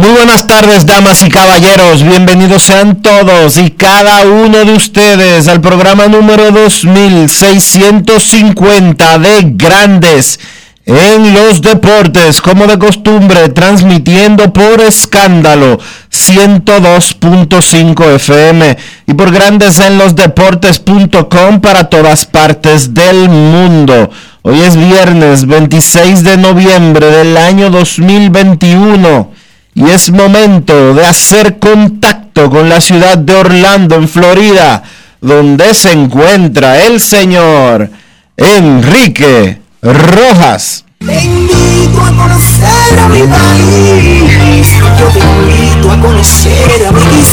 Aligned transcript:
Muy 0.00 0.10
buenas 0.12 0.46
tardes, 0.46 0.86
damas 0.86 1.22
y 1.22 1.28
caballeros. 1.28 2.02
Bienvenidos 2.02 2.62
sean 2.62 3.02
todos 3.02 3.58
y 3.58 3.70
cada 3.70 4.24
uno 4.24 4.64
de 4.64 4.72
ustedes 4.72 5.46
al 5.46 5.60
programa 5.60 6.08
número 6.08 6.50
2650 6.52 9.18
de 9.18 9.42
Grandes 9.56 10.40
en 10.86 11.34
los 11.34 11.60
Deportes, 11.60 12.40
como 12.40 12.66
de 12.66 12.78
costumbre, 12.78 13.50
transmitiendo 13.50 14.54
por 14.54 14.80
escándalo 14.80 15.78
102.5 16.10 18.14
FM 18.14 18.78
y 19.06 19.12
por 19.12 19.30
Grandes 19.30 19.80
en 19.80 19.98
los 19.98 20.16
Deportes.com 20.16 21.60
para 21.60 21.90
todas 21.90 22.24
partes 22.24 22.94
del 22.94 23.28
mundo. 23.28 24.08
Hoy 24.40 24.62
es 24.62 24.76
viernes 24.76 25.44
26 25.44 26.24
de 26.24 26.38
noviembre 26.38 27.04
del 27.04 27.36
año 27.36 27.68
2021 27.68 29.39
y 29.80 29.90
es 29.90 30.10
momento 30.10 30.92
de 30.94 31.06
hacer 31.06 31.58
contacto 31.58 32.50
con 32.50 32.68
la 32.68 32.82
ciudad 32.82 33.16
de 33.16 33.34
Orlando, 33.34 33.94
en 33.96 34.08
Florida, 34.08 34.82
donde 35.20 35.74
se 35.74 35.92
encuentra 35.92 36.84
el 36.84 37.00
señor 37.00 37.90
Enrique 38.36 39.58
Rojas. 39.80 40.84
Te 40.98 41.22
invito 41.24 42.02
a 42.02 42.14
conocer 42.14 42.98
a 42.98 43.08
mi 43.08 43.22
país, 43.22 44.68
yo 44.98 45.06
te 45.08 45.20
invito 45.20 45.90
a 45.90 45.98
conocer 45.98 46.86
a 46.86 46.92
mi 46.92 47.24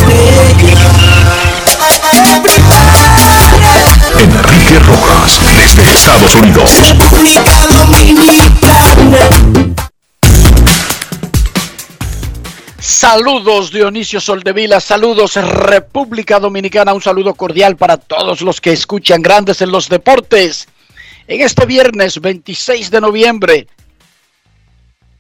Enrique 4.24 4.80
Rojas, 4.80 5.40
desde 5.44 5.92
Estados 5.92 6.36
Unidos. 6.36 6.82
República 6.88 7.68
Dominicana. 7.68 9.18
Saludos 12.88 13.70
Dionisio 13.70 14.22
Soldevila, 14.22 14.80
saludos 14.80 15.36
República 15.36 16.40
Dominicana, 16.40 16.94
un 16.94 17.02
saludo 17.02 17.34
cordial 17.34 17.76
para 17.76 17.98
todos 17.98 18.40
los 18.40 18.62
que 18.62 18.72
escuchan 18.72 19.22
Grandes 19.22 19.62
en 19.62 19.74
los 19.74 19.90
Deportes. 19.90 20.70
En 21.28 21.42
este 21.42 21.66
viernes 21.66 22.22
26 22.22 22.90
de 22.90 23.02
noviembre, 23.02 23.68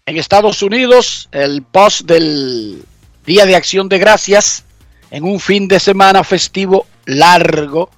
en 0.06 0.16
Estados 0.16 0.62
Unidos, 0.62 1.28
el 1.34 1.62
post 1.62 2.04
del 2.04 2.86
Día 3.26 3.46
de 3.46 3.58
Acción 3.58 3.90
de 3.90 4.00
Gracias, 4.00 4.64
en 5.12 5.26
un 5.26 5.38
fin 5.42 5.68
de 5.68 5.82
semana 5.82 6.24
festivo 6.24 6.88
largo 7.04 7.90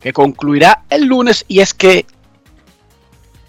que 0.00 0.12
concluirá 0.12 0.84
el 0.88 1.06
lunes 1.06 1.44
y 1.48 1.58
es 1.58 1.74
que 1.74 2.06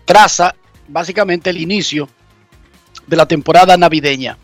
traza 0.06 0.56
básicamente 0.88 1.52
el 1.52 1.62
inicio 1.62 2.10
de 3.06 3.16
la 3.16 3.28
temporada 3.28 3.78
navideña. 3.78 4.40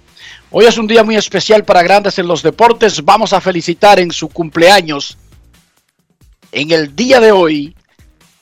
Hoy 0.50 0.66
es 0.66 0.78
un 0.78 0.88
día 0.88 1.04
muy 1.04 1.18
especial 1.18 1.66
para 1.66 1.84
grandes 1.84 2.18
en 2.20 2.28
los 2.28 2.42
deportes. 2.42 3.04
Vamos 3.04 3.34
a 3.34 3.42
felicitar 3.42 4.00
en 4.00 4.12
su 4.12 4.30
cumpleaños, 4.30 5.18
en 6.54 6.72
el 6.72 6.96
día 6.96 7.20
de 7.20 7.34
hoy, 7.34 7.76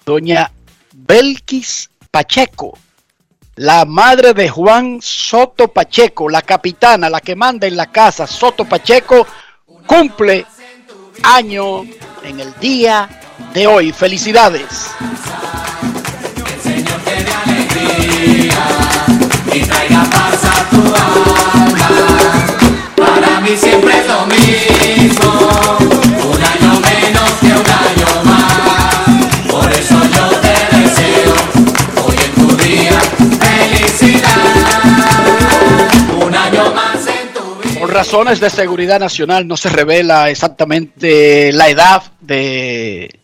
doña 0.05 0.51
Belkis 0.93 1.89
Pacheco, 2.11 2.77
la 3.55 3.85
madre 3.85 4.33
de 4.33 4.47
Juan 4.49 4.99
Soto 5.01 5.67
Pacheco, 5.67 6.29
la 6.29 6.43
capitana, 6.43 7.09
la 7.09 7.21
que 7.21 7.35
manda 7.35 7.65
en 7.65 7.75
la 7.75 7.91
casa, 7.91 8.27
Soto 8.27 8.65
Pacheco, 8.65 9.25
cumple 9.87 10.45
año 11.23 11.81
en 12.23 12.39
el 12.39 12.53
día 12.59 13.09
de 13.51 13.65
hoy. 13.65 13.91
Felicidades. 13.91 14.91
y 19.53 19.61
traiga 19.61 20.03
paz 20.03 20.43
a 20.43 20.69
tu 20.69 20.81
alma. 20.81 21.24
Siempre 23.57 23.93
es 23.97 24.07
lo 24.07 24.25
mismo, 24.25 25.31
un 26.29 26.43
año 26.43 26.79
menos 26.81 27.31
que 27.39 27.47
un 27.47 27.53
año 27.53 28.23
más. 28.25 29.49
Por 29.49 29.71
eso 29.71 29.95
yo 30.13 30.29
te 30.41 30.55
deseo 30.77 31.35
hoy 32.05 32.15
en 32.25 32.31
tu 32.35 32.55
día 32.57 32.99
felicidad. 33.39 34.43
Un 36.21 36.35
año 36.35 36.73
más 36.73 37.07
en 37.07 37.33
tu 37.33 37.55
vida. 37.63 37.79
Por 37.79 37.93
razones 37.93 38.39
de 38.41 38.49
seguridad 38.49 38.99
nacional 38.99 39.47
no 39.47 39.55
se 39.55 39.69
revela 39.69 40.29
exactamente 40.29 41.53
la 41.53 41.69
edad 41.69 42.03
de 42.19 43.19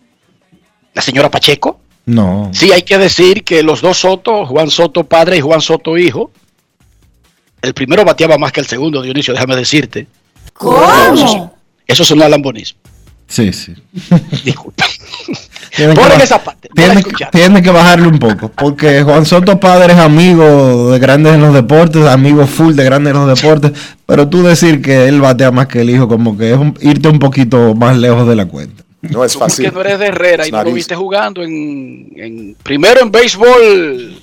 la 0.93 1.01
señora 1.01 1.29
Pacheco. 1.29 1.81
No. 2.05 2.49
Sí, 2.53 2.71
hay 2.71 2.83
que 2.83 2.97
decir 2.97 3.43
que 3.43 3.63
los 3.63 3.81
dos 3.81 3.99
Soto, 3.99 4.45
Juan 4.45 4.69
Soto 4.71 5.03
padre 5.03 5.37
y 5.37 5.41
Juan 5.41 5.61
Soto 5.61 5.97
hijo, 5.97 6.31
el 7.61 7.73
primero 7.73 8.05
bateaba 8.05 8.37
más 8.37 8.53
que 8.53 8.61
el 8.61 8.65
segundo, 8.65 9.01
Dionisio, 9.01 9.33
déjame 9.33 9.57
decirte. 9.57 10.07
¿Cómo? 10.61 11.55
Eso, 11.87 12.03
es 12.03 12.11
un 12.11 12.21
alambonismo. 12.21 12.79
Sí, 13.27 13.51
sí. 13.51 13.73
Disculpa. 14.45 14.85
Tiene 15.75 15.95
que, 15.95 16.23
esa 16.23 16.43
parte. 16.43 16.69
Tiene, 17.31 17.63
que 17.63 17.71
bajarle 17.71 18.07
un 18.07 18.19
poco, 18.19 18.49
porque 18.49 19.03
Juan 19.03 19.25
Soto 19.25 19.57
padre 19.57 19.93
es 19.93 19.99
amigo 19.99 20.91
de 20.91 20.99
grandes 20.99 21.33
en 21.33 21.41
los 21.41 21.53
deportes, 21.53 22.05
amigo 22.05 22.45
full 22.45 22.75
de 22.75 22.83
grandes 22.83 23.13
en 23.13 23.25
los 23.25 23.41
deportes, 23.41 23.71
pero 24.05 24.27
tú 24.27 24.43
decir 24.43 24.81
que 24.81 25.07
él 25.07 25.21
batea 25.21 25.49
más 25.49 25.67
que 25.67 25.81
el 25.81 25.89
hijo, 25.89 26.09
como 26.09 26.37
que 26.37 26.53
es 26.53 26.59
irte 26.81 27.07
un 27.07 27.19
poquito 27.19 27.73
más 27.73 27.97
lejos 27.97 28.27
de 28.27 28.35
la 28.35 28.45
cuenta. 28.45 28.83
No 29.01 29.23
es 29.23 29.35
fácil. 29.37 29.65
Porque 29.65 29.75
no 29.75 29.81
eres 29.81 29.99
de 29.99 30.07
Herrera 30.07 30.47
y 30.47 30.51
no 30.51 30.63
lo 30.63 30.73
viste 30.73 30.93
jugando 30.93 31.41
en, 31.41 32.55
primero 32.61 33.01
en 33.01 33.11
béisbol 33.11 34.21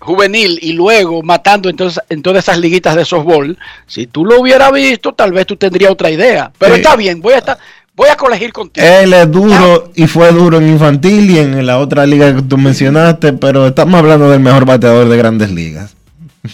juvenil 0.00 0.58
y 0.62 0.72
luego 0.72 1.22
matando 1.22 1.68
entonces 1.68 2.02
en 2.08 2.22
todas 2.22 2.44
esas 2.44 2.58
liguitas 2.58 2.96
de 2.96 3.04
softball. 3.04 3.56
Si 3.86 4.06
tú 4.06 4.24
lo 4.24 4.40
hubieras 4.40 4.72
visto, 4.72 5.12
tal 5.12 5.32
vez 5.32 5.46
tú 5.46 5.56
tendrías 5.56 5.92
otra 5.92 6.10
idea. 6.10 6.50
Pero 6.58 6.74
está 6.74 6.96
bien, 6.96 7.20
voy 7.20 7.34
a 7.34 7.38
estar, 7.38 7.58
voy 7.94 8.08
a 8.08 8.16
colegir 8.16 8.52
contigo. 8.52 8.84
Él 8.84 9.12
es 9.12 9.30
duro 9.30 9.92
y 9.94 10.06
fue 10.06 10.32
duro 10.32 10.58
en 10.58 10.68
infantil 10.68 11.30
y 11.30 11.38
en 11.38 11.66
la 11.66 11.78
otra 11.78 12.06
liga 12.06 12.34
que 12.34 12.42
tú 12.42 12.56
mencionaste, 12.56 13.34
pero 13.34 13.68
estamos 13.68 13.98
hablando 13.98 14.30
del 14.30 14.40
mejor 14.40 14.64
bateador 14.64 15.08
de 15.08 15.16
grandes 15.16 15.50
ligas. 15.50 15.94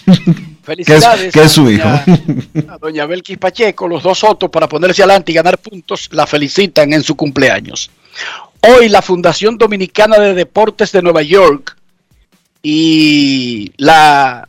Felicidades. 0.64 1.32
Que 1.32 1.42
es, 1.42 1.52
su 1.52 1.70
hijo. 1.70 1.86
A 1.86 2.78
doña 2.80 3.06
Belkis 3.06 3.38
Pacheco, 3.38 3.86
los 3.86 4.02
dos 4.02 4.18
Sotos, 4.18 4.50
para 4.50 4.68
ponerse 4.68 5.02
adelante 5.02 5.30
y 5.30 5.36
ganar 5.36 5.58
puntos, 5.58 6.08
la 6.10 6.26
felicitan 6.26 6.92
en 6.92 7.04
su 7.04 7.14
cumpleaños. 7.14 7.88
Hoy 8.62 8.88
la 8.88 9.00
Fundación 9.00 9.58
Dominicana 9.58 10.18
de 10.18 10.34
Deportes 10.34 10.90
de 10.90 11.02
Nueva 11.02 11.22
York 11.22 11.76
y 12.68 13.72
la 13.76 14.48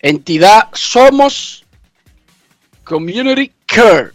entidad 0.00 0.68
Somos 0.72 1.62
Community 2.84 3.52
Care 3.66 4.12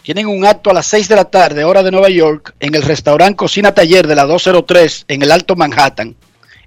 tienen 0.00 0.26
un 0.26 0.46
acto 0.46 0.70
a 0.70 0.72
las 0.72 0.86
6 0.86 1.06
de 1.06 1.16
la 1.16 1.26
tarde, 1.26 1.64
hora 1.64 1.82
de 1.82 1.90
Nueva 1.90 2.08
York, 2.08 2.54
en 2.60 2.74
el 2.74 2.82
restaurante 2.82 3.36
Cocina 3.36 3.74
Taller 3.74 4.06
de 4.06 4.14
la 4.14 4.24
203 4.24 5.04
en 5.06 5.20
el 5.20 5.30
Alto 5.30 5.54
Manhattan, 5.54 6.16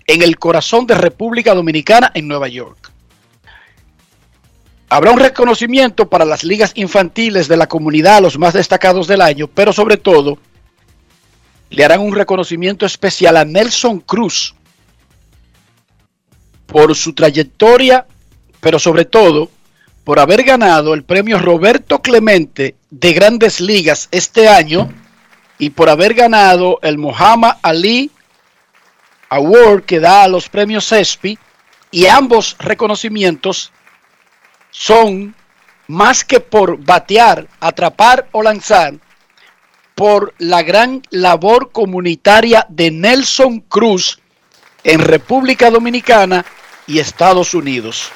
en 0.05 0.21
el 0.21 0.37
corazón 0.37 0.85
de 0.85 0.93
República 0.93 1.55
Dominicana 1.55 2.11
en 2.13 2.27
Nueva 2.27 2.47
York. 2.47 2.91
Habrá 4.89 5.09
un 5.09 5.19
reconocimiento 5.19 6.07
para 6.07 6.23
las 6.23 6.43
ligas 6.43 6.73
infantiles 6.75 7.47
de 7.47 7.57
la 7.57 7.65
comunidad, 7.65 8.21
los 8.21 8.37
más 8.37 8.53
destacados 8.53 9.07
del 9.07 9.21
año, 9.21 9.47
pero 9.47 9.73
sobre 9.73 9.97
todo 9.97 10.37
le 11.71 11.83
harán 11.83 12.01
un 12.01 12.13
reconocimiento 12.13 12.85
especial 12.85 13.37
a 13.37 13.43
Nelson 13.43 14.01
Cruz 14.01 14.53
por 16.67 16.95
su 16.95 17.13
trayectoria, 17.13 18.05
pero 18.59 18.77
sobre 18.77 19.05
todo 19.05 19.49
por 20.03 20.19
haber 20.19 20.43
ganado 20.43 20.93
el 20.93 21.03
premio 21.03 21.39
Roberto 21.39 22.01
Clemente 22.01 22.75
de 22.89 23.13
Grandes 23.13 23.59
Ligas 23.59 24.07
este 24.11 24.47
año 24.47 24.89
y 25.57 25.71
por 25.71 25.89
haber 25.89 26.13
ganado 26.13 26.79
el 26.81 26.97
Muhammad 26.97 27.57
Ali 27.61 28.11
Award 29.29 29.83
que 29.83 29.99
da 29.99 30.23
a 30.23 30.27
los 30.27 30.47
premios 30.47 30.91
ESPY 30.91 31.37
y 31.91 32.05
ambos 32.05 32.55
reconocimientos 32.59 33.71
son 34.71 35.35
más 35.87 36.23
que 36.23 36.39
por 36.39 36.77
batear, 36.77 37.47
atrapar 37.59 38.27
o 38.31 38.43
lanzar, 38.43 38.93
por 39.95 40.33
la 40.37 40.61
gran 40.61 41.01
labor 41.09 41.71
comunitaria 41.71 42.65
de 42.69 42.91
Nelson 42.91 43.61
Cruz 43.61 44.19
en 44.83 44.99
República 44.99 45.71
Dominicana 45.71 46.45
y 46.87 46.99
Estados 46.99 47.53
Unidos. 47.53 48.11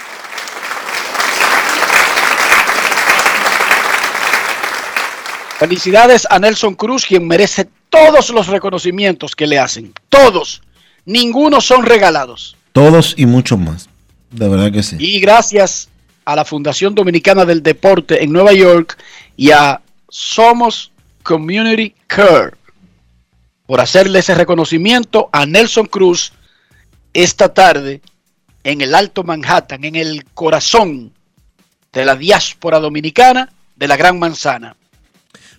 Felicidades 5.60 6.26
a 6.30 6.40
Nelson 6.40 6.74
Cruz, 6.74 7.06
quien 7.06 7.28
merece 7.28 7.68
todos 7.90 8.32
los 8.32 8.48
reconocimientos 8.48 9.36
que 9.36 9.46
le 9.46 9.60
hacen. 9.60 9.94
Todos. 10.10 10.64
Ninguno 11.06 11.62
son 11.62 11.86
regalados. 11.86 12.56
Todos 12.74 13.14
y 13.18 13.28
muchos 13.28 13.60
más. 13.60 13.90
De 14.32 14.48
verdad 14.48 14.72
que 14.72 14.82
sí. 14.82 14.96
Y 14.98 15.20
gracias 15.20 15.90
a 16.26 16.36
la 16.36 16.46
Fundación 16.46 16.96
Dominicana 16.96 17.46
del 17.46 17.62
Deporte 17.62 18.24
en 18.24 18.32
Nueva 18.32 18.54
York 18.54 18.98
y 19.36 19.52
a 19.52 19.82
Somos 20.10 20.92
Community 21.22 21.94
Care 22.08 22.54
por 23.68 23.82
hacerle 23.82 24.20
ese 24.20 24.34
reconocimiento 24.36 25.30
a 25.32 25.46
Nelson 25.46 25.86
Cruz 25.86 26.34
esta 27.14 27.54
tarde 27.54 28.02
en 28.64 28.82
el 28.82 28.96
Alto 28.96 29.24
Manhattan, 29.24 29.84
en 29.84 29.96
el 29.96 30.26
corazón 30.34 31.12
de 31.94 32.06
la 32.06 32.16
diáspora 32.16 32.80
dominicana 32.80 33.50
de 33.76 33.88
la 33.88 33.98
Gran 33.98 34.20
Manzana. 34.20 34.76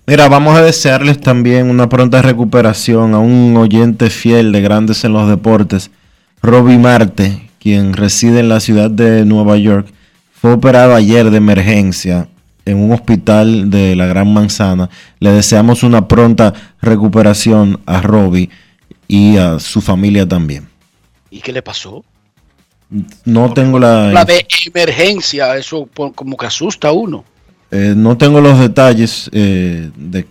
Mira, 0.06 0.28
vamos 0.28 0.56
a 0.56 0.62
desearles 0.62 1.20
también 1.20 1.70
una 1.70 1.88
pronta 1.88 2.22
recuperación 2.22 3.14
a 3.14 3.18
un 3.18 3.56
oyente 3.56 4.10
fiel 4.10 4.50
de 4.50 4.60
Grandes 4.60 5.04
en 5.04 5.12
los 5.12 5.28
Deportes, 5.28 5.90
Roby 6.42 6.76
Marte, 6.78 7.50
quien 7.60 7.92
reside 7.92 8.40
en 8.40 8.48
la 8.48 8.58
ciudad 8.58 8.90
de 8.90 9.24
Nueva 9.24 9.56
York. 9.56 9.86
Fue 10.32 10.52
operado 10.52 10.96
ayer 10.96 11.30
de 11.30 11.36
emergencia 11.36 12.28
en 12.64 12.78
un 12.78 12.92
hospital 12.92 13.70
de 13.70 13.94
la 13.94 14.06
Gran 14.06 14.32
Manzana. 14.32 14.90
Le 15.20 15.30
deseamos 15.30 15.84
una 15.84 16.08
pronta 16.08 16.52
recuperación 16.80 17.80
a 17.86 18.00
Roby 18.00 18.50
y 19.06 19.36
a 19.36 19.60
su 19.60 19.80
familia 19.80 20.26
también. 20.26 20.68
¿Y 21.30 21.40
qué 21.40 21.52
le 21.52 21.62
pasó? 21.62 22.04
No 23.24 23.52
tengo 23.54 23.78
la... 23.78 24.12
La 24.12 24.24
de 24.24 24.46
emergencia, 24.66 25.56
eso 25.56 25.88
como 26.14 26.36
que 26.36 26.46
asusta 26.46 26.88
a 26.88 26.92
uno. 26.92 27.24
Eh, 27.70 27.94
no 27.96 28.18
tengo 28.18 28.40
los 28.40 28.58
detalles 28.58 29.30
eh, 29.32 29.90
de 29.96 30.26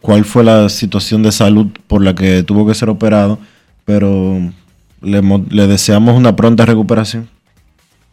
cuál 0.00 0.24
fue 0.24 0.44
la 0.44 0.68
situación 0.68 1.22
de 1.22 1.32
salud 1.32 1.68
por 1.86 2.02
la 2.02 2.14
que 2.14 2.42
tuvo 2.42 2.66
que 2.66 2.74
ser 2.74 2.90
operado, 2.90 3.38
pero 3.86 4.38
le, 5.00 5.22
le 5.48 5.66
deseamos 5.66 6.16
una 6.16 6.36
pronta 6.36 6.66
recuperación. 6.66 7.30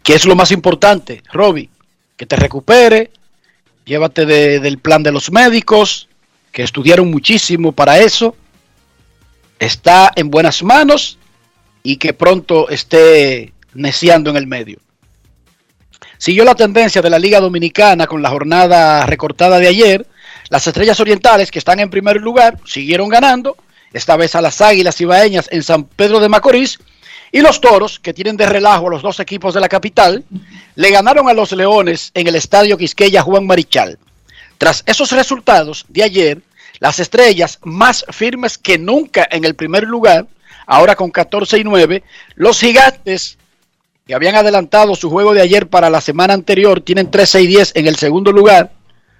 ¿Qué 0.01 0.13
es 0.13 0.25
lo 0.25 0.35
más 0.35 0.51
importante, 0.51 1.21
Roby? 1.33 1.69
Que 2.15 2.25
te 2.25 2.37
recupere, 2.37 3.11
llévate 3.85 4.25
de, 4.25 4.59
del 4.59 4.77
plan 4.77 5.03
de 5.03 5.11
los 5.11 5.29
médicos, 5.31 6.07
que 6.51 6.63
estudiaron 6.63 7.11
muchísimo 7.11 7.73
para 7.73 7.99
eso, 7.99 8.35
está 9.59 10.11
en 10.15 10.29
buenas 10.29 10.63
manos 10.63 11.17
y 11.83 11.97
que 11.97 12.13
pronto 12.13 12.69
esté 12.69 13.53
neciando 13.73 14.29
en 14.29 14.37
el 14.37 14.47
medio. 14.47 14.79
Siguió 16.17 16.43
la 16.43 16.55
tendencia 16.55 17.01
de 17.01 17.09
la 17.09 17.17
Liga 17.17 17.39
Dominicana 17.39 18.05
con 18.05 18.21
la 18.21 18.29
jornada 18.29 19.05
recortada 19.05 19.57
de 19.57 19.69
ayer. 19.69 20.05
Las 20.49 20.67
Estrellas 20.67 20.99
Orientales, 20.99 21.49
que 21.49 21.59
están 21.59 21.79
en 21.79 21.89
primer 21.89 22.17
lugar, 22.17 22.59
siguieron 22.65 23.07
ganando. 23.07 23.55
Esta 23.93 24.17
vez 24.17 24.35
a 24.35 24.41
las 24.41 24.59
Águilas 24.59 24.99
Ibaeñas 24.99 25.47
en 25.49 25.63
San 25.63 25.85
Pedro 25.85 26.19
de 26.19 26.27
Macorís. 26.27 26.77
Y 27.31 27.39
los 27.39 27.61
Toros, 27.61 27.99
que 27.99 28.13
tienen 28.13 28.35
de 28.35 28.47
relajo 28.47 28.87
a 28.87 28.89
los 28.91 29.01
dos 29.01 29.21
equipos 29.21 29.53
de 29.53 29.61
la 29.61 29.69
capital, 29.69 30.25
le 30.75 30.91
ganaron 30.91 31.29
a 31.29 31.33
los 31.33 31.53
Leones 31.53 32.11
en 32.13 32.27
el 32.27 32.35
Estadio 32.35 32.77
Quisqueya 32.77 33.21
Juan 33.21 33.47
Marichal. 33.47 33.97
Tras 34.57 34.83
esos 34.85 35.13
resultados 35.13 35.85
de 35.87 36.03
ayer, 36.03 36.41
las 36.79 36.99
Estrellas 36.99 37.59
más 37.63 38.05
firmes 38.09 38.57
que 38.57 38.77
nunca 38.77 39.25
en 39.31 39.45
el 39.45 39.55
primer 39.55 39.83
lugar, 39.83 40.27
ahora 40.65 40.95
con 40.95 41.11
14 41.11 41.59
y 41.59 41.63
9, 41.63 42.03
los 42.35 42.59
Gigantes 42.59 43.38
que 44.09 44.15
habían 44.15 44.33
adelantado 44.33 44.95
su 44.95 45.07
juego 45.11 45.35
de 45.35 45.41
ayer 45.41 45.67
para 45.67 45.91
la 45.91 46.01
semana 46.01 46.33
anterior, 46.33 46.81
tienen 46.81 47.11
13 47.11 47.43
y 47.43 47.45
10 47.45 47.73
en 47.75 47.85
el 47.85 47.95
segundo 47.95 48.31
lugar, 48.31 48.71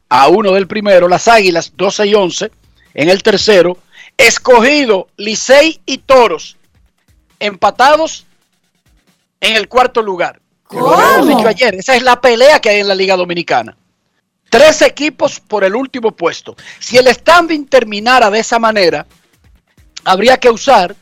a 0.10 0.28
uno 0.30 0.52
del 0.54 0.66
primero, 0.66 1.08
las 1.08 1.28
Águilas 1.28 1.74
12 1.76 2.08
y 2.08 2.16
11 2.16 2.52
en 2.96 3.10
el 3.10 3.22
tercero, 3.22 3.78
escogido 4.18 5.08
Licey 5.16 5.80
y 5.86 6.00
Toros, 6.00 6.58
empatados 7.40 8.26
en 9.40 9.58
el 9.58 9.68
cuarto 9.68 10.02
lugar. 10.02 10.42
Como 10.64 11.00
hemos 11.00 11.28
dicho 11.28 11.48
ayer, 11.48 11.76
esa 11.76 11.96
es 11.96 12.02
la 12.02 12.20
pelea 12.20 12.60
que 12.60 12.72
hay 12.72 12.80
en 12.80 12.88
la 12.88 12.96
Liga 12.96 13.16
Dominicana. 13.16 13.78
Tres 14.50 14.82
equipos 14.82 15.40
por 15.40 15.64
el 15.64 15.76
último 15.76 16.14
puesto. 16.14 16.56
Si 16.80 16.98
el 16.98 17.06
standing 17.14 17.68
terminara 17.68 18.32
de 18.32 18.40
esa 18.40 18.58
manera, 18.58 19.06
habría 20.04 20.38
que 20.38 20.50
usar 20.50 20.96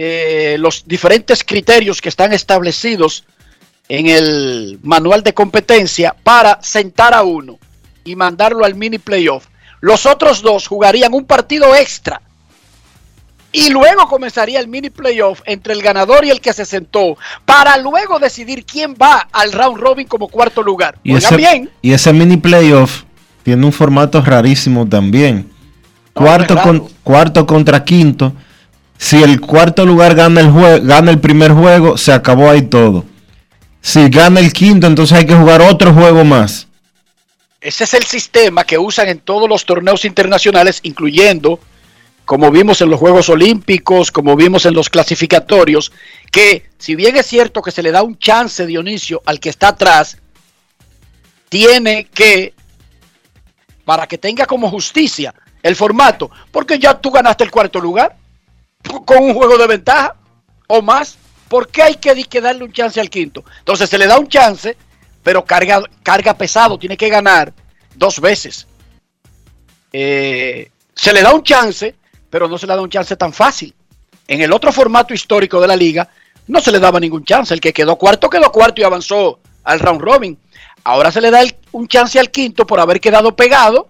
eh, 0.00 0.54
los 0.60 0.84
diferentes 0.86 1.42
criterios 1.42 2.00
que 2.00 2.08
están 2.08 2.32
establecidos 2.32 3.24
en 3.88 4.06
el 4.06 4.78
manual 4.84 5.24
de 5.24 5.34
competencia 5.34 6.14
para 6.22 6.62
sentar 6.62 7.14
a 7.14 7.24
uno 7.24 7.58
y 8.04 8.14
mandarlo 8.14 8.64
al 8.64 8.76
mini 8.76 8.98
playoff. 8.98 9.46
Los 9.80 10.06
otros 10.06 10.40
dos 10.40 10.68
jugarían 10.68 11.14
un 11.14 11.24
partido 11.24 11.74
extra 11.74 12.22
y 13.50 13.70
luego 13.70 14.06
comenzaría 14.06 14.60
el 14.60 14.68
mini 14.68 14.88
playoff 14.88 15.40
entre 15.46 15.72
el 15.72 15.82
ganador 15.82 16.24
y 16.24 16.30
el 16.30 16.40
que 16.40 16.52
se 16.52 16.64
sentó 16.64 17.18
para 17.44 17.76
luego 17.78 18.20
decidir 18.20 18.64
quién 18.64 18.94
va 18.94 19.28
al 19.32 19.50
round 19.50 19.78
robin 19.78 20.06
como 20.06 20.28
cuarto 20.28 20.62
lugar. 20.62 20.96
Y, 21.02 21.16
ese, 21.16 21.36
bien. 21.36 21.70
y 21.82 21.90
ese 21.90 22.12
mini 22.12 22.36
playoff 22.36 23.02
tiene 23.42 23.66
un 23.66 23.72
formato 23.72 24.20
rarísimo 24.20 24.88
también. 24.88 25.50
Cuarto, 26.12 26.56
con, 26.62 26.88
cuarto 27.02 27.44
contra 27.48 27.82
quinto 27.82 28.32
si 28.98 29.22
el 29.22 29.40
cuarto 29.40 29.86
lugar 29.86 30.16
gana 30.16 30.40
el, 30.40 30.52
gana 30.82 31.10
el 31.12 31.20
primer 31.20 31.52
juego, 31.52 31.96
se 31.96 32.12
acabó 32.12 32.50
ahí 32.50 32.62
todo. 32.62 33.04
Si 33.80 34.08
gana 34.10 34.40
el 34.40 34.52
quinto, 34.52 34.88
entonces 34.88 35.16
hay 35.16 35.24
que 35.24 35.36
jugar 35.36 35.62
otro 35.62 35.94
juego 35.94 36.24
más. 36.24 36.66
Ese 37.60 37.84
es 37.84 37.94
el 37.94 38.04
sistema 38.04 38.64
que 38.64 38.76
usan 38.76 39.08
en 39.08 39.20
todos 39.20 39.48
los 39.48 39.64
torneos 39.64 40.04
internacionales, 40.04 40.80
incluyendo, 40.82 41.60
como 42.24 42.50
vimos 42.50 42.80
en 42.80 42.90
los 42.90 42.98
Juegos 42.98 43.28
Olímpicos, 43.28 44.10
como 44.10 44.34
vimos 44.34 44.66
en 44.66 44.74
los 44.74 44.90
clasificatorios, 44.90 45.92
que 46.32 46.68
si 46.76 46.96
bien 46.96 47.16
es 47.16 47.26
cierto 47.26 47.62
que 47.62 47.70
se 47.70 47.82
le 47.82 47.92
da 47.92 48.02
un 48.02 48.18
chance, 48.18 48.66
Dionisio, 48.66 49.22
al 49.26 49.38
que 49.38 49.48
está 49.48 49.68
atrás, 49.68 50.18
tiene 51.48 52.04
que, 52.12 52.52
para 53.84 54.08
que 54.08 54.18
tenga 54.18 54.44
como 54.44 54.68
justicia 54.68 55.32
el 55.62 55.76
formato, 55.76 56.30
porque 56.50 56.78
ya 56.80 56.98
tú 56.98 57.12
ganaste 57.12 57.44
el 57.44 57.50
cuarto 57.50 57.80
lugar 57.80 58.16
con 59.04 59.22
un 59.22 59.34
juego 59.34 59.58
de 59.58 59.66
ventaja 59.66 60.16
o 60.66 60.82
más. 60.82 61.18
¿Por 61.48 61.68
qué 61.68 61.82
hay 61.82 61.94
que, 61.94 62.40
darle 62.40 62.64
un 62.64 62.72
chance 62.72 63.00
al 63.00 63.08
quinto? 63.08 63.42
Entonces 63.60 63.88
se 63.88 63.96
le 63.96 64.06
da 64.06 64.18
un 64.18 64.28
chance, 64.28 64.76
pero 65.22 65.44
carga, 65.44 65.82
carga 66.02 66.34
pesado, 66.36 66.78
tiene 66.78 66.96
que 66.96 67.08
ganar 67.08 67.54
dos 67.94 68.20
veces. 68.20 68.66
Eh, 69.92 70.70
se 70.94 71.12
le 71.12 71.22
da 71.22 71.32
un 71.32 71.42
chance, 71.42 71.94
pero 72.28 72.48
no 72.48 72.58
se 72.58 72.66
le 72.66 72.74
da 72.74 72.82
un 72.82 72.90
chance 72.90 73.16
tan 73.16 73.32
fácil. 73.32 73.74
En 74.26 74.42
el 74.42 74.52
otro 74.52 74.72
formato 74.72 75.14
histórico 75.14 75.58
de 75.58 75.68
la 75.68 75.76
liga, 75.76 76.08
no 76.48 76.60
se 76.60 76.70
le 76.70 76.78
daba 76.78 77.00
ningún 77.00 77.24
chance. 77.24 77.54
El 77.54 77.60
que 77.60 77.72
quedó 77.72 77.96
cuarto, 77.96 78.28
quedó 78.28 78.52
cuarto 78.52 78.82
y 78.82 78.84
avanzó 78.84 79.40
al 79.64 79.80
round 79.80 80.02
robin. 80.02 80.38
Ahora 80.84 81.10
se 81.10 81.20
le 81.20 81.30
da 81.30 81.42
un 81.72 81.88
chance 81.88 82.18
al 82.18 82.30
quinto 82.30 82.66
por 82.66 82.78
haber 82.80 83.00
quedado 83.00 83.34
pegado, 83.34 83.88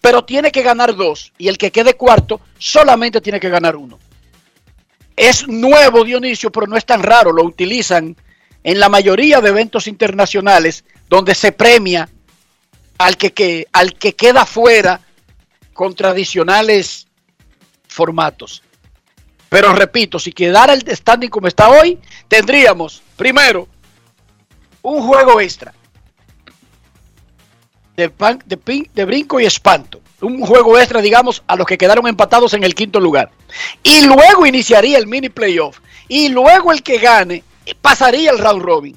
pero 0.00 0.24
tiene 0.24 0.50
que 0.50 0.62
ganar 0.62 0.94
dos. 0.96 1.32
Y 1.36 1.48
el 1.48 1.58
que 1.58 1.70
quede 1.70 1.94
cuarto 1.94 2.40
solamente 2.58 3.20
tiene 3.20 3.40
que 3.40 3.50
ganar 3.50 3.76
uno. 3.76 3.98
Es 5.16 5.46
nuevo, 5.46 6.04
Dionisio, 6.04 6.50
pero 6.50 6.66
no 6.66 6.76
es 6.76 6.84
tan 6.84 7.02
raro. 7.02 7.32
Lo 7.32 7.44
utilizan 7.44 8.16
en 8.62 8.80
la 8.80 8.88
mayoría 8.88 9.40
de 9.40 9.50
eventos 9.50 9.86
internacionales 9.86 10.84
donde 11.08 11.34
se 11.34 11.52
premia 11.52 12.08
al 12.98 13.16
que, 13.16 13.32
queda 13.32 14.46
fuera 14.46 15.00
con 15.72 15.94
tradicionales 15.94 17.06
formatos. 17.88 18.62
Pero 19.48 19.72
repito, 19.72 20.18
si 20.18 20.32
quedara 20.32 20.72
el 20.72 20.84
standing 20.96 21.28
como 21.28 21.46
está 21.46 21.68
hoy, 21.68 22.00
tendríamos 22.26 23.02
primero 23.16 23.68
un 24.82 25.02
juego 25.02 25.40
extra 25.40 25.72
de, 27.96 28.10
pan- 28.10 28.42
de, 28.44 28.58
pin- 28.58 28.90
de 28.92 29.04
brinco 29.04 29.38
y 29.38 29.44
espanto. 29.46 30.00
Un 30.20 30.40
juego 30.46 30.78
extra, 30.78 31.00
digamos, 31.00 31.42
a 31.46 31.56
los 31.56 31.66
que 31.66 31.76
quedaron 31.76 32.06
empatados 32.06 32.54
en 32.54 32.64
el 32.64 32.74
quinto 32.74 33.00
lugar. 33.00 33.30
Y 33.82 34.06
luego 34.06 34.46
iniciaría 34.46 34.98
el 34.98 35.06
mini 35.06 35.28
playoff. 35.28 35.80
Y 36.08 36.28
luego 36.28 36.72
el 36.72 36.82
que 36.82 36.98
gane 36.98 37.42
pasaría 37.80 38.30
el 38.30 38.38
round 38.38 38.62
robin. 38.62 38.96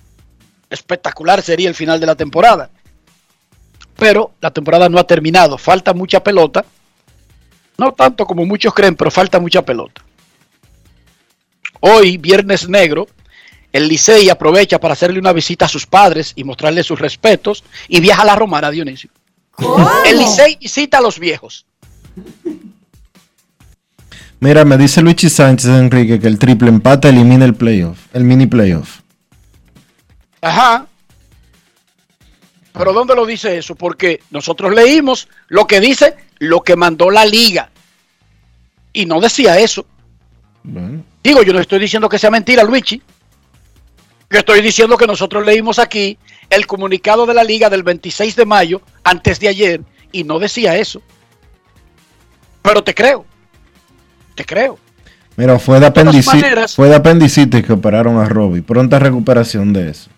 Espectacular 0.70 1.42
sería 1.42 1.70
el 1.70 1.76
final 1.76 2.00
de 2.00 2.06
la 2.06 2.16
temporada. 2.16 2.70
Pero 3.98 4.34
la 4.42 4.52
temporada 4.52 4.90
no 4.90 5.00
ha 5.00 5.08
terminado. 5.08 5.58
Falta 5.58 5.94
mucha 5.94 6.24
pelota. 6.24 6.66
No 7.78 7.94
tanto 7.94 8.26
como 8.26 8.46
muchos 8.46 8.74
creen, 8.74 8.96
pero 8.96 9.12
falta 9.12 9.40
mucha 9.40 9.64
pelota. 9.64 10.04
Hoy, 11.80 12.18
Viernes 12.18 12.68
Negro, 12.68 13.08
el 13.72 13.88
Licey 13.88 14.30
aprovecha 14.30 14.80
para 14.80 14.94
hacerle 14.94 15.20
una 15.20 15.34
visita 15.34 15.66
a 15.66 15.70
sus 15.70 15.86
padres 15.86 16.34
y 16.36 16.44
mostrarle 16.44 16.84
sus 16.84 17.00
respetos 17.00 17.64
y 17.88 18.00
viaja 18.00 18.24
a 18.24 18.26
la 18.26 18.36
Romana, 18.36 18.72
Dionisio. 18.72 19.12
El 20.06 20.18
Licey 20.20 20.58
visita 20.60 21.00
a 21.00 21.02
los 21.02 21.20
viejos. 21.20 21.66
Mira, 24.40 24.66
me 24.66 24.78
dice 24.78 25.02
Luigi 25.02 25.30
Sánchez 25.30 25.70
Enrique 25.72 26.20
que 26.20 26.28
el 26.28 26.38
triple 26.38 26.70
empate 26.70 27.10
elimina 27.10 27.46
el 27.46 27.56
playoff, 27.56 27.98
el 28.14 28.24
mini 28.24 28.46
playoff. 28.46 29.00
Ajá. 30.42 30.86
Pero 32.72 32.94
¿dónde 32.94 33.16
lo 33.16 33.26
dice 33.26 33.58
eso? 33.58 33.74
Porque 33.74 34.22
nosotros 34.30 34.74
leímos 34.74 35.28
lo 35.48 35.66
que 35.66 35.80
dice 35.80 36.16
lo 36.38 36.62
que 36.62 36.76
mandó 36.76 37.10
la 37.10 37.26
liga. 37.26 37.72
Y 38.94 39.08
no 39.08 39.20
decía 39.20 39.58
eso. 39.58 39.86
Bueno, 40.64 41.04
Digo, 41.24 41.42
yo 41.42 41.54
no 41.54 41.60
estoy 41.60 41.80
diciendo 41.80 42.08
que 42.08 42.20
sea 42.20 42.30
mentira, 42.30 42.64
Luigi. 42.64 43.02
Yo 44.30 44.40
estoy 44.40 44.62
diciendo 44.62 44.98
que 44.98 45.08
nosotros 45.08 45.46
leímos 45.46 45.80
aquí 45.80 46.18
el 46.50 46.68
comunicado 46.68 47.26
de 47.26 47.34
la 47.34 47.44
liga 47.44 47.70
del 47.70 47.84
26 47.84 48.36
de 48.36 48.46
mayo, 48.46 48.82
antes 49.04 49.40
de 49.40 49.48
ayer, 49.48 49.82
y 50.12 50.24
no 50.24 50.38
decía 50.40 50.76
eso. 50.76 51.02
Pero 52.62 52.84
te 52.84 52.94
creo. 52.94 53.26
Te 54.36 54.44
creo. 54.46 54.78
mira, 55.38 55.58
fue 55.60 55.80
de, 55.80 55.90
todas 55.92 56.14
apendici- 56.16 56.26
maneras- 56.28 56.76
fue 56.76 56.90
de 56.90 56.96
apendicitis 56.96 57.66
que 57.66 57.74
operaron 57.74 58.18
a 58.20 58.26
Robbie. 58.26 58.62
Pronta 58.62 59.00
recuperación 59.00 59.72
de 59.74 59.92
eso. 59.92 60.10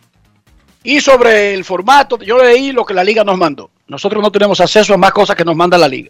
Y 0.83 1.01
sobre 1.01 1.53
el 1.53 1.63
formato, 1.65 2.17
yo 2.19 2.41
leí 2.43 2.71
lo 2.71 2.85
que 2.85 2.93
la 2.93 3.03
liga 3.03 3.23
nos 3.23 3.37
mandó. 3.37 3.69
Nosotros 3.87 4.23
no 4.23 4.31
tenemos 4.31 4.59
acceso 4.61 4.93
a 4.93 4.97
más 4.97 5.11
cosas 5.11 5.35
que 5.35 5.45
nos 5.45 5.55
manda 5.55 5.77
la 5.77 5.87
liga. 5.87 6.09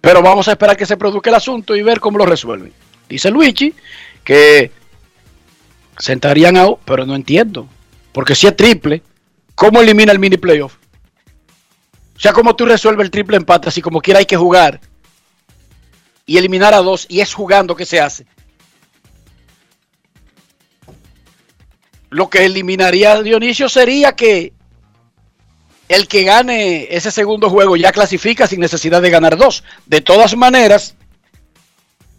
Pero 0.00 0.20
vamos 0.20 0.46
a 0.48 0.52
esperar 0.52 0.76
que 0.76 0.84
se 0.84 0.96
produzca 0.96 1.30
el 1.30 1.36
asunto 1.36 1.74
y 1.74 1.82
ver 1.82 2.00
cómo 2.00 2.18
lo 2.18 2.26
resuelven. 2.26 2.72
Dice 3.08 3.30
Luigi 3.30 3.72
que 4.22 4.70
se 5.98 6.12
entrarían 6.12 6.56
a... 6.56 6.66
Pero 6.84 7.06
no 7.06 7.14
entiendo. 7.14 7.68
Porque 8.12 8.34
si 8.34 8.46
es 8.46 8.56
triple, 8.56 9.02
¿cómo 9.54 9.80
elimina 9.80 10.12
el 10.12 10.18
mini 10.18 10.36
playoff? 10.36 10.76
O 12.16 12.20
sea, 12.20 12.32
¿cómo 12.32 12.54
tú 12.54 12.64
resuelves 12.64 13.04
el 13.04 13.10
triple 13.10 13.36
empate? 13.36 13.68
Así 13.68 13.82
como 13.82 14.00
quiera 14.00 14.20
hay 14.20 14.26
que 14.26 14.36
jugar. 14.36 14.80
Y 16.26 16.38
eliminar 16.38 16.74
a 16.74 16.78
dos. 16.78 17.06
Y 17.08 17.20
es 17.20 17.34
jugando 17.34 17.74
que 17.74 17.86
se 17.86 18.00
hace. 18.00 18.26
Lo 22.10 22.30
que 22.30 22.44
eliminaría 22.44 23.12
a 23.12 23.22
Dionisio 23.22 23.68
sería 23.68 24.14
que 24.14 24.52
el 25.88 26.06
que 26.06 26.22
gane 26.22 26.86
ese 26.90 27.10
segundo 27.10 27.50
juego 27.50 27.76
ya 27.76 27.92
clasifica 27.92 28.46
sin 28.46 28.60
necesidad 28.60 29.02
de 29.02 29.10
ganar 29.10 29.36
dos. 29.36 29.64
De 29.86 30.00
todas 30.00 30.36
maneras, 30.36 30.94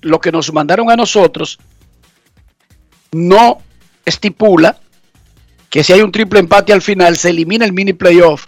lo 0.01 0.20
que 0.20 0.32
nos 0.32 0.51
mandaron 0.53 0.91
a 0.91 0.96
nosotros 0.96 1.58
no 3.12 3.62
estipula 4.06 4.80
que 5.70 5.84
si 5.84 5.94
hay 5.94 6.02
un 6.02 6.12
triple 6.12 6.40
empate 6.40 6.74
al 6.74 6.82
final 6.82 7.18
se 7.18 7.30
elimina 7.32 7.66
el 7.66 7.74
mini 7.74 7.94
playoff 7.94 8.46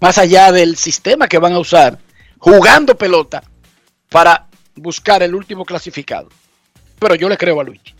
más 0.00 0.18
allá 0.18 0.50
del 0.52 0.76
sistema 0.76 1.28
que 1.28 1.38
van 1.38 1.52
a 1.52 1.58
usar 1.58 1.98
jugando 2.38 2.96
pelota 2.96 3.42
para 4.08 4.46
buscar 4.74 5.22
el 5.22 5.34
último 5.34 5.64
clasificado. 5.64 6.28
Pero 6.98 7.14
yo 7.14 7.28
le 7.28 7.36
creo 7.36 7.60
a 7.60 7.64
Luigi. 7.64 7.94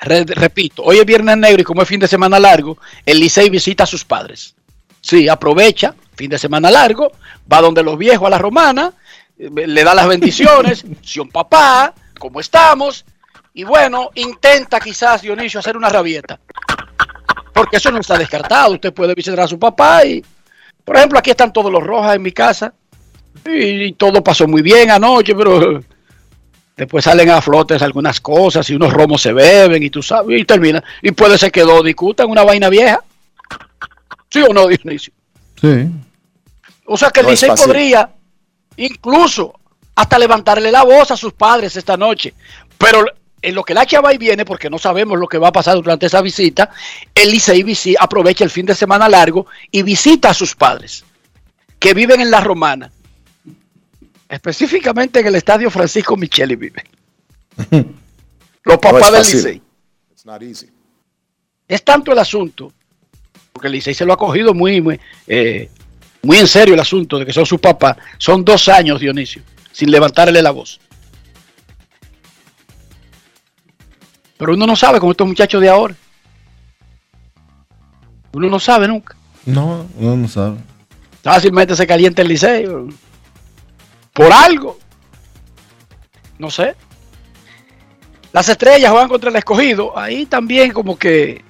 Re- 0.00 0.24
repito, 0.26 0.82
hoy 0.82 0.98
es 0.98 1.06
viernes 1.06 1.36
negro 1.38 1.62
y 1.62 1.64
como 1.64 1.82
es 1.82 1.88
fin 1.88 2.00
de 2.00 2.08
semana 2.08 2.38
largo, 2.38 2.76
el 3.06 3.18
Licey 3.20 3.48
visita 3.48 3.84
a 3.84 3.86
sus 3.86 4.04
padres. 4.04 4.54
Sí, 5.00 5.28
aprovecha, 5.28 5.94
fin 6.16 6.30
de 6.30 6.38
semana 6.38 6.70
largo, 6.70 7.12
va 7.50 7.60
donde 7.60 7.82
los 7.82 7.96
viejos 7.98 8.26
a 8.26 8.30
la 8.30 8.38
romana, 8.38 8.92
eh, 9.38 9.50
le 9.66 9.84
da 9.84 9.94
las 9.94 10.08
bendiciones, 10.08 10.84
si 11.02 11.20
un 11.20 11.28
papá, 11.30 11.94
¿cómo 12.18 12.40
estamos? 12.40 13.04
Y 13.56 13.62
bueno, 13.62 14.10
intenta 14.16 14.80
quizás 14.80 15.22
Dionisio 15.22 15.60
hacer 15.60 15.76
una 15.76 15.88
rabieta. 15.88 16.40
Porque 17.52 17.76
eso 17.76 17.92
no 17.92 18.00
está 18.00 18.18
descartado. 18.18 18.72
Usted 18.72 18.92
puede 18.92 19.14
visitar 19.14 19.40
a 19.40 19.46
su 19.46 19.60
papá 19.60 20.04
y, 20.04 20.24
por 20.84 20.96
ejemplo, 20.96 21.20
aquí 21.20 21.30
están 21.30 21.52
todos 21.52 21.70
los 21.70 21.82
rojas 21.82 22.16
en 22.16 22.22
mi 22.22 22.32
casa. 22.32 22.74
Y, 23.46 23.92
todo 23.92 24.24
pasó 24.24 24.48
muy 24.48 24.60
bien 24.60 24.90
anoche, 24.90 25.36
pero 25.36 25.80
después 26.76 27.04
salen 27.04 27.30
a 27.30 27.40
flotes 27.40 27.80
algunas 27.80 28.20
cosas 28.20 28.68
y 28.70 28.74
unos 28.74 28.92
romos 28.92 29.22
se 29.22 29.32
beben 29.32 29.84
y 29.84 29.90
tú 29.90 30.02
sabes, 30.02 30.40
y 30.40 30.44
termina. 30.44 30.82
Y 31.00 31.12
puede 31.12 31.38
ser 31.38 31.52
que 31.52 31.62
dos 31.62 31.84
discutan 31.84 32.28
una 32.28 32.42
vaina 32.42 32.68
vieja. 32.68 33.04
¿Sí 34.30 34.42
o 34.42 34.52
no, 34.52 34.66
Dionisio? 34.66 35.12
Sí. 35.60 35.86
O 36.86 36.96
sea 36.96 37.10
que 37.10 37.20
el 37.20 37.26
No 37.26 37.30
Licey 37.30 37.50
podría 37.50 38.10
incluso 38.76 39.54
hasta 39.94 40.18
levantarle 40.18 40.72
la 40.72 40.82
voz 40.82 41.12
a 41.12 41.16
sus 41.16 41.34
padres 41.34 41.76
esta 41.76 41.96
noche. 41.96 42.34
Pero 42.76 43.04
en 43.44 43.54
lo 43.54 43.62
que 43.62 43.74
la 43.74 43.84
chava 43.84 44.14
y 44.14 44.18
viene, 44.18 44.46
porque 44.46 44.70
no 44.70 44.78
sabemos 44.78 45.18
lo 45.18 45.28
que 45.28 45.36
va 45.36 45.48
a 45.48 45.52
pasar 45.52 45.76
durante 45.76 46.06
esa 46.06 46.22
visita, 46.22 46.70
el 47.14 47.30
Licey 47.30 47.94
aprovecha 48.00 48.42
el 48.42 48.48
fin 48.48 48.64
de 48.64 48.74
semana 48.74 49.06
largo 49.06 49.46
y 49.70 49.82
visita 49.82 50.30
a 50.30 50.34
sus 50.34 50.56
padres, 50.56 51.04
que 51.78 51.92
viven 51.92 52.22
en 52.22 52.30
La 52.30 52.40
Romana. 52.40 52.90
Específicamente 54.30 55.20
en 55.20 55.26
el 55.26 55.34
estadio 55.34 55.70
Francisco 55.70 56.16
Micheli 56.16 56.56
viven. 56.56 56.84
Los 57.70 58.76
No 58.76 58.80
papás 58.80 59.28
es 59.28 59.42
del. 59.42 59.52
Licey. 59.52 59.62
It's 60.10 60.24
not 60.24 60.42
easy. 60.42 60.70
Es 61.68 61.84
tanto 61.84 62.12
el 62.12 62.18
asunto, 62.18 62.72
porque 63.52 63.66
el 63.66 63.74
Licey 63.74 63.92
se 63.92 64.06
lo 64.06 64.14
ha 64.14 64.16
cogido 64.16 64.54
muy, 64.54 64.80
muy, 64.80 64.98
eh, 65.26 65.68
muy 66.22 66.38
en 66.38 66.48
serio 66.48 66.72
el 66.72 66.80
asunto 66.80 67.18
de 67.18 67.26
que 67.26 67.32
son 67.34 67.44
sus 67.44 67.60
papás. 67.60 67.98
Son 68.16 68.42
dos 68.42 68.68
años, 68.68 69.00
Dionisio, 69.00 69.42
sin 69.70 69.90
levantarle 69.90 70.40
la 70.40 70.50
voz. 70.50 70.80
Pero 74.44 74.56
uno 74.56 74.66
no 74.66 74.76
sabe 74.76 75.00
con 75.00 75.10
estos 75.10 75.26
muchachos 75.26 75.58
de 75.62 75.70
ahora. 75.70 75.94
Uno 78.34 78.50
no 78.50 78.60
sabe 78.60 78.86
nunca. 78.86 79.16
No, 79.46 79.86
uno 79.96 80.16
no 80.18 80.28
sabe. 80.28 80.58
Fácilmente 81.22 81.74
se 81.74 81.86
calienta 81.86 82.20
el 82.20 82.28
Licey. 82.28 82.66
Por 84.12 84.30
algo. 84.30 84.78
No 86.38 86.50
sé. 86.50 86.76
Las 88.34 88.46
estrellas 88.50 88.90
juegan 88.90 89.08
contra 89.08 89.30
el 89.30 89.36
escogido. 89.36 89.96
Ahí 89.96 90.26
también 90.26 90.72
como 90.72 90.98
que 90.98 91.42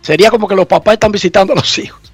sería 0.00 0.30
como 0.30 0.48
que 0.48 0.56
los 0.56 0.66
papás 0.66 0.94
están 0.94 1.12
visitando 1.12 1.52
a 1.52 1.56
los 1.56 1.78
hijos. 1.78 2.10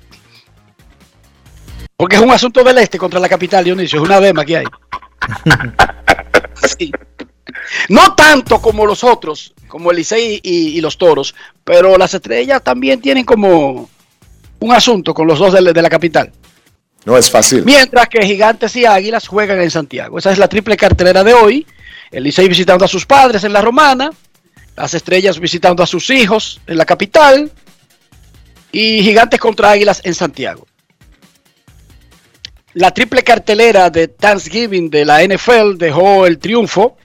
Porque 1.97 2.17
es 2.17 2.23
un 2.23 2.33
asunto 2.33 2.64
del 2.64 2.79
este 2.79 2.99
contra 2.99 3.21
la 3.21 3.29
capital, 3.29 3.62
Dionisio. 3.62 4.02
Es 4.02 4.09
una 4.09 4.19
dema 4.19 4.45
que 4.45 4.57
hay. 4.57 4.67
Sí. 6.76 6.93
No 7.88 8.14
tanto 8.14 8.61
como 8.61 8.85
los 8.85 9.02
otros, 9.02 9.55
como 9.71 9.91
el 9.91 9.97
Licey 9.97 10.41
y, 10.43 10.77
y 10.77 10.81
los 10.83 10.99
toros, 10.99 11.35
pero 11.65 11.97
las 11.97 12.12
estrellas 12.12 12.62
también 12.62 13.00
tienen 13.00 13.25
como 13.25 13.89
un 14.59 14.73
asunto 14.73 15.15
con 15.15 15.27
los 15.27 15.39
dos 15.39 15.55
de 15.55 15.62
la- 15.62 15.73
de 15.73 15.81
la 15.83 15.89
capital. 15.89 16.31
No 17.07 17.17
es 17.17 17.31
fácil. 17.31 17.65
Mientras 17.65 18.09
que 18.09 18.21
Gigantes 18.27 18.77
y 18.77 18.85
Águilas 18.85 19.27
juegan 19.27 19.59
en 19.62 19.71
Santiago. 19.71 20.19
Esa 20.19 20.33
es 20.33 20.39
la 20.39 20.49
triple 20.49 20.77
cartelera 20.77 21.25
de 21.25 21.33
hoy. 21.33 21.67
El 22.11 22.25
Licey 22.25 22.47
visitando 22.47 22.85
a 22.85 22.89
sus 22.89 23.07
padres 23.07 23.43
en 23.45 23.55
la 23.55 23.62
Romana. 23.62 24.11
Las 24.77 24.93
Estrellas 24.93 25.41
visitando 25.41 25.83
a 25.83 25.87
sus 25.87 26.11
hijos 26.11 26.61
en 26.67 26.77
la 26.77 26.85
capital. 26.85 27.50
Y 28.71 29.03
Gigantes 29.03 29.41
contra 29.41 29.71
Águilas 29.71 30.03
en 30.05 30.15
Santiago. 30.15 30.67
La 32.75 32.93
triple 32.93 33.23
cartelera 33.25 33.91
de 33.91 34.09
Thanksgiving 34.09 34.91
de 34.91 35.05
la 35.05 35.23
NFL 35.25 35.77
dejó 35.77 36.27
el 36.27 36.39
triunfo. 36.39 36.97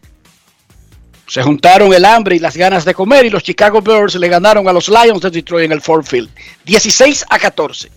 Se 1.27 1.41
juntaron 1.41 1.93
el 1.93 2.05
hambre 2.05 2.35
y 2.35 2.39
las 2.39 2.55
ganas 2.55 2.85
de 2.85 2.93
comer 2.93 3.25
y 3.25 3.29
los 3.29 3.43
Chicago 3.43 3.81
Bears 3.81 4.15
le 4.15 4.27
ganaron 4.27 4.67
a 4.67 4.73
los 4.73 4.89
Lions 4.89 5.21
de 5.21 5.31
Detroit 5.31 5.65
en 5.65 5.71
el 5.71 5.81
Ford 5.81 6.05
Field. 6.05 6.29
16 6.65 7.25
a 7.29 7.39
14. 7.39 7.91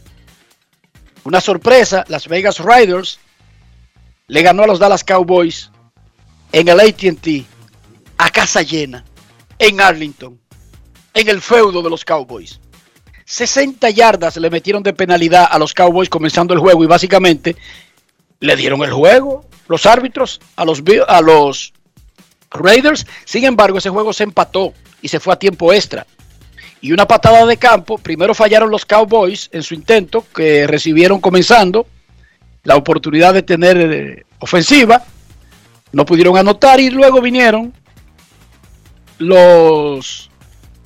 Una 1.24 1.40
sorpresa, 1.40 2.04
Las 2.08 2.26
Vegas 2.26 2.58
Riders 2.58 3.20
le 4.28 4.42
ganó 4.42 4.62
a 4.62 4.66
los 4.66 4.78
Dallas 4.78 5.04
Cowboys 5.04 5.70
en 6.52 6.68
el 6.68 6.80
ATT, 6.80 7.44
a 8.16 8.30
casa 8.30 8.62
llena, 8.62 9.04
en 9.58 9.80
Arlington, 9.80 10.40
en 11.12 11.28
el 11.28 11.42
feudo 11.42 11.82
de 11.82 11.90
los 11.90 12.04
Cowboys. 12.04 12.60
60 13.26 13.90
yardas 13.90 14.38
le 14.38 14.48
metieron 14.48 14.82
de 14.82 14.94
penalidad 14.94 15.46
a 15.50 15.58
los 15.58 15.74
Cowboys 15.74 16.08
comenzando 16.08 16.54
el 16.54 16.60
juego 16.60 16.82
y 16.82 16.86
básicamente 16.86 17.56
Le 18.40 18.56
dieron 18.56 18.82
el 18.82 18.92
juego 18.92 19.44
los 19.66 19.84
árbitros 19.84 20.40
a 20.56 20.64
los, 20.64 20.82
a 21.06 21.20
los 21.20 21.74
Raiders. 22.50 23.06
Sin 23.24 23.44
embargo, 23.44 23.78
ese 23.78 23.90
juego 23.90 24.12
se 24.12 24.24
empató 24.24 24.72
y 25.02 25.08
se 25.08 25.20
fue 25.20 25.34
a 25.34 25.38
tiempo 25.38 25.72
extra. 25.72 26.06
Y 26.80 26.92
una 26.92 27.06
patada 27.06 27.44
de 27.44 27.56
campo, 27.56 27.98
primero 27.98 28.34
fallaron 28.34 28.70
los 28.70 28.84
Cowboys 28.84 29.48
en 29.52 29.62
su 29.62 29.74
intento, 29.74 30.24
que 30.34 30.66
recibieron 30.66 31.20
comenzando 31.20 31.86
la 32.62 32.76
oportunidad 32.76 33.34
de 33.34 33.42
tener 33.42 33.76
eh, 33.78 34.26
ofensiva, 34.38 35.04
no 35.92 36.04
pudieron 36.04 36.36
anotar 36.36 36.80
y 36.80 36.90
luego 36.90 37.20
vinieron 37.20 37.72
los 39.18 40.30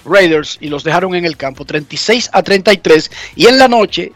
Raiders 0.04 0.59
y 0.61 0.69
los 0.69 0.85
dejaron 0.85 1.14
en 1.14 1.25
el 1.25 1.37
campo 1.37 1.64
36 1.64 2.31
a 2.33 2.42
33 2.42 3.11
y 3.37 3.47
en 3.47 3.59
la 3.59 3.69
noche 3.69 4.12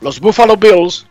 los 0.00 0.20
Buffalo 0.20 0.56
Bills 0.56 1.06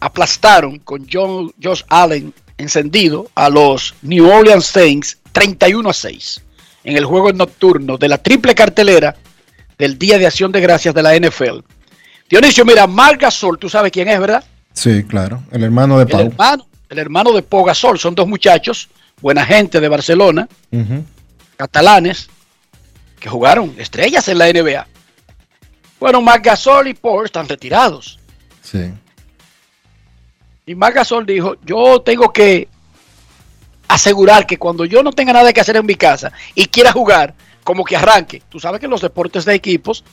aplastaron 0.00 0.78
con 0.80 1.06
John, 1.10 1.52
Josh 1.62 1.82
Allen 1.88 2.34
encendido 2.62 3.30
a 3.34 3.48
los 3.48 3.94
New 4.02 4.28
Orleans 4.30 4.64
Saints 4.64 5.18
31 5.32 5.88
a 5.88 5.92
6 5.92 6.40
en 6.84 6.96
el 6.96 7.04
juego 7.04 7.32
nocturno 7.32 7.98
de 7.98 8.08
la 8.08 8.18
triple 8.18 8.54
cartelera 8.54 9.16
del 9.78 9.98
Día 9.98 10.18
de 10.18 10.26
Acción 10.26 10.52
de 10.52 10.60
Gracias 10.60 10.94
de 10.94 11.02
la 11.02 11.16
NFL. 11.16 11.60
Dionisio, 12.28 12.64
mira, 12.64 12.86
Marc 12.86 13.20
Gasol, 13.20 13.58
tú 13.58 13.68
sabes 13.68 13.92
quién 13.92 14.08
es, 14.08 14.18
¿verdad? 14.18 14.44
Sí, 14.72 15.04
claro, 15.04 15.42
el 15.50 15.64
hermano 15.64 15.98
de 15.98 16.06
Pau. 16.06 16.20
El 16.20 16.26
hermano, 16.28 16.66
el 16.88 16.98
hermano 16.98 17.32
de 17.32 17.42
Pau 17.42 17.64
Gasol, 17.64 17.98
son 17.98 18.14
dos 18.14 18.26
muchachos, 18.26 18.88
buena 19.20 19.44
gente 19.44 19.80
de 19.80 19.88
Barcelona, 19.88 20.48
catalanes, 21.56 22.28
que 23.20 23.28
jugaron 23.28 23.74
estrellas 23.78 24.26
en 24.28 24.38
la 24.38 24.52
NBA. 24.52 24.86
Bueno, 26.00 26.20
Marc 26.20 26.44
Gasol 26.44 26.88
y 26.88 26.94
Paul 26.94 27.26
están 27.26 27.48
retirados. 27.48 28.18
Sí. 28.60 28.90
Y 30.64 30.74
Marc 30.74 30.94
Gasol 30.94 31.26
dijo, 31.26 31.56
yo 31.64 32.00
tengo 32.02 32.32
que 32.32 32.68
asegurar 33.88 34.46
que 34.46 34.58
cuando 34.58 34.84
yo 34.84 35.02
no 35.02 35.12
tenga 35.12 35.32
nada 35.32 35.52
que 35.52 35.60
hacer 35.60 35.76
en 35.76 35.86
mi 35.86 35.96
casa 35.96 36.32
y 36.54 36.66
quiera 36.66 36.92
jugar, 36.92 37.34
como 37.64 37.84
que 37.84 37.96
arranque. 37.96 38.42
Tú 38.48 38.60
sabes 38.60 38.80
que 38.80 38.86
en 38.86 38.90
los 38.90 39.00
deportes 39.00 39.44
de 39.44 39.54
equipos, 39.54 40.04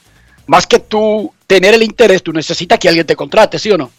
más 0.48 0.66
que 0.66 0.80
tú 0.80 1.34
tener 1.48 1.74
el 1.74 1.84
interés, 1.84 2.24
tú 2.24 2.34
necesitas 2.34 2.80
que 2.80 2.90
alguien 2.90 3.06
te 3.06 3.16
contrate, 3.16 3.60
¿sí 3.60 3.72
o 3.72 3.78
no? 3.78 3.92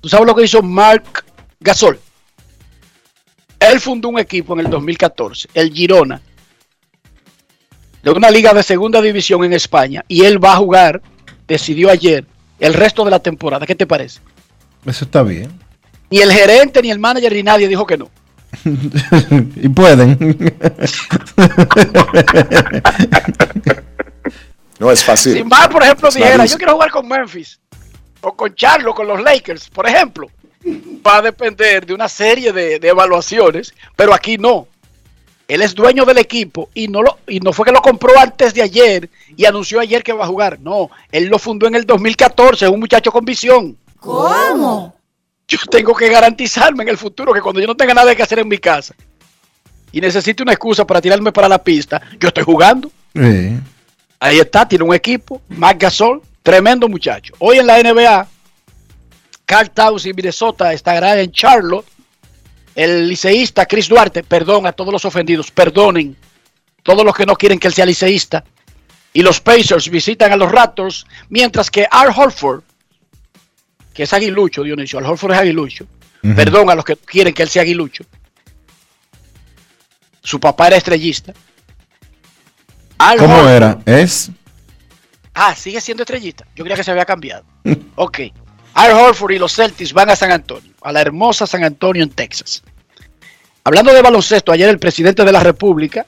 ¿Tú 0.00 0.08
sabes 0.08 0.26
lo 0.26 0.34
que 0.34 0.44
hizo 0.44 0.62
Marc 0.62 1.24
Gasol? 1.60 1.98
Él 3.58 3.80
fundó 3.80 4.08
un 4.08 4.18
equipo 4.18 4.54
en 4.54 4.60
el 4.60 4.70
2014, 4.70 5.48
el 5.54 5.72
Girona, 5.72 6.20
de 8.02 8.10
una 8.10 8.30
liga 8.30 8.52
de 8.52 8.62
segunda 8.62 9.00
división 9.00 9.44
en 9.44 9.52
España, 9.52 10.04
y 10.08 10.24
él 10.24 10.42
va 10.42 10.54
a 10.54 10.56
jugar, 10.56 11.00
decidió 11.46 11.90
ayer, 11.90 12.24
el 12.58 12.74
resto 12.74 13.04
de 13.04 13.12
la 13.12 13.20
temporada. 13.20 13.66
¿Qué 13.66 13.76
te 13.76 13.86
parece? 13.86 14.20
Eso 14.84 15.04
está 15.04 15.22
bien. 15.22 15.50
Ni 16.10 16.18
el 16.18 16.32
gerente, 16.32 16.82
ni 16.82 16.90
el 16.90 16.98
manager, 16.98 17.32
ni 17.32 17.42
nadie 17.42 17.68
dijo 17.68 17.86
que 17.86 17.96
no. 17.96 18.10
y 19.56 19.68
pueden. 19.68 20.52
no 24.78 24.90
es 24.90 25.02
fácil. 25.02 25.34
Si 25.34 25.44
Mar, 25.44 25.70
por 25.70 25.82
ejemplo, 25.82 26.10
dijera, 26.10 26.44
yo 26.44 26.56
quiero 26.56 26.74
jugar 26.74 26.90
con 26.90 27.08
Memphis, 27.08 27.58
o 28.20 28.32
con 28.34 28.54
Charlo, 28.54 28.94
con 28.94 29.06
los 29.06 29.22
Lakers, 29.22 29.70
por 29.70 29.88
ejemplo, 29.88 30.28
va 31.06 31.18
a 31.18 31.22
depender 31.22 31.86
de 31.86 31.94
una 31.94 32.08
serie 32.08 32.52
de, 32.52 32.76
evaluaciones, 32.76 33.74
pero 33.96 34.14
aquí 34.14 34.38
no. 34.38 34.68
Él 35.48 35.60
es 35.60 35.74
dueño 35.74 36.04
del 36.04 36.18
equipo 36.18 36.70
y 36.72 36.88
no, 36.88 37.02
lo, 37.02 37.18
y 37.26 37.40
no 37.40 37.52
fue 37.52 37.66
que 37.66 37.72
lo 37.72 37.82
compró 37.82 38.18
antes 38.18 38.54
de 38.54 38.62
ayer 38.62 39.10
y 39.36 39.44
anunció 39.44 39.80
ayer 39.80 40.02
que 40.02 40.12
va 40.12 40.24
a 40.24 40.28
jugar. 40.28 40.60
No, 40.60 40.90
él 41.10 41.26
lo 41.26 41.38
fundó 41.38 41.66
en 41.66 41.74
el 41.74 41.84
2014, 41.84 42.64
es 42.64 42.70
un 42.70 42.80
muchacho 42.80 43.10
con 43.10 43.24
visión. 43.24 43.76
¿Cómo? 44.02 44.96
Yo 45.46 45.58
tengo 45.70 45.94
que 45.94 46.08
garantizarme 46.08 46.82
en 46.82 46.88
el 46.88 46.98
futuro 46.98 47.32
que 47.32 47.40
cuando 47.40 47.60
yo 47.60 47.68
no 47.68 47.76
tenga 47.76 47.94
nada 47.94 48.14
que 48.14 48.22
hacer 48.22 48.40
en 48.40 48.48
mi 48.48 48.58
casa 48.58 48.94
y 49.92 50.00
necesite 50.00 50.42
una 50.42 50.52
excusa 50.52 50.84
para 50.84 51.00
tirarme 51.00 51.30
para 51.30 51.48
la 51.48 51.62
pista, 51.62 52.02
yo 52.18 52.28
estoy 52.28 52.42
jugando. 52.42 52.90
Ahí 53.14 54.40
está, 54.40 54.66
tiene 54.66 54.84
un 54.84 54.94
equipo, 54.94 55.40
Mac 55.48 55.78
Gasol, 55.78 56.20
tremendo 56.42 56.88
muchacho. 56.88 57.34
Hoy 57.38 57.58
en 57.58 57.66
la 57.66 57.80
NBA, 57.80 58.26
Carl 59.44 59.70
Towns 59.70 60.06
y 60.06 60.12
Minnesota 60.12 60.72
estará 60.72 61.20
en 61.20 61.30
Charlotte. 61.30 61.86
El 62.74 63.08
liceísta 63.08 63.66
Chris 63.66 63.88
Duarte, 63.88 64.24
perdón 64.24 64.66
a 64.66 64.72
todos 64.72 64.92
los 64.92 65.04
ofendidos, 65.04 65.50
perdonen 65.50 66.16
todos 66.82 67.04
los 67.04 67.14
que 67.14 67.26
no 67.26 67.36
quieren 67.36 67.58
que 67.58 67.68
él 67.68 67.74
sea 67.74 67.86
liceísta. 67.86 68.42
Y 69.12 69.22
los 69.22 69.40
Pacers 69.40 69.90
visitan 69.90 70.32
a 70.32 70.36
los 70.36 70.50
Raptors, 70.50 71.06
mientras 71.28 71.70
que 71.70 71.86
Al 71.88 72.08
Holford, 72.16 72.62
que 73.92 74.04
es 74.04 74.12
aguilucho, 74.12 74.62
Dionisio, 74.62 74.98
Al 74.98 75.06
Holford 75.06 75.32
es 75.32 75.38
aguilucho. 75.38 75.86
Perdón 76.36 76.70
a 76.70 76.74
los 76.74 76.84
que 76.84 76.96
quieren 76.96 77.34
que 77.34 77.42
él 77.42 77.48
sea 77.48 77.62
aguilucho. 77.62 78.04
Su 80.22 80.38
papá 80.38 80.68
era 80.68 80.76
estrellista. 80.76 81.32
¿Cómo 83.18 83.48
era? 83.48 83.80
¿Es? 83.84 84.30
Ah, 85.34 85.54
sigue 85.54 85.80
siendo 85.80 86.04
estrellista. 86.04 86.46
Yo 86.54 86.62
creía 86.62 86.76
que 86.76 86.84
se 86.84 86.90
había 86.92 87.04
cambiado. 87.04 87.44
ok. 87.96 88.20
Al 88.74 88.92
Horford 88.92 89.32
y 89.32 89.38
los 89.38 89.54
Celtics 89.54 89.92
van 89.92 90.10
a 90.10 90.16
San 90.16 90.30
Antonio, 90.30 90.72
a 90.82 90.92
la 90.92 91.00
hermosa 91.00 91.46
San 91.46 91.64
Antonio 91.64 92.02
en 92.02 92.10
Texas. 92.10 92.62
Hablando 93.64 93.92
de 93.92 94.02
baloncesto, 94.02 94.52
ayer 94.52 94.68
el 94.68 94.78
presidente 94.78 95.24
de 95.24 95.32
la 95.32 95.40
República, 95.40 96.06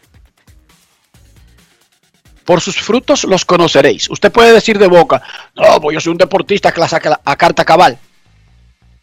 por 2.44 2.60
sus 2.60 2.76
frutos 2.76 3.24
los 3.24 3.44
conoceréis. 3.44 4.08
Usted 4.10 4.30
puede 4.30 4.52
decir 4.52 4.78
de 4.78 4.86
boca, 4.86 5.22
no, 5.56 5.80
pues 5.80 5.94
yo 5.94 6.00
soy 6.00 6.12
un 6.12 6.18
deportista 6.18 6.72
que 6.72 6.80
la 6.80 6.88
saca 6.88 7.20
a 7.24 7.36
carta 7.36 7.64
cabal. 7.64 7.98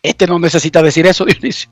Este 0.02 0.28
no 0.28 0.40
necesita 0.40 0.82
decir 0.82 1.06
eso, 1.08 1.26
Dionisio. 1.26 1.70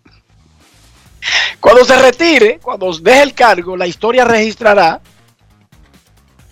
Cuando 1.59 1.83
se 1.83 2.01
retire, 2.01 2.59
cuando 2.61 2.91
deje 2.97 3.21
el 3.21 3.33
cargo, 3.33 3.75
la 3.75 3.87
historia 3.87 4.23
registrará 4.23 5.01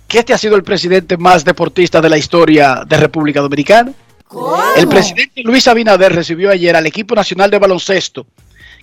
que 0.07 0.19
este 0.19 0.33
ha 0.33 0.37
sido 0.37 0.55
el 0.55 0.63
presidente 0.63 1.17
más 1.17 1.43
deportista 1.43 2.01
de 2.01 2.09
la 2.09 2.17
historia 2.17 2.83
de 2.85 2.97
República 2.97 3.41
Dominicana. 3.41 3.93
El 4.75 4.87
presidente 4.87 5.41
Luis 5.43 5.67
Abinader 5.67 6.13
recibió 6.13 6.51
ayer 6.51 6.75
al 6.75 6.85
equipo 6.85 7.15
nacional 7.15 7.49
de 7.49 7.59
baloncesto 7.59 8.27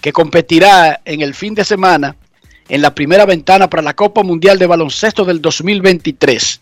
que 0.01 0.12
competirá 0.12 1.01
en 1.05 1.20
el 1.20 1.35
fin 1.35 1.55
de 1.55 1.64
semana 1.64 2.16
en 2.68 2.83
la 2.83 2.94
primera 2.94 3.27
ventana 3.27 3.68
para 3.68 3.83
la 3.83 3.94
Copa 3.94 4.22
Mundial 4.22 4.59
de 4.59 4.66
Baloncesto 4.66 5.24
del 5.24 5.40
2023. 5.40 6.61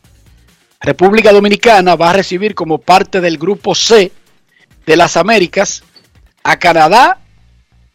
República 0.81 1.33
Dominicana 1.33 1.95
va 1.95 2.11
a 2.11 2.15
recibir 2.15 2.55
como 2.55 2.79
parte 2.79 3.21
del 3.21 3.39
grupo 3.39 3.75
C 3.75 4.11
de 4.85 4.97
las 4.97 5.17
Américas 5.17 5.85
a 6.43 6.59
Canadá, 6.59 7.21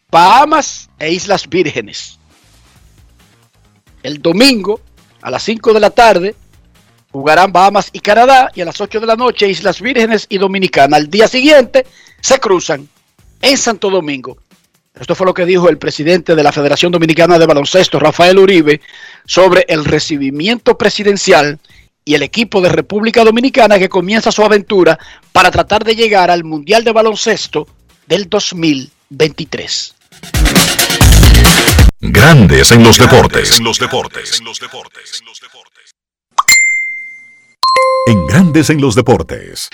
Bahamas 0.10 0.89
e 1.00 1.12
Islas 1.12 1.50
Vírgenes. 1.50 2.17
El 4.04 4.22
domingo 4.22 4.80
a 5.22 5.30
las 5.30 5.43
5 5.43 5.74
de 5.74 5.80
la 5.80 5.89
tarde 5.89 6.36
Jugarán 7.12 7.52
Bahamas 7.52 7.89
y 7.93 8.00
Canadá 8.00 8.52
y 8.54 8.62
a 8.62 8.65
las 8.65 8.80
8 8.80 9.00
de 9.00 9.08
la 9.08 9.15
noche 9.15 9.50
Islas 9.50 9.82
Vírgenes 9.82 10.28
y 10.30 10.38
Dominicana. 10.38 10.98
Al 10.98 11.10
día 11.10 11.28
siguiente 11.28 11.86
se 12.22 12.39
cruzan 12.39 12.88
en 13.41 13.58
Santo 13.58 13.89
Domingo. 13.89 14.38
Esto 14.99 15.15
fue 15.15 15.27
lo 15.27 15.33
que 15.33 15.45
dijo 15.45 15.69
el 15.69 15.77
presidente 15.77 16.36
de 16.36 16.43
la 16.43 16.51
Federación 16.51 16.91
Dominicana 16.91 17.38
de 17.38 17.45
Baloncesto, 17.45 17.99
Rafael 17.99 18.39
Uribe, 18.39 18.81
sobre 19.25 19.65
el 19.67 19.86
recibimiento 19.86 20.77
presidencial 20.77 21.60
y 22.03 22.15
el 22.15 22.23
equipo 22.23 22.62
de 22.62 22.69
República 22.69 23.23
Dominicana 23.23 23.77
que 23.77 23.89
comienza 23.89 24.31
su 24.31 24.43
aventura 24.43 24.97
para 25.31 25.51
tratar 25.51 25.83
de 25.83 25.95
llegar 25.95 26.31
al 26.31 26.43
Mundial 26.43 26.83
de 26.83 26.93
Baloncesto 26.93 27.67
del 28.07 28.29
2023. 28.29 29.95
Grandes 31.99 32.71
en 32.71 32.83
los 32.83 32.97
deportes. 32.97 33.57
En 33.57 33.65
los 33.65 33.79
deportes. 33.79 34.39
En 34.39 34.45
los 34.45 34.60
deportes 34.60 35.23
en 38.07 38.25
Grandes 38.25 38.69
en 38.69 38.79
los 38.79 38.95
Deportes. 38.95 39.69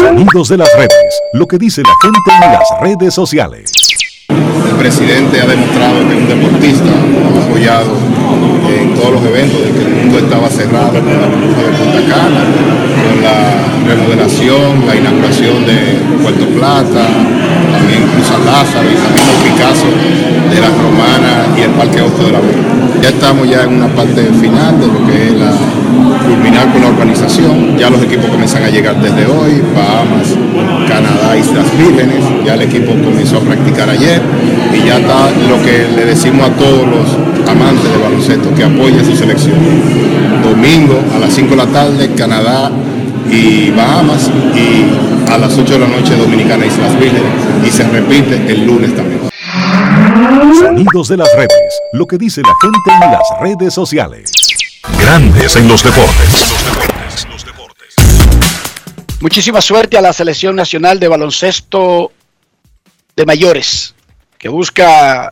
Sonidos 0.00 0.48
de 0.48 0.56
las 0.56 0.68
redes, 0.76 1.22
lo 1.34 1.46
que 1.46 1.56
dice 1.56 1.82
la 1.82 1.94
gente 2.02 2.46
en 2.46 2.52
las 2.52 2.80
redes 2.80 3.14
sociales. 3.14 3.85
El 4.70 4.76
presidente 4.76 5.40
ha 5.40 5.46
demostrado 5.46 6.06
que 6.08 6.14
es 6.14 6.20
un 6.20 6.28
deportista, 6.28 6.90
ha 6.90 7.44
apoyado 7.44 8.15
en 8.68 8.94
todos 8.94 9.12
los 9.12 9.24
eventos 9.24 9.62
de 9.62 9.70
que 9.72 9.82
el 9.84 9.94
mundo 9.94 10.18
estaba 10.18 10.48
cerrado 10.48 10.92
la 10.92 11.00
de 11.00 11.72
Punta 11.78 12.02
Cana, 12.08 12.42
con 13.02 13.22
la 13.22 13.66
remodelación, 13.86 14.86
la 14.86 14.96
inauguración 14.96 15.64
de 15.64 15.98
Puerto 16.22 16.46
Plata, 16.48 17.06
también 17.72 18.02
Cruz 18.12 18.30
Lázaro 18.44 18.88
y 18.90 18.96
también 18.96 19.26
los 19.26 19.38
Picasso 19.44 19.86
de 20.50 20.60
la 20.60 20.68
Romana 20.68 21.46
y 21.56 21.60
el 21.62 21.70
Parque 21.70 22.00
Auto 22.00 22.24
de 22.24 22.32
la 22.32 22.40
Vega. 22.40 22.62
Ya 23.02 23.08
estamos 23.10 23.48
ya 23.48 23.62
en 23.62 23.74
una 23.74 23.88
parte 23.88 24.22
final 24.40 24.80
de 24.80 24.86
lo 24.86 25.06
que 25.06 25.28
es 25.28 25.32
la 25.34 25.52
culminar 26.26 26.72
con 26.72 26.82
la 26.82 26.88
organización. 26.88 27.76
Ya 27.78 27.90
los 27.90 28.02
equipos 28.02 28.26
comienzan 28.26 28.64
a 28.64 28.70
llegar 28.70 29.00
desde 29.00 29.26
hoy, 29.26 29.62
Bahamas, 29.74 30.34
Canadá, 30.88 31.36
Islas 31.36 31.66
Vírgenes. 31.78 32.24
Ya 32.44 32.54
el 32.54 32.62
equipo 32.62 32.92
comenzó 32.92 33.38
a 33.38 33.40
practicar 33.40 33.88
ayer 33.88 34.20
y 34.74 34.86
ya 34.86 34.98
está 34.98 35.30
lo 35.48 35.62
que 35.64 35.86
le 35.94 36.04
decimos 36.04 36.48
a 36.48 36.52
todos 36.52 36.86
los 36.86 37.48
amantes 37.48 37.90
de 37.90 37.98
baloncesto 37.98 38.15
que 38.56 38.64
apoyen 38.64 39.04
su 39.04 39.14
selección. 39.14 39.58
Domingo 40.42 41.02
a 41.14 41.18
las 41.18 41.34
5 41.34 41.50
de 41.50 41.56
la 41.56 41.66
tarde, 41.66 42.10
Canadá 42.14 42.70
y 43.30 43.70
Bahamas 43.70 44.30
y 44.54 45.30
a 45.30 45.38
las 45.38 45.56
8 45.56 45.74
de 45.74 45.78
la 45.78 45.86
noche 45.86 46.16
Dominicana 46.16 46.64
Islas 46.64 46.98
Vírgenes 46.98 47.22
y 47.66 47.70
se 47.70 47.86
repite 47.88 48.36
el 48.50 48.66
lunes 48.66 48.94
también. 48.94 49.20
Sonidos 50.58 51.08
de 51.08 51.16
las 51.18 51.28
redes, 51.36 51.80
lo 51.92 52.06
que 52.06 52.16
dice 52.16 52.40
la 52.42 52.54
gente 52.60 53.04
en 53.04 53.12
las 53.12 53.40
redes 53.40 53.74
sociales. 53.74 54.30
Grandes 54.98 55.56
en 55.56 55.68
los 55.68 55.82
deportes. 55.82 56.56
Muchísima 59.20 59.60
suerte 59.60 59.98
a 59.98 60.00
la 60.00 60.12
selección 60.12 60.56
nacional 60.56 60.98
de 61.00 61.08
baloncesto 61.08 62.12
de 63.14 63.26
mayores, 63.26 63.94
que 64.38 64.48
busca, 64.48 65.30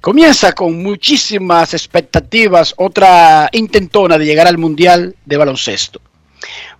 comienza 0.00 0.52
con 0.52 0.82
muchísimas 0.82 1.74
expectativas, 1.74 2.74
otra 2.76 3.48
intentona 3.52 4.18
de 4.18 4.24
llegar 4.26 4.46
al 4.46 4.58
Mundial 4.58 5.16
de 5.24 5.36
baloncesto. 5.36 6.00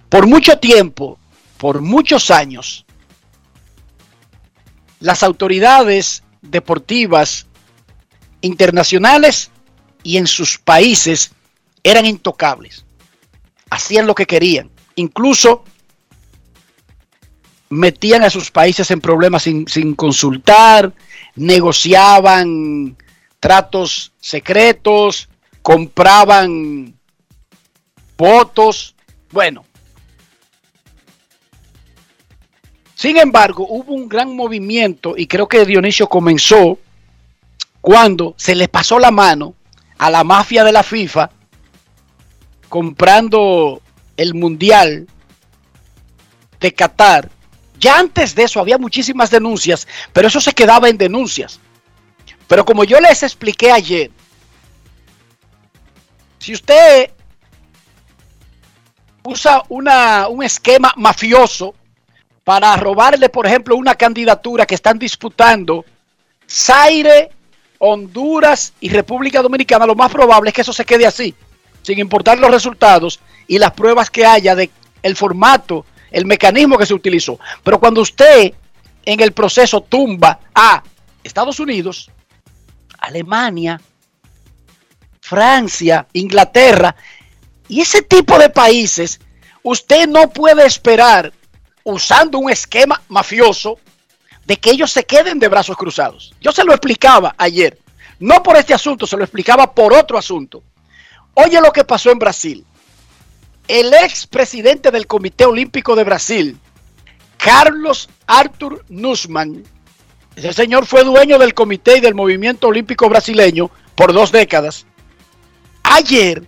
Por 0.08 0.26
mucho 0.26 0.58
tiempo, 0.58 1.18
por 1.58 1.80
muchos 1.80 2.30
años, 2.30 2.86
las 5.00 5.22
autoridades 5.22 6.22
deportivas 6.42 7.46
internacionales 8.40 9.50
y 10.02 10.16
en 10.16 10.26
sus 10.26 10.58
países 10.58 11.32
eran 11.82 12.06
intocables. 12.06 12.84
Hacían 13.70 14.06
lo 14.06 14.14
que 14.14 14.26
querían. 14.26 14.70
Incluso 14.94 15.64
metían 17.70 18.24
a 18.24 18.30
sus 18.30 18.50
países 18.50 18.90
en 18.90 19.00
problemas 19.00 19.42
sin, 19.42 19.94
consultar, 19.94 20.92
negociaban 21.36 22.96
tratos 23.40 24.12
secretos, 24.20 25.28
compraban 25.62 26.94
votos. 28.16 28.94
Bueno. 29.30 29.64
Sin 32.94 33.16
embargo, 33.16 33.66
hubo 33.68 33.94
un 33.94 34.08
gran 34.08 34.34
movimiento 34.34 35.14
y 35.16 35.26
creo 35.26 35.46
que 35.46 35.64
Dionisio 35.64 36.08
comenzó 36.08 36.78
cuando 37.80 38.34
se 38.36 38.56
le 38.56 38.66
pasó 38.66 38.98
la 38.98 39.12
mano 39.12 39.54
a 39.98 40.10
la 40.10 40.24
mafia 40.24 40.64
de 40.64 40.72
la 40.72 40.82
FIFA 40.82 41.30
comprando 42.68 43.80
el 44.16 44.34
Mundial 44.34 45.06
de 46.60 46.74
Qatar. 46.74 47.30
Ya 47.78 47.98
antes 47.98 48.34
de 48.34 48.42
eso 48.42 48.58
había 48.60 48.78
muchísimas 48.78 49.30
denuncias, 49.30 49.86
pero 50.12 50.28
eso 50.28 50.40
se 50.40 50.52
quedaba 50.52 50.88
en 50.88 50.98
denuncias. 50.98 51.60
Pero 52.48 52.64
como 52.64 52.82
yo 52.82 52.98
les 52.98 53.22
expliqué 53.22 53.70
ayer, 53.70 54.10
si 56.38 56.54
usted 56.54 57.10
usa 59.22 59.62
una, 59.68 60.28
un 60.28 60.42
esquema 60.42 60.92
mafioso 60.96 61.74
para 62.42 62.74
robarle, 62.76 63.28
por 63.28 63.46
ejemplo, 63.46 63.76
una 63.76 63.94
candidatura 63.94 64.64
que 64.64 64.74
están 64.74 64.98
disputando 64.98 65.84
Zaire, 66.48 67.30
Honduras 67.78 68.72
y 68.80 68.88
República 68.88 69.42
Dominicana, 69.42 69.84
lo 69.84 69.94
más 69.94 70.10
probable 70.10 70.48
es 70.48 70.54
que 70.54 70.62
eso 70.62 70.72
se 70.72 70.86
quede 70.86 71.06
así, 71.06 71.34
sin 71.82 71.98
importar 71.98 72.38
los 72.38 72.50
resultados 72.50 73.20
y 73.46 73.58
las 73.58 73.72
pruebas 73.72 74.10
que 74.10 74.24
haya 74.24 74.54
de 74.54 74.70
el 75.02 75.14
formato, 75.14 75.84
el 76.10 76.24
mecanismo 76.24 76.78
que 76.78 76.86
se 76.86 76.94
utilizó. 76.94 77.38
Pero 77.62 77.78
cuando 77.78 78.00
usted 78.00 78.54
en 79.04 79.20
el 79.20 79.32
proceso 79.32 79.82
tumba 79.82 80.40
a 80.54 80.82
Estados 81.22 81.60
Unidos, 81.60 82.10
Alemania, 83.08 83.80
Francia, 85.20 86.06
Inglaterra 86.12 86.94
y 87.66 87.80
ese 87.80 88.02
tipo 88.02 88.38
de 88.38 88.50
países, 88.50 89.20
usted 89.62 90.06
no 90.06 90.30
puede 90.30 90.66
esperar 90.66 91.32
usando 91.84 92.38
un 92.38 92.50
esquema 92.50 93.00
mafioso 93.08 93.78
de 94.44 94.56
que 94.58 94.70
ellos 94.70 94.92
se 94.92 95.04
queden 95.04 95.38
de 95.38 95.48
brazos 95.48 95.76
cruzados. 95.76 96.34
Yo 96.40 96.52
se 96.52 96.64
lo 96.64 96.72
explicaba 96.72 97.34
ayer, 97.38 97.78
no 98.18 98.42
por 98.42 98.56
este 98.56 98.74
asunto, 98.74 99.06
se 99.06 99.16
lo 99.16 99.24
explicaba 99.24 99.74
por 99.74 99.92
otro 99.92 100.18
asunto. 100.18 100.62
Oye 101.34 101.60
lo 101.60 101.72
que 101.72 101.84
pasó 101.84 102.10
en 102.10 102.18
Brasil. 102.18 102.64
El 103.68 103.92
ex 103.92 104.26
presidente 104.26 104.90
del 104.90 105.06
Comité 105.06 105.44
Olímpico 105.44 105.94
de 105.96 106.04
Brasil, 106.04 106.58
Carlos 107.36 108.08
Arthur 108.26 108.84
Nussmann, 108.88 109.64
ese 110.38 110.52
señor 110.52 110.86
fue 110.86 111.02
dueño 111.02 111.36
del 111.36 111.52
comité 111.52 111.98
y 111.98 112.00
del 112.00 112.14
movimiento 112.14 112.68
olímpico 112.68 113.08
brasileño 113.08 113.72
por 113.96 114.12
dos 114.12 114.30
décadas. 114.30 114.86
Ayer 115.82 116.46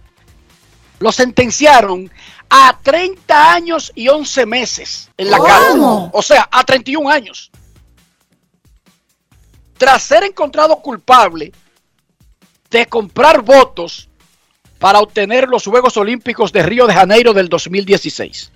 lo 1.00 1.10
sentenciaron 1.10 2.08
a 2.48 2.78
30 2.80 3.52
años 3.52 3.90
y 3.96 4.06
11 4.06 4.46
meses 4.46 5.10
en 5.16 5.30
la 5.30 5.38
cárcel. 5.38 5.80
O 6.12 6.22
sea, 6.22 6.48
a 6.52 6.62
31 6.62 7.10
años. 7.10 7.50
Tras 9.76 10.04
ser 10.04 10.22
encontrado 10.22 10.76
culpable 10.76 11.52
de 12.70 12.86
comprar 12.86 13.42
votos 13.42 14.08
para 14.78 15.00
obtener 15.00 15.48
los 15.48 15.64
Juegos 15.64 15.96
Olímpicos 15.96 16.52
de 16.52 16.62
Río 16.62 16.86
de 16.86 16.94
Janeiro 16.94 17.32
del 17.32 17.48
2016. 17.48 18.52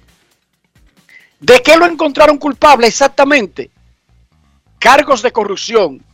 ¿De 1.40 1.60
qué 1.60 1.76
lo 1.76 1.86
encontraron 1.86 2.38
culpable 2.38 2.86
exactamente? 2.86 3.72
Cargos 4.84 5.22
de 5.22 5.32
corrupción, 5.32 6.04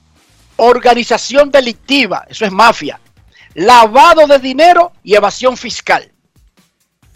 organización 0.56 1.50
delictiva, 1.50 2.24
eso 2.28 2.44
es 2.44 2.52
mafia, 2.52 3.00
lavado 3.54 4.26
de 4.26 4.38
dinero 4.38 4.92
y 5.02 5.14
evasión 5.14 5.56
fiscal 5.56 6.10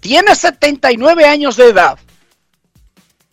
tiene 0.05 0.37
79 0.37 1.25
años 1.25 1.57
de 1.57 1.71
edad 1.71 1.99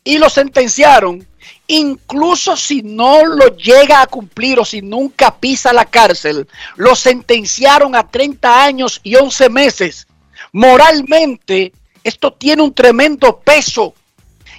y 0.05 0.17
lo 0.17 0.29
sentenciaron, 0.29 1.27
incluso 1.67 2.55
si 2.55 2.81
no 2.81 3.25
lo 3.25 3.57
llega 3.57 4.01
a 4.01 4.07
cumplir 4.07 4.57
o 4.57 4.63
si 4.63 4.81
nunca 4.81 5.35
pisa 5.35 5.73
la 5.73 5.83
cárcel, 5.83 6.47
lo 6.77 6.95
sentenciaron 6.95 7.93
a 7.93 8.07
30 8.07 8.63
años 8.63 9.01
y 9.03 9.15
11 9.15 9.49
meses. 9.49 10.07
Moralmente, 10.53 11.73
esto 12.05 12.31
tiene 12.31 12.61
un 12.61 12.73
tremendo 12.73 13.41
peso. 13.41 13.93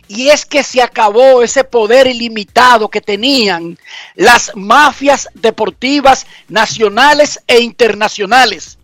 Y 0.09 0.29
es 0.29 0.45
que 0.45 0.63
se 0.63 0.83
acabó 0.83 1.43
ese 1.43 1.65
poder 1.65 2.07
ilimitado 2.07 2.89
que 2.89 3.01
tenían 3.01 3.79
las 4.15 4.51
mafias 4.55 5.29
deportivas 5.35 6.27
nacionales 6.49 7.41
e 7.47 7.61
internacionales. 7.61 8.79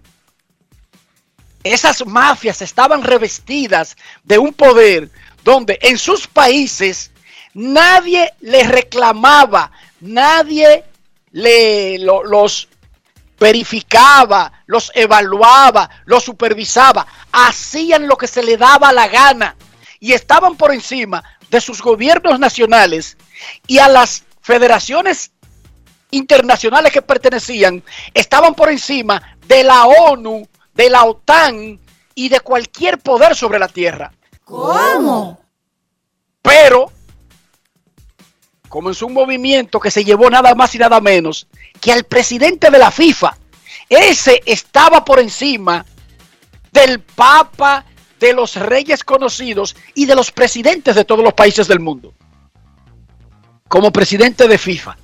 Esas 1.65 2.07
mafias 2.07 2.63
estaban 2.63 3.03
revestidas 3.03 3.97
de 4.25 4.39
un 4.39 4.55
poder 4.55 5.11
donde 5.45 5.79
en 5.83 5.99
sus 5.99 6.27
países 6.27 7.11
nadie 7.53 8.33
les 8.41 8.69
reclamaba, 8.69 9.71
nadie 10.01 10.85
los 11.33 12.69
verificaba, 13.39 14.53
los 14.67 14.91
evaluaba, 14.95 15.91
los 16.07 16.25
supervisaba, 16.25 17.07
hacían 17.33 18.09
lo 18.09 18.17
que 18.17 18.27
se 18.27 18.43
le 18.43 18.57
daba 18.57 18.93
la 18.93 19.09
gana 19.09 19.57
y 20.01 20.13
estaban 20.13 20.57
por 20.57 20.73
encima 20.73 21.25
de 21.51 21.61
sus 21.61 21.83
gobiernos 21.83 22.39
nacionales 22.39 23.17
y 23.67 23.79
a 23.79 23.89
las 23.89 24.25
federaciones 24.41 25.33
internacionales 26.11 26.93
que 26.93 27.03
pertenecían, 27.03 27.83
estaban 28.15 28.55
por 28.55 28.71
encima 28.71 29.37
de 29.47 29.65
la 29.65 29.87
ONU 29.87 30.49
de 30.75 30.91
la 30.91 31.05
OTAN 31.05 31.81
y 32.15 32.29
de 32.29 32.41
cualquier 32.41 32.99
poder 32.99 33.35
sobre 33.35 33.59
la 33.59 33.69
tierra. 33.69 34.13
¿Cómo? 34.45 35.41
Pero 36.41 36.93
comenzó 38.69 39.07
un 39.07 39.15
movimiento 39.15 39.81
que 39.81 39.91
se 39.91 40.05
llevó 40.05 40.31
nada 40.31 40.55
más 40.55 40.75
y 40.75 40.79
nada 40.79 41.01
menos 41.01 41.49
que 41.81 41.93
al 41.93 42.05
presidente 42.05 42.71
de 42.71 42.79
la 42.79 42.91
FIFA. 42.91 43.37
Ese 43.89 44.41
estaba 44.47 45.05
por 45.05 45.19
encima 45.19 45.85
del 46.71 47.01
Papa, 47.01 47.85
de 48.19 48.33
los 48.33 48.57
reyes 48.57 49.05
conocidos 49.05 49.77
y 49.95 50.07
de 50.07 50.15
los 50.15 50.31
presidentes 50.31 50.95
de 50.95 51.05
todos 51.05 51.23
los 51.23 51.35
países 51.35 51.69
del 51.69 51.81
mundo. 51.81 52.15
Como 53.69 53.93
presidente 53.93 54.49
de 54.49 54.59
FIFA. 54.59 54.97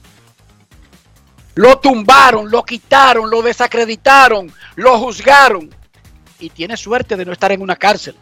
Lo 1.55 1.79
tumbaron, 1.79 2.51
lo 2.51 2.65
quitaron, 2.65 3.31
lo 3.31 3.43
desacreditaron, 3.43 4.53
lo 4.77 4.99
juzgaron. 4.99 5.73
Y 6.41 6.51
tiene 6.51 6.77
suerte 6.77 7.17
de 7.17 7.25
no 7.25 7.33
estar 7.33 7.53
en 7.53 7.63
una 7.63 7.77
cárcel. 7.77 8.17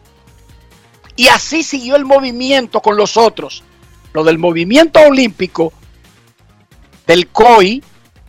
Y 1.17 1.29
así 1.29 1.63
siguió 1.63 1.97
el 1.97 2.05
movimiento 2.05 2.81
con 2.81 2.97
los 2.97 3.17
otros. 3.17 3.63
Lo 4.13 4.25
del 4.25 4.39
movimiento 4.39 5.01
olímpico, 5.01 5.73
del 7.07 7.29
COI 7.29 7.83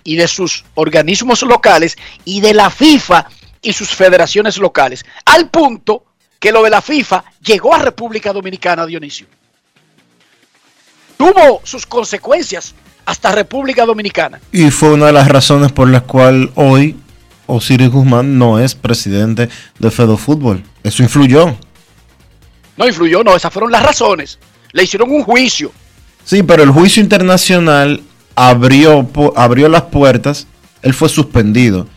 y 0.03 0.15
de 0.15 0.27
sus 0.27 0.63
organismos 0.75 1.41
locales 1.41 1.97
y 2.23 2.41
de 2.41 2.53
la 2.53 2.69
FIFA 2.69 3.27
y 3.61 3.73
sus 3.73 3.89
federaciones 3.89 4.57
locales. 4.57 5.05
Al 5.25 5.49
punto 5.49 6.05
que 6.43 6.51
lo 6.51 6.61
de 6.61 6.69
la 6.69 6.81
FIFA 6.81 7.23
llegó 7.41 7.73
a 7.73 7.79
República 7.79 8.33
Dominicana, 8.33 8.85
Dionisio. 8.85 9.27
Tuvo 11.15 11.61
sus 11.63 11.85
consecuencias 11.85 12.75
hasta 13.05 13.31
República 13.31 13.85
Dominicana. 13.85 14.41
Y 14.51 14.69
fue 14.69 14.91
una 14.91 15.05
de 15.05 15.13
las 15.13 15.29
razones 15.29 15.71
por 15.71 15.87
las 15.87 16.01
cuales 16.01 16.49
hoy 16.55 16.97
Osiris 17.47 17.89
Guzmán 17.89 18.37
no 18.37 18.59
es 18.59 18.75
presidente 18.75 19.47
de 19.79 19.89
Fedo 19.89 20.17
Fútbol. 20.17 20.61
Eso 20.83 21.01
influyó. 21.01 21.55
No 22.75 22.87
influyó, 22.89 23.23
no, 23.23 23.37
esas 23.37 23.53
fueron 23.53 23.71
las 23.71 23.83
razones. 23.83 24.37
Le 24.73 24.83
hicieron 24.83 25.11
un 25.11 25.23
juicio. 25.23 25.71
Sí, 26.25 26.43
pero 26.43 26.61
el 26.63 26.71
juicio 26.71 27.01
internacional 27.01 28.01
abrió, 28.35 29.09
abrió 29.37 29.69
las 29.69 29.83
puertas. 29.83 30.45
Él 30.81 30.93
fue 30.93 31.07
suspendido 31.07 31.87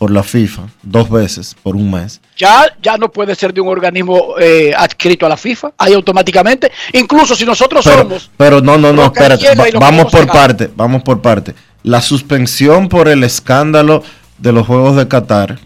por 0.00 0.10
la 0.10 0.22
FIFA 0.22 0.62
dos 0.82 1.10
veces 1.10 1.54
por 1.62 1.76
un 1.76 1.90
mes. 1.90 2.22
Ya, 2.34 2.74
ya 2.82 2.96
no 2.96 3.12
puede 3.12 3.34
ser 3.34 3.52
de 3.52 3.60
un 3.60 3.68
organismo 3.68 4.34
eh, 4.40 4.72
adscrito 4.74 5.26
a 5.26 5.28
la 5.28 5.36
FIFA, 5.36 5.72
ahí 5.76 5.92
automáticamente. 5.92 6.72
Incluso 6.94 7.36
si 7.36 7.44
nosotros 7.44 7.84
somos. 7.84 8.30
Pero 8.38 8.62
no, 8.62 8.78
no, 8.78 8.94
no, 8.94 9.04
espérate. 9.04 9.44
vamos 9.78 10.10
por 10.10 10.26
parte, 10.26 10.70
vamos 10.74 11.02
por 11.02 11.20
parte. 11.20 11.54
La 11.82 12.00
suspensión 12.00 12.88
por 12.88 13.08
el 13.08 13.24
escándalo 13.24 14.02
de 14.38 14.52
los 14.52 14.66
Juegos 14.66 14.96
de 14.96 15.06
Qatar 15.06 15.58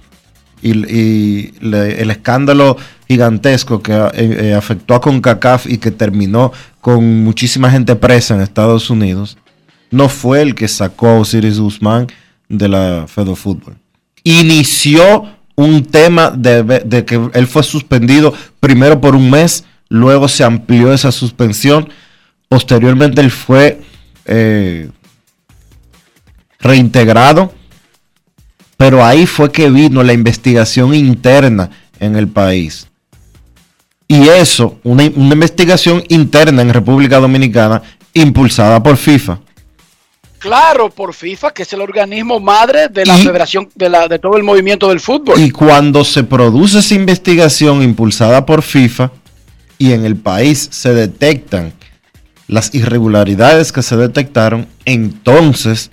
y, 0.61 1.53
el 1.63 2.11
escándalo 2.11 2.77
gigantesco 3.07 3.85
que 3.85 3.93
eh, 3.93 4.11
eh, 4.15 4.55
afectó 4.55 4.97
a 4.97 5.01
CONCACAF 5.01 5.69
y 5.69 5.79
que 5.79 5.93
terminó 5.93 6.53
con 6.81 7.23
muchísima 7.23 7.71
gente 7.71 7.95
presa 7.95 8.35
en 8.35 8.41
Estados 8.41 8.91
Unidos, 8.91 9.39
no 9.93 10.09
fue 10.09 10.43
el 10.43 10.57
que 10.57 10.67
sacó 10.67 11.07
a 11.07 11.21
Osiris 11.21 11.61
Guzmán 11.61 12.09
de 12.49 12.69
la 12.69 13.05
Fedo 13.07 13.37
Fútbol. 13.37 13.77
Inició 14.25 15.29
un 15.55 15.85
tema 15.85 16.31
de, 16.31 17.05
que 17.07 17.31
él 17.35 17.47
fue 17.47 17.63
suspendido 17.63 18.35
primero 18.59 19.01
por 19.01 19.15
un 19.15 19.31
mes, 19.31 19.65
luego 19.89 20.27
se 20.27 20.43
amplió 20.43 20.93
esa 20.93 21.13
suspensión, 21.13 21.89
posteriormente 22.49 23.21
él 23.21 23.31
fue 23.31 23.81
eh, 24.25 24.91
reintegrado 26.59 27.53
pero 28.77 29.05
ahí 29.05 29.27
fue 29.27 29.51
que 29.53 29.71
vino 29.71 30.03
la 30.03 30.13
investigación 30.13 30.95
interna 30.95 31.71
en 32.01 32.17
el 32.17 32.29
país. 32.29 32.89
Y 34.07 34.29
eso, 34.29 34.79
una, 34.83 35.05
investigación 35.05 36.05
interna 36.09 36.63
en 36.63 36.73
República 36.73 37.19
Dominicana 37.19 37.83
impulsada 38.13 38.83
por 38.83 38.97
FIFA. 38.97 39.41
Claro, 40.45 40.91
por 40.91 41.15
FIFA, 41.15 41.55
que 41.55 41.63
es 41.63 41.73
el 41.73 41.81
organismo 41.81 42.39
madre 42.39 42.89
de 42.89 43.07
la 43.07 43.17
federación, 43.17 43.71
de, 43.75 43.89
la, 43.89 44.09
de 44.09 44.19
todo 44.19 44.37
el 44.37 44.43
movimiento 44.43 44.91
del 44.91 45.01
fútbol. 45.01 45.41
Y 45.41 45.51
cuando 45.51 46.05
se 46.05 46.23
produce 46.23 46.81
esa 46.81 46.95
investigación 46.95 47.83
impulsada 47.83 48.45
por 48.45 48.61
FIFA 48.61 49.11
y 49.79 49.93
en 49.93 50.05
el 50.05 50.17
país 50.17 50.69
se 50.71 50.93
detectan 50.93 51.73
las 52.47 52.75
irregularidades 52.75 53.73
que 53.73 53.83
se 53.83 53.97
detectaron, 53.97 54.69
entonces, 54.85 55.91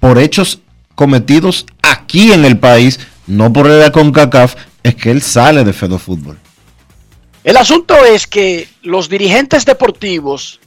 por 0.00 0.18
hechos 0.18 0.58
cometidos 0.96 1.64
aquí 1.80 2.32
en 2.32 2.44
el 2.44 2.58
país, 2.58 2.98
no 3.28 3.52
por 3.52 3.68
el 3.68 3.80
de 3.80 3.92
CONCACAF, 3.92 4.56
es 4.82 4.96
que 4.96 5.12
él 5.12 5.22
sale 5.22 5.62
de 5.62 5.72
Fedo 5.72 6.00
Fútbol. 6.00 6.36
El 7.44 7.56
asunto 7.56 8.04
es 8.04 8.26
que 8.26 8.66
los 8.82 9.08
dirigentes 9.08 9.64
deportivos, 9.64 10.58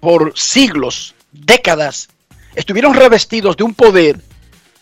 por 0.00 0.32
siglos, 0.34 1.14
décadas, 1.30 2.08
estuvieron 2.56 2.94
revestidos 2.94 3.56
de 3.56 3.62
un 3.62 3.74
poder 3.74 4.20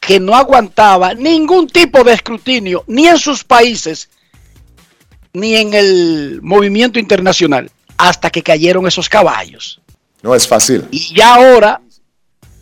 que 0.01 0.21
no 0.21 0.35
aguantaba 0.35 1.13
ningún 1.13 1.67
tipo 1.67 2.05
de 2.05 2.13
escrutinio, 2.13 2.85
ni 2.87 3.09
en 3.09 3.19
sus 3.19 3.45
países, 3.45 4.09
ni 5.33 5.57
en 5.57 5.75
el 5.75 6.41
movimiento 6.43 6.99
internacional, 6.99 7.71
hasta 7.99 8.31
que 8.31 8.43
cayeron 8.43 8.87
esos 8.87 9.09
caballos. 9.09 9.81
No 10.23 10.35
es 10.35 10.47
fácil. 10.47 10.87
Y 10.91 11.15
ya 11.15 11.35
ahora, 11.35 11.81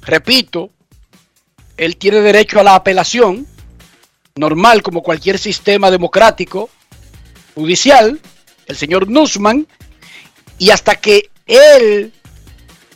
repito, 0.03 0.70
él 1.77 1.96
tiene 1.96 2.20
derecho 2.20 2.61
a 2.61 2.62
la 2.62 2.75
apelación, 2.75 3.46
normal 4.35 4.83
como 4.83 5.03
cualquier 5.03 5.38
sistema 5.38 5.90
democrático 5.90 6.70
judicial, 7.55 8.20
el 8.66 8.77
señor 8.77 9.09
Nussman, 9.09 9.66
y 10.59 10.70
hasta 10.70 10.94
que 10.96 11.31
él, 11.46 12.12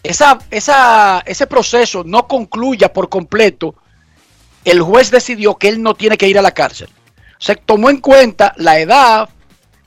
esa, 0.08 1.22
ese 1.24 1.46
proceso 1.46 2.02
no 2.04 2.26
concluya 2.26 2.92
por 2.92 3.08
completo, 3.08 3.74
el 4.64 4.80
juez 4.80 5.10
decidió 5.10 5.54
que 5.54 5.68
él 5.68 5.82
no 5.82 5.94
tiene 5.94 6.16
que 6.16 6.28
ir 6.28 6.38
a 6.38 6.42
la 6.42 6.50
cárcel. 6.50 6.88
Se 7.38 7.54
tomó 7.56 7.90
en 7.90 7.98
cuenta 7.98 8.52
la 8.56 8.78
edad, 8.78 9.28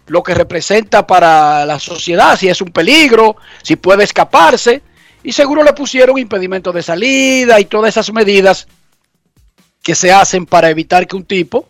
lo 0.07 0.23
que 0.23 0.33
representa 0.33 1.05
para 1.05 1.65
la 1.65 1.79
sociedad, 1.79 2.37
si 2.37 2.47
es 2.47 2.61
un 2.61 2.69
peligro, 2.69 3.35
si 3.61 3.75
puede 3.75 4.03
escaparse, 4.03 4.81
y 5.23 5.31
seguro 5.31 5.63
le 5.63 5.73
pusieron 5.73 6.17
impedimento 6.17 6.71
de 6.71 6.81
salida 6.81 7.59
y 7.59 7.65
todas 7.65 7.89
esas 7.89 8.11
medidas 8.13 8.67
que 9.83 9.95
se 9.95 10.11
hacen 10.11 10.45
para 10.45 10.69
evitar 10.69 11.07
que 11.07 11.15
un 11.15 11.25
tipo 11.25 11.67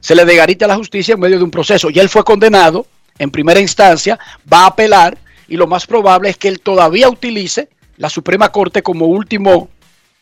se 0.00 0.14
le 0.14 0.24
degarite 0.24 0.64
a 0.64 0.68
la 0.68 0.76
justicia 0.76 1.14
en 1.14 1.20
medio 1.20 1.38
de 1.38 1.44
un 1.44 1.50
proceso. 1.50 1.90
Y 1.90 1.98
él 1.98 2.08
fue 2.08 2.24
condenado 2.24 2.86
en 3.18 3.30
primera 3.30 3.60
instancia, 3.60 4.18
va 4.52 4.64
a 4.64 4.66
apelar 4.66 5.18
y 5.48 5.56
lo 5.56 5.66
más 5.66 5.86
probable 5.86 6.30
es 6.30 6.36
que 6.36 6.48
él 6.48 6.60
todavía 6.60 7.08
utilice 7.08 7.68
la 7.98 8.08
Suprema 8.08 8.50
Corte 8.50 8.82
como 8.82 9.06
último, 9.06 9.68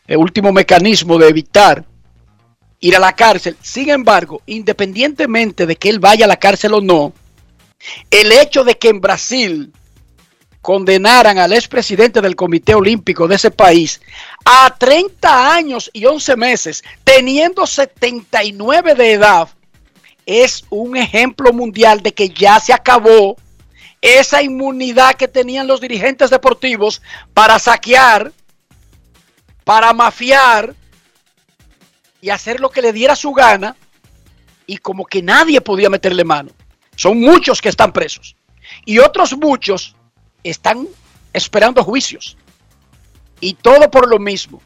eh, 0.07 0.17
último 0.17 0.53
mecanismo 0.53 1.19
de 1.19 1.29
evitar 1.29 1.85
ir 2.81 2.97
a 2.97 2.99
la 2.99 3.15
cárcel. 3.15 3.57
Sin 3.63 3.91
embargo, 3.91 4.43
independientemente 4.47 5.67
de 5.67 5.77
que 5.77 5.91
él 5.91 6.01
vaya 6.01 6.25
a 6.25 6.29
la 6.29 6.39
cárcel 6.39 6.75
o 6.75 6.81
no, 6.81 7.13
el 8.11 8.33
hecho 8.33 8.65
de 8.65 8.77
que 8.77 8.89
en 8.89 9.01
Brasil 9.01 9.73
condenaran 10.63 11.39
al 11.39 11.53
expresidente 11.53 12.21
del 12.21 12.35
Comité 12.35 12.75
Olímpico 12.75 13.29
de 13.29 13.37
ese 13.37 13.53
país 13.53 14.01
a 14.45 14.75
30 14.77 15.55
años 15.55 15.91
y 15.93 16.07
11 16.07 16.37
meses, 16.37 16.83
teniendo 17.05 17.67
79 17.67 18.95
de 18.95 19.13
edad, 19.13 19.49
es 20.25 20.65
un 20.71 20.97
ejemplo 20.97 21.53
mundial 21.53 22.03
de 22.03 22.13
que 22.13 22.31
ya 22.31 22.59
se 22.59 22.73
acabó 22.73 23.37
esa 24.01 24.43
inmunidad 24.43 25.15
que 25.15 25.29
tenían 25.29 25.67
los 25.67 25.81
dirigentes 25.81 26.31
deportivos 26.31 27.03
para 27.35 27.59
saquear, 27.59 28.33
para 29.65 29.93
mafiar 29.93 30.75
y 32.21 32.31
hacer 32.31 32.61
lo 32.61 32.71
que 32.71 32.83
le 32.83 32.93
diera 32.93 33.17
su 33.17 33.33
gana 33.33 33.77
y 34.67 34.79
como 34.79 35.05
que 35.05 35.23
nadie 35.23 35.61
podía 35.61 35.91
meterle 35.91 36.25
mano. 36.25 36.51
Son 36.95 37.21
muchos 37.21 37.61
que 37.61 37.69
están 37.69 37.93
presos 37.93 38.37
y 38.85 38.99
otros 38.99 39.37
muchos 39.37 39.95
están 40.43 40.89
esperando 41.33 41.85
juicios. 41.85 42.37
Y 43.41 43.55
todo 43.55 43.91
por 43.91 44.09
lo 44.09 44.19
mismo. 44.19 44.63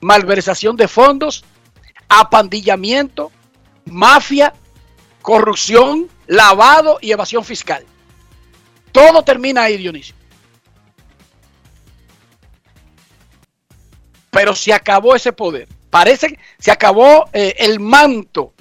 Malversación 0.00 0.76
de 0.76 0.88
fondos, 0.88 1.44
apandillamiento, 2.08 3.30
mafia, 3.84 4.52
corrupción, 5.22 6.08
lavado 6.26 6.98
y 7.00 7.12
evasión 7.12 7.44
fiscal. 7.44 7.84
Todo 8.96 9.22
termina 9.22 9.64
ahí, 9.64 9.76
Dionisio. 9.76 10.14
Pero 14.30 14.54
se 14.54 14.72
acabó 14.72 15.14
ese 15.14 15.34
poder. 15.34 15.68
Parece 15.90 16.28
que 16.28 16.38
se 16.58 16.70
acabó 16.70 17.28
eh, 17.34 17.54
el 17.58 17.78
manto. 17.78 18.54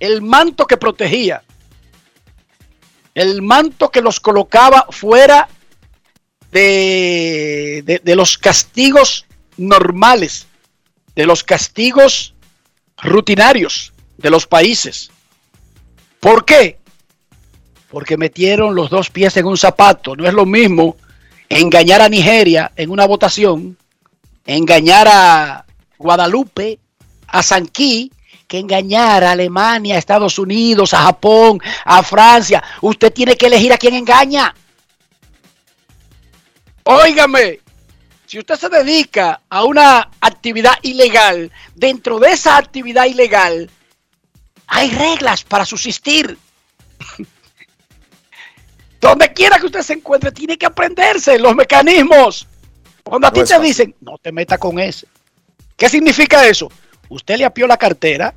El 0.00 0.20
manto 0.20 0.66
que 0.66 0.76
protegía 0.76 1.44
el 3.14 3.40
manto 3.40 3.90
que 3.90 4.02
los 4.02 4.20
colocaba 4.20 4.88
fuera 4.90 5.48
de, 6.52 7.82
de, 8.04 8.14
los 8.14 8.36
castigos 8.36 9.24
normales, 9.56 10.46
de 11.14 11.24
los 11.24 11.42
castigos 11.42 12.34
rutinarios 12.98 13.94
de 14.18 14.28
los 14.28 14.46
países. 14.46 15.10
¿Por 16.20 16.44
qué? 16.44 16.78
Porque 17.96 18.18
metieron 18.18 18.74
los 18.74 18.90
dos 18.90 19.08
pies 19.08 19.38
en 19.38 19.46
un 19.46 19.56
zapato. 19.56 20.14
No 20.14 20.28
es 20.28 20.34
lo 20.34 20.44
mismo 20.44 20.98
engañar 21.48 22.02
a 22.02 22.10
Nigeria 22.10 22.70
en 22.76 22.90
una 22.90 23.06
votación, 23.06 23.78
engañar 24.44 25.08
a 25.08 25.64
Guadalupe, 25.96 26.78
a 27.26 27.42
Sanquí, 27.42 28.12
que 28.46 28.58
engañar 28.58 29.24
a 29.24 29.30
Alemania, 29.30 29.94
a 29.94 29.98
Estados 29.98 30.38
Unidos, 30.38 30.92
a 30.92 31.04
Japón, 31.04 31.58
a 31.86 32.02
Francia. 32.02 32.62
Usted 32.82 33.10
tiene 33.14 33.34
que 33.34 33.46
elegir 33.46 33.72
a 33.72 33.78
quién 33.78 33.94
engaña. 33.94 34.54
Óigame, 36.82 37.60
si 38.26 38.38
usted 38.38 38.56
se 38.56 38.68
dedica 38.68 39.40
a 39.48 39.64
una 39.64 40.10
actividad 40.20 40.74
ilegal, 40.82 41.50
dentro 41.74 42.18
de 42.18 42.32
esa 42.32 42.58
actividad 42.58 43.06
ilegal 43.06 43.70
hay 44.66 44.90
reglas 44.90 45.44
para 45.44 45.64
subsistir. 45.64 46.36
Donde 49.08 49.32
quiera 49.32 49.58
que 49.58 49.66
usted 49.66 49.82
se 49.82 49.92
encuentre, 49.92 50.32
tiene 50.32 50.58
que 50.58 50.66
aprenderse 50.66 51.38
los 51.38 51.54
mecanismos. 51.54 52.46
Cuando 53.02 53.28
a 53.28 53.32
ti 53.32 53.44
te 53.44 53.58
dicen, 53.60 53.94
no 54.00 54.18
te 54.18 54.32
meta 54.32 54.58
con 54.58 54.78
ese. 54.80 55.06
¿Qué 55.76 55.88
significa 55.88 56.46
eso? 56.46 56.68
usted 57.08 57.36
le 57.36 57.44
apió 57.44 57.66
la 57.66 57.76
cartera 57.76 58.34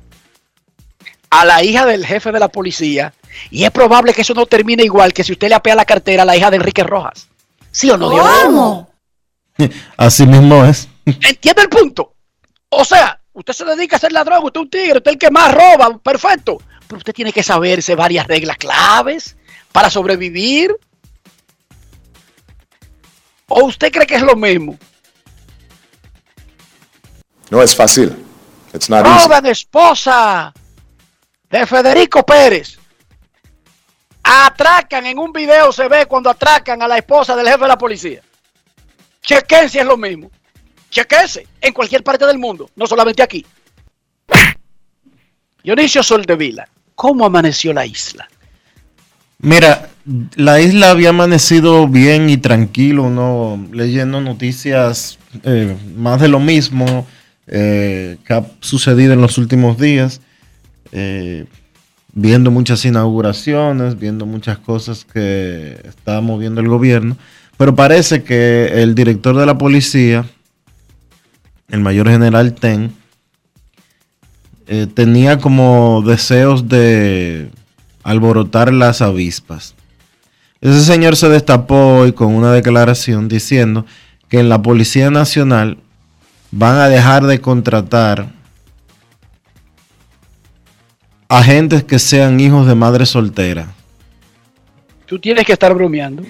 a 1.30 1.44
la 1.44 1.62
hija 1.62 1.86
del 1.86 2.04
jefe 2.04 2.32
de 2.32 2.40
la 2.40 2.48
policía 2.48 3.12
y 3.50 3.64
es 3.64 3.70
probable 3.70 4.12
que 4.12 4.22
eso 4.22 4.34
no 4.34 4.46
termine 4.46 4.82
igual 4.82 5.12
que 5.12 5.24
si 5.24 5.32
usted 5.32 5.48
le 5.48 5.54
apea 5.54 5.74
la 5.74 5.84
cartera 5.84 6.22
a 6.22 6.26
la 6.26 6.36
hija 6.36 6.50
de 6.50 6.56
Enrique 6.56 6.82
Rojas. 6.82 7.28
¿Sí 7.70 7.90
o 7.90 7.96
no, 7.96 8.10
Dios? 8.10 9.70
Así 9.96 10.26
mismo 10.26 10.64
es. 10.64 10.88
¿Entiende 11.04 11.62
el 11.62 11.68
punto? 11.68 12.14
O 12.68 12.84
sea, 12.84 13.20
usted 13.32 13.52
se 13.52 13.64
dedica 13.64 13.96
a 13.96 14.00
ser 14.00 14.12
ladrón, 14.12 14.44
usted 14.44 14.60
es 14.60 14.64
un 14.64 14.70
tigre, 14.70 14.98
usted 14.98 15.10
es 15.10 15.14
el 15.14 15.18
que 15.18 15.30
más 15.30 15.52
roba, 15.52 15.98
perfecto. 15.98 16.58
pero 16.86 16.98
usted 16.98 17.12
tiene 17.12 17.32
que 17.32 17.42
saberse 17.42 17.94
varias 17.94 18.26
reglas 18.26 18.56
claves 18.56 19.36
para 19.72 19.90
sobrevivir. 19.90 20.74
¿O 23.48 23.64
usted 23.64 23.90
cree 23.90 24.06
que 24.06 24.16
es 24.16 24.22
lo 24.22 24.36
mismo? 24.36 24.78
No 27.50 27.62
es 27.62 27.74
fácil. 27.74 28.16
It's 28.72 28.88
not 28.88 29.04
easy. 29.04 29.24
Joven 29.24 29.46
esposa 29.46 30.52
de 31.50 31.66
Federico 31.66 32.24
Pérez. 32.24 32.78
Atracan 34.22 35.06
en 35.06 35.18
un 35.18 35.32
video, 35.32 35.72
se 35.72 35.88
ve 35.88 36.06
cuando 36.06 36.30
atracan 36.30 36.80
a 36.82 36.88
la 36.88 36.98
esposa 36.98 37.34
del 37.34 37.48
jefe 37.48 37.62
de 37.62 37.68
la 37.68 37.78
policía. 37.78 38.22
Chequen 39.22 39.68
si 39.68 39.78
es 39.78 39.84
lo 39.84 39.96
mismo. 39.96 40.30
Chequense 40.90 41.46
en 41.60 41.72
cualquier 41.72 42.04
parte 42.04 42.26
del 42.26 42.38
mundo, 42.38 42.70
no 42.76 42.86
solamente 42.86 43.22
aquí. 43.22 43.44
Dionisio 45.62 46.02
Soldevila, 46.02 46.68
¿cómo 46.94 47.26
amaneció 47.26 47.72
la 47.72 47.84
isla? 47.84 48.28
Mira, 49.42 49.88
la 50.36 50.60
isla 50.60 50.90
había 50.90 51.10
amanecido 51.10 51.88
bien 51.88 52.28
y 52.28 52.36
tranquilo, 52.36 53.10
¿no? 53.10 53.64
Leyendo 53.72 54.20
noticias 54.20 55.18
eh, 55.44 55.76
más 55.96 56.20
de 56.20 56.28
lo 56.28 56.40
mismo 56.40 57.06
eh, 57.46 58.18
que 58.26 58.34
ha 58.34 58.44
sucedido 58.60 59.12
en 59.12 59.20
los 59.20 59.38
últimos 59.38 59.78
días. 59.78 60.20
eh, 60.92 61.46
viendo 62.12 62.50
muchas 62.50 62.84
inauguraciones, 62.84 63.96
viendo 63.96 64.26
muchas 64.26 64.58
cosas 64.58 65.04
que 65.04 65.80
está 65.84 66.20
moviendo 66.20 66.60
el 66.60 66.66
gobierno. 66.68 67.16
Pero 67.56 67.76
parece 67.76 68.24
que 68.24 68.82
el 68.82 68.96
director 68.96 69.36
de 69.36 69.46
la 69.46 69.56
policía, 69.56 70.24
el 71.68 71.80
mayor 71.80 72.08
general 72.08 72.54
Ten, 72.54 72.92
tenía 74.94 75.38
como 75.38 76.02
deseos 76.04 76.68
de 76.68 77.50
alborotar 78.02 78.72
las 78.72 79.02
avispas. 79.02 79.74
Ese 80.60 80.82
señor 80.84 81.16
se 81.16 81.28
destapó 81.28 81.96
hoy 81.98 82.12
con 82.12 82.34
una 82.34 82.52
declaración 82.52 83.28
diciendo 83.28 83.86
que 84.28 84.40
en 84.40 84.48
la 84.48 84.60
Policía 84.62 85.10
Nacional 85.10 85.78
van 86.50 86.76
a 86.76 86.88
dejar 86.88 87.26
de 87.26 87.40
contratar 87.40 88.28
agentes 91.28 91.84
que 91.84 91.98
sean 91.98 92.40
hijos 92.40 92.66
de 92.66 92.74
madre 92.74 93.06
soltera. 93.06 93.68
Tú 95.06 95.18
tienes 95.18 95.44
que 95.44 95.52
estar 95.52 95.72
bromeando. 95.74 96.22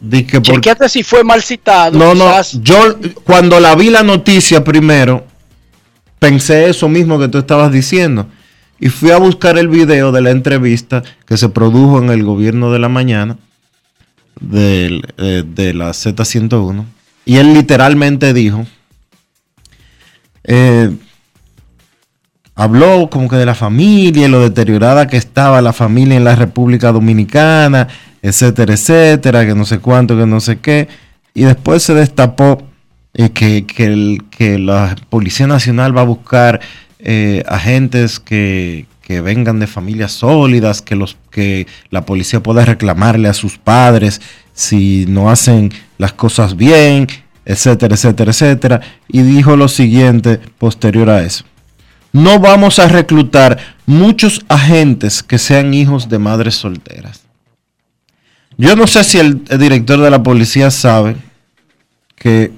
Di 0.00 0.24
que 0.24 0.40
por- 0.40 0.54
Chequeate 0.54 0.88
si 0.88 1.02
fue 1.02 1.22
mal 1.22 1.42
citado. 1.42 1.96
No, 1.98 2.14
no, 2.14 2.30
yo 2.60 2.96
cuando 3.24 3.60
la 3.60 3.74
vi 3.74 3.88
la 3.90 4.02
noticia 4.02 4.64
primero, 4.64 5.24
pensé 6.18 6.68
eso 6.68 6.88
mismo 6.88 7.18
que 7.18 7.28
tú 7.28 7.38
estabas 7.38 7.70
diciendo. 7.70 8.26
Y 8.84 8.88
fui 8.88 9.12
a 9.12 9.16
buscar 9.18 9.56
el 9.58 9.68
video 9.68 10.10
de 10.10 10.20
la 10.22 10.30
entrevista 10.32 11.04
que 11.24 11.36
se 11.36 11.48
produjo 11.48 12.02
en 12.02 12.10
el 12.10 12.24
gobierno 12.24 12.72
de 12.72 12.80
la 12.80 12.88
mañana 12.88 13.36
del- 14.40 15.04
eh, 15.18 15.44
de 15.46 15.72
la 15.72 15.90
Z101. 15.92 16.84
Y 17.24 17.36
él 17.36 17.54
literalmente 17.54 18.34
dijo, 18.34 18.66
eh, 20.42 20.90
habló 22.56 23.08
como 23.08 23.28
que 23.28 23.36
de 23.36 23.46
la 23.46 23.54
familia 23.54 24.26
lo 24.28 24.40
deteriorada 24.40 25.06
que 25.06 25.16
estaba 25.16 25.62
la 25.62 25.72
familia 25.72 26.16
en 26.16 26.24
la 26.24 26.34
República 26.34 26.90
Dominicana, 26.90 27.86
etcétera, 28.20 28.74
etcétera, 28.74 29.46
que 29.46 29.54
no 29.54 29.64
sé 29.64 29.78
cuánto, 29.78 30.16
que 30.18 30.26
no 30.26 30.40
sé 30.40 30.58
qué. 30.58 30.88
Y 31.34 31.42
después 31.44 31.84
se 31.84 31.94
destapó 31.94 32.62
eh, 33.14 33.30
que, 33.30 33.64
que 33.64 34.58
la 34.58 34.96
Policía 35.08 35.46
Nacional 35.46 35.96
va 35.96 36.00
a 36.00 36.04
buscar 36.04 36.60
eh, 37.02 37.42
agentes 37.46 38.20
que, 38.20 38.86
que 39.02 39.20
vengan 39.20 39.58
de 39.60 39.66
familias 39.66 40.12
sólidas, 40.12 40.82
que, 40.82 40.96
los, 40.96 41.16
que 41.30 41.66
la 41.90 42.06
policía 42.06 42.42
pueda 42.42 42.64
reclamarle 42.64 43.28
a 43.28 43.34
sus 43.34 43.58
padres 43.58 44.20
si 44.54 45.06
no 45.08 45.30
hacen 45.30 45.72
las 45.98 46.12
cosas 46.12 46.56
bien, 46.56 47.08
etcétera, 47.44 47.94
etcétera, 47.94 48.30
etcétera. 48.30 48.80
Y 49.08 49.22
dijo 49.22 49.56
lo 49.56 49.68
siguiente 49.68 50.40
posterior 50.58 51.10
a 51.10 51.22
eso 51.22 51.44
no 52.12 52.38
vamos 52.38 52.78
a 52.78 52.88
reclutar 52.88 53.58
muchos 53.86 54.44
agentes 54.48 55.22
que 55.22 55.38
sean 55.38 55.74
hijos 55.74 56.08
de 56.08 56.18
madres 56.18 56.54
solteras. 56.54 57.22
Yo 58.58 58.76
no 58.76 58.86
sé 58.86 59.02
si 59.02 59.18
el, 59.18 59.42
el 59.48 59.58
director 59.58 59.98
de 59.98 60.10
la 60.10 60.22
policía 60.22 60.70
sabe 60.70 61.16
que 62.14 62.52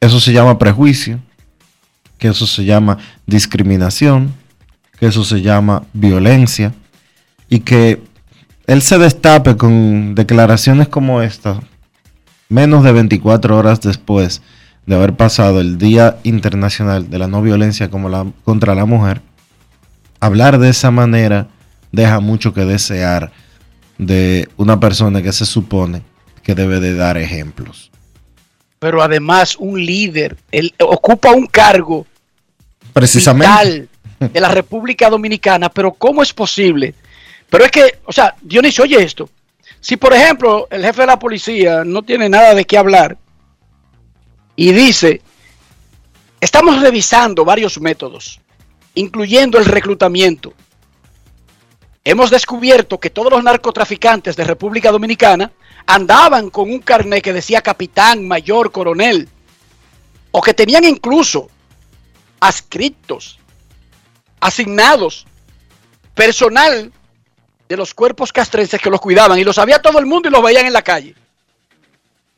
eso 0.00 0.18
se 0.20 0.32
llama 0.32 0.58
prejuicio, 0.58 1.20
que 2.24 2.30
eso 2.30 2.46
se 2.46 2.64
llama 2.64 2.96
discriminación, 3.26 4.32
que 4.98 5.04
eso 5.08 5.24
se 5.24 5.42
llama 5.42 5.82
violencia 5.92 6.72
y 7.50 7.60
que 7.60 8.00
él 8.66 8.80
se 8.80 8.96
destape 8.96 9.58
con 9.58 10.14
declaraciones 10.14 10.88
como 10.88 11.20
esta 11.20 11.60
menos 12.48 12.82
de 12.82 12.92
24 12.92 13.58
horas 13.58 13.82
después 13.82 14.40
de 14.86 14.94
haber 14.94 15.12
pasado 15.12 15.60
el 15.60 15.76
Día 15.76 16.16
Internacional 16.22 17.10
de 17.10 17.18
la 17.18 17.28
No 17.28 17.42
Violencia 17.42 17.90
contra 17.90 18.74
la 18.74 18.86
Mujer, 18.86 19.20
hablar 20.18 20.58
de 20.58 20.70
esa 20.70 20.90
manera 20.90 21.48
deja 21.92 22.20
mucho 22.20 22.54
que 22.54 22.64
desear 22.64 23.32
de 23.98 24.48
una 24.56 24.80
persona 24.80 25.20
que 25.20 25.32
se 25.34 25.44
supone 25.44 26.00
que 26.42 26.54
debe 26.54 26.80
de 26.80 26.94
dar 26.94 27.18
ejemplos. 27.18 27.90
Pero 28.78 29.02
además 29.02 29.56
un 29.58 29.84
líder, 29.84 30.38
él 30.52 30.74
ocupa 30.80 31.30
un 31.32 31.46
cargo 31.46 32.06
Precisamente. 32.94 33.52
vital 33.52 33.88
de 34.32 34.40
la 34.40 34.48
República 34.48 35.10
Dominicana, 35.10 35.68
pero 35.68 35.92
¿cómo 35.92 36.22
es 36.22 36.32
posible? 36.32 36.94
Pero 37.50 37.64
es 37.64 37.70
que, 37.70 37.98
o 38.04 38.12
sea, 38.12 38.34
Dionisio, 38.40 38.84
oye 38.84 39.02
esto. 39.02 39.28
Si, 39.80 39.96
por 39.96 40.14
ejemplo, 40.14 40.66
el 40.70 40.82
jefe 40.82 41.02
de 41.02 41.06
la 41.08 41.18
policía 41.18 41.84
no 41.84 42.02
tiene 42.02 42.28
nada 42.28 42.54
de 42.54 42.64
qué 42.64 42.78
hablar 42.78 43.18
y 44.56 44.72
dice, 44.72 45.20
estamos 46.40 46.80
revisando 46.80 47.44
varios 47.44 47.80
métodos, 47.80 48.40
incluyendo 48.94 49.58
el 49.58 49.66
reclutamiento. 49.66 50.54
Hemos 52.04 52.30
descubierto 52.30 52.98
que 52.98 53.10
todos 53.10 53.32
los 53.32 53.42
narcotraficantes 53.42 54.36
de 54.36 54.44
República 54.44 54.92
Dominicana 54.92 55.50
andaban 55.86 56.50
con 56.50 56.70
un 56.70 56.78
carnet 56.78 57.22
que 57.22 57.32
decía 57.32 57.60
capitán, 57.60 58.26
mayor, 58.26 58.70
coronel, 58.70 59.28
o 60.30 60.40
que 60.40 60.54
tenían 60.54 60.84
incluso 60.84 61.48
adscritos, 62.44 63.38
asignados, 64.38 65.26
personal 66.14 66.92
de 67.66 67.76
los 67.76 67.94
cuerpos 67.94 68.32
castrenses 68.32 68.78
que 68.78 68.90
los 68.90 69.00
cuidaban 69.00 69.38
y 69.38 69.44
lo 69.44 69.52
sabía 69.54 69.80
todo 69.80 69.98
el 69.98 70.04
mundo 70.04 70.28
y 70.28 70.32
los 70.32 70.42
veían 70.42 70.66
en 70.66 70.74
la 70.74 70.82
calle. 70.82 71.14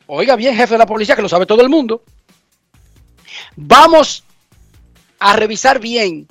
Oiga 0.05 0.37
bien, 0.37 0.55
jefe 0.55 0.75
de 0.75 0.77
la 0.77 0.85
policía, 0.85 1.17
que 1.17 1.21
lo 1.21 1.27
sabe 1.27 1.45
todo 1.45 1.61
el 1.61 1.67
mundo. 1.67 2.03
Vamos 3.57 4.23
a 5.19 5.33
revisar 5.33 5.79
bien 5.79 6.25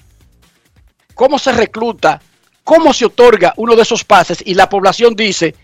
cómo 1.15 1.39
se 1.39 1.53
recluta, 1.53 2.23
cómo 2.65 2.95
se 2.95 3.05
otorga 3.05 3.53
uno 3.59 3.77
de 3.77 3.83
esos 3.83 4.05
pases 4.05 4.43
y 4.43 4.55
la 4.55 4.71
población 4.71 5.15
dice, 5.15 5.55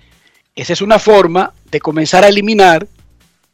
esa 0.54 0.74
es 0.74 0.82
una 0.82 0.98
forma 0.98 1.54
de 1.70 1.80
comenzar 1.80 2.24
a 2.24 2.28
eliminar 2.28 2.86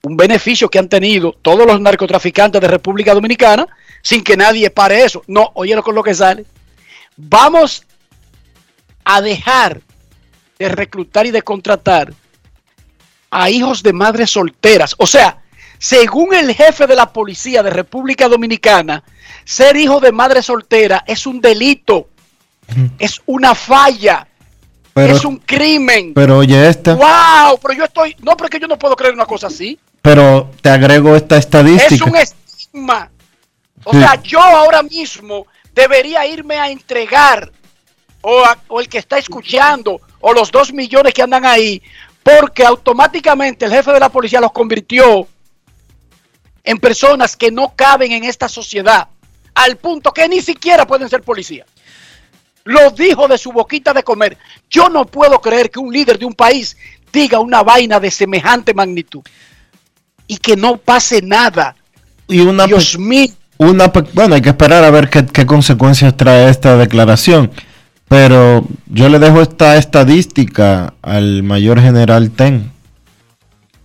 un 0.03 0.17
beneficio 0.17 0.69
que 0.69 0.81
han 0.81 0.89
tenido 0.89 1.33
todos 1.43 1.65
los 1.65 1.81
narcotraficantes 1.81 2.61
de 2.61 2.67
República 2.67 3.15
Dominicana 3.15 3.69
sin 4.03 4.23
que 4.25 4.37
nadie 4.37 4.71
pare 4.71 5.05
eso. 5.05 5.23
No, 5.27 5.51
oye 5.55 5.81
con 5.83 5.95
lo 5.95 6.03
que 6.03 6.15
sale. 6.15 6.45
Vamos 7.17 7.85
a 9.05 9.21
dejar 9.21 9.81
de 10.59 10.69
reclutar 10.69 11.27
y 11.27 11.31
de 11.31 11.43
contratar 11.43 12.13
a 13.31 13.51
hijos 13.51 13.83
de 13.83 13.93
madres 13.93 14.31
solteras. 14.31 14.95
O 14.99 15.07
sea, 15.07 15.39
según 15.79 16.35
el 16.35 16.55
jefe 16.55 16.87
de 16.87 16.97
la 16.97 17.13
policía 17.13 17.63
de 17.63 17.71
República 17.71 18.29
Dominicana, 18.29 19.03
ser 19.45 19.77
hijo 19.77 20.01
de 20.01 20.13
madre 20.13 20.43
soltera 20.43 21.05
es 21.07 21.27
un 21.27 21.41
delito, 21.41 22.09
es 22.99 23.21
una 23.27 23.55
falla, 23.55 24.27
Pero, 24.93 25.15
es 25.17 25.25
un 25.25 25.37
crimen. 25.39 26.13
pero 26.15 26.39
oye 26.39 26.69
esta, 26.69 26.95
¡Wow! 26.95 27.59
Pero 27.63 27.75
yo 27.75 27.85
estoy. 27.85 28.17
No, 28.21 28.37
porque 28.37 28.59
yo 28.59 28.67
no 28.67 28.79
puedo 28.79 28.97
creer 28.97 29.15
una 29.15 29.27
cosa 29.27 29.47
así. 29.47 29.79
pero 30.03 30.51
te 30.61 30.69
agrego 30.71 31.15
esta 31.17 31.37
Es 31.37 31.45
estadística. 31.45 32.05
un 32.05 32.17
estigma. 32.17 33.11
O 33.91 33.93
sea, 33.93 34.23
yo 34.23 34.41
ahora 34.43 34.83
mismo 34.83 35.47
debería 35.75 36.27
irme 36.27 36.57
a 36.59 36.69
entregar, 36.71 37.51
o, 38.21 38.45
a- 38.45 38.59
o 38.69 38.81
el 38.81 38.89
que 38.89 38.99
está 38.99 39.17
escuchando, 39.19 40.01
o 40.21 40.33
los 40.33 40.51
dos 40.51 40.73
millones 40.73 41.15
que 41.15 41.23
andan 41.23 41.47
ahí, 41.47 41.81
porque 42.23 42.65
automáticamente 42.67 43.65
el 43.65 43.71
jefe 43.73 43.93
de 43.93 44.01
la 44.01 44.09
policía 44.11 44.41
los 44.41 44.53
convirtió 44.53 45.27
en 46.65 46.79
personas 46.79 47.37
que 47.37 47.51
no 47.51 47.73
caben 47.75 48.13
en 48.13 48.25
esta 48.25 48.49
sociedad, 48.49 49.09
al 49.55 49.77
punto 49.77 50.13
que 50.13 50.29
ni 50.29 50.41
siquiera 50.43 50.87
pueden 50.87 51.09
ser 51.09 51.23
policía. 51.23 51.65
Lo 52.65 52.91
dijo 52.91 53.27
de 53.29 53.39
su 53.39 53.51
boquita 53.53 53.95
de 53.95 54.03
comer. 54.03 54.37
Yo 54.69 54.91
no 54.91 55.07
puedo 55.07 55.41
creer 55.41 55.71
que 55.71 55.79
un 55.79 55.91
líder 55.91 56.19
de 56.19 56.27
un 56.27 56.35
país 56.35 56.77
diga 57.11 57.39
una 57.41 57.63
vaina 57.63 57.99
de 57.99 58.11
semejante 58.11 58.75
magnitud 58.75 59.23
y 60.27 60.37
que 60.37 60.55
no 60.57 60.77
pase 60.77 61.23
nada. 61.23 61.75
y 62.29 62.41
una, 62.41 62.67
Dios 62.67 62.99
mío. 62.99 63.29
Una 63.59 63.93
bueno, 64.15 64.35
hay 64.35 64.41
que 64.41 64.51
esperar 64.51 64.85
a 64.85 64.91
ver 64.91 65.11
qué, 65.11 65.27
qué 65.27 65.45
consecuencias 65.45 66.17
trae 66.17 66.49
esta 66.49 66.77
declaración. 66.77 67.51
Pero 68.09 68.67
yo 68.87 69.09
le 69.11 69.19
dejo 69.19 69.43
esta 69.43 69.77
estadística 69.77 70.95
al 71.03 71.43
mayor 71.43 71.81
general 71.81 72.31
Ten. 72.31 72.71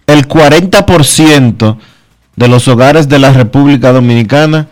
El 0.07 0.27
40% 0.27 1.77
de 2.35 2.47
los 2.47 2.67
hogares 2.67 3.09
de 3.09 3.19
la 3.19 3.33
República 3.33 3.91
Dominicana 3.91 4.69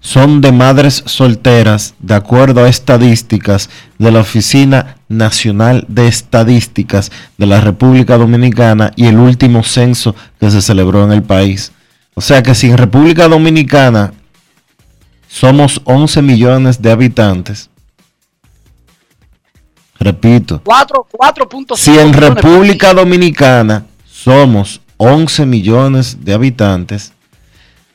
son 0.00 0.40
de 0.40 0.50
madres 0.50 1.04
solteras, 1.06 1.94
de 2.00 2.14
acuerdo 2.14 2.64
a 2.64 2.68
estadísticas 2.68 3.70
de 3.98 4.10
la 4.10 4.20
Oficina 4.20 4.96
Nacional 5.08 5.86
de 5.88 6.08
Estadísticas 6.08 7.12
de 7.38 7.46
la 7.46 7.60
República 7.60 8.18
Dominicana 8.18 8.92
y 8.96 9.06
el 9.06 9.18
último 9.18 9.62
censo 9.62 10.16
que 10.40 10.50
se 10.50 10.60
celebró 10.60 11.04
en 11.04 11.12
el 11.12 11.22
país. 11.22 11.72
O 12.14 12.20
sea 12.20 12.42
que 12.42 12.54
si 12.54 12.68
en 12.68 12.78
República 12.78 13.28
Dominicana 13.28 14.12
somos 15.32 15.80
11 15.84 16.20
millones 16.20 16.82
de 16.82 16.90
habitantes, 16.90 17.70
repito, 19.98 20.60
4, 20.62 21.06
4.5 21.10 21.76
si 21.76 21.98
en 21.98 22.12
República 22.12 22.92
Dominicana 22.92 23.86
somos 24.06 24.82
11 24.98 25.46
millones 25.46 26.22
de 26.22 26.34
habitantes, 26.34 27.14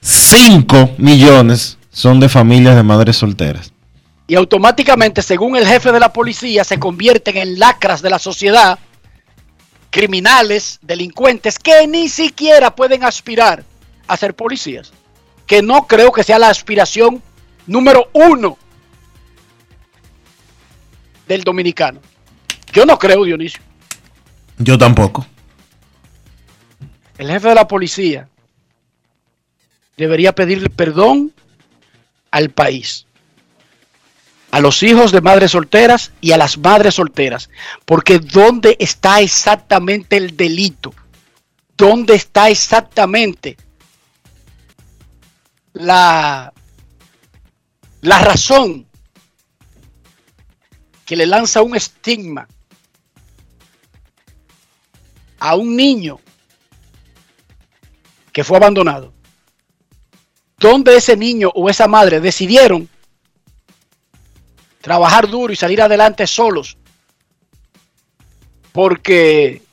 5 0.01 0.95
millones 0.97 1.77
son 1.91 2.19
de 2.19 2.27
familias 2.27 2.75
de 2.75 2.81
madres 2.81 3.17
solteras. 3.17 3.71
y 4.25 4.35
automáticamente, 4.35 5.21
según 5.21 5.55
el 5.55 5.67
jefe 5.67 5.91
de 5.91 5.99
la 5.99 6.11
policía, 6.11 6.63
se 6.63 6.79
convierten 6.79 7.37
en 7.37 7.59
lacras 7.59 8.01
de 8.01 8.09
la 8.09 8.19
sociedad, 8.19 8.79
criminales, 9.91 10.79
delincuentes, 10.81 11.59
que 11.59 11.87
ni 11.87 12.09
siquiera 12.09 12.75
pueden 12.75 13.03
aspirar 13.03 13.63
a 14.07 14.17
ser 14.17 14.33
policías. 14.33 14.91
Que 15.45 15.61
no 15.61 15.87
creo 15.87 16.11
que 16.11 16.25
sea 16.25 16.39
la 16.39 16.49
aspiración 16.49 17.23
número 17.67 18.09
uno 18.13 18.57
del 21.27 21.43
dominicano. 21.43 21.99
Yo 22.73 22.85
no 22.85 22.97
creo, 22.97 23.23
Dionisio. 23.23 23.61
Yo 24.57 24.77
tampoco. 24.77 25.25
El 27.17 27.29
jefe 27.29 27.49
de 27.49 27.55
la 27.55 27.67
policía 27.67 28.27
debería 29.97 30.33
pedirle 30.33 30.69
perdón 30.69 31.33
al 32.31 32.49
país, 32.51 33.05
a 34.51 34.59
los 34.59 34.83
hijos 34.83 35.11
de 35.11 35.21
madres 35.21 35.51
solteras 35.51 36.11
y 36.21 36.31
a 36.31 36.37
las 36.37 36.57
madres 36.57 36.95
solteras, 36.95 37.49
porque 37.85 38.19
¿dónde 38.19 38.77
está 38.79 39.21
exactamente 39.21 40.17
el 40.17 40.37
delito? 40.37 40.93
¿Dónde 41.75 42.15
está 42.15 42.49
exactamente 42.49 43.57
la, 45.73 46.53
la 48.01 48.19
razón 48.19 48.87
que 51.05 51.15
le 51.15 51.25
lanza 51.25 51.61
un 51.61 51.75
estigma 51.75 52.47
a 55.39 55.55
un 55.55 55.75
niño 55.75 56.19
que 58.31 58.43
fue 58.43 58.57
abandonado, 58.57 59.13
donde 60.57 60.97
ese 60.97 61.15
niño 61.15 61.51
o 61.55 61.69
esa 61.69 61.87
madre 61.87 62.19
decidieron 62.19 62.89
trabajar 64.81 65.27
duro 65.27 65.51
y 65.51 65.55
salir 65.55 65.81
adelante 65.81 66.27
solos 66.27 66.77
porque 68.77 69.63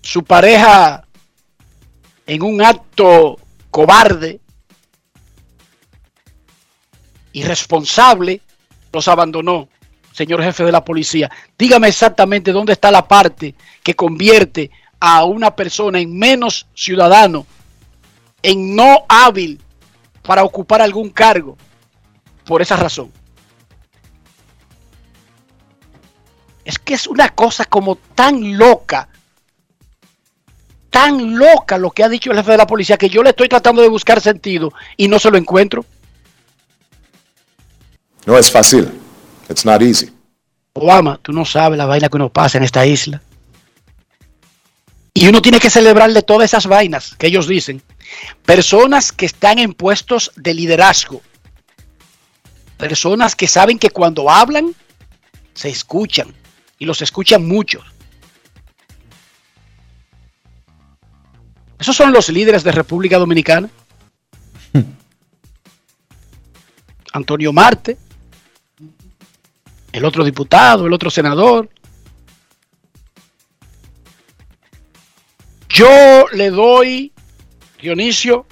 su 0.00 0.22
pareja 0.22 1.04
en 2.24 2.42
un 2.44 2.62
acto 2.62 3.36
cobarde, 3.70 4.40
irresponsable, 7.38 8.40
los 8.92 9.08
abandonó, 9.08 9.68
señor 10.12 10.42
jefe 10.42 10.64
de 10.64 10.72
la 10.72 10.84
policía. 10.84 11.30
Dígame 11.58 11.88
exactamente 11.88 12.52
dónde 12.52 12.72
está 12.72 12.90
la 12.90 13.06
parte 13.06 13.54
que 13.82 13.94
convierte 13.94 14.70
a 15.00 15.24
una 15.24 15.54
persona 15.54 16.00
en 16.00 16.16
menos 16.16 16.66
ciudadano, 16.74 17.46
en 18.42 18.74
no 18.74 19.04
hábil 19.08 19.60
para 20.22 20.44
ocupar 20.44 20.82
algún 20.82 21.10
cargo, 21.10 21.56
por 22.44 22.62
esa 22.62 22.76
razón. 22.76 23.12
Es 26.64 26.78
que 26.78 26.94
es 26.94 27.06
una 27.06 27.30
cosa 27.30 27.64
como 27.64 27.96
tan 27.96 28.58
loca, 28.58 29.08
tan 30.90 31.38
loca 31.38 31.78
lo 31.78 31.90
que 31.90 32.04
ha 32.04 32.08
dicho 32.08 32.30
el 32.30 32.36
jefe 32.36 32.52
de 32.52 32.58
la 32.58 32.66
policía, 32.66 32.98
que 32.98 33.08
yo 33.08 33.22
le 33.22 33.30
estoy 33.30 33.48
tratando 33.48 33.80
de 33.80 33.88
buscar 33.88 34.20
sentido 34.20 34.72
y 34.96 35.08
no 35.08 35.18
se 35.18 35.30
lo 35.30 35.38
encuentro. 35.38 35.84
No 38.28 38.36
es 38.36 38.50
fácil. 38.52 38.92
It's 39.48 39.64
not 39.64 39.80
easy. 39.80 40.12
Obama, 40.74 41.18
tú 41.22 41.32
no 41.32 41.46
sabes 41.46 41.78
la 41.78 41.86
vaina 41.86 42.10
que 42.10 42.16
uno 42.16 42.28
pasa 42.28 42.58
en 42.58 42.64
esta 42.64 42.84
isla. 42.84 43.22
Y 45.14 45.26
uno 45.26 45.40
tiene 45.40 45.58
que 45.58 45.70
celebrarle 45.70 46.20
todas 46.20 46.44
esas 46.44 46.66
vainas 46.66 47.16
que 47.16 47.28
ellos 47.28 47.48
dicen. 47.48 47.80
Personas 48.44 49.12
que 49.12 49.24
están 49.24 49.58
en 49.58 49.72
puestos 49.72 50.30
de 50.36 50.52
liderazgo. 50.52 51.22
Personas 52.76 53.34
que 53.34 53.46
saben 53.46 53.78
que 53.78 53.88
cuando 53.88 54.28
hablan, 54.28 54.74
se 55.54 55.70
escuchan. 55.70 56.34
Y 56.78 56.84
los 56.84 57.00
escuchan 57.00 57.48
muchos. 57.48 57.82
Esos 61.78 61.96
son 61.96 62.12
los 62.12 62.28
líderes 62.28 62.62
de 62.62 62.72
República 62.72 63.16
Dominicana. 63.16 63.70
Antonio 67.14 67.54
Marte, 67.54 67.96
el 69.98 70.04
otro 70.04 70.24
diputado, 70.24 70.86
el 70.86 70.92
otro 70.92 71.10
senador. 71.10 71.68
Yo 75.68 76.26
le 76.32 76.50
doy, 76.50 77.12
Dionisio, 77.80 78.46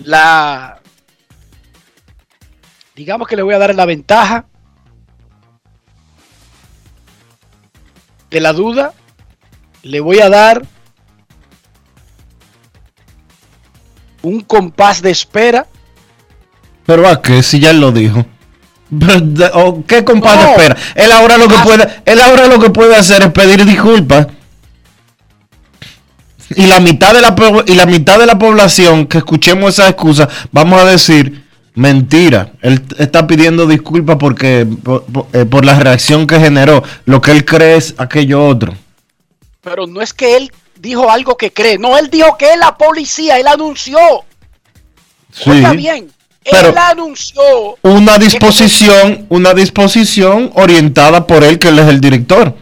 la, 0.00 0.80
digamos 2.94 3.26
que 3.26 3.36
le 3.36 3.42
voy 3.42 3.54
a 3.54 3.58
dar 3.58 3.74
la 3.74 3.86
ventaja 3.86 4.46
de 8.28 8.40
la 8.40 8.52
duda, 8.52 8.92
le 9.82 10.00
voy 10.00 10.20
a 10.20 10.28
dar 10.28 10.66
un 14.20 14.42
compás 14.42 15.00
de 15.00 15.10
espera. 15.10 15.66
Pero 16.90 17.06
a 17.08 17.22
qué, 17.22 17.40
si 17.44 17.60
ya 17.60 17.70
él 17.70 17.80
lo 17.80 17.92
dijo. 17.92 18.26
¿O 19.54 19.84
¿Qué 19.86 20.04
compadre 20.04 20.42
No. 20.42 20.50
espera? 20.50 20.76
Él 20.96 21.12
ahora 21.12 21.38
lo 21.38 21.46
que 21.46 21.54
Ah. 21.54 21.62
puede, 21.62 21.88
él 22.04 22.20
ahora 22.20 22.48
lo 22.48 22.58
que 22.58 22.70
puede 22.70 22.96
hacer 22.96 23.22
es 23.22 23.30
pedir 23.30 23.64
disculpas. 23.64 24.26
Y 26.56 26.66
la 26.66 26.80
mitad 26.80 27.14
de 27.14 27.20
la 27.20 27.36
y 27.66 27.74
la 27.76 27.86
mitad 27.86 28.18
de 28.18 28.26
la 28.26 28.36
población 28.36 29.06
que 29.06 29.18
escuchemos 29.18 29.74
esa 29.74 29.88
excusa, 29.88 30.28
vamos 30.50 30.80
a 30.80 30.84
decir 30.84 31.44
mentira. 31.76 32.50
Él 32.60 32.82
está 32.98 33.24
pidiendo 33.28 33.68
disculpas 33.68 34.16
porque 34.18 34.66
por, 34.82 35.04
por- 35.04 35.26
eh, 35.32 35.44
por 35.44 35.64
la 35.64 35.78
reacción 35.78 36.26
que 36.26 36.40
generó. 36.40 36.82
Lo 37.04 37.20
que 37.20 37.30
él 37.30 37.44
cree 37.44 37.76
es 37.76 37.94
aquello 37.98 38.44
otro. 38.44 38.74
Pero 39.60 39.86
no 39.86 40.02
es 40.02 40.12
que 40.12 40.36
él 40.36 40.50
dijo 40.80 41.08
algo 41.08 41.36
que 41.36 41.52
cree, 41.52 41.78
no, 41.78 41.96
él 41.96 42.10
dijo 42.10 42.36
que 42.36 42.50
es 42.54 42.58
la 42.58 42.76
policía, 42.76 43.38
él 43.38 43.46
anunció. 43.46 43.98
Sí. 45.32 45.50
Oiga 45.50 45.70
bien, 45.74 46.10
pero- 46.48 46.68
él 46.70 46.78
anunció. 46.78 47.78
Una 47.82 48.18
disposición, 48.18 49.26
una 49.28 49.54
disposición 49.54 50.50
orientada 50.54 51.26
por 51.26 51.44
él, 51.44 51.58
que 51.58 51.68
él 51.68 51.78
es 51.78 51.88
el 51.88 52.00
director. 52.00 52.54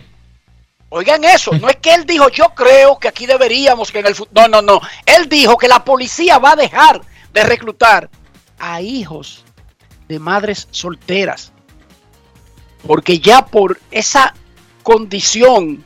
Oigan 0.91 1.23
eso, 1.25 1.53
no 1.53 1.69
es 1.69 1.77
que 1.77 1.93
él 1.93 2.07
dijo, 2.07 2.31
yo 2.31 2.47
creo 2.55 2.99
que 2.99 3.09
aquí 3.09 3.27
deberíamos, 3.27 3.93
que 3.93 3.99
en 3.99 4.07
el 4.07 4.15
futuro. 4.15 4.49
No, 4.49 4.63
no, 4.63 4.63
no. 4.63 4.81
Él 5.05 5.29
dijo 5.29 5.59
que 5.59 5.69
la 5.69 5.85
policía 5.85 6.39
va 6.39 6.53
a 6.53 6.57
dejar 6.57 7.03
de 7.33 7.43
reclutar 7.43 8.09
a 8.59 8.81
hijos 8.81 9.45
de 10.09 10.19
madres 10.19 10.67
solteras. 10.71 11.53
Porque 12.87 13.19
ya 13.19 13.45
por 13.45 13.79
esa 13.91 14.35
condición 14.83 15.85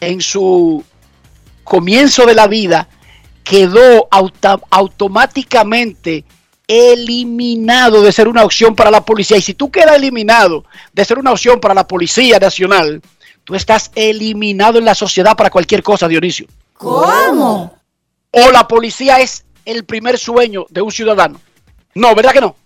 en 0.00 0.20
su 0.20 0.84
comienzo 1.62 2.26
de 2.26 2.34
la 2.34 2.48
vida 2.48 2.88
quedó 3.46 4.08
automáticamente 4.70 6.24
eliminado 6.66 8.02
de 8.02 8.10
ser 8.10 8.26
una 8.26 8.42
opción 8.42 8.74
para 8.74 8.90
la 8.90 9.04
policía. 9.04 9.36
Y 9.36 9.42
si 9.42 9.54
tú 9.54 9.70
quedas 9.70 9.94
eliminado 9.96 10.64
de 10.92 11.04
ser 11.04 11.18
una 11.18 11.30
opción 11.30 11.60
para 11.60 11.72
la 11.72 11.86
Policía 11.86 12.40
Nacional, 12.40 13.00
tú 13.44 13.54
estás 13.54 13.92
eliminado 13.94 14.78
en 14.78 14.84
la 14.84 14.96
sociedad 14.96 15.36
para 15.36 15.50
cualquier 15.50 15.84
cosa, 15.84 16.08
Dionisio. 16.08 16.48
¿Cómo? 16.72 17.78
O 18.32 18.50
la 18.50 18.66
policía 18.66 19.20
es 19.20 19.44
el 19.64 19.84
primer 19.84 20.18
sueño 20.18 20.66
de 20.68 20.82
un 20.82 20.90
ciudadano. 20.90 21.40
No, 21.94 22.14
¿verdad 22.16 22.32
que 22.32 22.40
no? 22.40 22.56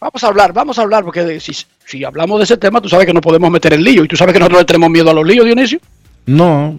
Vamos 0.00 0.22
a 0.22 0.26
hablar, 0.26 0.52
vamos 0.52 0.78
a 0.78 0.82
hablar, 0.82 1.02
porque 1.02 1.40
si, 1.40 1.52
si 1.86 2.04
hablamos 2.04 2.38
de 2.38 2.44
ese 2.44 2.58
tema, 2.58 2.80
tú 2.80 2.90
sabes 2.90 3.06
que 3.06 3.14
no 3.14 3.22
podemos 3.22 3.50
meter 3.50 3.72
en 3.72 3.82
lío. 3.82 4.04
Y 4.04 4.08
tú 4.08 4.16
sabes 4.16 4.34
que 4.34 4.38
nosotros 4.38 4.60
le 4.60 4.66
tenemos 4.66 4.90
miedo 4.90 5.10
a 5.10 5.14
los 5.14 5.26
líos, 5.26 5.46
Dionisio. 5.46 5.80
No, 6.26 6.78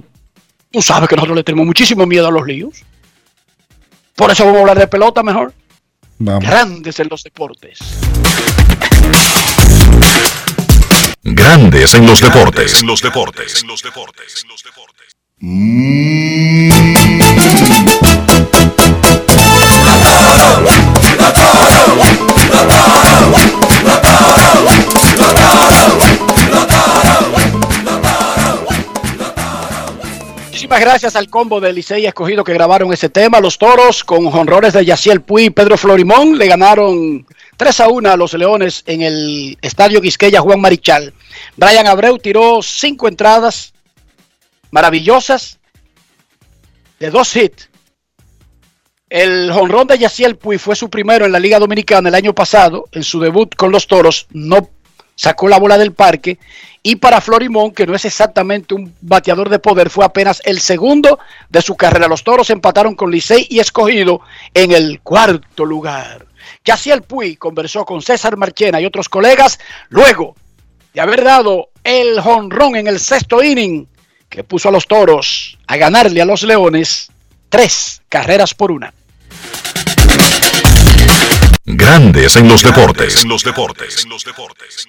Tú 0.71 0.83
sabes 0.83 1.09
que 1.09 1.15
nosotros 1.15 1.35
le 1.35 1.43
tenemos 1.43 1.65
muchísimo 1.65 2.05
miedo 2.05 2.27
a 2.27 2.31
los 2.31 2.45
líos. 2.45 2.83
Por 4.15 4.29
eso 4.29 4.45
vamos 4.45 4.57
a 4.57 4.61
hablar 4.61 4.77
de 4.77 4.87
pelota 4.87 5.23
mejor. 5.23 5.51
Vamos. 6.19 6.43
Grandes 6.43 6.99
en 6.99 7.07
los 7.09 7.23
deportes. 7.23 7.79
Grandes 11.23 11.95
en 11.95 12.05
los 12.05 12.21
deportes. 12.21 12.81
En 12.81 12.87
los 12.87 13.01
deportes. 13.01 13.63
En 13.63 13.67
los 13.67 13.81
deportes. 13.81 14.45
Muchísimas 30.69 30.91
gracias 30.91 31.15
al 31.15 31.31
combo 31.31 31.59
de 31.59 31.73
Licey 31.73 32.05
escogido 32.05 32.43
que 32.43 32.53
grabaron 32.53 32.93
ese 32.93 33.09
tema. 33.09 33.39
Los 33.39 33.57
toros 33.57 34.03
con 34.03 34.27
honrores 34.27 34.71
de 34.73 34.85
Yaciel 34.85 35.21
Puy 35.21 35.45
y 35.45 35.49
Pedro 35.49 35.79
Florimón 35.79 36.37
le 36.37 36.45
ganaron 36.45 37.25
3 37.57 37.79
a 37.79 37.89
1 37.89 38.11
a 38.11 38.15
los 38.15 38.35
Leones 38.35 38.83
en 38.85 39.01
el 39.01 39.57
Estadio 39.63 39.99
Quisqueya 39.99 40.41
Juan 40.41 40.61
Marichal. 40.61 41.11
Brian 41.57 41.87
Abreu 41.87 42.19
tiró 42.19 42.61
cinco 42.61 43.07
entradas 43.07 43.73
maravillosas 44.69 45.57
de 46.99 47.09
dos 47.09 47.35
hits. 47.35 47.67
El 49.09 49.51
jonrón 49.51 49.87
de 49.87 49.97
Yaciel 49.97 50.35
Puy 50.35 50.59
fue 50.59 50.75
su 50.75 50.91
primero 50.91 51.25
en 51.25 51.31
la 51.31 51.39
Liga 51.39 51.57
Dominicana 51.57 52.09
el 52.09 52.15
año 52.15 52.35
pasado. 52.35 52.85
En 52.91 53.03
su 53.03 53.19
debut 53.19 53.55
con 53.55 53.71
los 53.71 53.87
toros 53.87 54.27
no 54.33 54.69
sacó 55.19 55.49
la 55.49 55.59
bola 55.59 55.77
del 55.77 55.91
parque. 55.91 56.39
Y 56.81 56.95
para 56.95 57.19
Florimón, 57.19 57.71
que 57.71 57.85
no 57.85 57.93
es 57.93 58.05
exactamente 58.05 58.73
un 58.73 58.95
bateador 59.01 59.49
de 59.49 59.59
poder, 59.59 59.89
fue 59.89 60.05
apenas 60.05 60.41
el 60.45 60.61
segundo 60.61 61.19
de 61.49 61.61
su 61.61 61.75
carrera. 61.75 62.07
Los 62.07 62.23
toros 62.23 62.49
empataron 62.49 62.95
con 62.95 63.11
Licey 63.11 63.45
y 63.49 63.59
escogido 63.59 64.21
en 64.53 64.71
el 64.71 65.01
cuarto 65.01 65.65
lugar. 65.65 66.25
Yaciel 66.63 67.01
Puy 67.01 67.35
conversó 67.35 67.83
con 67.83 68.01
César 68.01 68.37
Marchena 68.37 68.79
y 68.79 68.85
otros 68.85 69.09
colegas 69.09 69.59
luego 69.89 70.35
de 70.93 71.01
haber 71.01 71.21
dado 71.21 71.71
el 71.83 72.21
jonrón 72.21 72.77
en 72.77 72.87
el 72.87 73.01
sexto 73.01 73.43
inning 73.43 73.87
que 74.29 74.45
puso 74.45 74.69
a 74.69 74.71
los 74.71 74.87
toros 74.87 75.57
a 75.67 75.75
ganarle 75.75 76.21
a 76.21 76.25
los 76.25 76.43
leones 76.43 77.11
tres 77.49 78.01
carreras 78.07 78.53
por 78.53 78.71
una. 78.71 78.93
Grandes 81.71 82.35
en 82.35 82.47
los 82.47 82.63
deportes. 82.63 83.21
En 83.23 83.29
los 83.29 83.43
deportes. 83.43 84.03
En 84.03 84.09
los 84.09 84.25
deportes. 84.25 84.79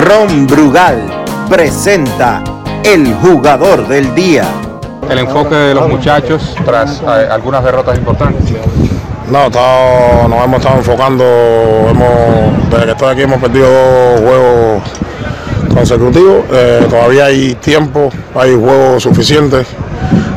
Ron 0.00 0.46
Brugal 0.46 1.02
presenta 1.50 2.42
el 2.82 3.12
jugador 3.16 3.86
del 3.86 4.14
día. 4.14 4.48
El 5.10 5.18
enfoque 5.18 5.54
de 5.54 5.74
los 5.74 5.86
muchachos 5.86 6.54
tras 6.64 7.02
eh, 7.02 7.28
algunas 7.30 7.62
derrotas 7.62 7.98
importantes. 7.98 8.42
No, 9.30 9.46
estado- 9.48 10.28
nos 10.28 10.44
hemos 10.44 10.58
estado 10.60 10.78
enfocando, 10.78 11.24
hemos, 11.90 12.70
desde 12.70 12.84
que 12.86 12.90
estoy 12.92 13.12
aquí 13.12 13.22
hemos 13.22 13.40
perdido 13.42 13.68
dos 13.70 14.20
juegos 14.22 14.82
consecutivos. 15.74 16.44
Eh, 16.52 16.86
todavía 16.88 17.26
hay 17.26 17.54
tiempo, 17.56 18.10
hay 18.34 18.54
juegos 18.54 19.02
suficientes 19.02 19.66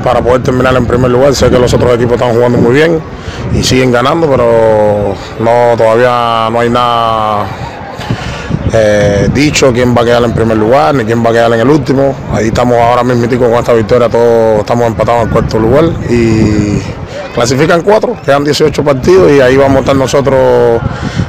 para 0.03 0.21
poder 0.21 0.43
terminar 0.43 0.75
en 0.75 0.85
primer 0.85 1.11
lugar. 1.11 1.33
Sé 1.33 1.49
que 1.49 1.59
los 1.59 1.73
otros 1.73 1.95
equipos 1.95 2.13
están 2.13 2.33
jugando 2.33 2.57
muy 2.57 2.73
bien 2.73 2.99
y 3.53 3.63
siguen 3.63 3.91
ganando, 3.91 4.27
pero 4.29 5.15
no 5.39 5.77
todavía 5.77 6.49
no 6.51 6.59
hay 6.59 6.69
nada 6.69 7.45
eh, 8.73 9.29
dicho 9.33 9.71
quién 9.71 9.95
va 9.95 10.01
a 10.01 10.05
quedar 10.05 10.23
en 10.23 10.33
primer 10.33 10.57
lugar 10.57 10.95
ni 10.95 11.05
quién 11.05 11.23
va 11.23 11.29
a 11.29 11.33
quedar 11.33 11.53
en 11.53 11.59
el 11.59 11.69
último. 11.69 12.15
Ahí 12.33 12.47
estamos 12.47 12.77
ahora 12.77 13.03
mismo 13.03 13.27
con 13.39 13.53
esta 13.53 13.73
victoria, 13.73 14.09
todos 14.09 14.59
estamos 14.59 14.87
empatados 14.87 15.23
en 15.23 15.29
cuarto 15.29 15.59
lugar 15.59 15.85
y 16.09 16.79
clasifican 17.33 17.81
cuatro, 17.81 18.17
quedan 18.25 18.43
18 18.43 18.83
partidos 18.83 19.31
y 19.31 19.41
ahí 19.41 19.57
vamos 19.57 19.77
a 19.77 19.79
estar 19.81 19.95
nosotros 19.95 20.81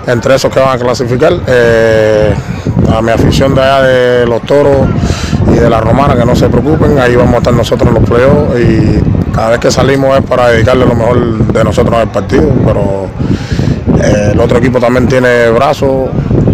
entre 0.06 0.34
esos 0.34 0.52
que 0.52 0.60
van 0.60 0.76
a 0.76 0.78
clasificar. 0.78 1.34
Eh, 1.46 2.34
a 2.94 3.02
mi 3.02 3.10
afición 3.10 3.54
de 3.54 3.60
allá 3.60 3.82
de 3.82 4.26
los 4.26 4.42
toros 4.42 4.86
y 5.54 5.58
de 5.58 5.70
la 5.70 5.80
romana, 5.80 6.16
que 6.16 6.24
no 6.24 6.34
se 6.34 6.48
preocupen, 6.48 6.98
ahí 6.98 7.14
vamos 7.14 7.34
a 7.34 7.38
estar 7.38 7.54
nosotros 7.54 7.88
en 7.88 7.94
los 7.94 8.08
playoffs 8.08 8.58
y 8.60 9.32
cada 9.32 9.50
vez 9.50 9.60
que 9.60 9.70
salimos 9.70 10.16
es 10.18 10.24
para 10.24 10.48
dedicarle 10.48 10.84
lo 10.84 10.94
mejor 10.94 11.38
de 11.46 11.64
nosotros 11.64 11.94
al 11.94 12.10
partido, 12.10 12.50
pero 12.64 13.06
eh, 14.02 14.30
el 14.32 14.40
otro 14.40 14.58
equipo 14.58 14.80
también 14.80 15.06
tiene 15.06 15.48
brazos, 15.50 16.10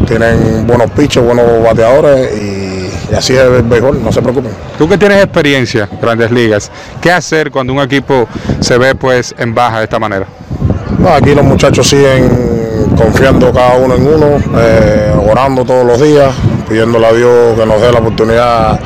tienen 0.07 0.67
buenos 0.67 0.91
pichos, 0.91 1.25
buenos 1.25 1.47
bateadores 1.63 2.31
y, 2.37 3.13
y 3.13 3.15
así 3.15 3.35
es 3.35 3.41
el 3.41 3.63
béisbol, 3.63 4.03
no 4.03 4.13
se 4.13 4.21
preocupen. 4.21 4.53
Tú 4.79 4.89
que 4.89 4.99
tienes 4.99 5.23
experiencia 5.23 5.89
en 5.91 6.01
grandes 6.01 6.31
ligas, 6.31 6.71
¿qué 7.01 7.11
hacer 7.11 7.51
cuando 7.51 7.73
un 7.73 7.81
equipo 7.81 8.29
se 8.61 8.77
ve 8.77 8.95
pues 8.95 9.35
en 9.39 9.55
baja 9.55 9.79
de 9.79 9.85
esta 9.85 9.99
manera? 9.99 10.27
No, 10.99 11.09
aquí 11.09 11.35
los 11.35 11.45
muchachos 11.45 11.89
siguen 11.89 12.51
confiando 12.97 13.53
cada 13.53 13.77
uno 13.77 13.95
en 13.95 14.07
uno, 14.07 14.27
eh, 14.59 15.13
orando 15.31 15.65
todos 15.65 15.87
los 15.87 16.01
días, 16.01 16.35
pidiéndole 16.71 17.07
a 17.07 17.13
Dios 17.13 17.59
que 17.59 17.67
nos 17.67 17.83
dé 17.83 17.93
la 17.93 17.99
oportunidad 17.99 18.79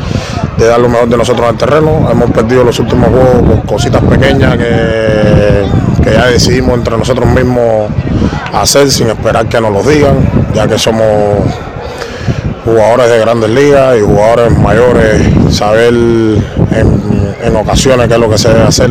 de 0.57 0.67
dar 0.67 0.81
lo 0.81 0.89
mejor 0.89 1.09
de 1.09 1.19
nosotros 1.19 1.47
en 1.47 1.53
el 1.53 1.59
terreno. 1.59 2.09
Hemos 2.11 2.31
perdido 2.31 2.65
los 2.65 2.79
últimos 2.79 3.11
juegos 3.11 3.43
por 3.43 3.67
cositas 3.67 4.03
pequeñas 4.03 4.57
que, 4.57 5.67
que 6.03 6.13
ya 6.13 6.27
decidimos 6.27 6.79
entre 6.79 6.97
nosotros 6.97 7.29
mismos 7.29 7.91
hacer 8.53 8.91
sin 8.91 9.09
esperar 9.09 9.47
que 9.47 9.61
nos 9.61 9.71
los 9.71 9.87
digan, 9.87 10.17
ya 10.55 10.67
que 10.67 10.79
somos 10.79 11.05
jugadores 12.65 13.11
de 13.11 13.19
grandes 13.19 13.51
ligas 13.51 13.99
y 13.99 14.01
jugadores 14.01 14.59
mayores, 14.59 15.23
saber 15.51 15.93
en 15.93 17.57
ocasiones 17.57 18.09
qué 18.09 18.15
es 18.15 18.21
lo 18.21 18.31
que 18.31 18.39
se 18.39 18.49
debe 18.49 18.63
hacer 18.63 18.91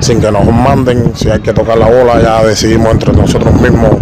sin 0.00 0.20
que 0.20 0.32
nos 0.32 0.44
manden, 0.46 1.12
si 1.14 1.30
hay 1.30 1.40
que 1.40 1.52
tocar 1.52 1.78
la 1.78 1.86
bola, 1.86 2.20
ya 2.20 2.42
decidimos 2.42 2.90
entre 2.90 3.12
nosotros 3.12 3.54
mismos, 3.60 3.92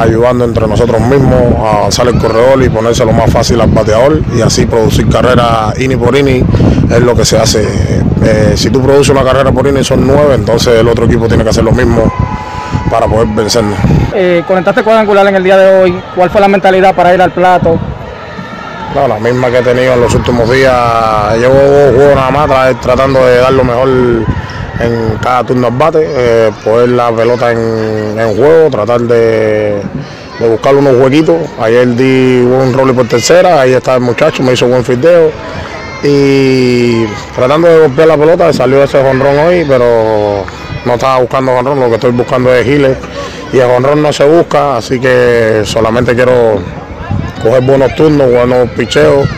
ayudando 0.00 0.44
entre 0.44 0.66
nosotros 0.66 1.00
mismos 1.00 1.54
a 1.64 1.78
avanzar 1.78 2.08
el 2.08 2.18
corredor 2.18 2.62
y 2.62 2.68
ponerse 2.68 3.04
lo 3.04 3.12
más 3.12 3.30
fácil 3.30 3.60
al 3.60 3.68
bateador 3.70 4.20
y 4.36 4.40
así 4.40 4.66
producir 4.66 5.08
carreras 5.08 5.78
ini 5.78 5.96
por 5.96 6.16
ini 6.16 6.44
es 6.90 7.00
lo 7.00 7.14
que 7.14 7.24
se 7.24 7.38
hace. 7.38 7.62
Eh, 8.22 8.52
si 8.56 8.70
tú 8.70 8.82
produces 8.82 9.10
una 9.10 9.22
carrera 9.22 9.52
por 9.52 9.66
ini 9.66 9.82
son 9.84 10.06
nueve, 10.06 10.34
entonces 10.34 10.78
el 10.78 10.88
otro 10.88 11.04
equipo 11.06 11.28
tiene 11.28 11.44
que 11.44 11.50
hacer 11.50 11.64
lo 11.64 11.72
mismo 11.72 12.12
para 12.90 13.06
poder 13.06 13.28
vencernos. 13.28 13.78
Eh, 14.14 14.42
conectaste 14.46 14.82
cuadrangular 14.82 15.26
en 15.28 15.36
el 15.36 15.44
día 15.44 15.56
de 15.56 15.82
hoy. 15.82 16.02
¿Cuál 16.14 16.30
fue 16.30 16.40
la 16.40 16.48
mentalidad 16.48 16.94
para 16.94 17.14
ir 17.14 17.22
al 17.22 17.30
plato? 17.32 17.78
No, 18.94 19.06
la 19.06 19.20
misma 19.20 19.50
que 19.50 19.58
he 19.58 19.62
tenido 19.62 19.94
en 19.94 20.00
los 20.00 20.12
últimos 20.14 20.50
días. 20.50 20.74
Llevo 21.38 21.54
dos 21.54 21.94
juegos 21.94 22.16
nada 22.16 22.30
más 22.30 22.48
tra- 22.50 22.80
tratando 22.80 23.24
de 23.24 23.36
dar 23.36 23.52
lo 23.52 23.62
mejor 23.62 23.88
en 24.80 25.18
cada 25.18 25.44
turno 25.44 25.66
al 25.66 25.74
bate, 25.74 26.04
eh, 26.04 26.50
poner 26.64 26.88
la 26.90 27.12
pelota 27.12 27.52
en, 27.52 28.18
en 28.18 28.36
juego, 28.36 28.70
tratar 28.70 29.02
de, 29.02 29.80
buscar 30.40 30.74
unos 30.74 30.94
huequitos. 30.96 31.36
Ayer 31.60 31.94
di 31.94 32.40
un 32.40 32.72
rol 32.72 32.94
por 32.94 33.06
tercera, 33.06 33.60
ahí 33.60 33.72
está 33.72 33.96
el 33.96 34.00
muchacho, 34.00 34.42
me 34.42 34.52
hizo 34.52 34.66
buen 34.66 34.84
fildeo. 34.84 35.30
Y 36.02 37.04
tratando 37.34 37.68
de 37.68 37.80
golpear 37.80 38.08
la 38.08 38.16
pelota, 38.16 38.52
salió 38.52 38.82
ese 38.82 39.02
jonrón 39.02 39.38
hoy, 39.38 39.66
pero 39.68 40.44
no 40.86 40.94
estaba 40.94 41.18
buscando 41.18 41.52
jonrón, 41.54 41.78
lo 41.78 41.88
que 41.88 41.96
estoy 41.96 42.12
buscando 42.12 42.54
es 42.54 42.64
giles. 42.64 42.96
Y 43.52 43.58
el 43.58 43.68
jonrón 43.68 44.00
no 44.00 44.12
se 44.12 44.24
busca, 44.24 44.78
así 44.78 44.98
que 44.98 45.62
solamente 45.64 46.14
quiero 46.14 46.58
coger 47.42 47.62
buenos 47.62 47.94
turnos, 47.94 48.30
buenos 48.30 48.70
picheos 48.70 49.28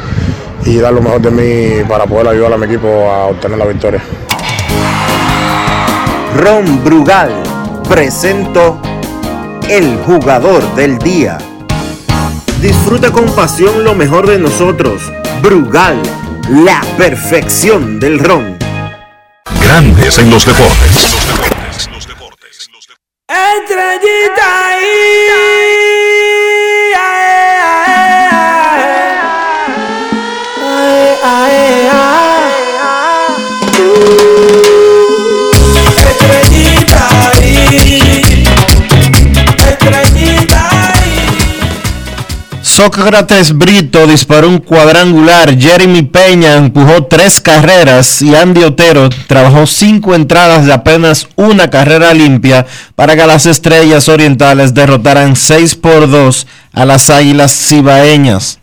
y 0.64 0.78
dar 0.78 0.93
lo 0.93 1.03
mejor 1.03 1.20
de 1.20 1.30
mí 1.30 1.84
para 1.88 2.07
poder 2.07 2.28
ayudar 2.28 2.53
a 2.53 2.57
mi 2.57 2.66
equipo 2.66 2.88
a 2.88 3.26
obtener 3.26 3.59
la 3.59 3.64
victoria. 3.64 4.03
Ron 6.37 6.83
Brugal 6.83 7.30
presento 7.89 8.80
el 9.68 9.99
jugador 9.99 10.62
del 10.74 10.99
día. 10.99 11.37
Disfruta 12.61 13.11
con 13.11 13.26
pasión 13.35 13.85
lo 13.85 13.95
mejor 13.95 14.26
de 14.26 14.39
nosotros. 14.39 15.12
Brugal, 15.43 16.01
la 16.49 16.80
perfección 16.97 18.01
del 18.01 18.18
ron. 18.18 18.57
Grandes 19.62 20.18
en 20.18 20.30
los 20.30 20.47
deportes. 20.47 21.16
Estrellita 23.28 24.76
Sócrates 42.83 43.57
Brito 43.57 44.09
disparó 44.09 44.49
un 44.49 44.59
cuadrangular, 44.59 45.57
Jeremy 45.57 46.03
Peña 46.03 46.57
empujó 46.57 47.05
tres 47.05 47.41
carreras 47.41 48.20
y 48.22 48.35
Andy 48.35 48.64
Otero 48.64 49.09
trabajó 49.28 49.68
cinco 49.68 50.16
entradas 50.16 50.66
de 50.66 50.72
apenas 50.72 51.28
una 51.37 51.70
carrera 51.70 52.12
limpia 52.12 52.66
para 52.97 53.14
que 53.14 53.24
las 53.24 53.47
estrellas 53.47 54.09
orientales 54.09 54.74
derrotaran 54.74 55.37
6 55.37 55.76
por 55.76 56.11
2 56.11 56.49
a 56.72 56.85
las 56.85 57.09
águilas 57.09 57.53
cibaeñas. 57.53 58.59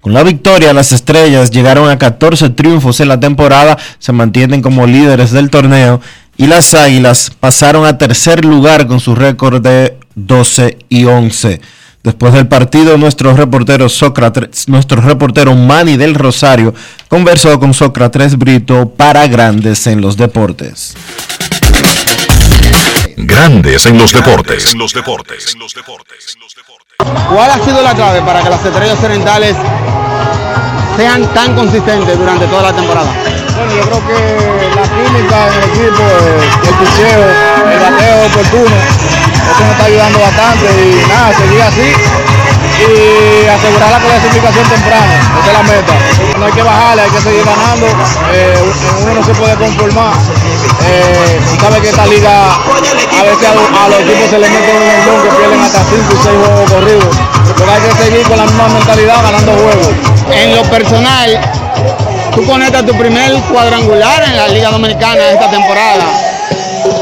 Con 0.00 0.14
la 0.14 0.22
victoria, 0.22 0.72
las 0.72 0.92
estrellas 0.92 1.50
llegaron 1.50 1.90
a 1.90 1.98
14 1.98 2.50
triunfos 2.50 3.00
en 3.00 3.08
la 3.08 3.18
temporada, 3.18 3.78
se 3.98 4.12
mantienen 4.12 4.62
como 4.62 4.86
líderes 4.86 5.32
del 5.32 5.50
torneo 5.50 6.00
y 6.36 6.46
las 6.46 6.72
águilas 6.72 7.32
pasaron 7.40 7.84
a 7.84 7.98
tercer 7.98 8.44
lugar 8.44 8.86
con 8.86 9.00
su 9.00 9.16
récord 9.16 9.60
de 9.60 9.98
12 10.14 10.78
y 10.88 11.04
11. 11.06 11.60
Después 12.02 12.32
del 12.32 12.48
partido, 12.48 12.96
nuestro 12.96 13.34
reportero 13.34 13.88
Sócrates, 13.88 14.68
nuestro 14.68 15.00
reportero 15.00 15.54
Manny 15.54 15.96
del 15.96 16.14
Rosario 16.14 16.74
conversó 17.08 17.58
con 17.58 17.74
Sócrates 17.74 18.38
Brito 18.38 18.90
para 18.90 19.26
Grandes 19.26 19.86
en 19.86 20.00
los 20.00 20.16
Deportes. 20.16 20.94
Grandes 23.16 23.84
en 23.86 23.98
los 23.98 24.12
deportes. 24.12 24.76
¿Cuál 27.32 27.50
ha 27.50 27.58
sido 27.62 27.82
la 27.82 27.94
clave 27.94 28.22
para 28.22 28.42
que 28.42 28.50
las 28.50 28.64
estrellas 28.64 28.98
orientales 29.04 29.54
sean 30.96 31.26
tan 31.34 31.54
consistentes 31.54 32.18
durante 32.18 32.46
toda 32.46 32.62
la 32.62 32.72
temporada? 32.72 33.12
Bueno, 33.54 33.72
yo 33.72 33.82
creo 33.82 34.06
que 34.08 34.74
la 34.74 34.82
química 34.82 35.46
en 35.46 35.54
el 35.54 35.64
equipo, 35.70 36.04
el 36.64 36.74
picheo, 36.74 37.24
el 37.70 37.80
bateo 37.80 38.26
oportuno, 38.26 38.76
eso 38.76 39.60
nos 39.60 39.70
está 39.72 39.84
ayudando 39.84 40.18
bastante 40.18 40.66
y 40.66 41.08
nada, 41.08 41.34
seguir 41.34 41.62
así 41.62 41.92
y 42.78 43.48
asegurar 43.48 43.90
la 43.90 43.98
clasificación 43.98 44.68
temprana, 44.68 45.14
esa 45.40 45.46
es 45.46 45.52
la 45.52 45.62
meta. 45.62 45.94
No 46.38 46.46
hay 46.46 46.52
que 46.52 46.62
bajarle, 46.62 47.02
hay 47.02 47.10
que 47.10 47.20
seguir 47.20 47.44
ganando, 47.44 47.86
eh, 48.32 48.72
uno 49.02 49.14
no 49.14 49.24
se 49.24 49.34
puede 49.34 49.54
conformar. 49.56 50.14
Eh, 50.86 51.40
sabe 51.60 51.80
que 51.80 51.88
esta 51.88 52.06
liga 52.06 52.54
a 52.54 53.22
veces 53.22 53.48
a, 53.48 53.88
los 53.88 54.00
equipos 54.00 54.30
se 54.30 54.38
les 54.38 54.50
mete 54.50 54.72
un 54.72 54.86
montón 54.86 55.28
que 55.28 55.36
pierden 55.36 55.60
hasta 55.60 55.82
5 55.84 56.02
y 56.08 56.16
6 56.16 56.36
juegos 56.46 56.70
corridos, 56.70 57.16
pero 57.56 57.72
hay 57.72 57.80
que 57.82 58.04
seguir 58.04 58.28
con 58.28 58.38
la 58.38 58.44
misma 58.44 58.68
mentalidad 58.68 59.22
ganando 59.22 59.52
juegos. 59.52 59.88
En 60.30 60.56
lo 60.56 60.62
personal, 60.64 61.40
tú 62.34 62.46
conectas 62.46 62.86
tu 62.86 62.96
primer 62.96 63.32
cuadrangular 63.50 64.22
en 64.24 64.36
la 64.36 64.48
Liga 64.48 64.70
Dominicana 64.70 65.30
esta 65.30 65.50
temporada. 65.50 66.27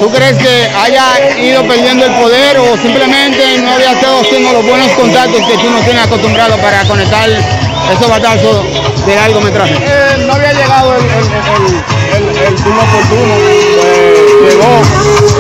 ¿Tú 0.01 0.11
crees 0.11 0.37
que 0.39 0.71
haya 0.75 1.39
ido 1.39 1.67
perdiendo 1.67 2.05
el 2.07 2.15
poder 2.15 2.59
o 2.59 2.77
simplemente 2.77 3.59
no 3.59 3.73
había 3.73 3.93
estado 3.93 4.21
haciendo 4.21 4.53
los 4.53 4.67
buenos 4.67 4.91
contactos 4.93 5.41
que 5.47 5.57
tú 5.59 5.71
no 5.71 5.81
tienes 5.81 6.05
acostumbrado 6.05 6.57
para 6.59 6.83
conectar 6.85 7.29
esos 7.29 8.09
batazos 8.09 8.65
de 9.07 9.15
largometraje? 9.15 9.75
Eh, 9.75 10.25
no 10.27 10.35
había 10.35 10.53
llegado 10.53 10.95
el, 10.97 11.05
el, 11.05 12.55
turno 12.57 12.83
oportuno, 12.83 13.35
eh, 13.37 14.27
llegó, 14.49 14.81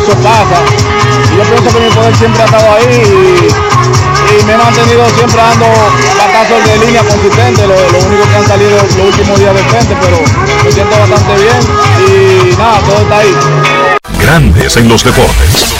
eso 0.02 0.16
pasa. 0.22 0.58
Yo 1.36 1.42
pienso 1.42 1.78
que 1.78 1.84
mi 1.84 1.90
poder 1.90 2.16
siempre 2.16 2.42
ha 2.42 2.44
estado 2.46 2.72
ahí 2.76 3.02
y, 3.02 4.44
me 4.44 4.52
he 4.52 4.56
mantenido 4.56 5.08
siempre 5.10 5.40
dando 5.40 5.66
batazos 6.18 6.64
de 6.64 6.86
línea 6.86 7.02
consistente, 7.02 7.66
lo, 7.66 7.74
único 7.74 8.28
que 8.28 8.36
han 8.36 8.46
salido 8.46 8.70
los 8.70 8.96
últimos 8.96 9.38
días 9.38 9.54
de 9.54 9.64
frente, 9.64 9.96
pero 10.00 10.18
me 10.64 10.72
siento 10.72 10.98
bastante 10.98 11.34
bien 11.34 12.52
y 12.52 12.56
nada, 12.56 12.80
todo 12.80 13.00
está 13.02 13.18
ahí. 13.18 13.85
Grandes 14.20 14.76
en 14.76 14.88
los 14.88 15.04
deportes. 15.04 15.74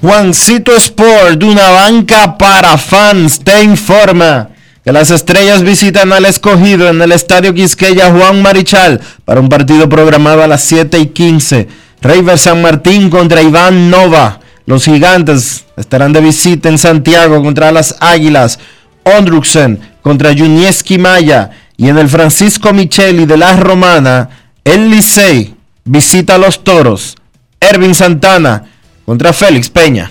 Juancito 0.00 0.74
Sport, 0.76 1.42
una 1.42 1.70
banca 1.70 2.38
para 2.38 2.78
fans, 2.78 3.40
te 3.40 3.62
informa 3.62 4.48
que 4.84 4.92
las 4.92 5.10
estrellas 5.10 5.62
visitan 5.62 6.12
al 6.12 6.24
escogido 6.24 6.88
en 6.88 7.02
el 7.02 7.12
Estadio 7.12 7.52
Quisqueya 7.52 8.10
Juan 8.10 8.40
Marichal 8.40 9.00
para 9.24 9.40
un 9.40 9.48
partido 9.48 9.88
programado 9.88 10.42
a 10.42 10.46
las 10.46 10.62
7 10.62 10.98
y 10.98 11.06
15. 11.08 11.68
River 12.00 12.38
San 12.38 12.62
Martín 12.62 13.10
contra 13.10 13.42
Iván 13.42 13.90
Nova. 13.90 14.40
Los 14.68 14.84
gigantes 14.84 15.64
estarán 15.78 16.12
de 16.12 16.20
visita 16.20 16.68
en 16.68 16.76
Santiago 16.76 17.42
contra 17.42 17.72
las 17.72 17.96
Águilas. 18.00 18.58
Ondruxen 19.02 19.80
contra 20.02 20.34
Junieski 20.36 20.98
Maya. 20.98 21.52
Y 21.78 21.88
en 21.88 21.96
el 21.96 22.06
Francisco 22.06 22.74
Micheli 22.74 23.24
de 23.24 23.38
la 23.38 23.56
Romana, 23.56 24.28
el 24.64 24.90
Licey 24.90 25.54
visita 25.84 26.34
a 26.34 26.38
los 26.38 26.64
Toros. 26.64 27.16
Ervin 27.58 27.94
Santana 27.94 28.66
contra 29.06 29.32
Félix 29.32 29.70
Peña. 29.70 30.10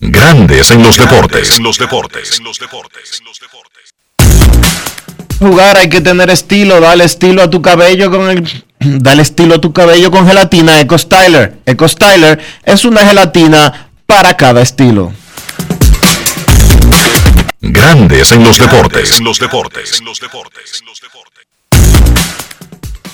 Grandes 0.00 0.70
en 0.70 0.84
los 0.84 0.96
deportes. 0.96 1.56
En 1.56 1.64
los 1.64 1.76
deportes. 1.76 2.40
los 2.40 2.60
deportes. 2.60 3.20
Jugar 5.40 5.76
hay 5.76 5.88
que 5.88 6.00
tener 6.00 6.30
estilo, 6.30 6.80
dale 6.80 7.02
estilo 7.02 7.42
a 7.42 7.50
tu 7.50 7.60
cabello 7.60 8.08
con 8.08 8.30
el 8.30 8.64
dale 8.78 9.22
estilo 9.22 9.56
a 9.56 9.60
tu 9.60 9.72
cabello 9.72 10.12
con 10.12 10.24
gelatina 10.24 10.80
Eco 10.80 10.96
Styler. 10.96 11.58
Eco 11.66 11.88
Styler 11.88 12.38
es 12.64 12.84
una 12.84 13.04
gelatina 13.04 13.90
para 14.06 14.36
cada 14.36 14.62
estilo. 14.62 15.12
Grandes 17.60 18.30
en 18.30 18.44
los 18.44 18.56
deportes. 18.56 19.18
En 19.18 19.24
los 19.24 19.40
deportes. 19.40 20.00
los 20.02 20.20
deportes. 20.20 20.84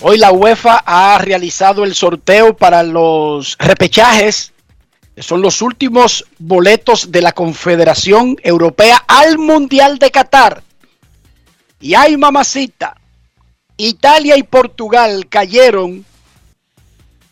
Hoy 0.02 0.18
la 0.18 0.32
UEFA 0.32 0.82
ha 0.84 1.16
realizado 1.16 1.82
el 1.84 1.94
sorteo 1.94 2.54
para 2.54 2.82
los 2.82 3.56
repechajes 3.58 4.53
son 5.18 5.42
los 5.42 5.62
últimos 5.62 6.24
boletos 6.38 7.12
de 7.12 7.22
la 7.22 7.32
Confederación 7.32 8.36
Europea 8.42 9.04
al 9.06 9.38
Mundial 9.38 9.98
de 9.98 10.10
Qatar. 10.10 10.62
Y 11.80 11.94
hay 11.94 12.16
mamacita. 12.16 12.96
Italia 13.76 14.36
y 14.36 14.42
Portugal 14.42 15.26
cayeron 15.28 16.04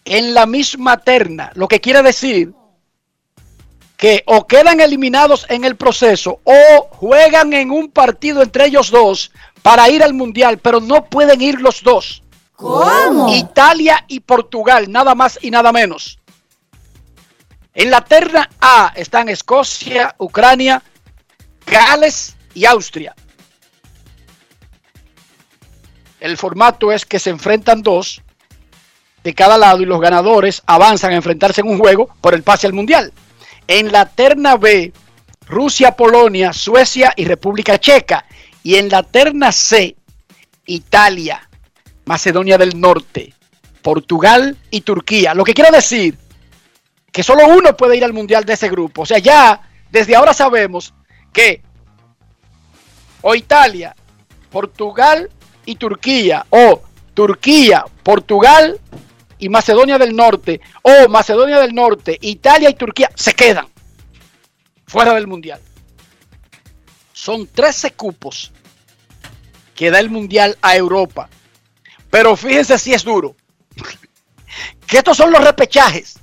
en 0.05 0.35
la 0.35 0.47
misma 0.47 0.99
terna, 0.99 1.53
lo 1.55 1.69
que 1.69 1.81
quiere 1.81 2.03
decir 2.03 2.53
que 3.97 4.25
o 4.27 4.49
quedan 4.49 4.81
eliminados 4.81 5.47
en 5.49 5.65
el 5.65 5.77
proceso 5.77 6.41
o 6.43 6.89
juegan 6.91 7.53
en 7.53 7.71
un 7.71 7.89
partido 7.89 8.43
entre 8.43 8.67
ellos 8.67 8.91
dos 8.91 9.31
para 9.63 9.89
ir 9.91 10.03
al 10.03 10.13
Mundial, 10.13 10.59
pero 10.59 10.81
no 10.81 11.05
pueden 11.05 11.41
ir 11.41 11.61
los 11.61 11.85
dos. 11.85 12.25
¿Cómo? 12.57 13.33
Italia 13.33 14.05
y 14.09 14.19
Portugal, 14.19 14.91
nada 14.91 15.15
más 15.15 15.39
y 15.41 15.53
nada 15.53 15.71
menos. 15.71 16.19
En 17.75 17.91
la 17.91 18.03
terna 18.03 18.51
A 18.61 18.93
están 18.95 19.29
Escocia, 19.29 20.15
Ucrania, 20.19 20.83
Gales 21.67 22.37
y 22.55 22.67
Austria. 22.67 23.15
El 26.21 26.37
formato 26.37 26.93
es 26.93 27.07
que 27.07 27.19
se 27.19 27.31
enfrentan 27.31 27.83
dos 27.83 28.23
de 29.25 29.35
cada 29.35 29.57
lado 29.57 29.81
y 29.81 29.87
los 29.87 30.01
ganadores 30.01 30.63
avanzan 30.67 31.13
a 31.13 31.17
enfrentarse 31.17 31.61
en 31.63 31.69
un 31.69 31.79
juego 31.79 32.15
por 32.21 32.35
el 32.35 32.43
pase 32.43 32.67
al 32.67 32.73
Mundial. 32.73 33.13
En 33.67 33.91
la 33.91 34.07
terna 34.07 34.57
B, 34.57 34.93
Rusia, 35.47 35.97
Polonia, 35.97 36.53
Suecia 36.53 37.13
y 37.17 37.25
República 37.25 37.79
Checa. 37.79 38.27
Y 38.63 38.77
en 38.77 38.89
la 38.89 39.03
terna 39.03 39.51
C, 39.51 39.97
Italia, 40.67 41.49
Macedonia 42.05 42.59
del 42.59 42.81
Norte, 42.81 43.35
Portugal 43.81 44.57
y 44.71 44.83
Turquía. 44.83 45.35
Lo 45.35 45.45
que 45.45 45.55
quiero 45.55 45.71
decir 45.71 46.17
que 47.13 47.23
solo 47.23 47.47
uno 47.47 47.77
puede 47.77 47.99
ir 47.99 48.05
al 48.05 48.15
mundial 48.15 48.45
de 48.45 48.55
ese 48.55 48.71
grupo. 48.71 49.03
O 49.03 49.07
sea, 49.07 49.19
ya 49.19 49.61
desde 49.91 50.17
ahora 50.17 50.33
sabemos 50.33 50.95
que 51.33 51.63
o 53.21 53.35
Italia, 53.35 53.95
Portugal 54.51 55.31
y 55.67 55.77
Turquía, 55.77 56.47
o 56.49 56.83
Turquía, 57.15 57.85
Portugal 58.03 58.81
y 59.39 59.49
Macedonia 59.51 59.99
del 59.99 60.17
Norte, 60.17 60.61
o 60.81 61.09
Macedonia 61.09 61.61
del 61.61 61.75
Norte, 61.75 62.19
Italia 62.23 62.71
y 62.71 62.75
Turquía 62.75 63.11
se 63.15 63.35
quedan 63.35 63.69
fuera 64.87 65.13
del 65.15 65.27
mundial. 65.27 65.61
Son 67.13 67.47
13 67.47 67.93
cupos 67.93 68.53
que 69.75 69.91
da 69.91 70.01
el 70.01 70.11
mundial 70.11 70.57
a 70.63 70.77
Europa. 70.77 71.29
Pero 72.11 72.37
fíjense 72.37 72.79
si 72.79 72.93
es 72.95 73.05
duro. 73.05 73.37
que 74.87 74.99
estos 74.99 75.17
son 75.17 75.31
los 75.31 75.45
repechajes 75.45 76.22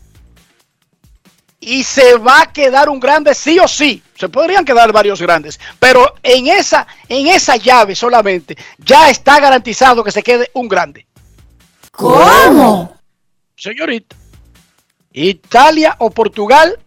y 1.60 1.84
se 1.84 2.16
va 2.18 2.42
a 2.42 2.54
quedar 2.54 2.90
un 2.90 3.00
grande 3.00 3.34
sí 3.34 3.60
o 3.60 3.68
sí. 3.68 4.02
Se 4.16 4.30
podrían 4.30 4.66
quedar 4.66 4.92
varios 4.92 5.22
grandes, 5.22 5.60
pero 5.80 6.16
en 6.24 6.48
esa, 6.48 6.88
en 7.08 7.28
esa 7.28 7.56
llave 7.58 7.96
solamente 7.96 8.58
ya 8.78 9.10
está 9.10 9.40
garantizado 9.40 10.04
que 10.04 10.12
se 10.12 10.24
quede 10.24 10.50
un 10.54 10.68
grande. 10.68 11.06
¿Cómo? 11.92 12.98
Señorita, 13.56 14.16
Italia 15.12 15.96
o 16.00 16.10
Portugal 16.12 16.80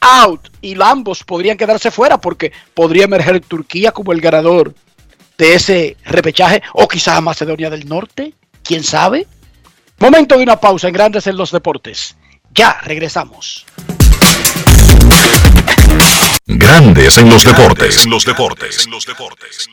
out 0.00 0.48
y 0.60 0.80
ambos 0.82 1.24
podrían 1.24 1.56
quedarse 1.56 1.90
fuera 1.90 2.18
porque 2.18 2.52
podría 2.74 3.04
emerger 3.04 3.40
Turquía 3.40 3.92
como 3.92 4.12
el 4.12 4.20
ganador 4.20 4.74
de 5.38 5.54
ese 5.54 5.96
repechaje 6.04 6.62
o 6.74 6.86
quizás 6.86 7.20
Macedonia 7.22 7.70
del 7.70 7.88
Norte, 7.88 8.34
quién 8.62 8.84
sabe. 8.84 9.26
Momento 9.98 10.36
de 10.36 10.42
una 10.42 10.60
pausa 10.60 10.88
en 10.88 10.94
Grandes 10.94 11.26
en 11.26 11.36
los 11.36 11.50
Deportes. 11.50 12.16
Ya 12.52 12.78
regresamos. 12.82 13.64
Grandes 16.46 17.18
en 17.18 17.28
los 17.30 17.44
deportes. 17.44 18.06
los 18.06 18.24
deportes. 18.24 18.86
los 18.88 19.06
deportes. 19.06 19.68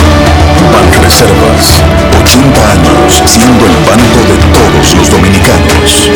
Banreservas, 0.77 1.81
80 2.21 2.71
años 2.71 3.23
siendo 3.25 3.65
el 3.65 3.75
banco 3.77 4.19
de 4.27 4.37
todos 4.53 4.93
los 4.93 5.09
dominicanos. 5.09 6.11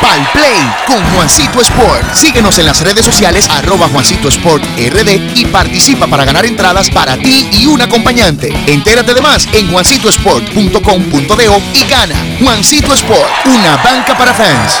Pal 0.00 0.28
Play 0.32 0.60
con 0.86 1.02
Juancito 1.12 1.60
Sport. 1.60 2.14
Síguenos 2.14 2.56
en 2.58 2.66
las 2.66 2.82
redes 2.82 3.04
sociales 3.04 3.48
arroba 3.50 3.88
Juancito 3.88 4.28
Sport 4.28 4.62
RD 4.76 5.34
y 5.34 5.46
participa 5.46 6.06
para 6.06 6.24
ganar 6.24 6.46
entradas 6.46 6.88
para 6.90 7.16
ti 7.16 7.48
y 7.50 7.66
un 7.66 7.82
acompañante. 7.82 8.54
Entérate 8.66 9.12
de 9.12 9.20
más 9.20 9.48
en 9.52 9.72
juancitosport.com.de 9.72 11.62
y 11.74 11.84
gana. 11.88 12.14
Juancito 12.40 12.94
Sport, 12.94 13.28
una 13.46 13.76
banca 13.78 14.16
para 14.16 14.32
fans. 14.34 14.80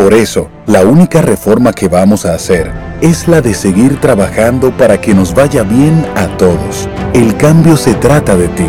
Por 0.00 0.14
eso, 0.14 0.48
la 0.64 0.82
única 0.82 1.20
reforma 1.20 1.74
que 1.74 1.86
vamos 1.86 2.24
a 2.24 2.32
hacer 2.32 2.72
es 3.02 3.28
la 3.28 3.42
de 3.42 3.52
seguir 3.52 4.00
trabajando 4.00 4.74
para 4.74 4.98
que 4.98 5.12
nos 5.12 5.34
vaya 5.34 5.62
bien 5.62 6.06
a 6.16 6.26
todos. 6.38 6.88
El 7.12 7.36
cambio 7.36 7.76
se 7.76 7.92
trata 7.92 8.34
de 8.34 8.48
ti. 8.48 8.66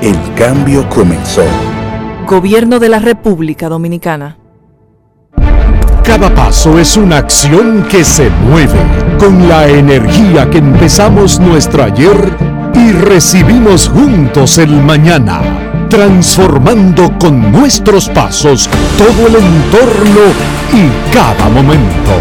El 0.00 0.18
cambio 0.34 0.88
comenzó. 0.88 1.44
Gobierno 2.26 2.80
de 2.80 2.88
la 2.88 2.98
República 2.98 3.68
Dominicana. 3.68 4.38
Cada 6.02 6.34
paso 6.34 6.76
es 6.80 6.96
una 6.96 7.18
acción 7.18 7.86
que 7.88 8.02
se 8.02 8.28
mueve 8.28 8.80
con 9.20 9.48
la 9.48 9.68
energía 9.68 10.50
que 10.50 10.58
empezamos 10.58 11.38
nuestro 11.38 11.84
ayer 11.84 12.36
y 12.74 12.90
recibimos 12.90 13.88
juntos 13.88 14.58
el 14.58 14.82
mañana, 14.82 15.71
transformando 15.92 17.12
con 17.18 17.52
nuestros 17.52 18.08
pasos 18.08 18.66
todo 18.96 19.26
el 19.26 19.34
entorno 19.34 20.20
y 20.72 21.12
cada 21.12 21.50
momento. 21.50 22.12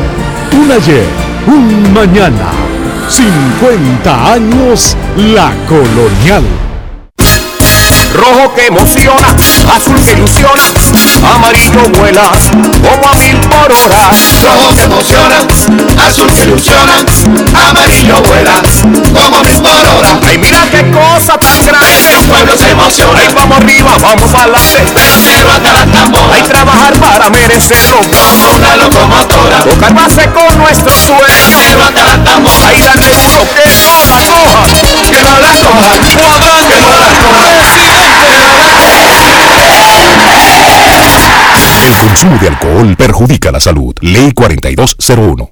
Un 0.61 0.71
ayer, 0.73 1.05
un 1.47 1.93
mañana, 1.93 2.51
50 3.07 4.33
años 4.33 4.97
la 5.15 5.53
colonial 5.69 6.70
rojo 8.13 8.53
que 8.53 8.67
emociona, 8.67 9.35
azul 9.75 9.95
que 10.03 10.11
ilusiona, 10.11 10.63
amarillo 11.33 11.81
vuela 11.97 12.23
como 12.81 13.07
a 13.07 13.15
mil 13.15 13.37
por 13.37 13.71
hora. 13.71 14.09
Rojo 14.43 14.75
que 14.75 14.83
emociona, 14.83 15.35
azul 16.07 16.27
que 16.33 16.43
ilusiona, 16.43 16.93
amarillo 17.69 18.21
vuela 18.23 18.61
como 19.13 19.37
a 19.37 19.43
mil 19.43 19.61
por 19.61 19.71
hora. 19.71 20.19
Ay, 20.27 20.37
mira 20.37 20.59
qué 20.71 20.89
cosa 20.91 21.37
tan 21.37 21.65
grande, 21.65 22.13
el 22.13 22.25
pueblo 22.25 22.57
se 22.57 22.69
emociona. 22.69 23.19
Ay, 23.19 23.33
vamos 23.33 23.57
arriba, 23.57 23.97
vamos 24.01 24.33
adelante, 24.33 24.83
pero 24.93 25.51
hasta 25.51 25.73
la 25.73 25.85
tambora. 25.85 26.35
Hay 26.35 26.43
trabajar 26.43 26.93
para 26.99 27.29
merecerlo, 27.29 27.99
como 27.99 28.55
una 28.55 28.75
locomotora. 28.77 29.63
Tocar 29.63 29.93
base 29.93 30.29
con 30.31 30.57
nuestro 30.57 30.93
sueño, 30.97 31.45
pero 31.57 31.83
hasta 31.83 32.03
la 32.03 32.23
tambora. 32.23 32.67
Ay, 32.67 32.81
darle 32.81 33.09
duro 33.09 33.47
que 33.55 33.69
no 33.85 33.97
la 34.07 34.19
coja, 34.27 34.63
que 35.09 35.21
no 35.21 35.39
la 35.39 35.53
coja, 35.55 35.99
que 35.99 36.15
no 36.15 36.27
la 36.27 37.07
coja. 37.07 37.60
El 41.81 41.95
consumo 41.95 42.37
de 42.37 42.47
alcohol 42.47 42.95
perjudica 42.95 43.51
la 43.51 43.59
salud. 43.59 43.95
Ley 44.01 44.33
4201. 44.33 45.51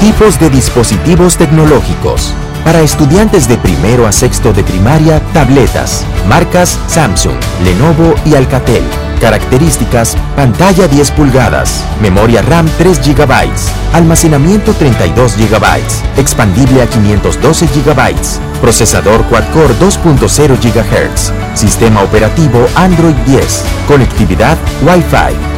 Tipos 0.00 0.40
de 0.40 0.48
dispositivos 0.48 1.36
tecnológicos. 1.36 2.32
Para 2.64 2.80
estudiantes 2.80 3.48
de 3.48 3.58
primero 3.58 4.06
a 4.06 4.12
sexto 4.12 4.54
de 4.54 4.64
primaria, 4.64 5.20
tabletas. 5.34 6.06
Marcas 6.26 6.78
Samsung, 6.86 7.36
Lenovo 7.62 8.14
y 8.24 8.34
Alcatel. 8.34 8.84
Características, 9.20 10.16
pantalla 10.36 10.86
10 10.86 11.10
pulgadas, 11.12 11.84
memoria 12.00 12.40
RAM 12.40 12.66
3 12.78 13.00
GB, 13.00 13.50
almacenamiento 13.92 14.72
32 14.74 15.36
GB, 15.36 15.66
expandible 16.16 16.82
a 16.82 16.86
512 16.86 17.66
GB, 17.66 18.14
procesador 18.60 19.24
quad-core 19.24 19.74
2.0 19.74 20.56
GHz, 20.60 21.32
sistema 21.54 22.02
operativo 22.02 22.66
Android 22.76 23.16
10, 23.26 23.64
conectividad 23.88 24.56
Wi-Fi, 24.82 25.57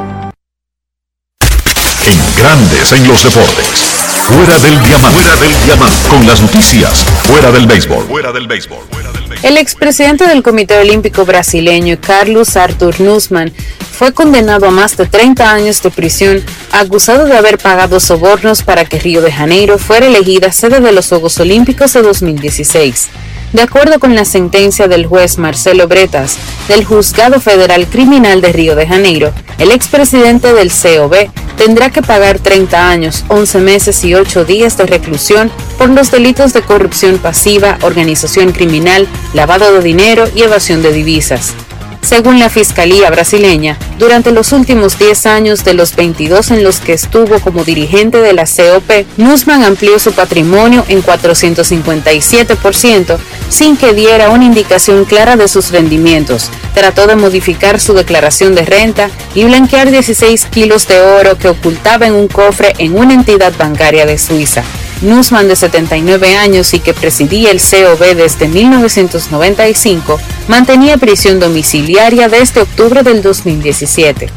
En 2.07 2.17
Grandes 2.35 2.91
en 2.93 3.07
los 3.07 3.23
Deportes. 3.23 3.65
Fuera 4.23 4.57
del 4.59 4.81
diamante. 4.83 5.21
Fuera 5.21 5.35
del 5.35 5.63
diamante. 5.65 6.07
Con 6.09 6.25
las 6.25 6.41
noticias. 6.41 7.03
Fuera 7.23 7.51
del 7.51 7.67
béisbol. 7.67 8.07
Fuera 8.07 8.31
del 8.31 8.47
béisbol. 8.47 8.79
El 9.43 9.57
expresidente 9.57 10.25
del 10.27 10.41
Comité 10.41 10.79
Olímpico 10.79 11.25
Brasileño, 11.25 11.97
Carlos 11.99 12.55
Arthur 12.55 12.99
Nussmann, 13.01 13.51
fue 13.91 14.13
condenado 14.13 14.67
a 14.67 14.71
más 14.71 14.97
de 14.97 15.05
30 15.05 15.51
años 15.51 15.81
de 15.83 15.91
prisión 15.91 16.43
acusado 16.71 17.25
de 17.25 17.37
haber 17.37 17.57
pagado 17.57 17.99
sobornos 17.99 18.63
para 18.63 18.85
que 18.85 18.99
Río 18.99 19.21
de 19.21 19.31
Janeiro 19.31 19.77
fuera 19.77 20.07
elegida 20.07 20.51
sede 20.51 20.79
de 20.79 20.91
los 20.91 21.07
Juegos 21.07 21.39
Olímpicos 21.39 21.93
de 21.93 22.01
2016. 22.01 23.09
De 23.53 23.61
acuerdo 23.61 23.99
con 23.99 24.15
la 24.15 24.23
sentencia 24.23 24.87
del 24.87 25.05
juez 25.05 25.37
Marcelo 25.37 25.87
Bretas 25.89 26.37
del 26.69 26.85
Juzgado 26.85 27.41
Federal 27.41 27.85
Criminal 27.87 28.39
de 28.39 28.53
Río 28.53 28.75
de 28.77 28.87
Janeiro, 28.87 29.33
el 29.57 29.71
expresidente 29.71 30.53
del 30.53 30.71
COB 30.71 31.29
tendrá 31.57 31.89
que 31.89 32.01
pagar 32.01 32.39
30 32.39 32.89
años, 32.89 33.25
11 33.27 33.59
meses 33.59 34.05
y 34.05 34.15
8 34.15 34.45
días 34.45 34.77
de 34.77 34.85
reclusión 34.85 35.51
por 35.77 35.89
los 35.89 36.11
delitos 36.11 36.53
de 36.53 36.61
corrupción 36.61 37.17
pasiva, 37.17 37.77
organización 37.81 38.53
criminal, 38.53 39.05
lavado 39.33 39.73
de 39.73 39.81
dinero 39.81 40.29
y 40.33 40.43
evasión 40.43 40.81
de 40.81 40.93
divisas. 40.93 41.53
Según 42.01 42.39
la 42.39 42.49
Fiscalía 42.49 43.09
brasileña, 43.09 43.77
durante 43.97 44.31
los 44.31 44.51
últimos 44.51 44.97
10 44.97 45.25
años 45.27 45.63
de 45.63 45.75
los 45.75 45.95
22 45.95 46.51
en 46.51 46.63
los 46.63 46.79
que 46.79 46.93
estuvo 46.93 47.39
como 47.39 47.63
dirigente 47.63 48.19
de 48.19 48.33
la 48.33 48.45
COP, 48.45 49.05
Nussman 49.17 49.63
amplió 49.63 49.99
su 49.99 50.11
patrimonio 50.11 50.83
en 50.87 51.03
457% 51.03 53.17
sin 53.49 53.77
que 53.77 53.93
diera 53.93 54.29
una 54.29 54.45
indicación 54.45 55.05
clara 55.05 55.35
de 55.35 55.47
sus 55.47 55.71
rendimientos. 55.71 56.49
Trató 56.73 57.05
de 57.05 57.15
modificar 57.15 57.79
su 57.79 57.93
declaración 57.93 58.55
de 58.55 58.63
renta 58.63 59.09
y 59.35 59.43
blanquear 59.43 59.91
16 59.91 60.45
kilos 60.45 60.87
de 60.87 61.01
oro 61.01 61.37
que 61.37 61.49
ocultaba 61.49 62.07
en 62.07 62.15
un 62.15 62.27
cofre 62.27 62.73
en 62.77 62.97
una 62.97 63.13
entidad 63.13 63.53
bancaria 63.57 64.05
de 64.05 64.17
Suiza. 64.17 64.63
Nussman, 65.01 65.47
de 65.47 65.55
79 65.55 66.37
años 66.37 66.73
y 66.73 66.79
que 66.79 66.93
presidía 66.93 67.51
el 67.51 67.59
COB 67.59 68.15
desde 68.15 68.47
1995, 68.47 70.19
mantenía 70.47 70.97
prisión 70.97 71.39
domiciliaria 71.39 72.29
desde 72.29 72.61
octubre 72.61 73.03
del 73.03 73.21
2017. 73.21 74.29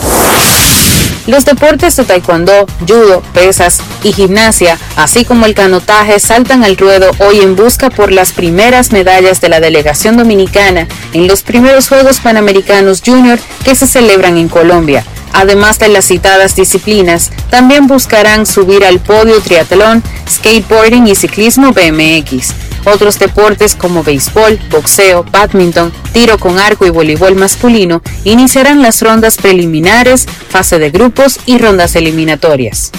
Los 1.27 1.47
deportes 1.47 1.97
de 1.97 2.05
taekwondo, 2.05 2.67
judo, 2.87 3.23
pesas 3.33 3.81
y 4.03 4.13
gimnasia, 4.13 4.79
así 4.97 5.25
como 5.25 5.47
el 5.47 5.55
canotaje, 5.55 6.19
saltan 6.21 6.65
al 6.65 6.77
ruedo 6.77 7.11
hoy 7.19 7.41
en 7.41 7.57
busca 7.57 7.89
por 7.89 8.13
las 8.13 8.33
primeras 8.33 8.93
medallas 8.93 9.41
de 9.41 9.49
la 9.49 9.61
delegación 9.61 10.19
dominicana 10.19 10.87
en 11.15 11.27
los 11.27 11.43
primeros 11.43 11.89
Juegos 11.89 12.21
Panamericanos 12.21 13.03
Junior 13.05 13.39
que 13.65 13.75
se 13.75 13.87
celebran 13.87 14.37
en 14.37 14.49
Colombia. 14.49 15.05
Además 15.35 15.81
de 15.81 15.89
las 15.89 16.07
citadas 16.07 16.55
disciplinas, 16.55 17.33
también 17.51 17.89
buscarán 17.89 18.47
subir 18.47 18.85
al 18.85 19.01
podio 19.01 19.41
triatlón, 19.41 20.03
skateboarding 20.31 21.09
y 21.09 21.17
ciclismo 21.17 21.73
BMX. 21.73 22.55
Otros 22.85 23.19
deportes 23.19 23.75
como 23.75 24.05
béisbol, 24.05 24.61
boxeo, 24.71 25.25
badminton, 25.25 25.93
tiro 26.13 26.39
con 26.39 26.59
arco 26.61 26.87
y 26.87 26.91
voleibol 26.91 27.35
masculino 27.35 28.01
iniciarán 28.23 28.81
las 28.81 29.03
rondas 29.03 29.37
preliminares, 29.37 30.27
fase 30.49 30.79
de 30.79 30.91
grupos 30.91 31.41
y 31.47 31.59
rondas 31.59 31.97
eliminatorias. 31.97 32.93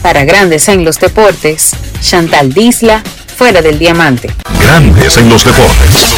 Para 0.00 0.24
Grandes 0.24 0.68
en 0.68 0.84
los 0.84 0.98
Deportes, 1.00 1.72
Chantal 2.00 2.52
Disla, 2.52 3.02
fuera 3.36 3.62
del 3.62 3.78
diamante. 3.78 4.32
Grandes 4.60 5.16
en 5.16 5.28
los 5.28 5.44
deportes. 5.44 6.14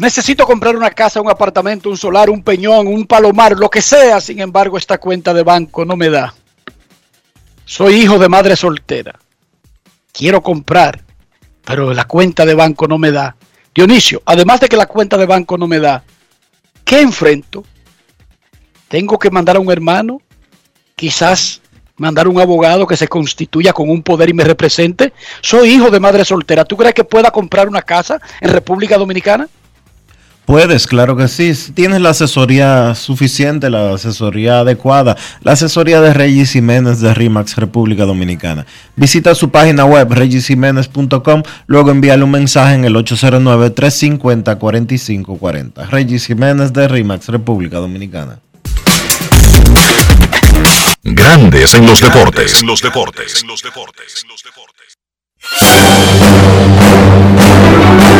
Necesito 0.00 0.46
comprar 0.46 0.74
una 0.74 0.90
casa, 0.90 1.20
un 1.20 1.28
apartamento, 1.28 1.90
un 1.90 1.96
solar, 1.98 2.30
un 2.30 2.42
peñón, 2.42 2.86
un 2.86 3.06
palomar, 3.06 3.52
lo 3.52 3.68
que 3.68 3.82
sea. 3.82 4.18
Sin 4.18 4.40
embargo, 4.40 4.78
esta 4.78 4.96
cuenta 4.96 5.34
de 5.34 5.42
banco 5.42 5.84
no 5.84 5.94
me 5.94 6.08
da. 6.08 6.32
Soy 7.66 7.96
hijo 7.96 8.18
de 8.18 8.30
madre 8.30 8.56
soltera. 8.56 9.18
Quiero 10.10 10.42
comprar, 10.42 11.02
pero 11.66 11.92
la 11.92 12.06
cuenta 12.06 12.46
de 12.46 12.54
banco 12.54 12.88
no 12.88 12.96
me 12.96 13.10
da. 13.10 13.36
Dionisio, 13.74 14.22
además 14.24 14.60
de 14.60 14.70
que 14.70 14.76
la 14.78 14.86
cuenta 14.86 15.18
de 15.18 15.26
banco 15.26 15.58
no 15.58 15.66
me 15.66 15.78
da, 15.78 16.02
¿qué 16.82 17.02
enfrento? 17.02 17.62
¿Tengo 18.88 19.18
que 19.18 19.30
mandar 19.30 19.56
a 19.56 19.60
un 19.60 19.70
hermano? 19.70 20.22
Quizás 20.96 21.60
mandar 21.98 22.24
a 22.24 22.30
un 22.30 22.40
abogado 22.40 22.86
que 22.86 22.96
se 22.96 23.06
constituya 23.06 23.74
con 23.74 23.90
un 23.90 24.02
poder 24.02 24.30
y 24.30 24.32
me 24.32 24.44
represente. 24.44 25.12
Soy 25.42 25.72
hijo 25.72 25.90
de 25.90 26.00
madre 26.00 26.24
soltera. 26.24 26.64
¿Tú 26.64 26.78
crees 26.78 26.94
que 26.94 27.04
pueda 27.04 27.30
comprar 27.30 27.68
una 27.68 27.82
casa 27.82 28.18
en 28.40 28.48
República 28.48 28.96
Dominicana? 28.96 29.46
Puedes, 30.50 30.86
claro 30.88 31.16
que 31.16 31.28
sí. 31.28 31.54
Si 31.54 31.70
tienes 31.70 32.00
la 32.00 32.10
asesoría 32.10 32.96
suficiente, 32.96 33.70
la 33.70 33.94
asesoría 33.94 34.58
adecuada, 34.58 35.16
la 35.42 35.52
asesoría 35.52 36.00
de 36.00 36.12
Regis 36.12 36.50
Jiménez 36.50 36.98
de 36.98 37.14
RIMAX 37.14 37.54
República 37.54 38.04
Dominicana. 38.04 38.66
Visita 38.96 39.32
su 39.36 39.50
página 39.50 39.84
web 39.84 40.12
regisjiménez.com, 40.12 41.44
luego 41.68 41.92
envíale 41.92 42.24
un 42.24 42.32
mensaje 42.32 42.74
en 42.74 42.84
el 42.84 42.96
809-350-4540. 42.96 45.88
Regis 45.88 46.26
Jiménez 46.26 46.72
de 46.72 46.88
RIMAX 46.88 47.28
República 47.28 47.76
Dominicana. 47.76 48.40
Grandes 51.04 51.74
en 51.74 51.86
los 51.86 52.00
deportes. 52.00 52.60
En 52.60 52.66
los 52.66 52.82
deportes. 52.82 53.40
En 53.40 53.46
los 53.46 53.62
deportes. 53.62 54.26
Y 58.16 58.19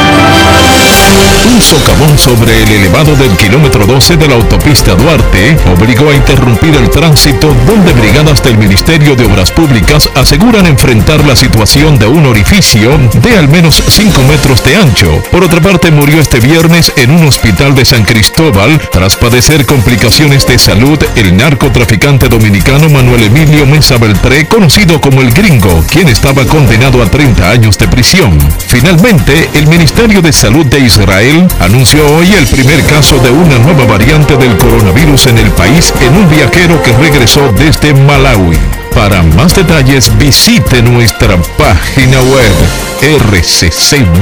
Un 1.43 1.59
socavón 1.59 2.17
sobre 2.19 2.61
el 2.61 2.71
elevado 2.71 3.15
del 3.15 3.35
kilómetro 3.35 3.87
12 3.87 4.15
de 4.15 4.27
la 4.27 4.35
autopista 4.35 4.93
Duarte 4.93 5.57
obligó 5.75 6.09
a 6.11 6.15
interrumpir 6.15 6.75
el 6.75 6.89
tránsito 6.89 7.55
donde 7.65 7.93
brigadas 7.93 8.43
del 8.43 8.57
Ministerio 8.59 9.15
de 9.15 9.25
Obras 9.25 9.51
Públicas 9.51 10.07
aseguran 10.15 10.67
enfrentar 10.67 11.25
la 11.25 11.35
situación 11.35 11.97
de 11.97 12.05
un 12.05 12.27
orificio 12.27 12.95
de 13.23 13.37
al 13.37 13.47
menos 13.47 13.83
5 13.87 14.21
metros 14.29 14.63
de 14.63 14.75
ancho. 14.75 15.23
Por 15.31 15.43
otra 15.43 15.59
parte, 15.61 15.89
murió 15.89 16.21
este 16.21 16.39
viernes 16.39 16.93
en 16.97 17.09
un 17.09 17.25
hospital 17.27 17.73
de 17.73 17.85
San 17.85 18.03
Cristóbal 18.03 18.79
tras 18.91 19.15
padecer 19.15 19.65
complicaciones 19.65 20.45
de 20.45 20.59
salud 20.59 20.99
el 21.15 21.35
narcotraficante 21.35 22.29
dominicano 22.29 22.87
Manuel 22.89 23.23
Emilio 23.23 23.65
Mesa 23.65 23.97
Beltré, 23.97 24.47
conocido 24.47 25.01
como 25.01 25.21
el 25.21 25.33
Gringo, 25.33 25.83
quien 25.89 26.07
estaba 26.07 26.45
condenado 26.45 27.01
a 27.01 27.07
30 27.07 27.49
años 27.49 27.77
de 27.79 27.87
prisión. 27.87 28.37
Finalmente, 28.67 29.49
el 29.55 29.67
Ministerio 29.67 30.21
de 30.21 30.33
Salud 30.33 30.65
de 30.67 30.79
Israel 30.79 31.31
anunció 31.59 32.05
hoy 32.15 32.33
el 32.33 32.47
primer 32.47 32.83
caso 32.85 33.17
de 33.19 33.29
una 33.29 33.57
nueva 33.59 33.85
variante 33.85 34.35
del 34.37 34.57
coronavirus 34.57 35.27
en 35.27 35.37
el 35.37 35.51
país 35.51 35.93
en 36.01 36.15
un 36.15 36.29
viajero 36.29 36.81
que 36.83 36.91
regresó 36.93 37.51
desde 37.53 37.93
Malawi. 37.93 38.57
Para 38.93 39.21
más 39.23 39.55
detalles 39.55 40.11
visite 40.17 40.81
nuestra 40.81 41.37
página 41.57 42.21
web 42.21 42.51
rccmedia.com.do. 43.01 44.21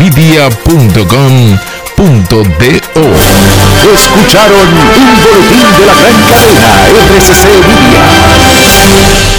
Escucharon 3.94 4.68
un 4.68 5.24
boletín 5.24 5.68
de 5.78 5.86
la 5.86 5.96
gran 5.96 6.18
cadena 6.28 6.70
RCC 7.18 7.44
Media. 7.68 9.39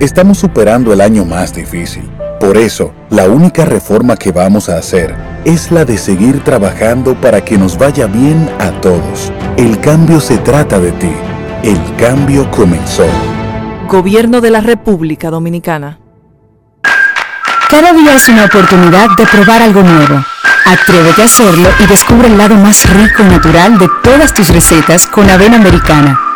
Estamos 0.00 0.38
superando 0.38 0.94
el 0.94 1.02
año 1.02 1.26
más 1.26 1.52
difícil. 1.52 2.10
Por 2.40 2.56
eso, 2.56 2.94
la 3.10 3.28
única 3.28 3.66
reforma 3.66 4.16
que 4.16 4.32
vamos 4.32 4.70
a 4.70 4.78
hacer 4.78 5.14
es 5.44 5.70
la 5.70 5.84
de 5.84 5.98
seguir 5.98 6.42
trabajando 6.42 7.14
para 7.20 7.44
que 7.44 7.58
nos 7.58 7.76
vaya 7.76 8.06
bien 8.06 8.48
a 8.60 8.70
todos. 8.80 9.30
El 9.58 9.78
cambio 9.78 10.18
se 10.18 10.38
trata 10.38 10.78
de 10.80 10.92
ti. 10.92 11.12
El 11.62 11.78
cambio 11.98 12.50
comenzó. 12.50 13.04
Gobierno 13.88 14.40
de 14.40 14.48
la 14.48 14.62
República 14.62 15.28
Dominicana. 15.28 15.98
Cada 17.68 17.92
día 17.92 18.14
es 18.14 18.26
una 18.30 18.46
oportunidad 18.46 19.10
de 19.18 19.26
probar 19.26 19.60
algo 19.60 19.82
nuevo. 19.82 20.24
Atrévete 20.64 21.20
a 21.20 21.26
hacerlo 21.26 21.68
y 21.78 21.86
descubre 21.86 22.26
el 22.26 22.38
lado 22.38 22.54
más 22.54 22.88
rico 22.88 23.22
y 23.22 23.26
natural 23.26 23.78
de 23.78 23.90
todas 24.02 24.32
tus 24.32 24.48
recetas 24.48 25.06
con 25.06 25.28
avena 25.28 25.56
americana. 25.56 26.29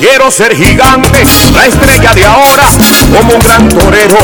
Quiero 0.00 0.30
ser 0.30 0.54
gigante, 0.56 1.24
la 1.52 1.66
estrella 1.66 2.14
de 2.14 2.24
ahora, 2.24 2.64
como 3.12 3.34
un 3.34 3.40
gran 3.40 3.68
torero, 3.68 4.18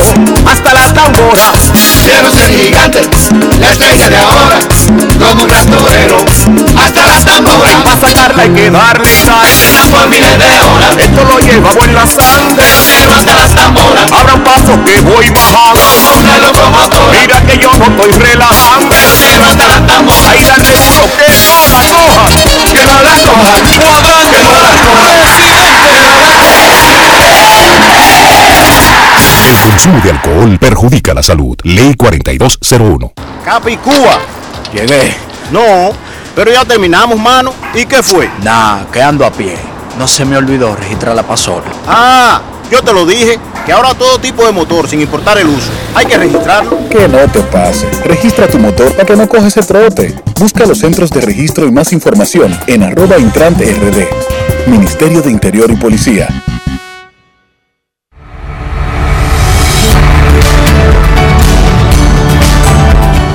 hasta 0.45 0.73
las 0.73 0.93
tamboras. 0.93 1.71
Quiero 2.05 2.29
ser 2.31 2.49
gigante, 2.49 3.01
la 3.59 3.71
estrella 3.71 4.09
de 4.09 4.17
ahora, 4.17 4.59
como 5.19 5.43
un 5.43 5.47
gran 5.47 5.65
torero, 5.67 6.17
hasta 6.77 7.05
las 7.07 7.25
tamboras. 7.25 7.75
Para 7.83 7.99
sacarla 7.99 8.43
hay 8.43 8.49
que 8.49 8.69
darle 8.69 9.09
sal, 9.25 9.47
por 9.91 10.07
miles 10.09 10.37
de 10.37 10.61
horas. 10.61 10.95
Esto 10.97 11.23
lo 11.25 11.39
llevamos 11.39 11.83
en 11.85 11.95
la 11.95 12.05
sangre, 12.07 12.65
pero 12.99 13.13
hasta 13.15 13.35
las 13.35 13.55
tamboras. 13.55 14.11
Abra 14.11 14.33
un 14.35 14.43
paso 14.43 14.83
que 14.85 15.01
voy 15.01 15.29
bajando, 15.29 15.81
como 16.03 16.19
una 16.19 16.37
locomotora. 16.37 17.19
Mira 17.19 17.41
que 17.41 17.57
yo 17.57 17.71
no 17.77 17.85
estoy 17.85 18.11
relajando, 18.11 18.95
pero 19.21 19.45
hasta 19.45 19.67
las 19.67 19.87
tamboras. 19.87 20.29
Ahí 20.29 20.43
darle 20.45 20.69
duro, 20.69 21.09
que 21.17 21.29
no 21.31 21.43
la 21.49 21.81
coja, 21.89 22.29
que 22.71 22.85
no 22.85 23.01
la 23.01 23.15
coja, 23.17 24.02
consumo 29.73 29.99
de 30.01 30.11
alcohol 30.11 30.59
perjudica 30.59 31.13
la 31.15 31.23
salud. 31.23 31.57
Ley 31.63 31.95
4201. 31.95 33.11
Capicúa. 33.43 34.19
Llegué. 34.71 35.15
No, 35.51 35.91
pero 36.35 36.51
ya 36.51 36.63
terminamos, 36.63 37.19
mano. 37.19 37.51
¿Y 37.73 37.85
qué 37.85 38.03
fue? 38.03 38.29
Nah, 38.43 38.83
que 38.91 39.01
ando 39.01 39.25
a 39.25 39.31
pie. 39.31 39.55
No 39.97 40.07
se 40.07 40.25
me 40.25 40.37
olvidó 40.37 40.75
registrar 40.75 41.15
la 41.15 41.23
pasola. 41.23 41.65
Ah, 41.87 42.39
yo 42.69 42.83
te 42.83 42.93
lo 42.93 43.05
dije, 43.05 43.39
que 43.65 43.71
ahora 43.71 43.95
todo 43.95 44.19
tipo 44.19 44.45
de 44.45 44.51
motor, 44.51 44.87
sin 44.87 45.01
importar 45.01 45.39
el 45.39 45.47
uso, 45.47 45.71
hay 45.95 46.05
que 46.05 46.17
registrarlo. 46.17 46.77
Que 46.89 47.07
no 47.07 47.19
te 47.31 47.39
pase. 47.41 47.87
Registra 48.05 48.47
tu 48.47 48.59
motor 48.59 48.91
para 48.93 49.05
que 49.05 49.15
no 49.15 49.27
coges 49.27 49.57
el 49.57 49.65
trote. 49.65 50.15
Busca 50.39 50.67
los 50.67 50.77
centros 50.77 51.09
de 51.09 51.21
registro 51.21 51.65
y 51.65 51.71
más 51.71 51.93
información 51.93 52.55
en 52.67 52.83
arroba 52.83 53.17
intrante 53.17 53.65
rd. 53.65 54.69
Ministerio 54.69 55.21
de 55.23 55.31
Interior 55.31 55.71
y 55.71 55.75
Policía. 55.75 56.27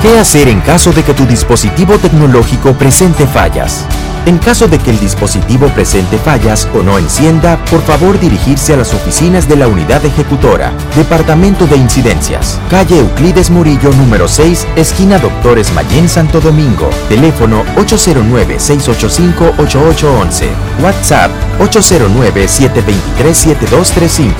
¿Qué 0.01 0.17
hacer 0.17 0.47
en 0.47 0.61
caso 0.61 0.93
de 0.93 1.03
que 1.03 1.13
tu 1.13 1.25
dispositivo 1.25 1.97
tecnológico 1.97 2.71
presente 2.71 3.27
fallas? 3.27 3.83
En 4.25 4.37
caso 4.37 4.69
de 4.69 4.79
que 4.79 4.91
el 4.91 4.99
dispositivo 4.99 5.67
presente 5.67 6.17
fallas 6.17 6.69
o 6.73 6.83
no 6.83 6.97
encienda, 6.97 7.57
por 7.65 7.81
favor 7.81 8.17
dirigirse 8.17 8.73
a 8.73 8.77
las 8.77 8.93
oficinas 8.93 9.49
de 9.49 9.57
la 9.57 9.67
unidad 9.67 10.05
ejecutora, 10.05 10.71
Departamento 10.95 11.67
de 11.67 11.75
Incidencias, 11.75 12.61
calle 12.69 12.99
Euclides 12.99 13.49
Murillo 13.49 13.91
número 13.91 14.29
6, 14.29 14.67
esquina 14.77 15.19
Doctores 15.19 15.73
Mayén 15.73 16.07
Santo 16.07 16.39
Domingo, 16.39 16.89
teléfono 17.09 17.65
809-685-8811, 17.75 20.47
WhatsApp 20.81 21.29
809-723-7235, 21.59 24.33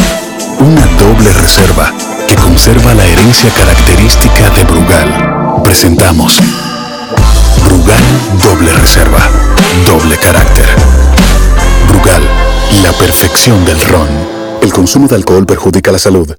Una 0.58 0.86
doble 0.98 1.32
reserva 1.34 1.92
que 2.26 2.36
conserva 2.36 2.94
la 2.94 3.04
herencia 3.04 3.50
característica 3.50 4.48
de 4.50 4.64
Brugal. 4.64 5.62
Presentamos 5.64 6.40
Brugal 7.64 8.02
Doble 8.42 8.72
Reserva, 8.72 9.18
doble 9.86 10.16
carácter. 10.16 10.64
Brugal, 11.88 12.22
la 12.82 12.92
perfección 12.92 13.64
del 13.64 13.80
ron. 13.80 14.08
El 14.60 14.72
consumo 14.72 15.08
de 15.08 15.16
alcohol 15.16 15.46
perjudica 15.46 15.92
la 15.92 15.98
salud. 15.98 16.34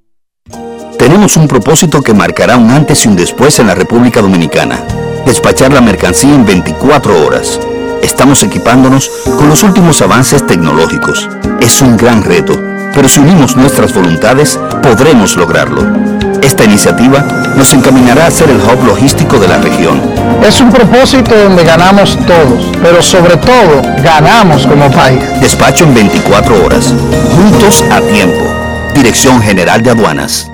Tenemos 0.97 1.35
un 1.37 1.47
propósito 1.47 2.01
que 2.01 2.13
marcará 2.13 2.57
un 2.57 2.71
antes 2.71 3.05
y 3.05 3.09
un 3.09 3.15
después 3.15 3.59
en 3.59 3.67
la 3.67 3.75
República 3.75 4.21
Dominicana. 4.21 4.83
Despachar 5.25 5.73
la 5.73 5.81
mercancía 5.81 6.33
en 6.33 6.45
24 6.45 7.25
horas. 7.25 7.59
Estamos 8.01 8.43
equipándonos 8.43 9.09
con 9.37 9.49
los 9.49 9.63
últimos 9.63 10.01
avances 10.01 10.45
tecnológicos. 10.45 11.29
Es 11.59 11.81
un 11.81 11.97
gran 11.97 12.23
reto, 12.23 12.59
pero 12.93 13.07
si 13.07 13.19
unimos 13.19 13.55
nuestras 13.55 13.93
voluntades, 13.93 14.59
podremos 14.81 15.35
lograrlo. 15.35 15.81
Esta 16.41 16.65
iniciativa 16.65 17.21
nos 17.55 17.73
encaminará 17.73 18.27
a 18.27 18.31
ser 18.31 18.49
el 18.49 18.57
hub 18.57 18.85
logístico 18.85 19.39
de 19.39 19.47
la 19.47 19.57
región. 19.57 20.22
Es 20.45 20.59
un 20.59 20.69
propósito 20.71 21.33
donde 21.35 21.63
ganamos 21.63 22.17
todos, 22.27 22.65
pero 22.81 23.01
sobre 23.01 23.37
todo 23.37 23.81
ganamos 24.03 24.67
como 24.67 24.91
país. 24.91 25.21
Despacho 25.39 25.85
en 25.85 25.93
24 25.93 26.65
horas. 26.65 26.93
Juntos 27.33 27.81
a 27.83 28.01
tiempo. 28.01 28.43
Dirección 28.93 29.41
General 29.41 29.81
de 29.81 29.91
Aduanas. 29.91 30.51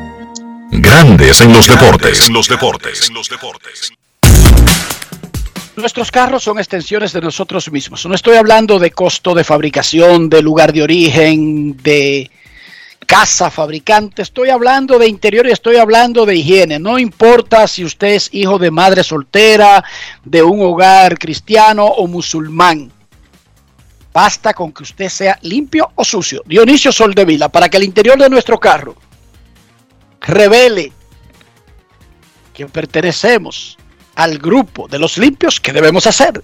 Grandes 0.69 1.41
en 1.41 1.53
los 1.53 1.67
deportes. 1.67 2.27
En 2.27 2.35
los 2.35 2.47
deportes. 2.47 3.11
Nuestros 5.75 6.11
carros 6.11 6.43
son 6.43 6.59
extensiones 6.59 7.11
de 7.11 7.21
nosotros 7.21 7.71
mismos. 7.71 8.05
No 8.05 8.13
estoy 8.13 8.35
hablando 8.35 8.77
de 8.77 8.91
costo 8.91 9.33
de 9.33 9.43
fabricación, 9.43 10.29
de 10.29 10.43
lugar 10.43 10.71
de 10.71 10.83
origen, 10.83 11.75
de 11.77 12.29
casa 13.09 13.49
fabricante. 13.49 14.21
Estoy 14.21 14.49
hablando 14.49 14.99
de 14.99 15.07
interior 15.07 15.47
y 15.47 15.51
estoy 15.51 15.77
hablando 15.77 16.27
de 16.27 16.35
higiene. 16.35 16.77
No 16.77 16.99
importa 16.99 17.67
si 17.67 17.83
usted 17.83 18.09
es 18.09 18.29
hijo 18.31 18.59
de 18.59 18.69
madre 18.69 19.03
soltera, 19.03 19.83
de 20.23 20.43
un 20.43 20.61
hogar 20.61 21.17
cristiano 21.17 21.85
o 21.85 22.05
musulmán. 22.05 22.91
Basta 24.13 24.53
con 24.53 24.71
que 24.71 24.83
usted 24.83 25.09
sea 25.09 25.39
limpio 25.41 25.91
o 25.95 26.05
sucio. 26.05 26.43
Dionisio 26.45 26.91
Soldevila, 26.91 27.49
para 27.49 27.67
que 27.67 27.77
el 27.77 27.83
interior 27.83 28.19
de 28.19 28.29
nuestro 28.29 28.59
carro 28.59 28.95
revele 30.21 30.93
que 32.53 32.67
pertenecemos 32.67 33.75
al 34.13 34.37
grupo 34.37 34.87
de 34.87 34.99
los 34.99 35.17
limpios 35.17 35.59
que 35.59 35.73
debemos 35.73 36.05
hacer. 36.05 36.43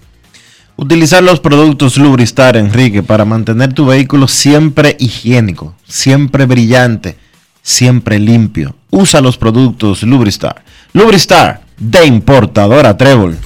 Utilizar 0.78 1.22
los 1.22 1.40
productos 1.40 1.96
Lubristar, 1.96 2.54
Enrique, 2.54 3.02
para 3.02 3.24
mantener 3.24 3.72
tu 3.72 3.86
vehículo 3.86 4.28
siempre 4.28 4.94
higiénico, 5.00 5.74
siempre 5.88 6.44
brillante, 6.44 7.16
siempre 7.62 8.18
limpio. 8.18 8.76
Usa 8.90 9.22
los 9.22 9.38
productos 9.38 10.02
Lubristar. 10.02 10.62
Lubristar, 10.92 11.62
de 11.78 12.04
importadora 12.04 12.94
Trébol. 12.94 13.38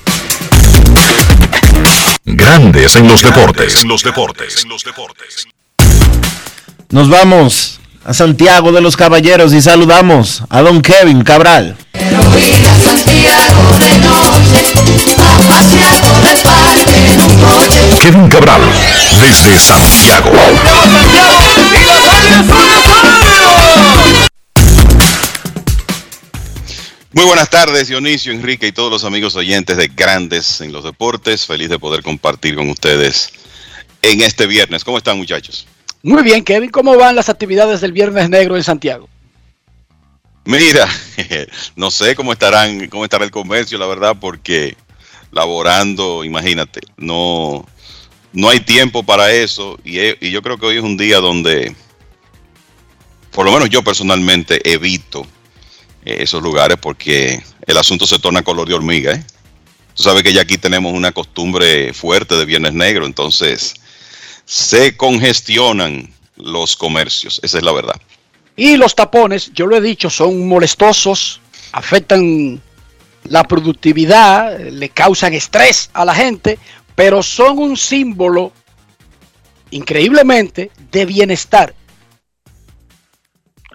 Grandes 2.25 2.97
en 2.97 3.07
los 3.07 3.23
deportes. 3.23 3.83
En 3.83 3.89
los 3.89 4.03
deportes. 4.03 4.67
Nos 6.91 7.09
vamos 7.09 7.81
a 8.05 8.13
Santiago 8.13 8.73
de 8.73 8.81
los 8.81 8.97
Caballeros 8.97 9.55
y 9.55 9.63
saludamos 9.63 10.43
a 10.49 10.63
don 10.63 10.83
Kevin 10.83 11.23
Cabral. 11.23 11.77
Ir 12.39 12.67
a 12.67 12.75
Santiago 12.75 13.79
de 13.79 13.99
noche, 13.99 14.63
a 15.19 15.49
pasear 15.49 16.01
por 16.01 16.31
el 16.31 16.37
parque 16.39 17.13
en 17.13 17.21
un 17.21 17.33
coche. 17.41 17.81
Kevin 18.03 18.29
Cabral, 18.29 18.63
desde 19.21 19.59
Santiago. 19.59 20.31
Muy 27.13 27.25
buenas 27.25 27.51
tardes, 27.51 27.89
Dionisio, 27.89 28.33
Enrique 28.33 28.69
y 28.69 28.73
todos 28.73 28.91
los 28.91 29.05
amigos 29.05 29.35
oyentes 29.35 29.77
de 29.77 29.89
Grandes 29.89 30.61
en 30.61 30.73
los 30.73 30.85
Deportes. 30.85 31.45
Feliz 31.45 31.69
de 31.69 31.79
poder 31.79 32.03
compartir 32.03 32.55
con 32.55 32.71
ustedes 32.71 33.33
en 34.03 34.21
este 34.21 34.47
viernes. 34.47 34.85
¿Cómo 34.85 34.99
están, 34.99 35.19
muchachos? 35.19 35.67
Muy 36.03 36.23
bien, 36.23 36.45
Kevin, 36.45 36.71
¿cómo 36.71 36.97
van 36.97 37.17
las 37.17 37.29
actividades 37.29 37.81
del 37.81 37.93
Viernes 37.93 38.31
Negro 38.31 38.57
en 38.57 38.63
Santiago? 38.63 39.09
Mira, 40.45 40.89
no 41.77 41.91
sé 41.91 42.15
cómo 42.17 42.33
estarán, 42.33 42.89
cómo 42.89 43.05
estará 43.05 43.25
el 43.25 43.31
comercio, 43.31 43.79
la 43.79 43.87
verdad, 43.87 44.17
porque 44.21 44.77
laborando, 45.33 46.25
imagínate, 46.25 46.81
no, 46.97 47.67
no 48.33 48.49
hay 48.49 48.61
tiempo 48.61 49.03
para 49.03 49.33
eso 49.33 49.79
y, 49.85 50.01
y 50.27 50.31
yo 50.31 50.43
creo 50.43 50.59
que 50.59 50.67
hoy 50.67 50.77
es 50.79 50.83
un 50.83 50.97
día 50.97 51.19
donde, 51.19 51.75
por 53.31 53.45
lo 53.45 53.53
menos 53.53 53.69
yo 53.71 53.83
personalmente 53.83 54.61
evito 54.73 55.27
eh, 56.05 56.19
esos 56.21 56.43
lugares 56.43 56.79
porque 56.81 57.43
el 57.67 57.77
asunto 57.77 58.07
se 58.07 58.19
torna 58.19 58.43
color 58.43 58.69
de 58.69 58.75
hormiga. 58.75 59.13
¿eh? 59.13 59.25
Tú 59.95 60.03
sabes 60.03 60.23
que 60.23 60.33
ya 60.33 60.43
aquí 60.43 60.57
tenemos 60.57 60.93
una 60.93 61.13
costumbre 61.13 61.93
fuerte 61.93 62.37
de 62.37 62.47
Viernes 62.47 62.73
Negro, 62.73 63.07
entonces 63.07 63.75
se 64.47 64.97
congestionan 64.97 66.13
los 66.37 66.75
comercios, 66.77 67.41
esa 67.43 67.59
es 67.59 67.65
la 67.65 67.73
verdad. 67.73 68.01
Y 68.61 68.77
los 68.77 68.95
tapones, 68.95 69.51
yo 69.55 69.67
lo 69.67 69.79
he 69.79 69.81
dicho, 69.81 70.11
son 70.11 70.47
molestosos, 70.47 71.41
afectan 71.73 72.61
la 73.25 73.43
productividad, 73.45 74.61
le 74.61 74.91
causan 74.91 75.33
estrés 75.33 75.89
a 75.95 76.05
la 76.05 76.15
gente, 76.15 76.59
pero 76.95 77.23
son 77.23 77.59
un 77.59 77.79
símbolo, 77.79 78.53
increíblemente, 79.71 80.71
de 80.93 81.07
bienestar. 81.07 81.75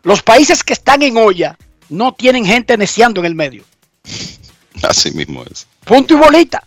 Los 0.03 0.21
países 0.21 0.63
que 0.63 0.73
están 0.73 1.01
en 1.01 1.17
olla 1.17 1.57
no 1.89 2.13
tienen 2.13 2.45
gente 2.45 2.77
neciando 2.77 3.21
en 3.21 3.25
el 3.25 3.33
medio. 3.33 3.63
Así 4.83 5.09
mismo 5.13 5.43
es. 5.49 5.65
Punto 5.83 6.13
y 6.13 6.17
bolita. 6.17 6.63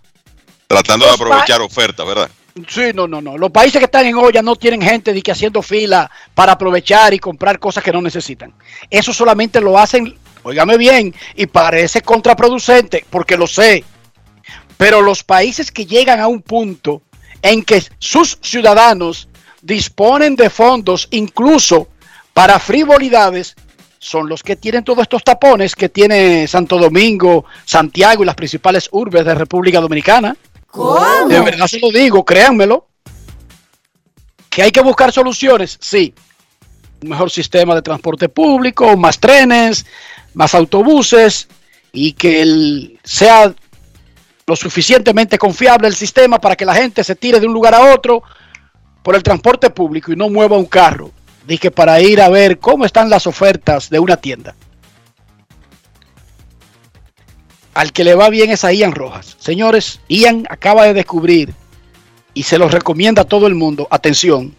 Tratando 0.66 1.06
de 1.06 1.12
Los 1.12 1.20
aprovechar 1.20 1.60
ofertas, 1.60 2.04
¿verdad? 2.04 2.28
Sí, 2.66 2.90
no, 2.94 3.06
no, 3.06 3.20
no. 3.20 3.38
Los 3.38 3.50
países 3.50 3.78
que 3.78 3.84
están 3.84 4.06
en 4.06 4.16
olla 4.16 4.42
no 4.42 4.56
tienen 4.56 4.82
gente 4.82 5.12
de 5.12 5.22
que 5.22 5.32
haciendo 5.32 5.62
fila 5.62 6.10
para 6.34 6.52
aprovechar 6.52 7.14
y 7.14 7.18
comprar 7.18 7.58
cosas 7.58 7.84
que 7.84 7.92
no 7.92 8.02
necesitan. 8.02 8.52
Eso 8.90 9.12
solamente 9.12 9.60
lo 9.60 9.78
hacen, 9.78 10.16
óigame 10.42 10.76
bien, 10.76 11.14
y 11.36 11.46
parece 11.46 12.02
contraproducente, 12.02 13.04
porque 13.08 13.36
lo 13.36 13.46
sé. 13.46 13.84
Pero 14.76 15.02
los 15.02 15.22
países 15.22 15.70
que 15.70 15.86
llegan 15.86 16.20
a 16.20 16.28
un 16.28 16.42
punto 16.42 17.02
en 17.42 17.62
que 17.62 17.82
sus 17.98 18.38
ciudadanos 18.42 19.28
disponen 19.62 20.36
de 20.36 20.50
fondos 20.50 21.08
incluso 21.10 21.88
para 22.32 22.58
frivolidades, 22.58 23.56
son 23.98 24.28
los 24.28 24.42
que 24.42 24.56
tienen 24.56 24.84
todos 24.84 25.02
estos 25.02 25.24
tapones 25.24 25.74
que 25.74 25.88
tiene 25.88 26.46
Santo 26.46 26.78
Domingo, 26.78 27.44
Santiago 27.64 28.22
y 28.22 28.26
las 28.26 28.36
principales 28.36 28.88
urbes 28.92 29.24
de 29.24 29.34
República 29.34 29.80
Dominicana. 29.80 30.36
De 31.28 31.40
verdad 31.40 31.66
se 31.66 31.78
lo 31.78 31.90
digo, 31.90 32.24
créanmelo. 32.24 32.88
Que 34.50 34.62
hay 34.62 34.70
que 34.70 34.80
buscar 34.80 35.12
soluciones, 35.12 35.78
sí. 35.80 36.14
Un 37.02 37.10
mejor 37.10 37.30
sistema 37.30 37.74
de 37.74 37.82
transporte 37.82 38.28
público, 38.28 38.96
más 38.96 39.18
trenes, 39.18 39.86
más 40.34 40.54
autobuses 40.54 41.48
y 41.92 42.12
que 42.12 42.98
sea 43.04 43.54
lo 44.46 44.56
suficientemente 44.56 45.38
confiable 45.38 45.88
el 45.88 45.94
sistema 45.94 46.40
para 46.40 46.56
que 46.56 46.64
la 46.64 46.74
gente 46.74 47.04
se 47.04 47.14
tire 47.14 47.38
de 47.38 47.46
un 47.46 47.52
lugar 47.52 47.74
a 47.74 47.92
otro 47.94 48.22
por 49.02 49.14
el 49.14 49.22
transporte 49.22 49.70
público 49.70 50.12
y 50.12 50.16
no 50.16 50.28
mueva 50.28 50.56
un 50.56 50.66
carro. 50.66 51.10
Dije 51.46 51.70
para 51.70 52.00
ir 52.00 52.20
a 52.20 52.28
ver 52.28 52.58
cómo 52.58 52.84
están 52.84 53.10
las 53.10 53.26
ofertas 53.26 53.90
de 53.90 53.98
una 53.98 54.16
tienda. 54.16 54.54
Al 57.78 57.92
que 57.92 58.02
le 58.02 58.16
va 58.16 58.28
bien 58.28 58.50
es 58.50 58.64
a 58.64 58.72
Ian 58.72 58.90
Rojas. 58.90 59.36
Señores, 59.38 60.00
Ian 60.08 60.48
acaba 60.50 60.84
de 60.86 60.94
descubrir 60.94 61.54
y 62.34 62.42
se 62.42 62.58
los 62.58 62.72
recomienda 62.72 63.22
a 63.22 63.24
todo 63.24 63.46
el 63.46 63.54
mundo. 63.54 63.86
Atención, 63.92 64.52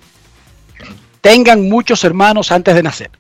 tengan 1.20 1.68
muchos 1.68 2.06
hermanos 2.06 2.50
antes 2.50 2.74
de 2.76 2.82
nacer. 2.82 3.12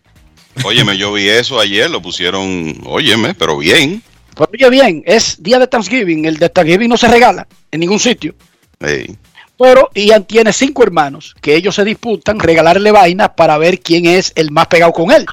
Óyeme, 0.63 0.97
yo 0.97 1.11
vi 1.11 1.27
eso 1.27 1.59
ayer, 1.59 1.89
lo 1.89 2.01
pusieron, 2.01 2.77
óyeme, 2.85 3.33
pero 3.33 3.57
bien. 3.57 4.01
Pero 4.35 4.49
oye 4.53 4.69
bien, 4.69 5.03
es 5.05 5.43
día 5.43 5.59
de 5.59 5.67
Thanksgiving. 5.67 6.23
El 6.23 6.37
de 6.37 6.47
Thanksgiving 6.47 6.89
no 6.89 6.95
se 6.95 7.09
regala 7.09 7.45
en 7.69 7.81
ningún 7.81 7.99
sitio. 7.99 8.33
Pero 8.79 9.89
Ian 9.95 10.23
tiene 10.23 10.53
cinco 10.53 10.83
hermanos 10.83 11.35
que 11.41 11.57
ellos 11.57 11.75
se 11.75 11.83
disputan 11.83 12.39
regalarle 12.39 12.91
vainas 12.93 13.31
para 13.35 13.57
ver 13.57 13.81
quién 13.81 14.05
es 14.05 14.31
el 14.35 14.51
más 14.51 14.67
pegado 14.67 14.93
con 14.93 15.11
él. 15.11 15.25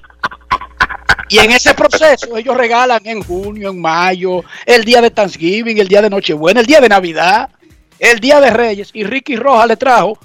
Y 1.29 1.39
en 1.39 1.51
ese 1.51 1.75
proceso 1.75 2.37
ellos 2.37 2.57
regalan 2.57 3.01
en 3.05 3.23
junio, 3.23 3.71
en 3.71 3.81
mayo, 3.81 4.45
el 4.65 4.85
día 4.85 5.01
de 5.01 5.11
Thanksgiving, 5.11 5.79
el 5.79 5.89
día 5.89 6.03
de 6.03 6.11
Nochebuena, 6.11 6.61
el 6.61 6.67
día 6.67 6.81
de 6.81 6.89
Navidad, 6.89 7.51
el 7.99 8.21
día 8.21 8.41
de 8.41 8.51
Reyes. 8.51 8.91
Y 8.93 9.05
Ricky 9.05 9.37
Roja 9.37 9.67
le 9.67 9.77
trajo 9.77 10.19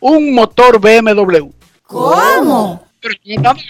un 0.00 0.34
motor 0.34 0.78
BMW. 0.78 1.48
¿Cómo? 1.86 2.86
Pero 3.00 3.14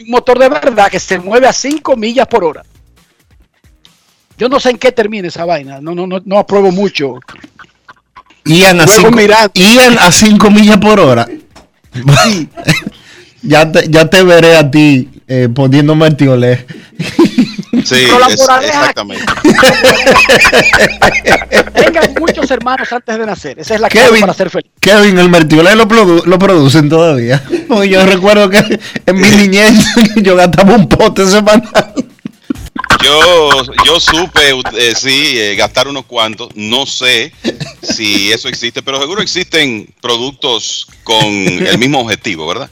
un 0.01 0.11
motor 0.11 0.39
de 0.39 0.49
verdad 0.49 0.91
que 0.91 1.01
se 1.01 1.19
mueve 1.19 1.47
a 1.47 1.53
5 1.53 1.97
millas 1.97 2.27
por 2.27 2.45
hora. 2.45 2.63
Yo 4.37 4.49
no 4.49 4.59
sé 4.59 4.71
en 4.71 4.79
qué 4.79 4.91
termina 4.91 5.29
esa 5.29 5.45
vaina. 5.45 5.81
No, 5.81 5.95
no, 5.95 6.07
no, 6.07 6.21
no 6.25 6.39
apruebo 6.39 6.73
mucho. 6.73 7.21
Ian 8.45 8.81
a, 8.81 8.87
cinco, 8.87 9.11
mirando. 9.13 9.53
Ian 9.55 9.97
a 9.99 10.11
5 10.11 10.51
millas 10.51 10.79
por 10.79 10.99
hora. 10.99 11.27
ya, 13.43 13.71
te, 13.71 13.89
ya 13.89 14.11
te 14.11 14.23
veré 14.25 14.57
a 14.57 14.69
ti 14.69 15.14
eh, 15.29 15.49
poniéndome 15.55 16.07
el 16.07 16.17
tiolé. 16.17 16.67
Sí, 17.85 17.97
es- 18.29 18.41
exactamente. 18.63 19.25
Tengan 21.75 22.15
muchos 22.19 22.51
hermanos 22.51 22.93
antes 22.93 23.19
de 23.19 23.27
nacer. 23.27 23.59
Esa 23.59 23.75
es 23.75 23.81
la 23.81 23.89
clave 23.89 24.21
para 24.21 24.35
ser 24.35 24.51
feliz. 24.51 24.71
Kevin, 24.81 25.19
el 25.19 25.29
mertiolé 25.29 25.75
lo, 25.75 25.87
produ- 25.89 26.25
lo 26.25 26.39
producen 26.39 26.89
todavía. 26.89 27.43
Yo 27.89 28.07
recuerdo 28.07 28.49
que 28.51 28.81
en 29.07 29.17
mi 29.21 29.29
niñez 29.31 29.75
yo 30.17 30.37
gastaba 30.37 30.75
un 30.77 30.89
pote 30.89 31.27
semanal. 31.27 31.93
Yo, 33.05 33.63
yo 33.85 34.01
supe, 34.01 34.41
eh, 34.79 34.95
sí, 34.97 35.35
eh, 35.39 35.55
gastar 35.57 35.89
unos 35.89 36.05
cuantos. 36.07 36.49
No 36.55 36.87
sé 36.87 37.33
si 37.83 38.33
eso 38.33 38.49
existe, 38.49 38.83
pero 38.83 39.01
seguro 39.01 39.21
existen 39.21 39.93
productos 40.01 40.87
con 41.03 41.27
el 41.27 41.79
mismo 41.79 42.01
objetivo, 42.01 42.47
¿verdad? 42.47 42.71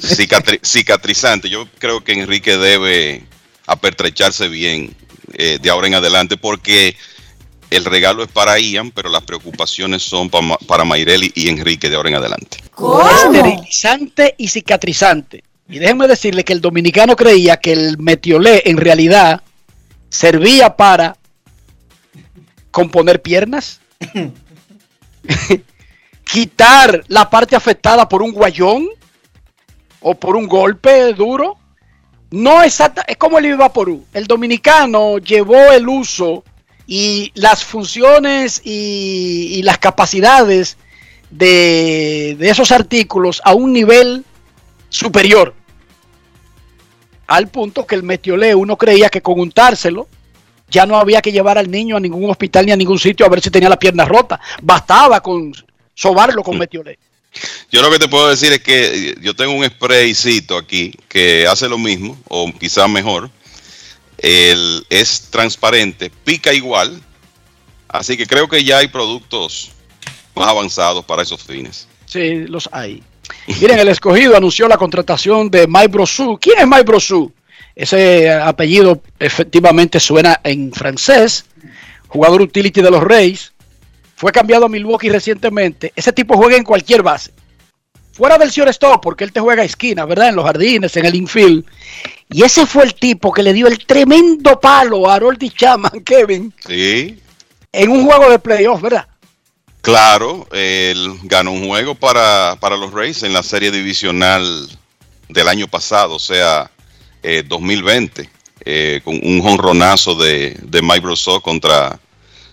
Cicatri- 0.00 0.60
cicatrizante. 0.64 1.48
Yo 1.48 1.68
creo 1.78 2.02
que 2.02 2.12
Enrique 2.12 2.56
debe 2.56 3.24
apertrecharse 3.66 4.48
bien 4.48 4.94
eh, 5.34 5.58
de 5.62 5.70
ahora 5.70 5.86
en 5.86 5.94
adelante 5.94 6.36
porque 6.36 6.96
el 7.70 7.84
regalo 7.84 8.24
es 8.24 8.28
para 8.32 8.58
Ian, 8.58 8.90
pero 8.90 9.08
las 9.08 9.22
preocupaciones 9.22 10.02
son 10.02 10.28
pa 10.28 10.40
Ma- 10.40 10.58
para 10.66 10.84
Mayreli 10.84 11.30
y 11.36 11.48
Enrique 11.48 11.88
de 11.88 11.94
ahora 11.94 12.08
en 12.08 12.16
adelante. 12.16 12.58
Esterilizante 13.26 14.34
y 14.38 14.48
cicatrizante. 14.48 15.44
Y 15.68 15.78
déjenme 15.78 16.08
decirle 16.08 16.42
que 16.42 16.52
el 16.52 16.60
dominicano 16.60 17.14
creía 17.14 17.58
que 17.58 17.72
el 17.72 17.96
metiolé 17.98 18.62
en 18.64 18.76
realidad 18.76 19.40
servía 20.10 20.76
para 20.76 21.16
componer 22.70 23.22
piernas, 23.22 23.80
quitar 26.24 27.04
la 27.08 27.30
parte 27.30 27.56
afectada 27.56 28.08
por 28.08 28.22
un 28.22 28.32
guayón 28.32 28.88
o 30.00 30.14
por 30.14 30.36
un 30.36 30.46
golpe 30.46 31.12
duro. 31.14 31.56
No 32.30 32.62
exacta, 32.62 33.02
es 33.08 33.16
como 33.16 33.38
el 33.38 33.56
Vaporú. 33.56 34.04
El 34.12 34.26
dominicano 34.26 35.18
llevó 35.18 35.72
el 35.72 35.88
uso 35.88 36.44
y 36.86 37.32
las 37.34 37.64
funciones 37.64 38.60
y, 38.64 39.48
y 39.54 39.62
las 39.62 39.78
capacidades 39.78 40.76
de, 41.30 42.36
de 42.38 42.50
esos 42.50 42.70
artículos 42.70 43.40
a 43.44 43.54
un 43.54 43.72
nivel 43.72 44.24
superior. 44.90 45.54
Al 47.30 47.46
punto 47.46 47.86
que 47.86 47.94
el 47.94 48.02
metiolé 48.02 48.56
uno 48.56 48.76
creía 48.76 49.08
que 49.08 49.22
con 49.22 49.38
untárselo 49.38 50.08
ya 50.68 50.84
no 50.84 50.98
había 50.98 51.22
que 51.22 51.30
llevar 51.30 51.58
al 51.58 51.70
niño 51.70 51.96
a 51.96 52.00
ningún 52.00 52.28
hospital 52.28 52.66
ni 52.66 52.72
a 52.72 52.76
ningún 52.76 52.98
sitio 52.98 53.24
a 53.24 53.28
ver 53.28 53.40
si 53.40 53.52
tenía 53.52 53.68
la 53.68 53.78
pierna 53.78 54.04
rota. 54.04 54.40
Bastaba 54.60 55.20
con 55.20 55.52
sobarlo 55.94 56.42
con 56.42 56.58
metiolé. 56.58 56.98
Yo 57.70 57.82
lo 57.82 57.90
que 57.92 58.00
te 58.00 58.08
puedo 58.08 58.28
decir 58.28 58.52
es 58.52 58.60
que 58.60 59.10
eh, 59.10 59.14
yo 59.20 59.36
tengo 59.36 59.52
un 59.52 59.64
spraycito 59.64 60.56
aquí 60.56 60.92
que 61.08 61.46
hace 61.46 61.68
lo 61.68 61.78
mismo, 61.78 62.18
o 62.26 62.52
quizás 62.52 62.90
mejor. 62.90 63.30
El, 64.18 64.84
es 64.90 65.28
transparente, 65.30 66.10
pica 66.24 66.52
igual. 66.52 67.00
Así 67.86 68.16
que 68.16 68.26
creo 68.26 68.48
que 68.48 68.64
ya 68.64 68.78
hay 68.78 68.88
productos 68.88 69.70
más 70.34 70.48
avanzados 70.48 71.04
para 71.04 71.22
esos 71.22 71.44
fines. 71.44 71.86
Sí, 72.06 72.44
los 72.48 72.68
hay. 72.72 73.04
Miren, 73.60 73.78
el 73.78 73.88
escogido 73.88 74.36
anunció 74.36 74.68
la 74.68 74.76
contratación 74.76 75.50
de 75.50 75.66
Mike 75.66 75.88
Brosu. 75.88 76.38
¿Quién 76.40 76.58
es 76.58 76.66
Mike 76.66 76.84
Brosu? 76.84 77.32
Ese 77.74 78.30
apellido 78.30 79.02
efectivamente 79.18 80.00
suena 80.00 80.40
en 80.44 80.72
francés. 80.72 81.44
Jugador 82.08 82.42
utility 82.42 82.82
de 82.82 82.90
los 82.90 83.02
Reyes. 83.02 83.52
Fue 84.16 84.32
cambiado 84.32 84.66
a 84.66 84.68
Milwaukee 84.68 85.08
recientemente. 85.08 85.92
Ese 85.96 86.12
tipo 86.12 86.36
juega 86.36 86.56
en 86.56 86.64
cualquier 86.64 87.02
base. 87.02 87.32
Fuera 88.12 88.36
del 88.36 88.50
shortstop, 88.50 89.02
porque 89.02 89.24
él 89.24 89.32
te 89.32 89.40
juega 89.40 89.62
a 89.62 89.64
esquina, 89.64 90.04
¿verdad? 90.04 90.28
En 90.28 90.36
los 90.36 90.44
jardines, 90.44 90.94
en 90.96 91.06
el 91.06 91.14
infield. 91.14 91.64
Y 92.28 92.42
ese 92.42 92.66
fue 92.66 92.84
el 92.84 92.94
tipo 92.94 93.32
que 93.32 93.42
le 93.42 93.52
dio 93.52 93.66
el 93.66 93.78
tremendo 93.86 94.60
palo 94.60 95.08
a 95.08 95.14
Harold 95.14 95.38
Chaman, 95.54 96.00
Kevin, 96.04 96.52
Sí, 96.66 97.18
en 97.72 97.90
un 97.90 98.04
juego 98.04 98.30
de 98.30 98.38
playoff, 98.38 98.82
¿verdad? 98.82 99.06
Claro, 99.80 100.46
él 100.52 101.18
ganó 101.24 101.52
un 101.52 101.66
juego 101.66 101.94
para, 101.94 102.56
para 102.60 102.76
los 102.76 102.92
Rays 102.92 103.22
en 103.22 103.32
la 103.32 103.42
serie 103.42 103.70
divisional 103.70 104.68
del 105.28 105.48
año 105.48 105.68
pasado, 105.68 106.16
o 106.16 106.18
sea, 106.18 106.70
eh, 107.22 107.42
2020, 107.46 108.28
eh, 108.64 109.00
con 109.04 109.14
un 109.22 109.40
jonronazo 109.42 110.14
de, 110.14 110.56
de 110.62 110.82
Mike 110.82 111.00
Brosseau 111.00 111.40
contra, 111.40 111.98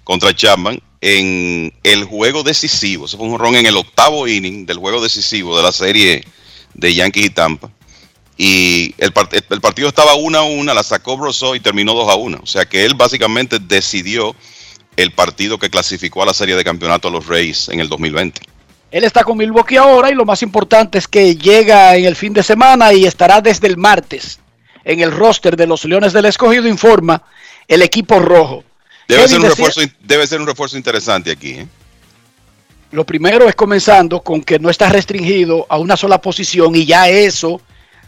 contra 0.03 0.33
Chapman 0.35 0.81
en 1.01 1.73
el 1.83 2.03
juego 2.05 2.43
decisivo. 2.43 3.05
Ese 3.05 3.17
fue 3.17 3.25
un 3.25 3.31
jonrón 3.33 3.55
en 3.55 3.65
el 3.65 3.77
octavo 3.77 4.27
inning 4.27 4.65
del 4.65 4.77
juego 4.77 5.01
decisivo 5.01 5.55
de 5.57 5.63
la 5.63 5.71
serie 5.71 6.23
de 6.73 6.93
Yankees 6.93 7.25
y 7.25 7.29
Tampa. 7.29 7.71
Y 8.39 8.93
el, 8.99 9.11
part- 9.13 9.43
el 9.49 9.61
partido 9.61 9.87
estaba 9.87 10.13
1 10.13 10.37
a 10.37 10.43
1, 10.43 10.73
la 10.73 10.83
sacó 10.83 11.17
Brosseau 11.17 11.55
y 11.55 11.59
terminó 11.59 11.93
2 11.95 12.09
a 12.11 12.15
1. 12.15 12.39
O 12.43 12.45
sea 12.45 12.65
que 12.65 12.85
él 12.85 12.93
básicamente 12.93 13.57
decidió 13.59 14.35
el 14.97 15.11
partido 15.11 15.57
que 15.57 15.69
clasificó 15.69 16.23
a 16.23 16.25
la 16.25 16.33
serie 16.33 16.55
de 16.55 16.63
campeonato 16.63 17.07
a 17.07 17.11
los 17.11 17.27
Rays 17.27 17.69
en 17.69 17.79
el 17.79 17.87
2020. 17.87 18.41
Él 18.91 19.03
está 19.03 19.23
con 19.23 19.37
Milwaukee 19.37 19.77
ahora 19.77 20.09
y 20.09 20.15
lo 20.15 20.25
más 20.25 20.41
importante 20.41 20.97
es 20.97 21.07
que 21.07 21.35
llega 21.35 21.95
en 21.95 22.05
el 22.05 22.15
fin 22.15 22.33
de 22.33 22.41
semana 22.43 22.93
y 22.93 23.05
estará 23.05 23.39
desde 23.41 23.67
el 23.67 23.77
martes 23.77 24.39
en 24.83 24.99
el 25.01 25.11
roster 25.11 25.55
de 25.55 25.67
los 25.67 25.83
Leones 25.85 26.13
del 26.13 26.25
Escogido, 26.25 26.67
informa 26.67 27.21
el 27.67 27.81
equipo 27.81 28.19
rojo. 28.19 28.63
Debe, 29.07 29.23
Kevin 29.23 29.29
ser 29.29 29.39
un, 29.39 29.49
decía- 29.49 29.65
refuerzo, 29.67 29.93
debe 30.01 30.27
ser 30.27 30.41
un 30.41 30.47
refuerzo 30.47 30.77
interesante 30.77 31.31
aquí. 31.31 31.51
¿eh? 31.51 31.67
Lo 32.91 33.05
primero 33.05 33.47
es 33.49 33.55
comenzando 33.55 34.21
con 34.21 34.41
que 34.41 34.57
no 34.59 34.69
está 34.69 34.89
restringido 34.89 35.65
a 35.69 35.77
una 35.77 35.97
sola 35.97 36.19
posición 36.21 36.73
y 36.75 36.85
ya 36.85 37.09
eso 37.09 37.61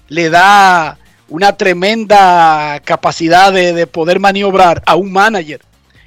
le 0.08 0.30
da 0.30 0.98
una 1.28 1.56
tremenda 1.58 2.82
capacidad 2.86 3.52
de, 3.54 3.74
de 3.74 3.86
poder 3.86 4.20
maniobrar 4.20 4.82
a 4.86 4.96
un 4.96 5.12
manager 5.12 5.60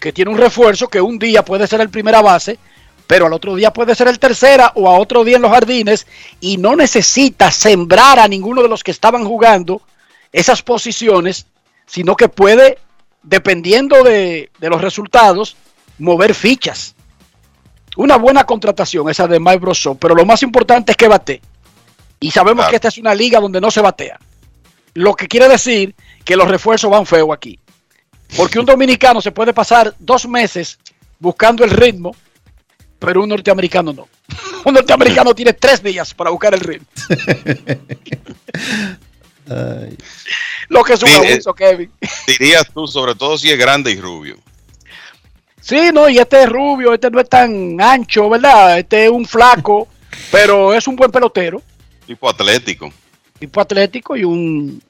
que 0.02 0.12
tiene 0.12 0.32
un 0.32 0.36
refuerzo 0.36 0.88
que 0.88 1.00
un 1.00 1.16
día 1.16 1.44
puede 1.44 1.68
ser 1.68 1.80
el 1.80 1.88
primera 1.88 2.20
base, 2.20 2.58
pero 3.06 3.26
al 3.26 3.32
otro 3.32 3.54
día 3.54 3.72
puede 3.72 3.94
ser 3.94 4.08
el 4.08 4.18
tercera 4.18 4.72
o 4.74 4.88
a 4.88 4.98
otro 4.98 5.22
día 5.22 5.36
en 5.36 5.42
los 5.42 5.52
jardines 5.52 6.08
y 6.40 6.56
no 6.56 6.74
necesita 6.74 7.52
sembrar 7.52 8.18
a 8.18 8.26
ninguno 8.26 8.64
de 8.64 8.68
los 8.68 8.82
que 8.82 8.90
estaban 8.90 9.24
jugando 9.24 9.80
esas 10.32 10.60
posiciones, 10.62 11.46
sino 11.86 12.16
que 12.16 12.28
puede, 12.28 12.78
dependiendo 13.22 14.02
de, 14.02 14.50
de 14.58 14.68
los 14.68 14.80
resultados, 14.80 15.56
mover 16.00 16.34
fichas. 16.34 16.96
Una 17.96 18.16
buena 18.16 18.42
contratación 18.42 19.08
esa 19.08 19.28
de 19.28 19.38
Mike 19.38 19.58
Brosseau, 19.58 19.96
pero 19.96 20.16
lo 20.16 20.26
más 20.26 20.42
importante 20.42 20.92
es 20.92 20.96
que 20.96 21.06
bate. 21.06 21.40
Y 22.18 22.32
sabemos 22.32 22.66
que 22.66 22.74
esta 22.74 22.88
es 22.88 22.98
una 22.98 23.14
liga 23.14 23.38
donde 23.38 23.60
no 23.60 23.70
se 23.70 23.80
batea. 23.80 24.18
Lo 24.94 25.14
que 25.14 25.28
quiere 25.28 25.48
decir 25.48 25.94
que 26.24 26.34
los 26.34 26.48
refuerzos 26.48 26.90
van 26.90 27.06
feo 27.06 27.32
aquí. 27.32 27.60
Porque 28.36 28.58
un 28.58 28.64
dominicano 28.66 29.20
se 29.20 29.30
puede 29.32 29.52
pasar 29.52 29.94
dos 29.98 30.26
meses 30.26 30.78
buscando 31.18 31.64
el 31.64 31.70
ritmo, 31.70 32.14
pero 32.98 33.22
un 33.22 33.28
norteamericano 33.28 33.92
no. 33.92 34.08
Un 34.64 34.74
norteamericano 34.74 35.34
tiene 35.34 35.52
tres 35.54 35.82
días 35.82 36.14
para 36.14 36.30
buscar 36.30 36.54
el 36.54 36.60
ritmo. 36.60 36.86
Lo 40.68 40.84
que 40.84 40.92
es 40.94 41.02
un 41.02 41.10
abuso, 41.10 41.52
Kevin. 41.54 41.90
Dirías 42.26 42.66
tú, 42.72 42.86
sobre 42.86 43.14
todo 43.14 43.36
si 43.36 43.50
es 43.50 43.58
grande 43.58 43.90
y 43.90 44.00
rubio. 44.00 44.36
Sí, 45.60 45.90
no, 45.92 46.08
y 46.08 46.18
este 46.18 46.42
es 46.44 46.48
rubio, 46.48 46.94
este 46.94 47.10
no 47.10 47.20
es 47.20 47.28
tan 47.28 47.80
ancho, 47.80 48.28
¿verdad? 48.30 48.78
Este 48.78 49.04
es 49.04 49.10
un 49.10 49.26
flaco, 49.26 49.88
pero 50.30 50.72
es 50.74 50.86
un 50.88 50.96
buen 50.96 51.10
pelotero, 51.10 51.62
Tipo 52.06 52.28
atlético. 52.28 52.92
tipo 53.38 53.60
atlético 53.60 54.16
y 54.16 54.24
un 54.24 54.82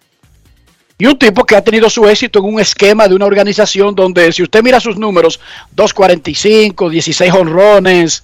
y 1.03 1.07
un 1.07 1.19
tipo 1.19 1.45
que 1.45 1.57
ha 1.57 1.65
tenido 1.65 1.91
su 1.91 2.09
éxito 2.09 2.39
en 2.39 2.45
un 2.45 2.61
esquema 2.61 3.09
de 3.09 3.16
una 3.16 3.27
organización 3.27 3.93
donde 3.93 4.31
si 4.31 4.41
usted 4.41 4.62
mira 4.62 4.79
sus 4.79 4.97
números, 4.97 5.41
245, 5.73 6.91
16 6.91 7.33
honrones, 7.33 8.23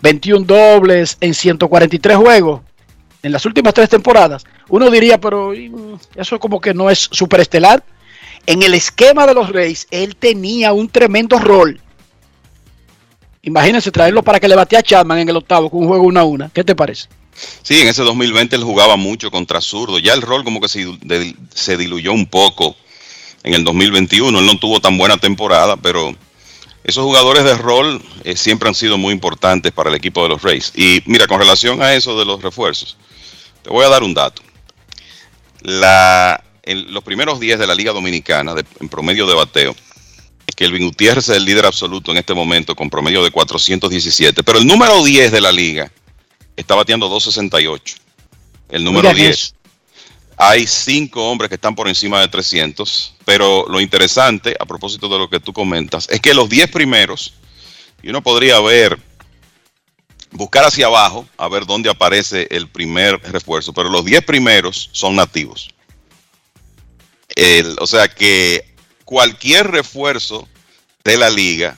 21 0.00 0.46
dobles 0.46 1.18
en 1.20 1.34
143 1.34 2.16
juegos 2.16 2.60
en 3.24 3.32
las 3.32 3.44
últimas 3.44 3.74
tres 3.74 3.88
temporadas, 3.88 4.44
uno 4.68 4.88
diría, 4.88 5.18
pero 5.18 5.50
mm, 5.50 5.94
eso 6.14 6.38
como 6.38 6.60
que 6.60 6.72
no 6.72 6.90
es 6.90 7.08
superestelar. 7.10 7.82
En 8.46 8.62
el 8.62 8.74
esquema 8.74 9.26
de 9.26 9.34
los 9.34 9.48
Reyes, 9.48 9.88
él 9.90 10.14
tenía 10.14 10.72
un 10.72 10.88
tremendo 10.88 11.40
rol. 11.40 11.80
Imagínense 13.42 13.90
traerlo 13.90 14.22
para 14.22 14.38
que 14.38 14.46
le 14.46 14.54
batea 14.54 14.78
a 14.78 14.84
Chapman 14.84 15.18
en 15.18 15.28
el 15.28 15.36
octavo 15.36 15.68
con 15.68 15.80
un 15.80 15.88
juego 15.88 16.04
una 16.04 16.20
a 16.20 16.24
una. 16.24 16.50
¿Qué 16.50 16.62
te 16.62 16.76
parece? 16.76 17.08
Sí, 17.62 17.80
en 17.80 17.88
ese 17.88 18.02
2020 18.02 18.56
él 18.56 18.64
jugaba 18.64 18.96
mucho 18.96 19.30
contra 19.30 19.60
zurdo. 19.60 19.98
Ya 19.98 20.12
el 20.14 20.22
rol 20.22 20.44
como 20.44 20.60
que 20.60 20.68
se, 20.68 20.86
se 21.54 21.76
diluyó 21.76 22.12
un 22.12 22.26
poco 22.26 22.76
en 23.42 23.54
el 23.54 23.64
2021. 23.64 24.38
Él 24.38 24.46
no 24.46 24.58
tuvo 24.58 24.80
tan 24.80 24.98
buena 24.98 25.16
temporada, 25.16 25.76
pero 25.76 26.14
esos 26.84 27.04
jugadores 27.04 27.44
de 27.44 27.54
rol 27.54 28.02
eh, 28.24 28.36
siempre 28.36 28.68
han 28.68 28.74
sido 28.74 28.98
muy 28.98 29.12
importantes 29.12 29.72
para 29.72 29.90
el 29.90 29.96
equipo 29.96 30.22
de 30.22 30.30
los 30.30 30.42
Rays. 30.42 30.72
Y 30.74 31.02
mira, 31.06 31.26
con 31.26 31.38
relación 31.38 31.82
a 31.82 31.94
eso 31.94 32.18
de 32.18 32.24
los 32.24 32.42
refuerzos, 32.42 32.96
te 33.62 33.70
voy 33.70 33.84
a 33.84 33.88
dar 33.88 34.02
un 34.02 34.14
dato. 34.14 34.42
La, 35.62 36.42
en 36.62 36.92
los 36.92 37.04
primeros 37.04 37.38
10 37.38 37.58
de 37.58 37.66
la 37.66 37.74
Liga 37.74 37.92
Dominicana, 37.92 38.54
de- 38.54 38.64
en 38.80 38.88
promedio 38.88 39.26
de 39.26 39.34
bateo, 39.34 39.76
Kelvin 40.56 40.84
Gutiérrez 40.86 41.28
es 41.28 41.36
el 41.36 41.44
líder 41.44 41.64
absoluto 41.66 42.10
en 42.10 42.18
este 42.18 42.34
momento 42.34 42.74
con 42.74 42.90
promedio 42.90 43.22
de 43.22 43.30
417. 43.30 44.42
Pero 44.42 44.58
el 44.58 44.66
número 44.66 45.02
10 45.04 45.32
de 45.32 45.40
la 45.40 45.52
liga 45.52 45.90
está 46.56 46.74
bateando 46.74 47.08
268. 47.08 47.96
El 48.68 48.84
número 48.84 49.08
Oigan 49.08 49.16
10. 49.24 49.30
eso. 49.38 49.54
Hay 50.36 50.66
cinco 50.66 51.30
hombres 51.30 51.48
que 51.50 51.56
están 51.56 51.74
por 51.74 51.86
encima 51.88 52.20
de 52.20 52.28
300, 52.28 53.14
pero 53.26 53.66
lo 53.68 53.78
interesante, 53.80 54.56
a 54.58 54.64
propósito 54.64 55.08
de 55.08 55.18
lo 55.18 55.28
que 55.28 55.38
tú 55.40 55.52
comentas, 55.52 56.08
es 56.08 56.20
que 56.20 56.32
los 56.32 56.48
10 56.48 56.70
primeros, 56.70 57.34
y 58.02 58.08
uno 58.08 58.22
podría 58.22 58.58
ver, 58.60 58.98
buscar 60.30 60.64
hacia 60.64 60.86
abajo, 60.86 61.28
a 61.36 61.48
ver 61.48 61.66
dónde 61.66 61.90
aparece 61.90 62.46
el 62.50 62.68
primer 62.68 63.20
refuerzo, 63.30 63.74
pero 63.74 63.90
los 63.90 64.02
10 64.04 64.24
primeros 64.24 64.88
son 64.92 65.14
nativos. 65.16 65.68
El- 67.36 67.76
o 67.78 67.86
sea 67.86 68.08
que 68.08 68.74
cualquier 69.04 69.70
refuerzo 69.70 70.48
de 71.04 71.16
la 71.18 71.28
liga 71.28 71.76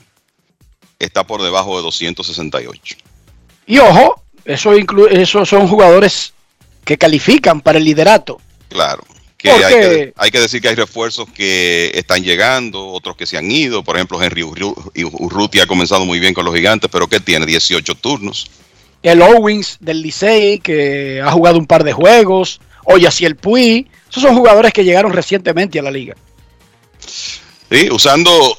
está 0.99 1.25
por 1.25 1.41
debajo 1.41 1.75
de 1.77 1.83
268. 1.83 2.95
Y 3.65 3.77
ojo, 3.79 4.22
eso 4.45 4.73
inclu- 4.77 5.09
esos 5.11 5.47
son 5.49 5.67
jugadores 5.67 6.33
que 6.85 6.97
califican 6.97 7.61
para 7.61 7.77
el 7.77 7.85
liderato. 7.85 8.39
Claro. 8.69 9.03
Que 9.37 9.49
¿Por 9.49 9.63
hay, 9.63 9.73
que, 9.73 10.13
hay 10.15 10.31
que 10.31 10.39
decir 10.39 10.61
que 10.61 10.69
hay 10.69 10.75
refuerzos 10.75 11.27
que 11.29 11.91
están 11.95 12.23
llegando, 12.23 12.87
otros 12.87 13.17
que 13.17 13.25
se 13.25 13.37
han 13.37 13.51
ido. 13.51 13.83
Por 13.83 13.95
ejemplo, 13.97 14.21
Henry 14.21 14.41
Urru- 14.41 14.91
Urruti 15.19 15.59
ha 15.59 15.67
comenzado 15.67 16.05
muy 16.05 16.19
bien 16.19 16.33
con 16.33 16.45
los 16.45 16.55
gigantes, 16.55 16.89
pero 16.91 17.07
que 17.07 17.19
tiene 17.19 17.45
18 17.45 17.95
turnos. 17.95 18.49
El 19.01 19.21
Owens 19.21 19.77
del 19.81 20.01
Licey, 20.01 20.59
que 20.59 21.21
ha 21.21 21.29
jugado 21.31 21.57
un 21.57 21.67
par 21.67 21.83
de 21.83 21.91
juegos. 21.91 22.61
Oye, 22.85 23.05
así 23.05 23.25
el 23.25 23.35
Puy. 23.35 23.85
Esos 24.09 24.23
son 24.23 24.35
jugadores 24.35 24.71
que 24.71 24.85
llegaron 24.85 25.11
recientemente 25.11 25.77
a 25.77 25.81
la 25.83 25.91
liga. 25.91 26.15
Sí, 27.69 27.89
usando. 27.91 28.57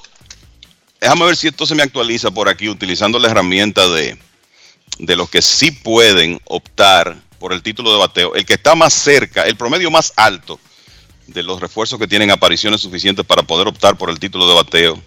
Déjame 1.00 1.26
ver 1.26 1.36
si 1.36 1.48
esto 1.48 1.64
se 1.66 1.74
me 1.74 1.82
actualiza 1.82 2.30
por 2.30 2.48
aquí, 2.48 2.68
utilizando 2.68 3.18
la 3.18 3.28
herramienta 3.30 3.88
de, 3.88 4.18
de 4.98 5.16
los 5.16 5.28
que 5.28 5.42
sí 5.42 5.70
pueden 5.70 6.40
optar 6.44 7.16
por 7.38 7.52
el 7.52 7.62
título 7.62 7.92
de 7.92 7.98
bateo. 7.98 8.34
El 8.34 8.46
que 8.46 8.54
está 8.54 8.74
más 8.74 8.94
cerca, 8.94 9.42
el 9.42 9.56
promedio 9.56 9.90
más 9.90 10.12
alto 10.16 10.58
de 11.26 11.42
los 11.42 11.60
refuerzos 11.60 11.98
que 11.98 12.06
tienen 12.06 12.30
apariciones 12.30 12.80
suficientes 12.80 13.24
para 13.24 13.42
poder 13.42 13.68
optar 13.68 13.96
por 13.96 14.10
el 14.10 14.18
título 14.18 14.48
de 14.48 14.54
bateo, 14.54 15.02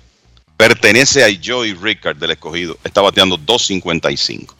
pertenece 0.55 1.23
a 1.23 1.29
Joey 1.43 1.73
Rickard 1.73 2.17
del 2.17 2.31
escogido. 2.31 2.77
Está 2.83 3.01
bateando 3.01 3.37
2.55. 3.37 4.53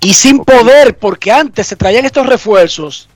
Y 0.00 0.14
sin 0.14 0.44
poder, 0.44 0.98
porque 0.98 1.32
antes 1.32 1.66
se 1.66 1.76
traían 1.76 2.04
estos 2.04 2.26
refuerzos, 2.26 3.08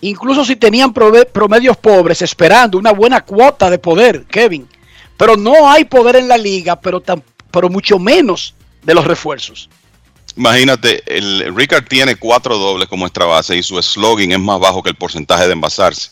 incluso 0.00 0.44
si 0.44 0.56
tenían 0.56 0.92
promedios 0.92 1.76
pobres, 1.76 2.22
esperando 2.22 2.78
una 2.78 2.92
buena 2.92 3.22
cuota 3.22 3.68
de 3.68 3.78
poder, 3.78 4.24
Kevin. 4.24 4.68
Pero 5.16 5.36
no 5.36 5.70
hay 5.70 5.84
poder 5.84 6.16
en 6.16 6.28
la 6.28 6.38
liga, 6.38 6.80
pero, 6.80 7.00
tan, 7.00 7.22
pero 7.50 7.68
mucho 7.68 7.98
menos 7.98 8.54
de 8.84 8.94
los 8.94 9.04
refuerzos. 9.06 9.68
Imagínate, 10.36 11.02
el 11.06 11.54
Rickard 11.54 11.86
tiene 11.86 12.16
cuatro 12.16 12.58
dobles 12.58 12.88
como 12.88 13.06
extra 13.06 13.24
base 13.24 13.56
y 13.56 13.62
su 13.62 13.80
slogan 13.80 14.32
es 14.32 14.38
más 14.38 14.58
bajo 14.58 14.82
que 14.82 14.90
el 14.90 14.96
porcentaje 14.96 15.46
de 15.46 15.52
envasarse. 15.52 16.10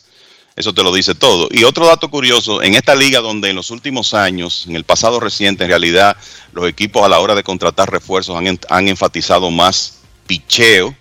Eso 0.55 0.75
te 0.75 0.83
lo 0.83 0.93
dice 0.93 1.15
todo. 1.15 1.49
Y 1.51 1.65
otro 1.65 1.87
dato 1.87 2.11
curioso, 2.11 2.63
en 2.63 2.75
esta 2.75 2.95
liga 2.95 3.21
donde 3.21 3.51
en 3.51 3.57
los 3.57 3.71
últimos 3.71 4.13
años, 4.13 4.67
en 4.69 4.77
el 4.77 4.85
pasado 4.85 5.19
reciente, 5.19 5.65
en 5.65 5.71
realidad 5.71 6.17
los 6.53 6.69
equipos 6.69 7.05
a 7.05 7.09
la 7.09 7.21
hora 7.21 7.35
de 7.35 7.43
contratar 7.43 7.91
refuerzos 7.91 8.37
han, 8.37 8.59
han 8.69 8.89
enfatizado 8.89 9.51
más 9.51 10.01
picheo, 10.27 10.95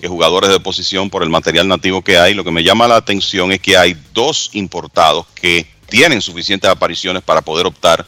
que 0.00 0.08
jugadores 0.08 0.50
de 0.50 0.60
posición 0.60 1.10
por 1.10 1.22
el 1.22 1.30
material 1.30 1.68
nativo 1.68 2.02
que 2.02 2.18
hay. 2.18 2.34
Lo 2.34 2.44
que 2.44 2.50
me 2.50 2.62
llama 2.62 2.88
la 2.88 2.96
atención 2.96 3.52
es 3.52 3.60
que 3.60 3.76
hay 3.76 3.96
dos 4.12 4.50
importados 4.52 5.26
que 5.34 5.66
tienen 5.88 6.20
suficientes 6.20 6.68
apariciones 6.70 7.22
para 7.22 7.40
poder 7.40 7.66
optar 7.66 8.06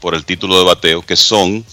por 0.00 0.14
el 0.14 0.24
título 0.24 0.58
de 0.58 0.64
bateo, 0.64 1.02
que 1.02 1.16
son 1.16 1.64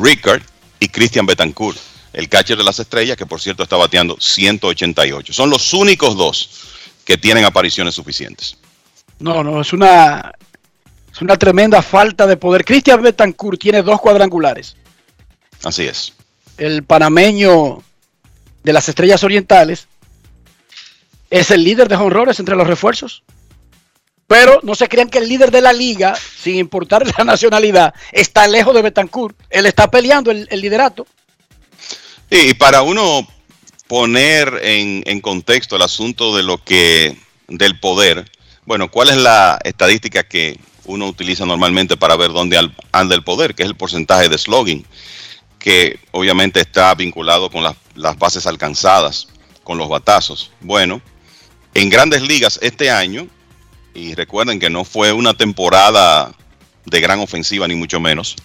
Rickard 0.00 0.42
y 0.80 0.88
Christian 0.88 1.26
Betancourt, 1.26 1.78
el 2.12 2.28
catcher 2.28 2.56
de 2.56 2.64
las 2.64 2.78
estrellas, 2.78 3.16
que 3.16 3.26
por 3.26 3.40
cierto 3.40 3.62
está 3.62 3.76
bateando 3.76 4.16
188. 4.18 5.32
Son 5.32 5.50
los 5.50 5.72
únicos 5.72 6.16
dos 6.16 6.50
que 7.04 7.18
tienen 7.18 7.44
apariciones 7.44 7.94
suficientes. 7.94 8.56
No, 9.18 9.44
no, 9.44 9.60
es 9.60 9.72
una, 9.72 10.32
es 11.12 11.20
una 11.20 11.36
tremenda 11.36 11.82
falta 11.82 12.26
de 12.26 12.36
poder. 12.36 12.64
Christian 12.64 13.02
Betancourt 13.02 13.60
tiene 13.60 13.82
dos 13.82 14.00
cuadrangulares. 14.00 14.76
Así 15.62 15.84
es. 15.84 16.12
El 16.58 16.82
panameño 16.82 17.82
de 18.62 18.72
las 18.72 18.88
Estrellas 18.88 19.22
Orientales 19.24 19.88
es 21.30 21.50
el 21.50 21.64
líder 21.64 21.88
de 21.88 21.96
honrores 21.96 22.38
entre 22.40 22.56
los 22.56 22.66
refuerzos. 22.66 23.22
Pero 24.32 24.60
no 24.62 24.74
se 24.74 24.88
crean 24.88 25.10
que 25.10 25.18
el 25.18 25.28
líder 25.28 25.50
de 25.50 25.60
la 25.60 25.74
liga, 25.74 26.14
sin 26.16 26.56
importar 26.56 27.06
la 27.06 27.22
nacionalidad, 27.26 27.92
está 28.12 28.48
lejos 28.48 28.74
de 28.74 28.80
Betancourt. 28.80 29.36
Él 29.50 29.66
está 29.66 29.90
peleando 29.90 30.30
el, 30.30 30.48
liderato. 30.52 31.06
Y 32.30 32.54
para 32.54 32.80
uno 32.80 33.28
poner 33.88 34.58
en, 34.62 35.20
contexto 35.20 35.76
el 35.76 35.82
asunto 35.82 36.34
de 36.34 36.44
lo 36.44 36.56
que 36.56 37.14
del 37.46 37.78
poder, 37.78 38.24
bueno, 38.64 38.90
¿cuál 38.90 39.10
es 39.10 39.18
la 39.18 39.58
estadística 39.64 40.22
que 40.22 40.58
uno 40.86 41.08
utiliza 41.08 41.44
normalmente 41.44 41.98
para 41.98 42.16
ver 42.16 42.32
dónde 42.32 42.58
anda 42.90 43.14
el 43.14 43.24
poder? 43.24 43.54
Que 43.54 43.64
es 43.64 43.68
el 43.68 43.76
porcentaje 43.76 44.30
de 44.30 44.38
slogan, 44.38 44.82
que 45.58 46.00
obviamente 46.10 46.58
está 46.58 46.94
vinculado 46.94 47.50
con 47.50 47.62
las 47.62 48.18
bases 48.18 48.46
alcanzadas, 48.46 49.28
con 49.62 49.76
los 49.76 49.90
batazos. 49.90 50.52
Bueno, 50.62 51.02
en 51.74 51.90
grandes 51.90 52.22
ligas 52.22 52.58
este 52.62 52.90
año, 52.90 53.28
y 53.94 54.14
recuerden 54.14 54.58
que 54.58 54.70
no 54.70 54.84
fue 54.84 55.12
una 55.12 55.34
temporada 55.34 56.32
de 56.84 57.00
gran 57.00 57.20
ofensiva, 57.20 57.68
ni 57.68 57.74
mucho 57.74 58.00
menos, 58.00 58.36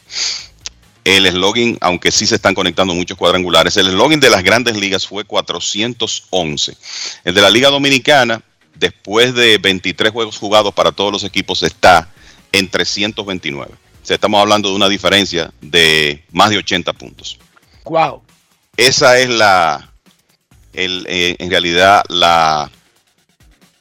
el 1.03 1.25
eslogan, 1.25 1.77
aunque 1.79 2.11
sí 2.11 2.27
se 2.27 2.35
están 2.35 2.53
conectando 2.53 2.93
muchos 2.93 3.17
cuadrangulares, 3.17 3.77
el 3.77 3.87
eslogan 3.87 4.19
de 4.19 4.29
las 4.29 4.43
grandes 4.43 4.75
ligas 4.75 5.07
fue 5.07 5.23
411. 5.23 6.77
El 7.23 7.33
de 7.33 7.41
la 7.41 7.49
Liga 7.49 7.69
Dominicana, 7.69 8.41
después 8.75 9.33
de 9.33 9.57
23 9.57 10.11
juegos 10.11 10.37
jugados 10.37 10.73
para 10.73 10.91
todos 10.91 11.11
los 11.11 11.23
equipos, 11.23 11.63
está 11.63 12.11
en 12.51 12.69
329. 12.69 13.71
O 13.71 14.05
sea, 14.05 14.15
estamos 14.15 14.41
hablando 14.41 14.69
de 14.69 14.75
una 14.75 14.89
diferencia 14.89 15.51
de 15.61 16.23
más 16.31 16.49
de 16.49 16.57
80 16.57 16.93
puntos. 16.93 17.39
Wow. 17.85 18.21
Esa 18.75 19.17
es 19.19 19.29
la, 19.29 19.91
el, 20.73 21.05
eh, 21.09 21.35
en 21.39 21.49
realidad, 21.49 22.03
la 22.09 22.69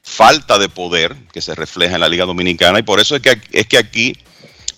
falta 0.07 0.57
de 0.59 0.69
poder 0.69 1.17
que 1.33 1.43
se 1.43 1.55
refleja 1.57 1.97
en 1.97 2.01
la 2.01 2.09
Liga 2.09 2.25
Dominicana 2.25 2.79
y 2.79 2.83
por 2.83 3.01
eso 3.01 3.17
es 3.17 3.23
que, 3.23 3.39
es 3.51 3.67
que 3.67 3.77
aquí 3.77 4.17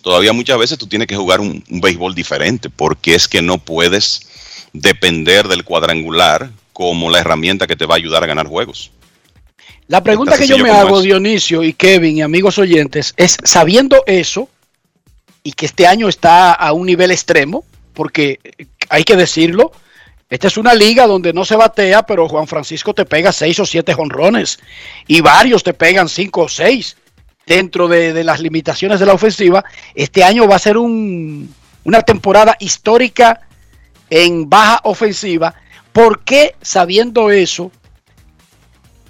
todavía 0.00 0.32
muchas 0.32 0.58
veces 0.58 0.78
tú 0.78 0.86
tienes 0.86 1.06
que 1.06 1.16
jugar 1.16 1.40
un, 1.40 1.62
un 1.68 1.80
béisbol 1.82 2.14
diferente 2.14 2.70
porque 2.70 3.14
es 3.14 3.28
que 3.28 3.42
no 3.42 3.58
puedes 3.58 4.26
depender 4.72 5.46
del 5.46 5.64
cuadrangular 5.64 6.50
como 6.72 7.10
la 7.10 7.18
herramienta 7.18 7.66
que 7.66 7.76
te 7.76 7.84
va 7.84 7.94
a 7.94 7.98
ayudar 7.98 8.24
a 8.24 8.26
ganar 8.26 8.46
juegos. 8.46 8.90
La 9.86 10.02
pregunta 10.02 10.38
que 10.38 10.46
yo 10.46 10.58
me 10.58 10.70
hago, 10.70 10.98
es. 10.98 11.04
Dionisio 11.04 11.62
y 11.62 11.74
Kevin 11.74 12.16
y 12.16 12.22
amigos 12.22 12.58
oyentes, 12.58 13.12
es 13.16 13.36
sabiendo 13.44 14.02
eso 14.06 14.48
y 15.42 15.52
que 15.52 15.66
este 15.66 15.86
año 15.86 16.08
está 16.08 16.52
a 16.52 16.72
un 16.72 16.86
nivel 16.86 17.10
extremo, 17.10 17.64
porque 17.92 18.40
hay 18.88 19.04
que 19.04 19.16
decirlo, 19.16 19.72
esta 20.30 20.46
es 20.46 20.56
una 20.58 20.74
liga 20.74 21.06
donde 21.06 21.32
no 21.32 21.44
se 21.44 21.56
batea, 21.56 22.04
pero 22.04 22.28
Juan 22.28 22.46
Francisco 22.46 22.92
te 22.94 23.04
pega 23.06 23.32
seis 23.32 23.58
o 23.60 23.66
siete 23.66 23.94
jonrones 23.94 24.58
y 25.06 25.20
varios 25.22 25.62
te 25.62 25.72
pegan 25.72 26.08
cinco 26.08 26.42
o 26.42 26.48
seis 26.48 26.96
dentro 27.46 27.88
de, 27.88 28.22
las 28.24 28.40
limitaciones 28.40 29.00
de 29.00 29.06
la 29.06 29.14
ofensiva. 29.14 29.64
Este 29.94 30.22
año 30.22 30.46
va 30.46 30.56
a 30.56 30.60
ser 30.60 30.76
un- 30.76 31.54
una 31.84 32.02
temporada 32.02 32.56
histórica 32.60 33.40
en 34.10 34.48
baja 34.50 34.80
ofensiva. 34.84 35.54
¿Por 35.92 36.22
qué 36.24 36.54
sabiendo 36.60 37.30
eso? 37.30 37.72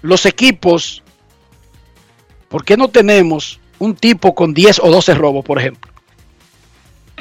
los 0.00 0.24
equipos, 0.26 1.02
¿por 2.48 2.64
qué 2.64 2.76
no 2.76 2.86
tenemos 2.86 3.58
un 3.80 3.96
tipo 3.96 4.32
con 4.32 4.54
10 4.54 4.78
o 4.78 4.92
12 4.92 5.12
robos, 5.14 5.44
por 5.44 5.58
ejemplo? 5.58 5.90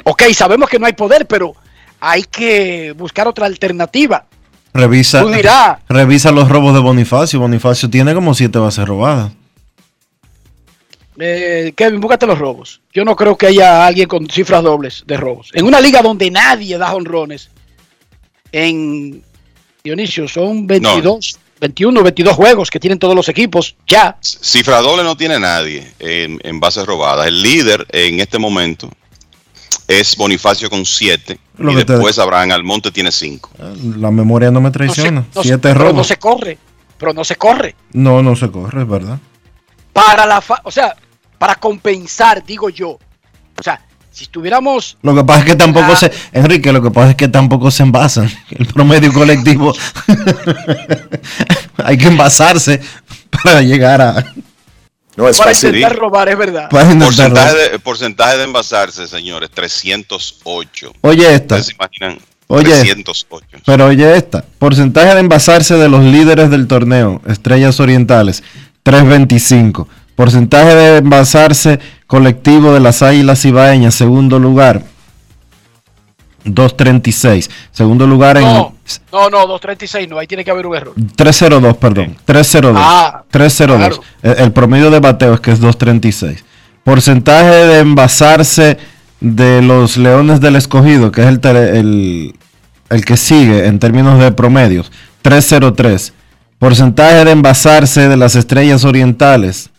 Ok, 0.04 0.22
sabemos 0.32 0.68
que 0.70 0.78
no 0.78 0.86
hay 0.86 0.92
poder, 0.92 1.26
pero 1.26 1.56
hay 2.00 2.22
que 2.24 2.92
buscar 2.92 3.28
otra 3.28 3.46
alternativa. 3.46 4.24
Revisa, 4.74 5.22
Tú 5.22 5.28
dirás. 5.30 5.78
revisa 5.88 6.30
los 6.30 6.48
robos 6.48 6.74
de 6.74 6.80
Bonifacio. 6.80 7.40
Bonifacio 7.40 7.88
tiene 7.90 8.14
como 8.14 8.34
siete 8.34 8.58
bases 8.58 8.86
robadas. 8.86 9.32
Eh, 11.18 11.72
Kevin, 11.74 12.00
búscate 12.00 12.26
los 12.26 12.38
robos. 12.38 12.80
Yo 12.92 13.04
no 13.04 13.16
creo 13.16 13.36
que 13.36 13.46
haya 13.48 13.86
alguien 13.86 14.06
con 14.08 14.28
cifras 14.28 14.62
dobles 14.62 15.02
de 15.06 15.16
robos. 15.16 15.50
En 15.52 15.64
una 15.64 15.80
liga 15.80 16.00
donde 16.00 16.30
nadie 16.30 16.78
da 16.78 16.94
honrones, 16.94 17.50
en 18.52 19.22
Dionisio, 19.82 20.28
son 20.28 20.66
22, 20.66 21.38
21, 21.60 22.02
22 22.04 22.36
juegos 22.36 22.70
que 22.70 22.78
tienen 22.78 23.00
todos 23.00 23.16
los 23.16 23.28
equipos 23.28 23.74
ya. 23.86 24.16
Cifra 24.20 24.80
doble 24.80 25.02
no 25.02 25.16
tiene 25.16 25.40
nadie 25.40 25.92
en, 25.98 26.38
en 26.44 26.60
bases 26.60 26.86
robadas. 26.86 27.26
El 27.26 27.42
líder 27.42 27.84
en 27.90 28.20
este 28.20 28.38
momento 28.38 28.88
es 29.86 30.16
Bonifacio 30.16 30.68
con 30.70 30.84
7 30.84 31.38
Lo 31.58 31.72
y 31.72 31.76
que 31.76 31.84
te- 31.84 31.92
después 31.94 32.18
Abraham 32.18 32.52
Almonte 32.52 32.90
tiene 32.90 33.10
5. 33.12 33.50
La 33.98 34.10
memoria 34.10 34.50
no 34.50 34.60
me 34.60 34.70
traiciona. 34.70 35.24
No 35.34 35.42
se- 35.42 35.48
siete 35.48 35.72
pero 35.74 35.92
no 35.92 36.04
se 36.04 36.16
corre, 36.16 36.58
pero 36.98 37.12
no 37.12 37.24
se 37.24 37.36
corre. 37.36 37.74
No, 37.92 38.22
no 38.22 38.36
se 38.36 38.50
corre, 38.50 38.82
es 38.82 38.88
verdad. 38.88 39.18
para 39.92 40.26
la 40.26 40.40
fa- 40.40 40.60
o 40.64 40.70
sea, 40.70 40.94
para 41.38 41.54
compensar, 41.56 42.44
digo 42.44 42.68
yo. 42.70 42.90
O 43.58 43.62
sea, 43.62 43.80
si 44.12 44.24
estuviéramos 44.24 44.96
Lo 45.02 45.14
que 45.14 45.24
pasa 45.24 45.40
es 45.40 45.44
que 45.46 45.56
tampoco 45.56 45.92
Ah. 45.92 45.96
se. 45.96 46.12
Enrique, 46.32 46.72
lo 46.72 46.80
que 46.82 46.90
pasa 46.90 47.10
es 47.10 47.16
que 47.16 47.28
tampoco 47.28 47.70
se 47.70 47.82
envasan. 47.82 48.30
El 48.50 48.66
promedio 48.66 49.12
colectivo. 49.12 49.72
Hay 51.84 51.96
que 51.98 52.08
envasarse 52.08 52.80
para 53.42 53.62
llegar 53.62 54.00
a. 54.00 54.24
No, 55.18 55.24
para 55.32 55.50
intentar 55.52 55.96
robar, 55.96 56.28
es 56.28 56.38
verdad. 56.38 56.70
Para 56.70 56.92
intentar 56.92 57.08
Porcentaje 57.08 57.50
robar. 57.50 57.70
de, 57.72 57.78
porcentaje 57.80 58.36
de 58.36 58.44
envasarse, 58.44 59.08
señores, 59.08 59.50
308. 59.50 60.92
Oye, 61.00 61.34
esta. 61.34 61.56
¿Ustedes 61.56 61.66
se 61.66 61.72
imaginan? 61.72 62.18
Oye. 62.46 62.70
308. 62.70 63.46
Pero 63.66 63.86
oye 63.86 64.16
esta. 64.16 64.44
Porcentaje 64.60 65.14
de 65.14 65.20
envasarse 65.20 65.74
de 65.74 65.88
los 65.88 66.04
líderes 66.04 66.50
del 66.50 66.68
torneo. 66.68 67.20
Estrellas 67.26 67.80
Orientales. 67.80 68.44
325. 68.84 69.88
Porcentaje 70.14 70.76
de 70.76 70.98
envasarse 70.98 71.80
colectivo 72.06 72.72
de 72.72 72.78
las 72.78 73.02
Águilas 73.02 73.44
Ibaeñas. 73.44 73.96
Segundo 73.96 74.38
lugar. 74.38 74.84
236. 76.44 77.50
Segundo 77.72 78.06
lugar 78.06 78.36
en. 78.36 78.44
No, 78.44 78.77
no, 79.12 79.30
no, 79.30 79.46
236 79.46 80.08
no, 80.08 80.18
ahí 80.18 80.26
tiene 80.26 80.44
que 80.44 80.50
haber 80.50 80.66
un 80.66 80.76
error. 80.76 80.94
302, 81.16 81.76
perdón. 81.76 82.16
302. 82.24 82.82
Ah, 82.84 83.24
302. 83.30 84.00
claro. 84.22 84.42
El, 84.42 84.52
promedio 84.52 84.90
de 84.90 85.00
bateo 85.00 85.34
es 85.34 85.40
que 85.40 85.52
es 85.52 85.60
236. 85.60 86.44
Porcentaje 86.84 87.66
de 87.66 87.78
envasarse 87.80 88.78
de 89.20 89.62
los 89.62 89.96
Leones 89.96 90.40
del 90.40 90.56
Escogido, 90.56 91.10
que 91.10 91.22
es 91.22 91.26
el, 91.26 91.40
el, 91.44 92.34
el 92.88 93.04
que 93.04 93.16
sigue 93.16 93.66
en 93.66 93.78
términos 93.78 94.18
de 94.18 94.32
promedios, 94.32 94.90
303. 95.22 96.12
Porcentaje 96.58 97.24
de 97.24 97.30
envasarse 97.30 98.08
de 98.08 98.16
las 98.16 98.34
Estrellas 98.34 98.84
Orientales. 98.84 99.70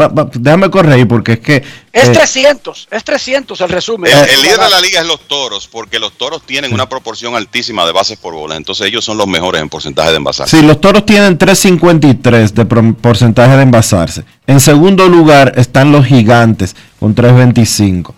Va- 0.00 0.08
va, 0.08 0.28
déjame 0.32 0.70
corregir 0.70 1.06
porque 1.06 1.32
es 1.34 1.38
que... 1.40 1.56
Es 1.92 2.08
eh, 2.08 2.12
300, 2.12 2.88
es 2.90 3.04
300 3.04 3.60
el 3.60 3.68
resumen. 3.68 4.10
El, 4.12 4.28
el 4.28 4.42
líder 4.42 4.58
de 4.58 4.70
la 4.70 4.80
liga 4.80 5.00
es 5.00 5.06
los 5.06 5.20
toros, 5.28 5.68
porque 5.68 5.98
los 6.00 6.12
toros 6.14 6.42
tienen 6.42 6.74
una 6.74 6.88
proporción 6.88 7.36
altísima 7.36 7.86
de 7.86 7.92
bases 7.92 8.18
por 8.18 8.34
bola. 8.34 8.56
Entonces 8.56 8.86
ellos 8.86 9.04
son 9.04 9.16
los 9.16 9.28
mejores 9.28 9.62
en 9.62 9.68
porcentaje 9.68 10.10
de 10.10 10.16
envasarse. 10.16 10.58
Sí, 10.58 10.66
los 10.66 10.80
toros 10.80 11.06
tienen 11.06 11.38
3.53 11.38 12.50
de 12.52 12.64
porcentaje 12.94 13.56
de 13.56 13.62
envasarse. 13.62 14.24
En 14.46 14.60
segundo 14.60 15.08
lugar 15.08 15.52
están 15.56 15.92
los 15.92 16.04
gigantes 16.06 16.74
con 16.98 17.14
3.25. 17.14 18.12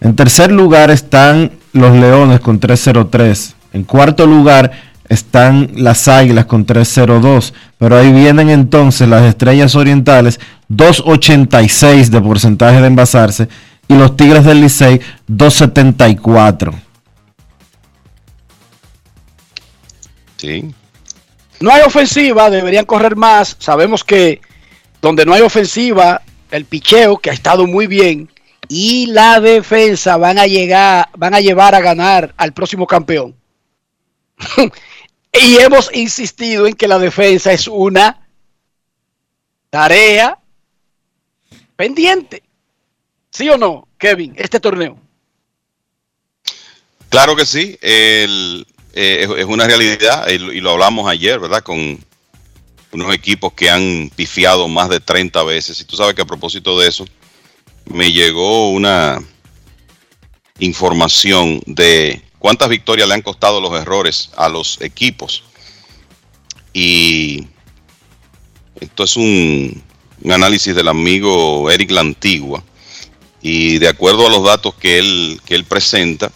En 0.00 0.14
tercer 0.16 0.52
lugar 0.52 0.90
están 0.90 1.52
los 1.72 1.92
leones 1.96 2.40
con 2.40 2.60
3.03. 2.60 3.54
En 3.72 3.84
cuarto 3.84 4.26
lugar 4.26 4.70
están 5.08 5.70
las 5.76 6.08
águilas 6.08 6.44
con 6.44 6.66
3.02. 6.66 7.52
Pero 7.78 7.96
ahí 7.98 8.12
vienen 8.12 8.50
entonces 8.50 9.08
las 9.08 9.22
estrellas 9.24 9.74
orientales 9.74 10.40
2.86 10.70 12.08
de 12.08 12.20
porcentaje 12.20 12.80
de 12.80 12.86
envasarse. 12.86 13.48
Y 13.88 13.94
los 13.94 14.16
tigres 14.16 14.44
del 14.44 14.60
Licey 14.60 15.00
2.74. 15.28 16.74
Sí. 20.36 20.74
No 21.60 21.70
hay 21.70 21.82
ofensiva, 21.82 22.50
deberían 22.50 22.84
correr 22.84 23.16
más. 23.16 23.56
Sabemos 23.58 24.04
que 24.04 24.40
donde 25.00 25.26
no 25.26 25.34
hay 25.34 25.42
ofensiva, 25.42 26.22
el 26.50 26.64
picheo, 26.64 27.18
que 27.18 27.30
ha 27.30 27.34
estado 27.34 27.66
muy 27.66 27.86
bien, 27.86 28.30
y 28.68 29.06
la 29.06 29.40
defensa 29.40 30.16
van 30.16 30.38
a 30.38 30.46
llegar, 30.46 31.08
van 31.16 31.34
a 31.34 31.40
llevar 31.40 31.74
a 31.74 31.80
ganar 31.80 32.34
al 32.36 32.52
próximo 32.52 32.86
campeón. 32.86 33.34
Y 35.36 35.56
hemos 35.56 35.92
insistido 35.92 36.66
en 36.66 36.74
que 36.74 36.86
la 36.86 37.00
defensa 37.00 37.52
es 37.52 37.66
una 37.66 38.28
tarea 39.68 40.38
pendiente. 41.76 42.42
¿Sí 43.30 43.48
o 43.48 43.58
no, 43.58 43.88
Kevin? 43.98 44.34
Este 44.36 44.60
torneo. 44.60 44.98
Claro 47.08 47.36
que 47.36 47.46
sí, 47.46 47.78
eh, 47.80 48.64
es, 48.92 49.44
una 49.44 49.66
realidad 49.66 50.28
y 50.28 50.60
lo 50.60 50.70
hablamos 50.70 51.08
ayer, 51.08 51.38
¿verdad? 51.38 51.62
Con 51.62 51.98
unos 52.94 53.14
equipos 53.14 53.52
que 53.52 53.68
han 53.68 54.10
pifiado 54.14 54.68
más 54.68 54.88
de 54.88 55.00
30 55.00 55.42
veces. 55.44 55.80
Y 55.80 55.84
tú 55.84 55.96
sabes 55.96 56.14
que 56.14 56.22
a 56.22 56.26
propósito 56.26 56.78
de 56.78 56.88
eso, 56.88 57.04
me 57.86 58.12
llegó 58.12 58.70
una 58.70 59.22
información 60.58 61.60
de 61.66 62.22
cuántas 62.38 62.68
victorias 62.68 63.08
le 63.08 63.14
han 63.14 63.22
costado 63.22 63.60
los 63.60 63.74
errores 63.74 64.30
a 64.36 64.48
los 64.48 64.80
equipos. 64.80 65.44
Y 66.72 67.46
esto 68.80 69.04
es 69.04 69.16
un, 69.16 69.82
un 70.24 70.32
análisis 70.32 70.74
del 70.74 70.88
amigo 70.88 71.70
Eric 71.70 71.90
Lantigua. 71.90 72.62
Y 73.42 73.78
de 73.78 73.88
acuerdo 73.88 74.26
a 74.26 74.30
los 74.30 74.42
datos 74.42 74.74
que 74.74 74.98
él, 74.98 75.40
que 75.44 75.54
él 75.54 75.64
presenta, 75.64 76.32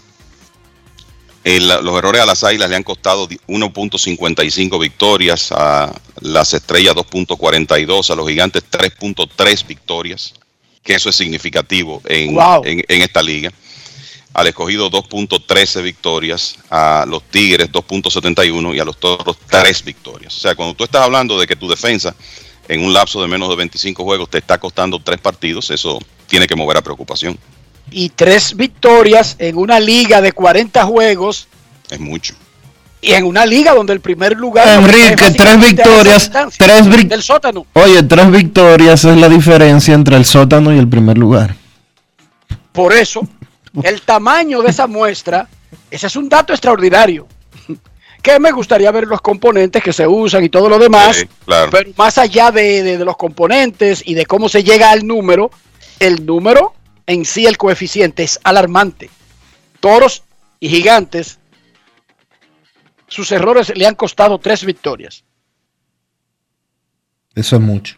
el- 1.43 1.69
los 1.69 1.97
errores 1.97 2.21
a 2.21 2.27
las 2.27 2.45
águilas 2.45 2.69
le 2.69 2.77
han 2.77 2.83
costado 2.83 3.27
di- 3.27 3.41
1.55 3.47 4.79
victorias, 4.79 5.51
a 5.53 5.91
las 6.21 6.53
estrellas 6.53 6.95
2.42, 6.95 8.11
a 8.11 8.15
los 8.15 8.29
gigantes 8.29 8.63
3.3 8.71 9.67
victorias, 9.67 10.35
que 10.83 10.95
eso 10.95 11.09
es 11.09 11.17
significativo 11.17 12.03
en, 12.05 12.35
Wow. 12.35 12.63
en- 12.67 12.85
en 12.87 13.03
esta 13.03 13.23
liga. 13.23 13.51
Al 14.35 14.47
escogido 14.49 14.91
2.13 14.91 15.81
victorias, 15.81 16.57
a 16.69 17.07
los 17.09 17.23
Tigres 17.31 17.73
2.71 17.73 18.75
y 18.75 18.79
a 18.81 18.85
los 18.85 18.99
Toros 19.01 19.39
3 19.49 19.83
victorias. 19.83 20.37
O 20.37 20.41
sea, 20.41 20.55
cuando 20.55 20.75
tú 20.75 20.85
estás 20.85 21.03
hablando 21.03 21.41
de 21.41 21.47
que 21.47 21.57
tu 21.57 21.67
defensa 21.69 22.15
en 22.69 22.85
un 22.85 22.93
lapso 22.93 23.21
de 23.23 23.29
menos 23.29 23.49
de 23.49 23.57
25 23.57 24.05
juegos 24.05 24.29
te 24.31 24.39
está 24.39 24.59
costando 24.59 25.01
tres 25.01 25.19
partidos, 25.21 25.71
eso 25.71 25.99
tiene 26.27 26.47
que 26.47 26.55
mover 26.55 26.77
a 26.77 26.83
preocupación. 26.83 27.39
Y 27.91 28.11
tres 28.11 28.55
victorias 28.55 29.37
en 29.39 29.57
una 29.57 29.81
liga 29.81 30.21
de 30.21 30.33
40 30.33 30.85
juegos 30.85 31.49
Es 31.89 31.99
mucho. 31.99 32.35
y 33.01 33.13
en 33.13 33.25
una 33.25 33.47
liga 33.47 33.73
donde 33.73 33.95
el 33.95 34.01
primer 34.01 34.37
lugar... 34.37 34.69
Enrique, 34.69 35.15
es 35.25 35.35
tres 35.37 35.59
victorias, 35.61 36.31
tres 36.59 36.87
vic- 36.87 37.09
del 37.09 37.23
sótano. 37.23 37.65
Oye, 37.73 38.03
tres 38.03 38.31
victorias 38.31 39.05
es 39.05 39.17
la 39.17 39.29
diferencia 39.31 39.95
entre 39.95 40.17
el 40.17 40.25
sótano 40.27 40.75
y 40.75 40.79
el 40.79 40.87
primer 40.89 41.17
lugar. 41.17 41.55
Por 42.73 42.93
eso, 42.93 43.27
el 43.83 44.03
tamaño 44.03 44.61
de 44.63 44.71
esa 44.71 44.87
muestra, 44.87 45.49
ese 45.91 46.07
es 46.09 46.17
un 46.17 46.29
dato 46.29 46.53
extraordinario. 46.53 47.27
Que 48.29 48.39
me 48.39 48.53
gustaría 48.53 48.91
ver 48.91 49.07
los 49.07 49.23
componentes 49.23 49.83
que 49.83 49.91
se 49.93 50.07
usan 50.07 50.45
y 50.45 50.51
todo 50.51 50.69
lo 50.69 50.79
demás. 50.79 51.17
Sí, 51.17 51.27
claro. 51.47 51.71
Pero 51.71 51.93
más 51.97 52.19
allá 52.19 52.51
de, 52.51 52.83
de- 52.83 52.99
de 52.99 53.05
los 53.07 53.17
componentes 53.17 54.03
y 54.05 54.13
de 54.13 54.27
cómo 54.27 54.51
se 54.51 54.63
llega 54.63 54.91
al 54.91 55.07
número, 55.07 55.51
el 55.99 56.27
número 56.27 56.75
en 57.07 57.25
sí, 57.25 57.47
el 57.47 57.57
coeficiente 57.57 58.23
es 58.25 58.39
alarmante. 58.45 59.09
Toros 59.81 60.25
y 60.61 60.69
gigantes, 60.69 61.39
sus 63.07 63.33
errores 63.33 63.73
le 63.75 63.87
han 63.87 63.95
costado 63.95 64.39
tres 64.39 64.63
victorias. 64.63 65.25
Eso 67.35 67.57
es 67.57 67.63
mucho. 67.63 67.97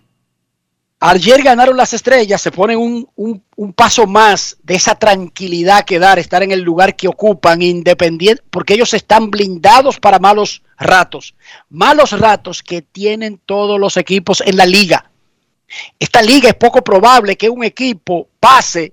Ayer 1.02 1.42
ganaron 1.42 1.78
las 1.78 1.94
estrellas, 1.94 2.42
se 2.42 2.52
ponen 2.52 2.76
un, 2.78 3.08
un- 3.16 3.42
un 3.56 3.72
paso 3.72 4.06
más 4.06 4.58
de 4.62 4.74
esa 4.74 4.94
tranquilidad 4.94 5.86
que 5.86 5.98
dar, 5.98 6.18
estar 6.18 6.42
en 6.42 6.50
el 6.52 6.60
lugar 6.60 6.94
que 6.94 7.08
ocupan, 7.08 7.62
independiente, 7.62 8.42
porque 8.50 8.74
ellos 8.74 8.92
están 8.92 9.30
blindados 9.30 9.98
para 9.98 10.18
malos 10.18 10.62
ratos. 10.78 11.34
Malos 11.70 12.12
ratos 12.18 12.62
que 12.62 12.82
tienen 12.82 13.40
todos 13.46 13.80
los 13.80 13.96
equipos 13.96 14.42
en 14.44 14.58
la 14.58 14.66
liga. 14.66 15.10
Esta 15.98 16.20
liga 16.20 16.50
es 16.50 16.54
poco 16.56 16.82
probable 16.84 17.36
que 17.36 17.48
un 17.48 17.64
equipo 17.64 18.28
pase 18.38 18.92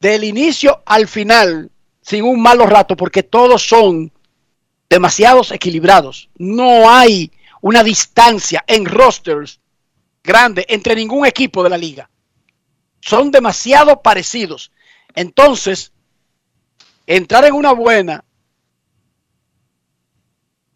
del 0.00 0.24
inicio 0.24 0.82
al 0.84 1.08
final 1.08 1.70
sin 2.02 2.24
un 2.24 2.42
malo 2.42 2.66
rato, 2.66 2.94
porque 2.96 3.22
todos 3.22 3.66
son 3.66 4.12
demasiados 4.90 5.50
equilibrados. 5.52 6.28
No 6.36 6.90
hay 6.90 7.30
una 7.62 7.82
distancia 7.84 8.64
en 8.66 8.84
rosters 8.84 9.59
grande 10.22 10.66
entre 10.68 10.94
ningún 10.94 11.26
equipo 11.26 11.62
de 11.62 11.70
la 11.70 11.78
liga. 11.78 12.10
Son 13.00 13.30
demasiado 13.30 14.02
parecidos. 14.02 14.70
Entonces, 15.14 15.92
entrar 17.06 17.44
en 17.44 17.54
una 17.54 17.72
buena 17.72 18.24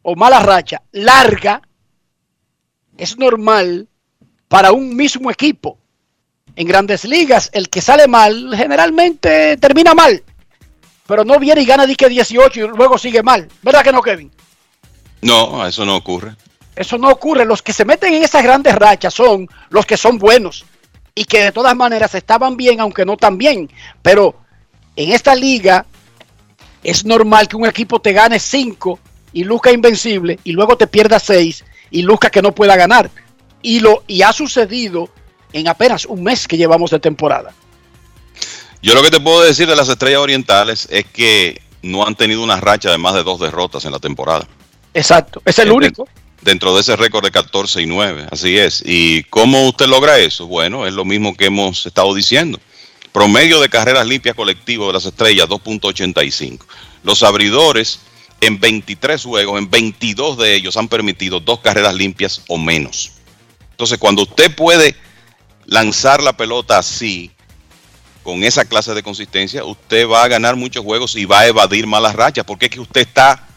o 0.03 0.15
mala 0.16 0.41
racha 0.41 0.83
larga 0.93 1.62
es 2.97 3.19
normal 3.19 3.89
para 4.49 4.73
un 4.73 4.95
mismo 4.95 5.31
equipo. 5.31 5.79
En 6.57 6.69
grandes 6.69 7.05
ligas, 7.05 7.51
el 7.53 7.69
que 7.69 7.81
sale 7.81 8.07
mal 8.07 8.55
generalmente 8.57 9.57
termina 9.57 9.95
mal. 9.95 10.23
Pero 11.07 11.25
no 11.25 11.39
viene 11.39 11.62
y 11.62 11.66
gana 11.66 11.87
dique 11.87 12.09
18 12.09 12.61
y 12.61 12.69
luego 12.69 12.97
sigue 12.97 13.23
mal. 13.23 13.49
¿Verdad 13.62 13.83
que 13.83 13.93
no, 13.93 14.01
Kevin? 14.01 14.31
No, 15.23 15.66
eso 15.66 15.85
no 15.85 15.97
ocurre. 15.97 16.37
Eso 16.76 16.98
no 16.98 17.10
ocurre. 17.10 17.44
Los 17.44 17.62
que 17.62 17.72
se 17.72 17.84
meten 17.84 18.14
en 18.14 18.22
esas 18.22 18.42
grandes 18.42 18.74
rachas 18.74 19.14
son 19.14 19.48
los 19.70 19.86
que 19.86 19.96
son 19.96 20.18
buenos 20.18 20.64
y 21.14 21.24
que 21.24 21.44
de 21.44 21.52
todas 21.52 21.76
maneras 21.76 22.14
estaban 22.14 22.56
bien, 22.56 22.80
aunque 22.80 23.05
no 23.05 23.16
tan 23.16 23.38
bien. 23.38 23.70
Pero 24.02 24.34
en 24.96 25.12
esta 25.12 25.34
liga 25.34 25.86
es 26.82 27.05
normal 27.05 27.48
que 27.48 27.56
un 27.56 27.66
equipo 27.66 28.01
te 28.01 28.12
gane 28.12 28.38
5 28.38 28.98
y 29.32 29.44
luzca 29.44 29.72
invencible 29.72 30.38
y 30.44 30.52
luego 30.52 30.76
te 30.76 30.86
pierda 30.86 31.18
6 31.18 31.64
y 31.90 32.02
luzca 32.02 32.30
que 32.30 32.42
no 32.42 32.55
pueda 32.55 32.76
ganar. 32.76 33.10
Y, 33.62 33.80
lo, 33.80 34.05
y 34.06 34.22
ha 34.22 34.32
sucedido 34.32 35.09
en 35.52 35.68
apenas 35.68 36.05
un 36.05 36.22
mes 36.22 36.46
que 36.46 36.56
llevamos 36.56 36.90
de 36.90 36.98
temporada. 36.98 37.52
Yo 38.82 38.94
lo 38.94 39.02
que 39.02 39.10
te 39.10 39.20
puedo 39.20 39.40
decir 39.42 39.66
de 39.66 39.76
las 39.76 39.88
estrellas 39.88 40.20
orientales 40.20 40.86
es 40.90 41.06
que 41.06 41.62
no 41.80 42.06
han 42.06 42.16
tenido 42.16 42.42
una 42.42 42.60
racha 42.60 42.90
de 42.90 42.98
más 42.98 43.14
de 43.14 43.22
dos 43.22 43.40
derrotas 43.40 43.84
en 43.84 43.92
la 43.92 43.98
temporada. 43.98 44.46
Exacto. 44.92 45.40
Es 45.44 45.59
el 45.59 45.70
único. 45.70 46.06
Dentro 46.45 46.75
de 46.75 46.83
ese 46.83 46.95
récord 46.95 47.25
de 47.25 47.31
14 47.31 47.81
y 47.81 47.87
9, 47.87 48.27
así 48.31 48.59
es. 48.59 48.83
¿Y 48.85 49.23
cómo 49.25 49.66
usted 49.66 49.87
logra 49.87 50.19
eso? 50.19 50.47
Bueno, 50.47 50.87
es 50.87 50.93
lo 50.93 51.07
mismo 51.07 51.35
que 51.35 51.47
hemos 51.47 51.87
estado 51.87 52.15
diciendo. 52.15 52.61
Promedio 53.12 53.61
de 53.61 53.71
carreras 53.71 54.07
limpias 54.07 54.35
colectivo 54.35 54.89
de 54.89 54.93
las 54.93 55.07
estrellas, 55.07 55.49
2.85. 55.49 56.66
Los 57.03 57.23
abridores, 57.23 58.01
en 58.43 58.61
23 58.61 59.23
juegos, 59.25 59.59
en 59.59 59.71
22 59.71 60.37
de 60.37 60.55
ellos 60.55 60.77
han 60.77 60.89
permitido 60.89 61.41
dos 61.41 61.61
carreras 61.61 61.95
limpias 61.95 62.43
o 62.49 62.59
menos. 62.59 63.12
Entonces, 63.71 63.97
cuando 63.97 64.25
usted 64.25 64.55
puede 64.55 64.95
lanzar 65.65 66.23
la 66.23 66.37
pelota 66.37 66.77
así, 66.77 67.31
con 68.23 68.45
esa 68.45 68.66
clase 68.66 68.93
de 68.93 69.03
consistencia, 69.03 69.65
usted 69.65 70.07
va 70.07 70.25
a 70.25 70.29
ganar 70.29 70.57
muchos 70.57 70.85
juegos 70.85 71.16
y 71.16 71.25
va 71.25 71.41
a 71.41 71.47
evadir 71.47 71.87
malas 71.87 72.15
rachas, 72.15 72.45
porque 72.45 72.66
es 72.66 72.71
que 72.71 72.81
usted 72.81 73.01
está 73.01 73.49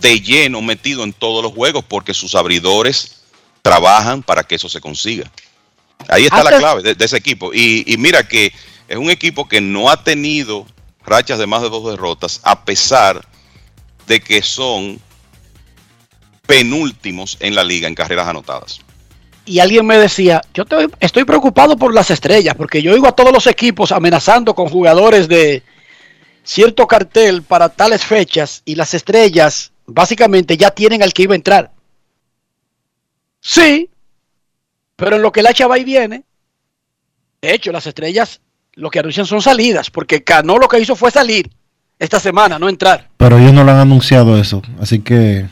de 0.00 0.20
lleno 0.20 0.62
metido 0.62 1.04
en 1.04 1.12
todos 1.12 1.42
los 1.42 1.52
juegos, 1.52 1.84
porque 1.86 2.14
sus 2.14 2.34
abridores 2.34 3.22
trabajan 3.62 4.22
para 4.22 4.44
que 4.44 4.54
eso 4.54 4.68
se 4.68 4.80
consiga. 4.80 5.30
Ahí 6.08 6.24
está 6.24 6.36
la 6.44 6.50
Antes- 6.50 6.58
clave 6.60 6.82
de, 6.82 6.94
de 6.94 7.04
ese 7.04 7.16
equipo. 7.16 7.52
Y, 7.52 7.84
y 7.86 7.96
mira 7.96 8.22
que 8.26 8.52
es 8.86 8.96
un 8.96 9.10
equipo 9.10 9.48
que 9.48 9.60
no 9.60 9.90
ha 9.90 10.02
tenido 10.04 10.66
rachas 11.04 11.38
de 11.38 11.46
más 11.46 11.62
de 11.62 11.70
dos 11.70 11.90
derrotas, 11.90 12.40
a 12.44 12.64
pesar 12.64 13.26
de 14.06 14.20
que 14.20 14.42
son 14.42 15.00
penúltimos 16.46 17.36
en 17.40 17.54
la 17.54 17.64
liga 17.64 17.88
en 17.88 17.94
carreras 17.94 18.26
anotadas. 18.28 18.80
y 19.44 19.60
alguien 19.60 19.86
me 19.86 19.96
decía, 19.96 20.42
yo 20.52 20.64
te- 20.66 20.88
estoy 21.00 21.24
preocupado 21.24 21.76
por 21.78 21.94
las 21.94 22.10
estrellas, 22.10 22.54
porque 22.54 22.82
yo 22.82 22.92
oigo 22.92 23.08
a 23.08 23.12
todos 23.16 23.32
los 23.32 23.46
equipos 23.46 23.92
amenazando 23.92 24.54
con 24.54 24.68
jugadores 24.68 25.26
de 25.26 25.62
cierto 26.44 26.86
cartel 26.86 27.42
para 27.42 27.70
tales 27.70 28.04
fechas 28.04 28.60
y 28.66 28.74
las 28.74 28.92
estrellas 28.92 29.72
básicamente 29.88 30.56
ya 30.56 30.70
tienen 30.70 31.02
al 31.02 31.12
que 31.12 31.22
iba 31.22 31.32
a 31.32 31.36
entrar. 31.36 31.72
Sí, 33.40 33.90
pero 34.94 35.16
en 35.16 35.22
lo 35.22 35.32
que 35.32 35.42
la 35.42 35.54
chava 35.54 35.78
y 35.78 35.84
viene, 35.84 36.24
de 37.40 37.54
hecho 37.54 37.72
las 37.72 37.86
estrellas 37.86 38.40
lo 38.74 38.90
que 38.90 39.00
anuncian 39.00 39.26
son 39.26 39.42
salidas, 39.42 39.90
porque 39.90 40.22
Cano 40.22 40.58
lo 40.58 40.68
que 40.68 40.78
hizo 40.78 40.94
fue 40.94 41.10
salir 41.10 41.50
esta 41.98 42.20
semana, 42.20 42.60
no 42.60 42.68
entrar, 42.68 43.08
Pero 43.16 43.38
ellos 43.38 43.52
no 43.52 43.64
lo 43.64 43.72
han 43.72 43.78
anunciado 43.78 44.38
eso, 44.38 44.62
así 44.80 45.00
que... 45.00 45.46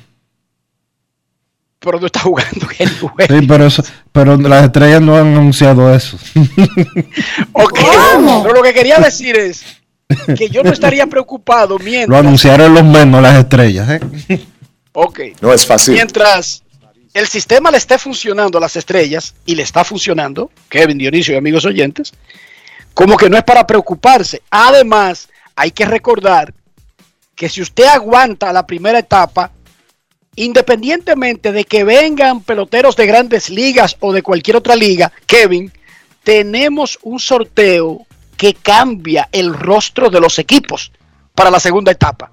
pero 1.81 1.99
no 1.99 2.07
está 2.07 2.21
jugando. 2.21 2.69
Sí, 2.79 3.47
pero, 3.49 3.67
eso, 3.67 3.83
pero 4.13 4.37
las 4.37 4.67
estrellas 4.67 5.01
no 5.01 5.17
han 5.17 5.29
anunciado 5.29 5.93
eso. 5.93 6.17
Ok, 7.53 7.81
pero 8.43 8.55
lo 8.55 8.63
que 8.63 8.75
quería 8.75 8.99
decir 8.99 9.37
es 9.37 9.65
que 10.39 10.49
yo 10.49 10.63
no 10.63 10.71
estaría 10.71 11.07
preocupado 11.07 11.79
Lo 11.79 11.85
mientras, 11.85 12.21
anunciaron 12.21 12.75
los 12.75 12.85
menos 12.85 13.23
las 13.23 13.39
estrellas. 13.39 13.89
¿eh? 13.91 14.47
ok, 14.93 15.21
No 15.41 15.53
es 15.53 15.67
fácil. 15.67 15.95
mientras 15.95 16.63
el 17.13 17.27
sistema 17.27 17.71
le 17.71 17.79
esté 17.79 17.99
funcionando 17.99 18.59
a 18.59 18.61
las 18.61 18.77
estrellas 18.77 19.35
y 19.47 19.55
le 19.55 19.63
está 19.63 19.85
funcionando, 19.85 20.51
Kevin 20.69 20.99
Dionisio 20.99 21.35
y 21.35 21.39
amigos 21.39 21.65
oyentes, 21.65 22.13
como 22.93 23.17
que 23.17 23.31
no 23.31 23.39
es 23.39 23.43
para 23.43 23.67
preocuparse. 23.67 24.43
Además, 24.51 25.29
hay 25.55 25.71
que 25.71 25.87
recordar 25.87 26.53
que 27.35 27.49
si 27.49 27.63
usted 27.63 27.85
aguanta 27.85 28.53
la 28.53 28.67
primera 28.67 28.99
etapa, 28.99 29.51
independientemente 30.35 31.53
de 31.53 31.65
que 31.65 31.85
vengan 31.85 32.43
peloteros 32.43 32.97
de 32.97 33.07
grandes 33.07 33.49
ligas 33.49 33.97
o 34.01 34.13
de 34.13 34.23
cualquier 34.23 34.59
otra 34.59 34.77
liga, 34.77 35.11
Kevin, 35.27 35.73
tenemos 36.23 36.99
un 37.03 37.19
sorteo 37.19 38.07
que 38.37 38.55
cambia 38.55 39.29
el 39.33 39.55
rostro 39.55 40.11
de 40.11 40.21
los 40.21 40.39
equipos 40.39 40.93
para 41.35 41.51
la 41.51 41.61
segunda 41.61 41.93
etapa. 41.93 42.33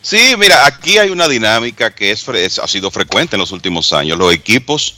Sí, 0.00 0.34
mira, 0.38 0.64
aquí 0.66 0.98
hay 0.98 1.10
una 1.10 1.28
dinámica 1.28 1.94
que 1.94 2.10
es, 2.10 2.26
ha 2.58 2.68
sido 2.68 2.90
frecuente 2.90 3.36
en 3.36 3.40
los 3.40 3.52
últimos 3.52 3.92
años. 3.92 4.16
Los 4.16 4.32
equipos 4.32 4.96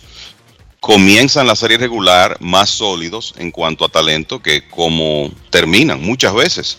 comienzan 0.78 1.46
la 1.46 1.56
serie 1.56 1.78
regular 1.78 2.36
más 2.40 2.70
sólidos 2.70 3.34
en 3.38 3.50
cuanto 3.50 3.84
a 3.84 3.88
talento 3.88 4.40
que 4.40 4.68
como 4.68 5.30
terminan 5.50 6.00
muchas 6.00 6.34
veces. 6.34 6.78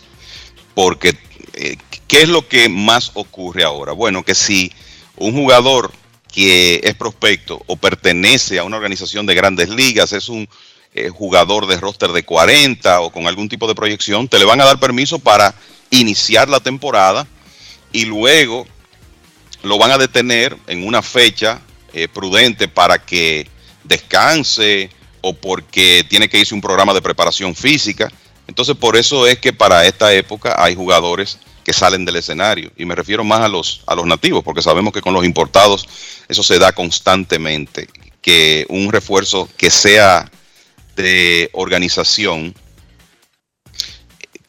Porque, 0.74 1.18
eh, 1.54 1.78
¿qué 2.08 2.22
es 2.22 2.30
lo 2.30 2.48
que 2.48 2.70
más 2.70 3.12
ocurre 3.16 3.64
ahora? 3.64 3.92
Bueno, 3.92 4.24
que 4.24 4.36
si 4.36 4.72
un 5.18 5.34
jugador 5.34 5.92
que 6.32 6.80
es 6.84 6.96
prospecto 6.96 7.62
o 7.68 7.76
pertenece 7.76 8.58
a 8.58 8.64
una 8.64 8.78
organización 8.78 9.26
de 9.26 9.36
grandes 9.36 9.70
ligas, 9.70 10.14
es 10.14 10.30
un 10.30 10.48
eh, 10.94 11.10
jugador 11.10 11.68
de 11.68 11.78
roster 11.78 12.12
de 12.12 12.24
40 12.24 13.02
o 13.02 13.12
con 13.12 13.28
algún 13.28 13.48
tipo 13.48 13.68
de 13.68 13.76
proyección, 13.76 14.28
te 14.28 14.40
le 14.40 14.46
van 14.46 14.60
a 14.60 14.66
dar 14.66 14.80
permiso 14.80 15.20
para 15.20 15.56
iniciar 15.90 16.50
la 16.50 16.60
temporada 16.60 17.26
y 17.94 18.06
luego 18.06 18.66
lo 19.64 19.78
van 19.78 19.92
a 19.92 19.98
detener 19.98 20.58
en 20.68 20.86
una 20.86 21.02
fecha 21.02 21.62
eh, 21.94 22.08
prudente 22.08 22.68
para 22.68 22.98
que 23.00 23.48
descanse 23.84 24.90
o 25.22 25.34
porque 25.34 26.06
tiene 26.10 26.28
que 26.28 26.40
irse 26.40 26.56
un 26.56 26.62
programa 26.62 26.94
de 26.94 27.02
preparación 27.02 27.56
física. 27.56 28.12
Entonces, 28.48 28.76
por 28.76 28.98
eso 28.98 29.28
es 29.28 29.40
que 29.40 29.54
para 29.54 29.86
esta 29.86 30.14
época 30.14 30.56
hay 30.58 30.76
jugadores 30.76 31.38
que 31.64 31.74
salen 31.74 32.06
del 32.06 32.18
escenario. 32.18 32.72
Y 32.76 32.86
me 32.86 32.96
refiero 32.96 33.24
más 33.24 33.42
a 33.42 33.48
los, 33.48 33.82
a 33.86 33.96
los 33.96 34.06
nativos, 34.06 34.44
porque 34.44 34.62
sabemos 34.62 34.94
que 34.94 35.02
con 35.02 35.14
los 35.14 35.24
importados 35.24 35.88
eso 36.28 36.44
se 36.44 36.60
da 36.60 36.72
constantemente. 36.72 37.88
Que 38.22 38.66
un 38.70 38.92
refuerzo 38.92 39.48
que 39.58 39.70
sea 39.70 40.30
de 41.02 41.50
organización 41.54 42.54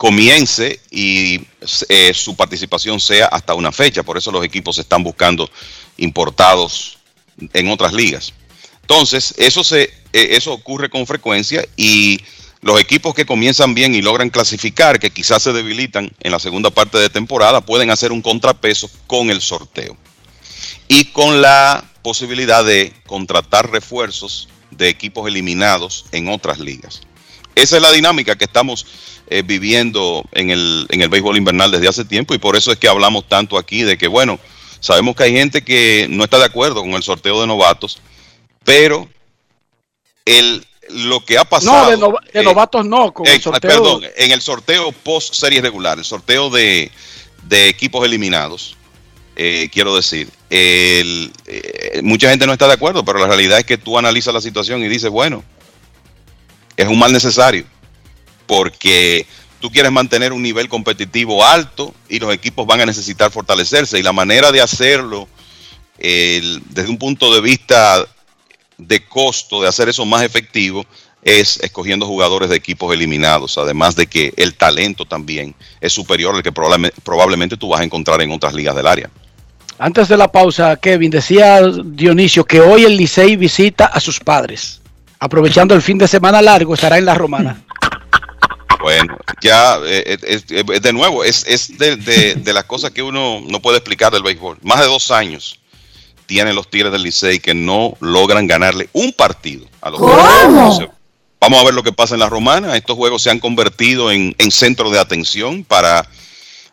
comience 0.03 0.81
y 0.91 1.41
eh, 1.89 2.13
su 2.13 2.35
participación 2.35 2.99
sea 2.99 3.27
hasta 3.27 3.55
una 3.55 3.71
fecha. 3.71 4.03
Por 4.03 4.19
eso 4.19 4.33
los 4.33 4.45
equipos 4.45 4.77
están 4.79 5.05
buscando 5.05 5.49
importados 5.97 6.99
en 7.53 7.69
otras 7.69 7.93
ligas. 7.93 8.35
Entonces, 8.81 9.33
eso, 9.37 9.63
se, 9.63 9.83
eh, 9.83 9.91
eso 10.13 10.53
ocurre 10.53 10.91
con 10.91 11.07
frecuencia 11.07 11.65
y 11.77 12.21
los 12.63 12.81
equipos 12.81 13.15
que 13.15 13.27
comienzan 13.27 13.75
bien 13.75 13.95
y 13.95 14.03
logran 14.03 14.31
clasificar, 14.31 14.99
que 14.99 15.11
quizás 15.11 15.43
se 15.43 15.53
debilitan 15.53 16.11
en 16.21 16.33
la 16.33 16.39
segunda 16.39 16.71
parte 16.71 16.99
de 16.99 17.09
temporada, 17.09 17.61
pueden 17.61 17.91
hacer 17.91 18.13
un 18.13 18.23
contrapeso 18.23 18.91
con 19.07 19.31
el 19.31 19.41
sorteo. 19.41 19.97
Y 20.89 21.07
con 21.07 21.43
la 21.43 21.85
posibilidad 22.03 22.65
de 22.65 22.93
contratar 23.07 23.71
refuerzos 23.71 24.49
de 24.77 24.89
equipos 24.89 25.27
eliminados 25.29 26.07
en 26.13 26.29
otras 26.29 26.59
ligas. 26.59 27.03
Esa 27.55 27.77
es 27.77 27.83
la 27.83 27.93
dinámica 27.93 28.37
que 28.37 28.45
estamos 28.45 28.87
eh, 29.29 29.43
viviendo 29.43 30.25
en 30.33 30.51
el, 30.51 30.87
en 30.91 31.03
el 31.03 31.09
béisbol 31.09 31.37
invernal 31.37 31.71
desde 31.71 31.89
hace 31.89 32.05
tiempo 32.05 32.35
y 32.35 32.39
por 32.39 32.57
eso 32.57 32.73
es 32.73 32.79
que 32.79 32.89
hablamos 32.89 33.29
tanto 33.29 33.59
aquí 33.59 33.83
de 33.83 33.97
que, 33.97 34.09
bueno, 34.09 34.39
sabemos 34.81 35.15
que 35.15 35.25
hay 35.25 35.33
gente 35.33 35.63
que 35.63 36.07
no 36.11 36.25
está 36.25 36.39
de 36.39 36.47
acuerdo 36.47 36.81
con 36.81 36.91
el 36.93 37.03
sorteo 37.03 37.41
de 37.41 37.47
novatos, 37.47 38.01
pero 38.65 39.09
el, 40.25 40.67
lo 40.89 41.25
que 41.25 41.39
ha 41.39 41.45
pasado... 41.45 41.85
No, 41.85 41.91
de, 41.91 41.97
nova- 41.99 42.21
de 42.33 42.41
eh, 42.41 42.43
novatos 42.43 42.87
no, 42.87 43.13
con 43.13 43.27
el 43.27 43.41
sorteo. 43.41 43.71
Perdón, 43.71 44.03
en 44.17 44.33
el 44.33 44.41
sorteo 44.41 44.91
post 44.93 45.35
serie 45.35 45.61
regular, 45.61 45.99
el 45.99 46.05
sorteo 46.05 46.49
de, 46.51 46.91
de 47.45 47.69
equipos 47.69 48.05
eliminados, 48.05 48.77
eh, 49.37 49.69
quiero 49.73 49.95
decir, 49.97 50.29
el, 50.51 51.33
eh, 51.47 52.01
mucha 52.03 52.29
gente 52.31 52.47
no 52.47 52.53
está 52.53 52.67
de 52.67 52.75
acuerdo, 52.75 53.05
pero 53.05 53.19
la 53.19 53.27
realidad 53.27 53.59
es 53.59 53.65
que 53.65 53.79
tú 53.79 53.99
analizas 53.99 54.35
la 54.35 54.41
situación 54.41 54.83
y 54.83 54.89
dices, 54.89 55.11
bueno, 55.11 55.43
es 56.77 56.87
un 56.87 56.99
mal 56.99 57.13
necesario, 57.13 57.65
porque 58.47 59.27
tú 59.61 59.71
quieres 59.71 59.93
mantener 59.93 60.33
un 60.33 60.43
nivel 60.43 60.69
competitivo 60.69 61.45
alto 61.45 61.95
y 62.09 62.19
los 62.19 62.33
equipos 62.35 62.67
van 62.67 62.81
a 62.81 62.87
necesitar 62.87 63.31
fortalecerse 63.31 63.99
y 63.99 64.03
la 64.03 64.13
manera 64.13 64.51
de 64.53 64.61
hacerlo 64.61 65.29
el- 65.99 66.63
desde 66.71 66.91
un 66.91 66.99
punto 66.99 67.33
de 67.33 67.41
vista 67.41 68.05
de 68.77 69.07
costo 69.07 69.63
de 69.63 69.69
hacer 69.69 69.89
eso 69.89 70.05
más 70.05 70.23
efectivo 70.23 70.85
es 71.23 71.61
escogiendo 71.61 72.07
jugadores 72.07 72.51
de 72.51 72.57
equipos 72.57 72.93
eliminados, 72.93 73.57
además 73.57 73.95
de 73.95 74.09
que 74.09 74.35
el 74.37 74.55
talento 74.55 75.05
también 75.05 75.55
es 75.81 75.93
superior 75.93 76.35
al 76.35 76.43
que 76.43 76.51
probablemente, 76.51 77.01
probablemente 77.05 77.57
tú 77.57 77.69
vas 77.69 77.81
a 77.81 77.85
encontrar 77.85 78.21
en 78.23 78.33
otras 78.33 78.55
ligas 78.55 78.75
del 78.75 78.89
área. 78.89 79.09
Antes 79.79 80.09
de 80.09 80.17
la 80.17 80.31
pausa, 80.31 80.77
Kevin, 80.77 81.11
decía 81.11 81.61
Dionisio 81.85 82.45
que 82.45 82.61
hoy 82.61 82.85
el 82.85 82.97
Licey 82.97 83.37
visita 83.37 83.87
a 83.87 84.01
sus 84.01 84.21
padres. 84.21 84.81
Aprovechando 85.19 85.75
el 85.75 85.83
fin 85.83 85.99
de 85.99 86.09
semana 86.09 86.41
largo, 86.43 86.75
estará 86.75 86.99
en 86.99 87.05
la 87.05 87.15
Romana. 87.15 87.63
Bueno, 88.81 89.17
ya 89.41 89.79
eh, 89.85 90.17
es- 90.23 90.45
es 90.51 90.83
de 90.83 90.93
nuevo, 90.93 91.23
es, 91.23 91.45
es 91.47 91.79
de, 91.79 91.97
de- 91.97 92.35
de 92.35 92.53
las 92.53 92.65
cosas 92.65 92.91
que 92.91 93.03
uno 93.03 93.41
no 93.47 93.61
puede 93.63 93.79
explicar 93.79 94.13
del 94.13 94.23
béisbol. 94.25 94.59
Más 94.63 94.81
de 94.81 94.87
dos 94.87 95.11
años 95.13 95.61
tienen 96.27 96.55
los 96.57 96.69
Tigres 96.69 96.91
del 96.91 97.03
Licey 97.05 97.39
que 97.39 97.55
no 97.55 97.95
logran 98.01 98.47
ganarle 98.49 98.89
un 98.93 99.13
partido 99.13 99.67
a 99.81 99.91
los. 99.91 100.01
Entonces, 100.01 100.89
Vamos 101.41 101.61
a 101.61 101.65
ver 101.65 101.75
lo 101.75 101.83
que 101.83 101.93
pasa 101.93 102.15
en 102.15 102.21
la 102.21 102.29
Romana. 102.29 102.77
Estos 102.77 102.97
juegos 102.97 103.21
se 103.21 103.29
han 103.29 103.41
convertido 103.41 104.13
en, 104.13 104.33
en 104.39 104.51
centro 104.53 104.91
de 104.91 105.01
atención 105.01 105.65
para 105.65 106.07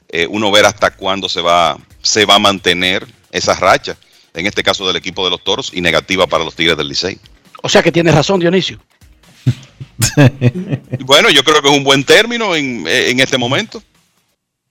eh, 0.09 0.27
uno 0.29 0.51
ver 0.51 0.65
hasta 0.65 0.91
cuándo 0.95 1.29
se 1.29 1.41
va, 1.41 1.77
se 2.01 2.25
va 2.25 2.35
a 2.35 2.39
mantener 2.39 3.07
esa 3.31 3.55
racha. 3.55 3.97
En 4.33 4.45
este 4.45 4.63
caso 4.63 4.85
del 4.87 4.95
equipo 4.95 5.23
de 5.25 5.31
los 5.31 5.43
Toros 5.43 5.71
y 5.73 5.81
negativa 5.81 6.27
para 6.27 6.43
los 6.43 6.55
Tigres 6.55 6.77
del 6.77 6.87
Licey. 6.87 7.17
O 7.63 7.69
sea 7.69 7.81
que 7.83 7.91
tienes 7.91 8.13
razón, 8.13 8.39
Dionisio. 8.39 8.79
Bueno, 11.05 11.29
yo 11.29 11.43
creo 11.43 11.61
que 11.61 11.69
es 11.69 11.77
un 11.77 11.83
buen 11.83 12.03
término 12.03 12.55
en, 12.55 12.85
en 12.87 13.19
este 13.19 13.37
momento. 13.37 13.81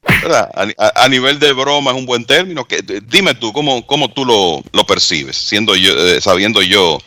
A, 0.07 0.67
a- 0.79 1.05
a 1.05 1.09
nivel 1.09 1.39
de 1.39 1.53
broma 1.53 1.91
es 1.91 1.97
un 1.97 2.07
buen 2.07 2.25
término. 2.25 2.65
Que, 2.67 2.83
dime 3.09 3.35
tú, 3.35 3.53
¿cómo, 3.53 3.87
cómo 3.87 4.11
tú 4.11 4.25
lo, 4.25 4.63
lo 4.73 4.87
percibes? 4.87 5.37
Siendo 5.37 5.75
yo, 5.77 5.93
eh, 5.93 6.21
sabiendo 6.21 6.63
yo 6.63 6.99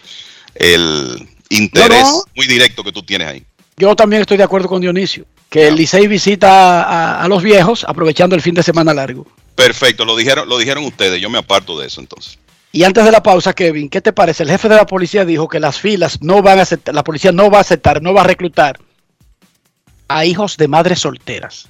el 0.56 1.28
interés 1.50 2.04
No, 2.04 2.12
no. 2.18 2.24
muy 2.36 2.48
directo 2.48 2.84
que 2.84 2.92
tú 2.92 3.02
tienes 3.04 3.28
ahí. 3.28 3.44
Yo 3.78 3.96
también 3.96 4.22
estoy 4.22 4.38
de 4.38 4.44
acuerdo 4.44 4.68
con 4.68 4.82
Dionisio. 4.82 5.26
Que 5.52 5.68
el 5.68 5.76
Licey 5.76 6.08
visita 6.08 6.82
a, 6.84 7.24
a 7.24 7.28
los 7.28 7.44
viejos 7.44 7.84
aprovechando 7.86 8.38
el 8.38 8.42
fin 8.42 8.56
de 8.56 8.64
semana 8.64 8.94
largo. 8.94 9.28
Perfecto, 9.54 10.06
lo 10.06 10.16
dijeron, 10.16 10.48
lo 10.48 10.58
dijeron 10.58 10.86
ustedes, 10.86 11.20
yo 11.22 11.30
me 11.30 11.40
aparto 11.40 11.78
de 11.78 11.88
eso 11.88 12.00
entonces. 12.00 12.40
Y 12.72 12.84
antes 12.86 13.04
de 13.04 13.12
la 13.12 13.22
pausa, 13.22 13.52
Kevin, 13.52 13.90
¿qué 13.90 14.00
te 14.00 14.14
parece? 14.14 14.44
El 14.44 14.50
jefe 14.50 14.70
de 14.70 14.78
la 14.78 14.86
policía 14.86 15.26
dijo 15.26 15.50
que 15.50 15.60
las 15.60 15.78
filas 15.78 16.22
no 16.22 16.42
van 16.42 16.60
a 16.60 16.62
aceptar, 16.62 16.96
la 16.96 17.04
policía 17.04 17.34
no 17.34 17.52
va 17.52 17.58
a 17.58 17.62
aceptar, 17.62 18.02
no 18.02 18.14
va 18.14 18.22
a 18.22 18.28
reclutar 18.28 18.80
a 20.08 20.24
hijos 20.24 20.56
de 20.56 20.70
madres 20.70 21.00
solteras. 21.00 21.68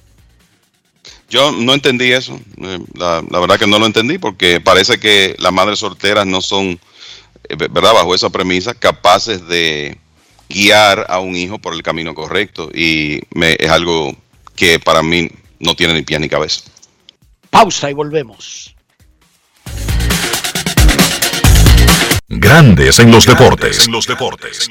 Yo 1.28 1.50
no 1.50 1.74
entendí 1.74 2.12
eso, 2.12 2.38
eh, 2.62 2.78
la, 2.94 3.20
la 3.28 3.40
verdad 3.40 3.58
que 3.58 3.66
no 3.66 3.80
lo 3.80 3.86
entendí 3.86 4.18
porque 4.18 4.60
parece 4.60 5.00
que 5.00 5.34
las 5.40 5.52
madres 5.52 5.80
solteras 5.80 6.24
no 6.24 6.40
son, 6.40 6.78
eh, 7.48 7.56
¿verdad? 7.56 7.94
Bajo 7.94 8.14
esa 8.14 8.30
premisa, 8.30 8.74
capaces 8.74 9.48
de 9.48 9.98
guiar 10.52 11.06
a 11.08 11.18
un 11.18 11.34
hijo 11.34 11.58
por 11.58 11.74
el 11.74 11.82
camino 11.82 12.14
correcto 12.14 12.70
y 12.74 13.20
me, 13.34 13.56
es 13.58 13.70
algo 13.70 14.14
que 14.54 14.78
para 14.78 15.02
mí 15.02 15.30
no 15.58 15.74
tiene 15.74 15.94
ni 15.94 16.02
pie 16.02 16.18
ni 16.18 16.28
cabeza. 16.28 16.62
Pausa 17.50 17.90
y 17.90 17.94
volvemos. 17.94 18.74
Grandes 22.28 22.98
en 22.98 23.10
los 23.10 23.26
deportes. 23.26 23.86
En 23.86 23.92
los 23.92 24.06
deportes. 24.06 24.70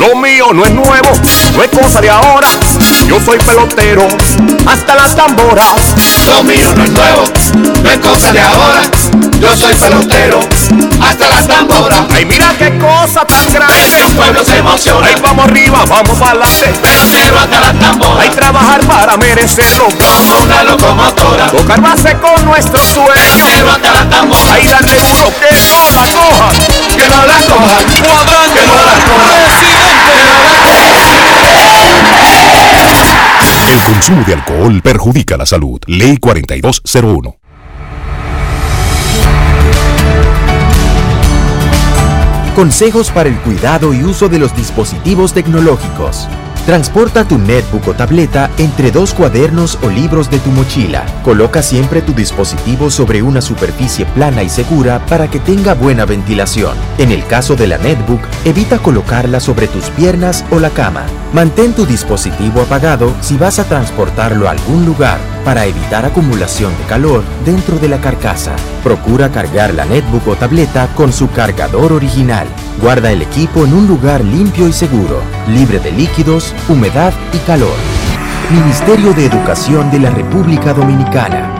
Lo 0.00 0.16
mío 0.16 0.46
no 0.54 0.64
es 0.64 0.70
nuevo, 0.72 1.10
no 1.54 1.62
es 1.62 1.70
cosa 1.70 2.00
de 2.00 2.08
ahora. 2.08 2.48
Yo 3.06 3.20
soy 3.20 3.36
pelotero, 3.36 4.08
hasta 4.66 4.94
las 4.94 5.14
tamboras. 5.14 5.74
Lo 6.26 6.42
mío 6.42 6.72
no 6.74 6.84
es 6.84 6.90
nuevo, 6.90 7.24
no 7.82 7.90
es 7.90 7.98
cosa 7.98 8.32
de 8.32 8.40
ahora. 8.40 8.80
Yo 9.38 9.54
soy 9.54 9.74
pelotero, 9.74 10.40
hasta 11.06 11.28
las 11.28 11.46
tamboras. 11.46 12.00
Ay, 12.14 12.24
mira 12.24 12.46
qué 12.58 12.78
cosa 12.78 13.26
tan 13.26 13.52
grande. 13.52 13.94
Que 13.94 14.04
un 14.04 14.14
pueblo 14.14 14.42
se 14.42 14.56
emociona. 14.56 15.06
Ay, 15.06 15.16
vamos 15.20 15.44
arriba, 15.44 15.84
vamos 15.86 16.18
para 16.18 16.30
adelante. 16.30 16.72
Pelotero 16.80 17.38
hasta 17.38 17.60
las 17.60 17.78
tamboras. 17.78 18.22
Hay 18.22 18.30
trabajar 18.30 18.80
para 18.86 19.16
merecerlo. 19.18 19.84
Como 19.84 20.38
una 20.44 20.64
locomotora. 20.64 21.48
Tocar 21.48 21.80
base 21.82 22.16
con 22.16 22.42
nuestro 22.46 22.82
sueño. 22.86 23.10
Pelotero 23.12 23.70
hasta 23.70 23.92
las 23.92 24.08
tamboras. 24.08 24.48
Ay, 24.50 24.66
darle 24.66 24.94
duro, 24.94 25.30
que 25.38 25.54
no 25.68 25.90
la 25.92 26.06
coja. 26.10 26.48
Que 26.96 27.06
no 27.06 27.26
la 27.26 27.34
coja. 27.34 27.76
Cuadrante, 28.08 28.60
que 28.60 28.66
no 28.66 28.74
la 28.74 28.94
coja. 29.04 29.89
El 33.68 33.84
consumo 33.84 34.24
de 34.24 34.34
alcohol 34.34 34.80
perjudica 34.82 35.36
la 35.36 35.46
salud. 35.46 35.80
Ley 35.86 36.16
4201. 36.16 37.36
Consejos 42.54 43.10
para 43.10 43.28
el 43.28 43.36
cuidado 43.38 43.94
y 43.94 44.02
uso 44.02 44.28
de 44.28 44.38
los 44.38 44.54
dispositivos 44.54 45.32
tecnológicos. 45.32 46.28
Transporta 46.70 47.26
tu 47.26 47.36
netbook 47.36 47.88
o 47.88 47.94
tableta 47.94 48.48
entre 48.56 48.92
dos 48.92 49.12
cuadernos 49.12 49.76
o 49.82 49.90
libros 49.90 50.30
de 50.30 50.38
tu 50.38 50.50
mochila. 50.50 51.04
Coloca 51.24 51.64
siempre 51.64 52.00
tu 52.00 52.12
dispositivo 52.12 52.92
sobre 52.92 53.22
una 53.22 53.40
superficie 53.40 54.06
plana 54.06 54.44
y 54.44 54.48
segura 54.48 55.04
para 55.06 55.28
que 55.28 55.40
tenga 55.40 55.74
buena 55.74 56.04
ventilación. 56.04 56.76
En 56.98 57.10
el 57.10 57.26
caso 57.26 57.56
de 57.56 57.66
la 57.66 57.78
netbook, 57.78 58.20
evita 58.44 58.78
colocarla 58.78 59.40
sobre 59.40 59.66
tus 59.66 59.90
piernas 59.90 60.44
o 60.52 60.60
la 60.60 60.70
cama. 60.70 61.06
Mantén 61.32 61.72
tu 61.74 61.86
dispositivo 61.86 62.62
apagado 62.62 63.14
si 63.20 63.36
vas 63.36 63.60
a 63.60 63.64
transportarlo 63.64 64.48
a 64.48 64.50
algún 64.50 64.84
lugar 64.84 65.20
para 65.44 65.64
evitar 65.66 66.04
acumulación 66.04 66.76
de 66.76 66.84
calor 66.84 67.22
dentro 67.44 67.78
de 67.78 67.88
la 67.88 68.00
carcasa. 68.00 68.56
Procura 68.82 69.30
cargar 69.30 69.72
la 69.72 69.84
netbook 69.84 70.26
o 70.26 70.34
tableta 70.34 70.88
con 70.96 71.12
su 71.12 71.30
cargador 71.30 71.92
original. 71.92 72.48
Guarda 72.82 73.12
el 73.12 73.22
equipo 73.22 73.64
en 73.64 73.74
un 73.74 73.86
lugar 73.86 74.24
limpio 74.24 74.66
y 74.66 74.72
seguro, 74.72 75.20
libre 75.48 75.78
de 75.78 75.92
líquidos, 75.92 76.52
humedad 76.68 77.12
y 77.32 77.38
calor. 77.46 77.76
Ministerio 78.50 79.12
de 79.12 79.26
Educación 79.26 79.88
de 79.92 80.00
la 80.00 80.10
República 80.10 80.74
Dominicana. 80.74 81.59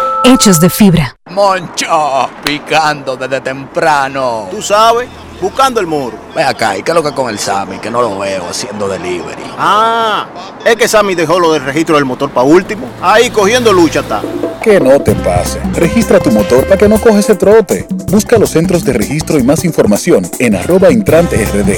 hechos 0.23 0.59
de 0.59 0.69
fibra. 0.69 1.15
Moncho, 1.29 2.29
picando 2.43 3.15
desde 3.15 3.41
temprano. 3.41 4.47
Tú 4.51 4.61
sabes, 4.61 5.07
buscando 5.41 5.79
el 5.79 5.87
muro. 5.87 6.17
Ve 6.35 6.43
acá, 6.43 6.77
¿y 6.77 6.83
qué 6.83 6.91
es 6.91 6.95
lo 6.95 7.03
que 7.03 7.11
con 7.11 7.29
el 7.29 7.39
Sammy? 7.39 7.77
Que 7.79 7.89
no 7.89 8.01
lo 8.01 8.19
veo 8.19 8.47
haciendo 8.49 8.87
delivery. 8.87 9.43
Ah, 9.57 10.27
es 10.65 10.75
que 10.75 10.87
Sammy 10.87 11.15
dejó 11.15 11.39
lo 11.39 11.53
del 11.53 11.63
registro 11.63 11.95
del 11.95 12.05
motor 12.05 12.29
para 12.31 12.45
último. 12.45 12.87
Ahí 13.01 13.29
cogiendo 13.29 13.73
lucha 13.73 14.01
está. 14.01 14.21
Que 14.61 14.79
no 14.79 14.99
te 14.99 15.13
pase. 15.15 15.59
Registra 15.73 16.19
tu 16.19 16.31
motor 16.31 16.65
para 16.65 16.77
que 16.77 16.87
no 16.87 16.99
coges 16.99 17.29
el 17.29 17.37
trote. 17.37 17.87
Busca 18.07 18.37
los 18.37 18.51
centros 18.51 18.83
de 18.83 18.93
registro 18.93 19.39
y 19.39 19.43
más 19.43 19.65
información 19.65 20.29
en 20.39 20.55
arroba 20.55 20.91
intrante 20.91 21.43
rd. 21.45 21.77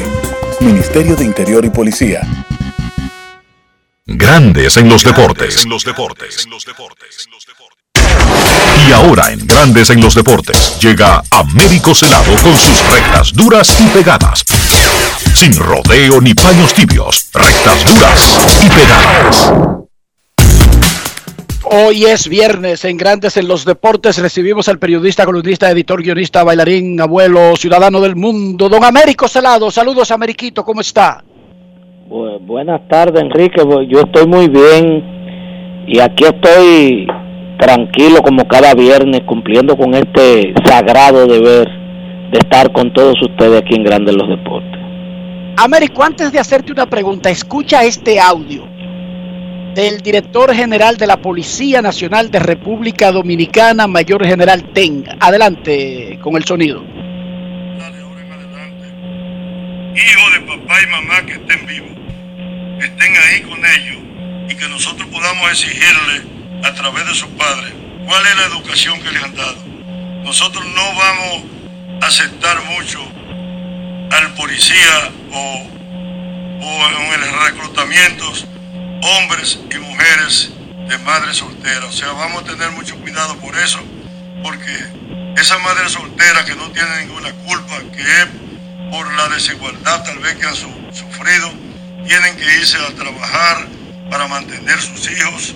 Ministerio 0.61 1.15
de 1.15 1.26
Interior 1.26 1.64
y 1.65 1.70
Policía. 1.70 2.22
Grandes 4.06 4.76
en 4.78 4.90
los 4.90 5.03
deportes. 5.03 5.65
Y 8.88 8.91
ahora 8.91 9.32
en 9.32 9.45
Grandes 9.48 9.90
en 9.90 10.02
los 10.02 10.15
deportes 10.15 10.78
llega 10.82 11.24
Américo 11.32 11.95
Celado 11.95 12.34
con 12.44 12.56
sus 12.56 12.84
rectas 12.90 13.34
duras 13.34 13.80
y 13.80 13.88
pegadas. 13.98 14.44
Sin 15.34 15.56
rodeo 15.56 16.22
ni 16.22 16.34
paños 16.34 16.74
tibios, 16.74 17.30
rectas 17.34 17.86
duras 17.86 18.61
y 18.64 18.70
pegadas. 18.70 19.53
Hoy 21.65 22.06
es 22.06 22.28
viernes 22.28 22.86
en 22.86 22.98
Grandes 22.98 23.36
en 23.38 23.48
los 23.48 23.65
Deportes. 23.65 24.18
Recibimos 24.20 24.68
al 24.70 24.78
periodista, 24.78 25.26
columnista, 25.26 25.72
editor, 25.72 26.03
guionista, 26.03 26.44
bailarín, 26.44 26.99
abuelo, 27.02 27.56
ciudadano 27.56 27.99
del 28.02 28.15
mundo, 28.15 28.70
don 28.70 28.84
Américo 28.84 29.28
Celado. 29.28 29.72
Saludos, 29.72 30.11
Ameriquito, 30.11 30.64
¿cómo 30.64 30.82
está? 30.82 31.24
Bu- 32.10 32.40
buenas 32.45 32.88
tardes, 32.90 33.24
Enrique. 33.24 33.61
Yo 33.90 34.02
estoy 34.02 34.28
muy 34.28 34.49
bien 34.49 35.86
y 35.88 35.99
aquí 35.99 36.26
estoy 36.26 37.07
tranquilo 37.64 38.22
como 38.22 38.45
cada 38.45 38.73
viernes 38.73 39.22
cumpliendo 39.26 39.77
con 39.77 39.94
este 39.94 40.53
sagrado 40.65 41.26
deber 41.26 41.65
de 42.31 42.40
estar 42.40 42.69
con 42.73 42.91
todos 42.91 43.15
ustedes 43.22 43.61
aquí 43.61 43.76
en 43.76 43.85
Grandes 43.85 44.15
los 44.15 44.27
Deportes. 44.27 44.80
Américo, 45.56 46.03
antes 46.03 46.34
de 46.34 46.40
hacerte 46.40 46.73
una 46.73 46.88
pregunta, 46.88 47.30
escucha 47.30 47.84
este 47.84 48.19
audio. 48.19 48.68
del 49.76 50.02
director 50.02 50.53
general 50.53 50.98
de 50.98 51.07
la 51.07 51.18
Policía 51.18 51.81
Nacional 51.81 52.30
de 52.30 52.38
República 52.38 53.11
Dominicana, 53.11 53.88
Mayor 53.88 54.23
General 54.23 54.61
Ten. 54.72 55.03
Adelante 55.19 56.19
con 56.22 56.35
el 56.35 56.44
sonido. 56.44 56.84
Hijos 59.95 60.34
de 60.34 60.40
papá 60.41 60.76
y 60.80 60.91
mamá 60.91 61.26
que 61.26 61.34
estén 61.34 61.65
vivos, 61.65 61.90
que 62.80 62.85
estén 62.85 63.14
ahí 63.15 63.41
con 63.41 63.57
ellos 63.57 63.98
y 64.48 64.56
que 64.56 64.69
nosotros 64.69 65.07
podamos 65.07 65.49
exigirle 65.49 66.43
a 66.64 66.73
través 66.73 67.06
de 67.07 67.14
sus 67.15 67.30
padres 67.30 67.73
cuál 68.06 68.26
es 68.27 68.35
la 68.38 68.45
educación 68.45 69.02
que 69.02 69.11
les 69.11 69.23
han 69.23 69.35
dado. 69.35 69.57
Nosotros 70.23 70.65
no 70.68 70.95
vamos 70.95 71.44
a 72.02 72.07
aceptar 72.07 72.61
mucho 72.65 73.02
al 74.11 74.34
policía 74.35 75.11
o, 75.31 75.68
o 76.61 77.14
en 77.14 77.22
los 77.22 77.44
reclutamientos 77.45 78.45
hombres 79.02 79.60
y 79.73 79.77
mujeres 79.80 80.52
de 80.88 80.98
madres 80.99 81.38
solteras. 81.38 81.85
O 81.85 81.91
sea, 81.91 82.11
vamos 82.11 82.44
a 82.44 82.45
tener 82.45 82.72
mucho 82.72 82.95
cuidado 82.98 83.35
por 83.38 83.57
eso, 83.57 83.80
porque 84.44 84.73
esa 85.38 85.57
madre 85.60 85.90
soltera 85.90 86.45
que 86.45 86.56
no 86.56 86.69
tiene 86.72 87.06
ninguna 87.06 87.31
culpa, 87.45 87.80
que 87.95 88.02
es 88.02 88.27
por 88.91 89.11
la 89.15 89.27
desigualdad 89.30 90.03
tal 90.03 90.19
vez 90.19 90.35
que 90.35 90.45
han 90.45 90.56
su- 90.56 90.69
sufrido, 90.94 91.52
tienen 92.07 92.35
que 92.38 92.44
irse 92.57 92.77
a 92.77 92.94
trabajar 92.95 93.68
para 94.10 94.27
mantener 94.27 94.80
sus 94.80 95.10
hijos 95.11 95.56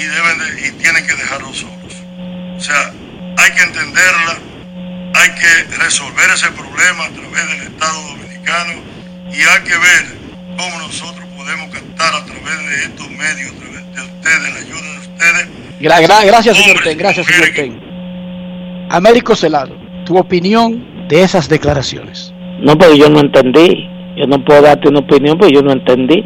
y, 0.00 0.04
deben 0.06 0.38
de- 0.38 0.68
y 0.68 0.70
tienen 0.82 1.06
que 1.06 1.14
dejarlos 1.14 1.56
solos. 1.58 1.94
O 2.56 2.60
sea, 2.60 2.92
hay 3.38 3.50
que 3.52 3.62
entenderla, 3.62 4.38
hay 5.14 5.30
que 5.30 5.76
resolver 5.76 6.30
ese 6.34 6.48
problema 6.52 7.04
a 7.06 7.10
través 7.10 7.48
del 7.48 7.62
Estado 7.72 8.02
Dominicano 8.08 8.72
y 9.32 9.36
hay 9.42 9.62
que 9.64 9.76
ver 9.76 10.18
cómo 10.56 10.78
nosotros 10.78 11.24
podemos 11.36 11.68
cantar 11.74 12.14
a 12.14 12.24
través 12.24 12.58
de 12.68 12.84
estos 12.84 13.10
medios, 13.10 13.52
a 13.52 13.58
través 13.60 13.94
de 13.94 14.02
ustedes, 14.02 14.52
la 14.52 14.58
ayuda 14.60 14.92
de 14.92 14.98
ustedes. 14.98 15.48
Gra- 15.80 16.02
gra- 16.06 16.26
gracias, 16.26 16.56
señor 16.56 16.82
Ten. 16.84 16.98
Gracias, 16.98 17.26
señor 17.26 17.48
Ten. 17.54 17.80
Américo 18.90 19.34
Celado, 19.36 19.76
tu 20.04 20.18
opinión 20.18 21.08
de 21.08 21.22
esas 21.22 21.48
declaraciones. 21.48 22.32
No, 22.60 22.76
pero 22.76 22.94
yo 22.94 23.08
no 23.08 23.20
entendí. 23.20 23.88
Yo 24.16 24.26
no 24.26 24.44
puedo 24.44 24.62
darte 24.62 24.88
una 24.88 24.98
opinión, 25.00 25.38
porque 25.38 25.54
yo 25.54 25.62
no 25.62 25.72
entendí. 25.72 26.22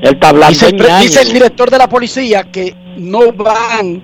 Él 0.00 0.14
está 0.14 0.28
hablando 0.28 0.52
Dice 0.52 0.68
el, 0.68 1.00
dice 1.00 1.22
el 1.22 1.32
director 1.32 1.70
de 1.70 1.78
la 1.78 1.88
policía 1.88 2.44
que 2.44 2.74
no 2.96 3.32
van 3.32 4.02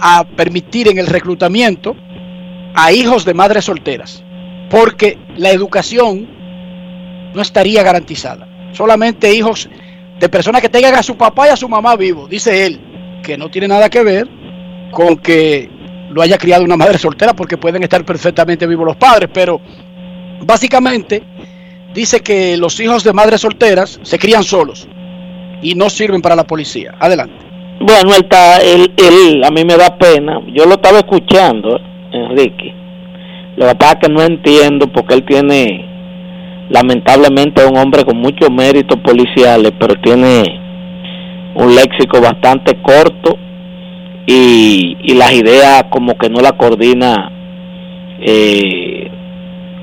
a 0.00 0.24
permitir 0.24 0.88
en 0.88 0.98
el 0.98 1.06
reclutamiento 1.06 1.96
a 2.74 2.92
hijos 2.92 3.24
de 3.24 3.34
madres 3.34 3.66
solteras, 3.66 4.22
porque 4.68 5.18
la 5.36 5.50
educación 5.50 6.28
no 7.32 7.40
estaría 7.40 7.82
garantizada. 7.82 8.48
Solamente 8.72 9.32
hijos 9.32 9.68
de 10.18 10.28
personas 10.28 10.60
que 10.60 10.68
tengan 10.68 10.94
a 10.96 11.02
su 11.02 11.16
papá 11.16 11.46
y 11.46 11.50
a 11.50 11.56
su 11.56 11.68
mamá 11.68 11.94
vivos, 11.96 12.28
dice 12.28 12.66
él, 12.66 12.80
que 13.22 13.38
no 13.38 13.50
tiene 13.50 13.68
nada 13.68 13.88
que 13.88 14.02
ver 14.02 14.28
con 14.90 15.16
que 15.16 15.70
lo 16.10 16.22
haya 16.22 16.38
criado 16.38 16.64
una 16.64 16.76
madre 16.76 16.98
soltera, 16.98 17.34
porque 17.34 17.56
pueden 17.56 17.82
estar 17.84 18.04
perfectamente 18.04 18.66
vivos 18.66 18.86
los 18.86 18.96
padres, 18.96 19.30
pero 19.32 19.60
básicamente 20.40 21.22
dice 21.94 22.20
que 22.20 22.56
los 22.56 22.78
hijos 22.80 23.04
de 23.04 23.12
madres 23.12 23.40
solteras 23.40 24.00
se 24.02 24.18
crían 24.18 24.42
solos 24.42 24.88
y 25.62 25.74
no 25.74 25.90
sirven 25.90 26.22
para 26.22 26.36
la 26.36 26.44
policía. 26.44 26.94
Adelante. 26.98 27.34
Bueno, 27.80 28.10
él 28.14 28.22
está, 28.22 28.58
él, 28.58 28.92
él, 28.96 29.44
a 29.44 29.50
mí 29.50 29.64
me 29.64 29.76
da 29.76 29.96
pena. 29.96 30.40
Yo 30.52 30.64
lo 30.66 30.74
estaba 30.74 30.98
escuchando, 30.98 31.78
Enrique. 32.12 32.72
Lo 33.56 33.68
que 33.68 33.74
pasa 33.74 33.92
es 33.94 33.98
que 34.00 34.12
no 34.12 34.22
entiendo 34.22 34.86
porque 34.88 35.14
él 35.14 35.24
tiene, 35.24 35.84
lamentablemente, 36.70 37.64
un 37.64 37.76
hombre 37.76 38.04
con 38.04 38.18
muchos 38.18 38.50
méritos 38.50 38.98
policiales, 39.00 39.72
pero 39.78 39.94
tiene 39.96 40.60
un 41.54 41.74
léxico 41.74 42.20
bastante 42.20 42.76
corto 42.82 43.38
y, 44.26 44.96
y 45.02 45.14
las 45.14 45.32
ideas 45.32 45.84
como 45.90 46.16
que 46.16 46.28
no 46.28 46.40
la 46.40 46.52
coordina 46.52 47.30
eh, 48.20 49.10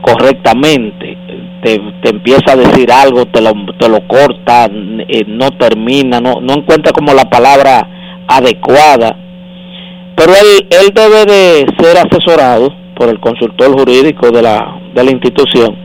correctamente. 0.02 1.18
Te, 1.63 1.79
te 2.01 2.09
empieza 2.09 2.53
a 2.53 2.55
decir 2.55 2.91
algo, 2.91 3.25
te 3.27 3.39
lo, 3.39 3.51
te 3.79 3.88
lo 3.88 4.07
corta, 4.07 4.65
eh, 4.65 5.23
no 5.27 5.51
termina, 5.51 6.19
no, 6.19 6.41
no 6.41 6.53
encuentra 6.53 6.91
como 6.91 7.13
la 7.13 7.29
palabra 7.29 7.88
adecuada. 8.27 9.15
Pero 10.15 10.31
él, 10.33 10.67
él 10.71 10.91
debe 10.93 11.25
de 11.25 11.65
ser 11.79 11.97
asesorado 11.97 12.73
por 12.95 13.09
el 13.09 13.19
consultor 13.19 13.71
jurídico 13.77 14.31
de 14.31 14.41
la, 14.41 14.75
de 14.93 15.03
la 15.03 15.11
institución 15.11 15.75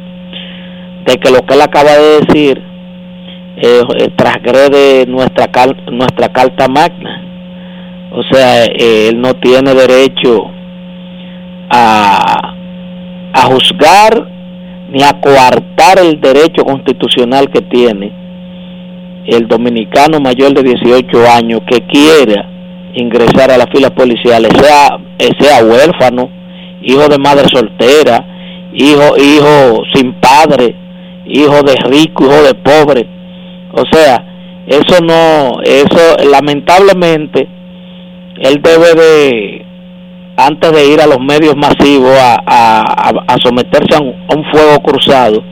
de 1.06 1.16
que 1.18 1.30
lo 1.30 1.44
que 1.46 1.54
él 1.54 1.60
acaba 1.62 1.92
de 1.92 2.20
decir 2.20 2.62
eh, 3.58 3.82
eh, 3.98 4.08
transgrede 4.16 5.06
nuestra, 5.06 5.46
cal- 5.48 5.76
nuestra 5.92 6.30
carta 6.30 6.68
magna. 6.68 7.22
O 8.12 8.22
sea, 8.30 8.64
eh, 8.64 9.08
él 9.10 9.20
no 9.20 9.34
tiene 9.34 9.72
derecho 9.74 10.50
a, 11.70 12.54
a 13.34 13.40
juzgar 13.42 14.35
ni 14.96 15.02
a 15.02 15.20
coartar 15.20 15.98
el 15.98 16.18
derecho 16.22 16.64
constitucional 16.64 17.50
que 17.50 17.60
tiene 17.60 18.10
el 19.26 19.46
dominicano 19.46 20.20
mayor 20.20 20.54
de 20.54 20.62
18 20.62 21.30
años 21.36 21.60
que 21.70 21.82
quiera 21.82 22.48
ingresar 22.94 23.50
a 23.50 23.58
las 23.58 23.66
filas 23.70 23.90
policiales, 23.90 24.50
sea, 24.58 24.98
eh, 25.18 25.32
sea 25.38 25.62
huérfano, 25.64 26.30
hijo 26.82 27.08
de 27.08 27.18
madre 27.18 27.44
soltera, 27.52 28.24
hijo, 28.72 29.18
hijo 29.18 29.82
sin 29.92 30.14
padre, 30.14 30.74
hijo 31.26 31.62
de 31.62 31.74
rico, 31.90 32.24
hijo 32.24 32.42
de 32.42 32.54
pobre. 32.54 33.06
O 33.72 33.82
sea, 33.92 34.24
eso 34.66 35.04
no, 35.04 35.60
eso 35.62 36.16
lamentablemente, 36.30 37.46
él 38.38 38.62
debe 38.62 38.94
de, 38.94 39.66
antes 40.36 40.72
de 40.72 40.86
ir 40.92 41.00
a 41.00 41.06
los 41.06 41.18
medios 41.18 41.56
masivos 41.56 42.16
a, 42.18 42.82
a, 43.26 43.36
someterse 43.42 43.96
a 43.96 44.00
un, 44.00 44.14
a 44.28 44.34
un 44.34 44.44
fuego 44.52 44.82
cruzado, 44.82 45.42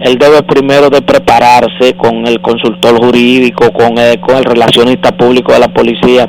él 0.00 0.16
debe 0.18 0.42
primero 0.42 0.88
de 0.88 1.02
prepararse 1.02 1.94
con 1.96 2.26
el 2.26 2.40
consultor 2.40 3.04
jurídico, 3.04 3.70
con 3.72 3.98
el, 3.98 4.18
con 4.20 4.36
el 4.36 4.44
relacionista 4.44 5.12
público 5.12 5.52
de 5.52 5.58
la 5.58 5.68
policía, 5.68 6.26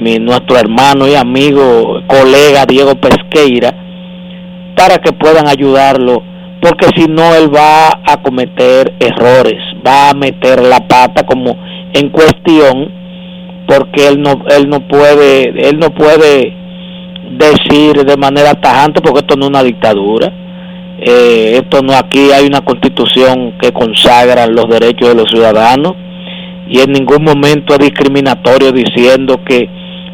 mi, 0.00 0.18
nuestro 0.20 0.56
hermano 0.56 1.08
y 1.08 1.16
amigo, 1.16 2.00
colega 2.06 2.66
Diego 2.66 2.94
Pesqueira, 2.94 3.74
para 4.76 4.98
que 4.98 5.12
puedan 5.12 5.48
ayudarlo, 5.48 6.22
porque 6.62 6.86
si 6.96 7.06
no 7.08 7.34
él 7.34 7.52
va 7.52 7.88
a 8.06 8.22
cometer 8.22 8.94
errores, 9.00 9.60
va 9.84 10.10
a 10.10 10.14
meter 10.14 10.62
la 10.62 10.86
pata 10.86 11.26
como 11.26 11.56
en 11.92 12.10
cuestión, 12.10 12.92
porque 13.66 14.06
él 14.06 14.22
no, 14.22 14.40
él 14.56 14.68
no 14.68 14.86
puede, 14.86 15.68
él 15.68 15.80
no 15.80 15.90
puede 15.90 16.57
decir 17.30 18.04
de 18.04 18.16
manera 18.16 18.54
tajante, 18.54 19.00
porque 19.00 19.20
esto 19.20 19.36
no 19.36 19.44
es 19.44 19.50
una 19.50 19.62
dictadura, 19.62 20.32
eh, 21.00 21.60
esto 21.62 21.82
no 21.82 21.94
aquí 21.94 22.30
hay 22.32 22.46
una 22.46 22.60
constitución 22.60 23.54
que 23.60 23.72
consagra 23.72 24.46
los 24.46 24.68
derechos 24.68 25.08
de 25.08 25.14
los 25.14 25.30
ciudadanos 25.30 25.94
y 26.68 26.80
en 26.80 26.92
ningún 26.92 27.24
momento 27.24 27.74
es 27.74 27.78
discriminatorio 27.78 28.72
diciendo 28.72 29.40
que 29.44 29.68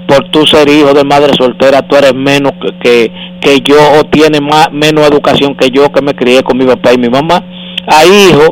por 0.07 0.29
tú 0.31 0.47
ser 0.47 0.69
hijo 0.69 0.93
de 0.93 1.05
madre 1.05 1.33
soltera 1.35 1.83
tú 1.83 1.97
eres 1.97 2.15
menos 2.15 2.53
que, 2.83 3.11
que, 3.41 3.61
yo 3.61 3.77
o 3.99 4.05
tienes 4.05 4.41
más, 4.43 4.71
menos 4.73 5.09
educación 5.09 5.55
que 5.55 5.71
yo 5.71 5.91
que 5.91 6.03
me 6.03 6.15
crié 6.15 6.43
con 6.43 6.59
mi 6.59 6.67
papá 6.67 6.93
y 6.93 6.99
mi 6.99 7.09
mamá. 7.09 7.43
Hay 7.87 8.09
hijos 8.09 8.51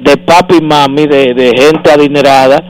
de 0.00 0.16
papi 0.16 0.56
y 0.56 0.64
mami, 0.64 1.06
de, 1.06 1.34
de 1.34 1.52
gente 1.56 1.90
adinerada, 1.90 2.62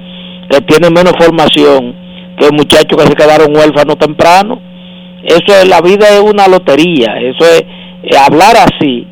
que 0.48 0.60
tienen 0.62 0.92
menos 0.92 1.12
formación 1.18 1.94
que 2.38 2.50
muchachos 2.50 2.98
que 2.98 3.06
se 3.06 3.14
quedaron 3.14 3.54
huérfanos 3.54 3.98
temprano. 3.98 4.60
Eso 5.24 5.58
es, 5.60 5.68
la 5.68 5.80
vida 5.80 6.06
es 6.10 6.20
una 6.20 6.46
lotería, 6.48 7.16
eso 7.18 7.44
es, 7.44 7.62
eh, 8.02 8.16
hablar 8.18 8.56
así, 8.56 9.06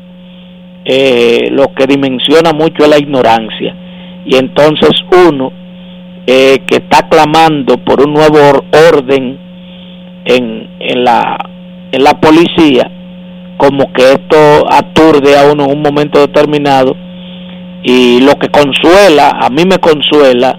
eh, 0.85 1.49
lo 1.51 1.73
que 1.73 1.87
dimensiona 1.87 2.53
mucho 2.53 2.83
es 2.83 2.89
la 2.89 2.99
ignorancia. 2.99 3.75
Y 4.25 4.35
entonces 4.35 4.91
uno 5.27 5.51
eh, 6.27 6.59
que 6.67 6.75
está 6.77 7.09
clamando 7.09 7.77
por 7.77 8.05
un 8.05 8.13
nuevo 8.13 8.37
or- 8.37 8.63
orden 8.91 9.39
en, 10.25 10.69
en, 10.79 11.03
la, 11.03 11.37
en 11.91 12.03
la 12.03 12.13
policía, 12.13 12.89
como 13.57 13.91
que 13.91 14.03
esto 14.03 14.65
aturde 14.69 15.37
a 15.37 15.51
uno 15.51 15.65
en 15.65 15.71
un 15.71 15.81
momento 15.81 16.19
determinado, 16.19 16.95
y 17.83 18.21
lo 18.21 18.35
que 18.35 18.49
consuela, 18.49 19.31
a 19.41 19.49
mí 19.49 19.63
me 19.65 19.79
consuela, 19.79 20.57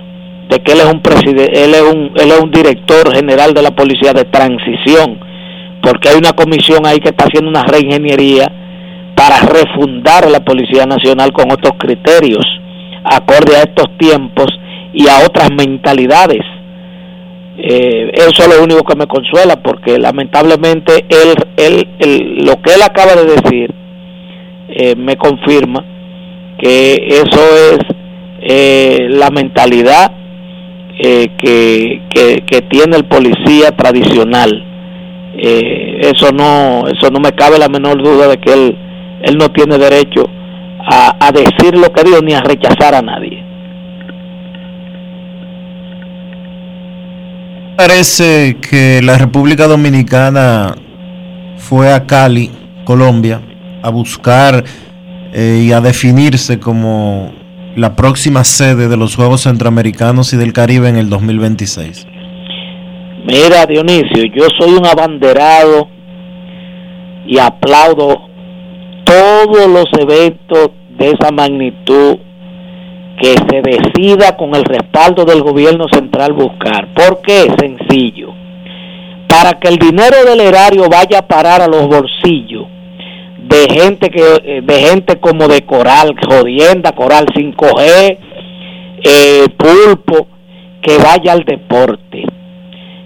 de 0.48 0.58
que 0.58 0.72
él 0.72 0.80
es 0.80 0.92
un 0.92 1.00
presidente, 1.00 1.64
él 1.64 1.74
es 1.74 1.82
un, 1.82 2.10
él 2.16 2.30
es 2.30 2.40
un 2.40 2.50
director 2.50 3.14
general 3.14 3.54
de 3.54 3.62
la 3.62 3.70
policía 3.70 4.12
de 4.12 4.24
transición, 4.24 5.18
porque 5.84 6.08
hay 6.08 6.16
una 6.16 6.32
comisión 6.32 6.86
ahí 6.86 6.98
que 6.98 7.10
está 7.10 7.24
haciendo 7.24 7.50
una 7.50 7.64
reingeniería 7.64 8.50
para 9.14 9.40
refundar 9.40 10.28
la 10.30 10.40
Policía 10.40 10.86
Nacional 10.86 11.32
con 11.32 11.52
otros 11.52 11.74
criterios, 11.78 12.44
acorde 13.04 13.56
a 13.56 13.62
estos 13.62 13.86
tiempos 13.98 14.46
y 14.92 15.06
a 15.08 15.18
otras 15.26 15.50
mentalidades. 15.52 16.40
Eh, 17.56 18.10
eso 18.14 18.42
es 18.42 18.48
lo 18.58 18.64
único 18.64 18.82
que 18.82 18.96
me 18.96 19.06
consuela, 19.06 19.56
porque 19.62 19.98
lamentablemente 19.98 21.04
él, 21.08 21.34
él, 21.56 21.88
él- 22.00 22.38
lo 22.44 22.60
que 22.60 22.74
él 22.74 22.82
acaba 22.82 23.14
de 23.14 23.26
decir 23.26 23.72
eh, 24.68 24.96
me 24.96 25.16
confirma 25.16 25.84
que 26.58 26.94
eso 27.08 27.40
es 27.72 27.78
eh, 28.40 29.06
la 29.10 29.30
mentalidad 29.30 30.10
eh, 30.98 31.28
que, 31.38 32.02
que, 32.10 32.44
que 32.46 32.62
tiene 32.62 32.96
el 32.96 33.04
policía 33.04 33.70
tradicional. 33.76 34.64
Eh, 35.36 36.12
eso 36.12 36.30
no 36.32 36.84
eso 36.86 37.10
no 37.10 37.18
me 37.18 37.32
cabe 37.32 37.58
la 37.58 37.68
menor 37.68 38.02
duda 38.02 38.28
de 38.28 38.38
que 38.38 38.52
él 38.52 38.78
él 39.22 39.36
no 39.36 39.48
tiene 39.50 39.78
derecho 39.78 40.28
a, 40.86 41.16
a 41.18 41.32
decir 41.32 41.76
lo 41.76 41.92
que 41.92 42.04
dijo 42.04 42.20
ni 42.22 42.34
a 42.34 42.40
rechazar 42.40 42.94
a 42.94 43.02
nadie. 43.02 43.42
Parece 47.76 48.58
que 48.60 49.00
la 49.02 49.18
República 49.18 49.66
Dominicana 49.66 50.76
fue 51.56 51.92
a 51.92 52.06
Cali, 52.06 52.50
Colombia, 52.84 53.40
a 53.82 53.90
buscar 53.90 54.62
eh, 55.32 55.64
y 55.66 55.72
a 55.72 55.80
definirse 55.80 56.60
como 56.60 57.32
la 57.74 57.96
próxima 57.96 58.44
sede 58.44 58.88
de 58.88 58.96
los 58.96 59.16
Juegos 59.16 59.42
Centroamericanos 59.42 60.32
y 60.32 60.36
del 60.36 60.52
Caribe 60.52 60.88
en 60.88 60.96
el 60.96 61.08
2026. 61.08 62.06
Mira, 63.26 63.64
Dionisio, 63.64 64.24
yo 64.34 64.46
soy 64.58 64.74
un 64.74 64.86
abanderado 64.86 65.88
y 67.26 67.38
aplaudo 67.38 68.28
todos 69.04 69.66
los 69.66 69.86
eventos 69.98 70.72
de 70.90 71.10
esa 71.10 71.30
magnitud 71.32 72.18
que 73.18 73.34
se 73.48 73.62
decida 73.62 74.36
con 74.36 74.54
el 74.54 74.64
respaldo 74.64 75.24
del 75.24 75.42
gobierno 75.42 75.86
central 75.90 76.34
buscar. 76.34 76.92
¿Por 76.92 77.22
qué? 77.22 77.46
Sencillo. 77.58 78.34
Para 79.26 79.58
que 79.58 79.68
el 79.68 79.78
dinero 79.78 80.24
del 80.26 80.40
erario 80.40 80.90
vaya 80.90 81.20
a 81.20 81.26
parar 81.26 81.62
a 81.62 81.66
los 81.66 81.86
bolsillos 81.86 82.66
de 83.38 83.72
gente 83.72 84.10
que 84.10 84.62
de 84.62 84.74
gente 84.80 85.18
como 85.18 85.48
de 85.48 85.64
Coral, 85.64 86.14
Jodienda, 86.28 86.92
Coral 86.92 87.26
5G, 87.26 88.18
eh, 89.02 89.46
Pulpo, 89.56 90.28
que 90.82 90.98
vaya 90.98 91.32
al 91.32 91.44
deporte, 91.44 92.24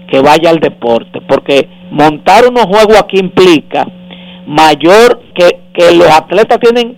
que 0.09 0.21
vaya 0.21 0.49
al 0.49 0.59
deporte, 0.59 1.21
porque 1.27 1.67
montar 1.91 2.47
unos 2.47 2.65
juegos 2.65 2.97
aquí 2.99 3.19
implica 3.19 3.87
mayor 4.47 5.21
que, 5.35 5.59
que 5.73 5.93
los 5.93 6.09
atletas 6.09 6.59
tienen 6.59 6.97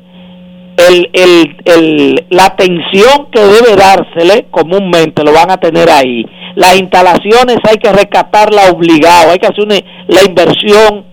el, 0.77 1.09
el, 1.13 1.57
el, 1.65 2.25
la 2.29 2.45
atención 2.45 3.27
que 3.31 3.41
debe 3.41 3.75
dársele 3.75 4.47
comúnmente 4.49 5.23
lo 5.23 5.33
van 5.33 5.51
a 5.51 5.57
tener 5.57 5.89
ahí. 5.89 6.25
Las 6.55 6.79
instalaciones 6.79 7.57
hay 7.69 7.77
que 7.77 7.91
rescatarla 7.91 8.71
obligado, 8.71 9.31
hay 9.31 9.39
que 9.39 9.47
hacer 9.47 9.85
la 10.07 10.23
inversión 10.23 11.05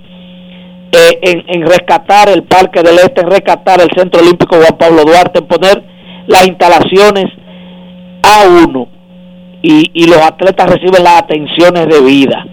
eh, 0.92 1.18
en, 1.22 1.44
en, 1.48 1.66
rescatar 1.66 2.28
el 2.28 2.44
Parque 2.44 2.82
del 2.82 2.98
Este, 2.98 3.20
en 3.20 3.30
rescatar 3.30 3.80
el 3.80 3.90
Centro 3.96 4.20
Olímpico 4.20 4.56
Juan 4.56 4.78
Pablo 4.78 5.04
Duarte, 5.04 5.40
en 5.40 5.46
poner 5.46 5.82
las 6.26 6.46
instalaciones 6.46 7.26
a 8.22 8.48
uno 8.48 8.97
y, 9.62 9.90
y 9.92 10.06
los 10.06 10.18
atletas 10.18 10.70
reciben 10.70 11.04
las 11.04 11.22
atenciones 11.22 11.86
debidas. 11.88 12.44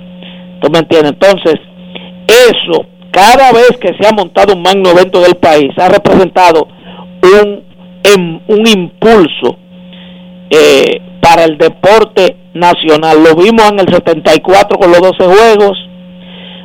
¿Tú 0.62 0.70
me 0.72 0.80
entiendes? 0.80 1.14
Entonces, 1.14 1.56
eso, 2.28 2.86
cada 3.12 3.52
vez 3.52 3.72
que 3.80 3.94
se 4.00 4.08
ha 4.08 4.12
montado 4.12 4.56
un 4.56 4.62
magno 4.62 4.90
evento 4.90 5.22
del 5.22 5.36
país, 5.36 5.70
ha 5.78 5.90
representado 5.90 6.68
un, 7.22 7.64
en, 8.04 8.42
un 8.48 8.68
impulso 8.68 9.58
eh, 10.50 11.02
para 11.22 11.44
el 11.44 11.58
deporte 11.58 12.38
nacional. 12.54 13.24
Lo 13.24 13.36
vimos 13.36 13.70
en 13.72 13.80
el 13.80 13.94
74 13.94 14.78
con 14.78 14.92
los 14.92 15.02
12 15.02 15.24
juegos, 15.24 15.78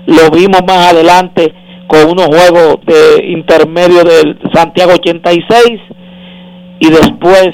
lo 0.07 0.31
vimos 0.31 0.61
más 0.67 0.93
adelante 0.93 1.53
con 1.87 2.11
unos 2.11 2.27
juegos 2.27 2.79
de 2.87 3.27
intermedio 3.27 4.05
del 4.05 4.39
Santiago 4.55 4.93
86 4.93 5.81
y 6.79 6.89
después 6.89 7.51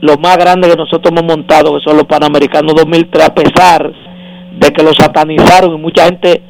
lo 0.00 0.16
más 0.16 0.36
grande 0.38 0.68
que 0.68 0.76
nosotros 0.76 1.12
hemos 1.12 1.24
montado 1.24 1.74
que 1.74 1.84
son 1.84 1.96
los 1.96 2.06
Panamericanos 2.06 2.74
2003 2.74 3.24
a 3.24 3.34
pesar 3.34 3.92
de 4.58 4.70
que 4.70 4.82
lo 4.82 4.92
satanizaron 4.94 5.74
y 5.74 5.78
mucha 5.78 6.04
gente 6.04 6.42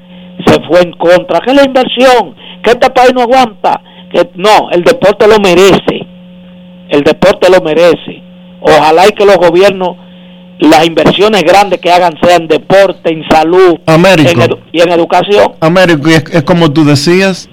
se 0.47 0.61
fue 0.69 0.83
en 0.83 0.93
contra. 0.93 1.41
Que 1.41 1.55
la 1.55 1.65
inversión 1.65 2.35
que 2.63 2.71
este 2.71 2.91
país 2.91 3.13
no 3.15 3.23
aguanta 3.23 3.81
que 4.13 4.31
no 4.35 4.71
el 4.71 4.83
deporte 4.83 5.27
lo 5.27 5.39
merece. 5.39 6.07
El 6.89 7.03
deporte 7.03 7.49
lo 7.51 7.61
merece. 7.63 8.23
Ojalá 8.61 9.07
y 9.09 9.13
que 9.13 9.25
los 9.25 9.37
gobiernos 9.37 9.97
las 10.61 10.87
inversiones 10.87 11.43
grandes 11.43 11.81
que 11.81 11.91
hagan 11.91 12.13
sean 12.23 12.43
en 12.43 12.49
deporte, 12.49 13.11
en 13.11 13.27
salud 13.31 13.79
Américo. 13.87 14.43
en 14.43 14.57
y 14.73 14.81
en 14.83 14.91
educación. 14.91 15.53
Américo, 15.61 16.09
es, 16.11 16.25
es, 16.33 16.43
como 16.43 16.71
tú 16.71 16.85
decías, 16.85 17.49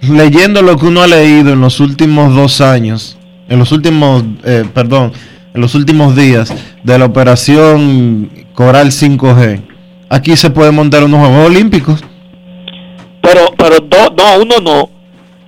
leyendo 0.00 0.62
lo 0.62 0.76
que 0.76 0.86
uno 0.86 1.02
ha 1.02 1.06
leído 1.06 1.52
en 1.52 1.60
los 1.60 1.80
últimos 1.80 2.34
dos 2.34 2.62
años, 2.62 3.18
en 3.48 3.58
los 3.58 3.72
últimos, 3.72 4.24
eh, 4.44 4.64
perdón, 4.72 5.12
en 5.54 5.60
los 5.60 5.74
últimos 5.74 6.16
días 6.16 6.52
de 6.82 6.98
la 6.98 7.04
operación 7.04 8.30
Coral 8.54 8.88
5G, 8.90 9.62
aquí 10.08 10.36
se 10.36 10.50
puede 10.50 10.70
montar 10.70 11.04
unos 11.04 11.20
Juegos 11.20 11.46
Olímpicos. 11.46 12.04
Pero, 13.20 13.46
pero 13.56 13.76
do, 13.80 14.14
no, 14.16 14.42
uno 14.42 14.54
no. 14.62 14.90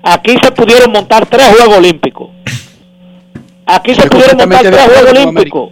Aquí 0.03 0.37
se 0.43 0.53
pudieron 0.53 0.93
montar 0.93 1.27
tres 1.27 1.47
Juegos 1.49 1.79
Olímpicos. 1.79 2.29
Aquí 3.67 3.95
se 3.95 4.09
pudieron 4.09 4.37
montar 4.37 4.63
tres 4.63 4.85
Juegos 4.85 5.11
Olímpicos. 5.11 5.71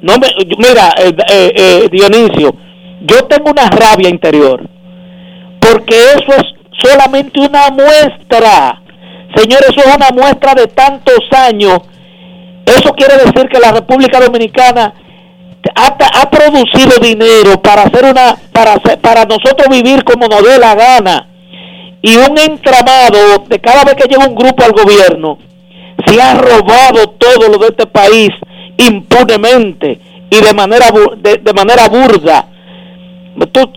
No 0.00 0.18
me, 0.18 0.28
mira, 0.58 0.94
eh, 0.98 1.14
eh, 1.30 1.88
Dionisio, 1.90 2.54
yo 3.02 3.24
tengo 3.24 3.50
una 3.50 3.70
rabia 3.70 4.10
interior, 4.10 4.68
porque 5.60 5.94
eso 5.94 6.32
es 6.36 6.44
solamente 6.82 7.40
una 7.40 7.70
muestra. 7.70 8.82
Señores, 9.36 9.68
eso 9.70 9.88
es 9.88 9.96
una 9.96 10.10
muestra 10.10 10.54
de 10.54 10.66
tantos 10.68 11.20
años. 11.32 11.80
Eso 12.66 12.92
quiere 12.94 13.16
decir 13.16 13.48
que 13.48 13.58
la 13.58 13.72
República 13.72 14.20
Dominicana 14.20 14.94
ha, 15.74 16.30
producido 16.30 16.98
dinero 17.00 17.60
para 17.62 17.82
hacer 17.82 18.04
una, 18.04 18.36
para 18.52 18.76
para 18.78 19.24
nosotros 19.24 19.68
vivir 19.70 20.04
como 20.04 20.28
nos 20.28 20.42
dé 20.42 20.58
la 20.58 20.74
gana. 20.74 21.28
Y 22.02 22.16
un 22.16 22.36
entramado 22.38 23.44
de 23.48 23.58
cada 23.60 23.84
vez 23.84 23.94
que 23.94 24.08
llega 24.08 24.26
un 24.26 24.34
grupo 24.34 24.62
al 24.62 24.72
gobierno, 24.72 25.38
se 26.06 26.20
ha 26.20 26.34
robado 26.34 27.10
todo 27.18 27.48
lo 27.48 27.58
de 27.58 27.68
este 27.68 27.86
país 27.86 28.30
impunemente 28.76 30.00
y 30.30 30.40
de 30.40 30.54
manera 30.54 30.86
de, 31.16 31.38
de 31.38 31.52
manera 31.52 31.88
burda. 31.88 32.46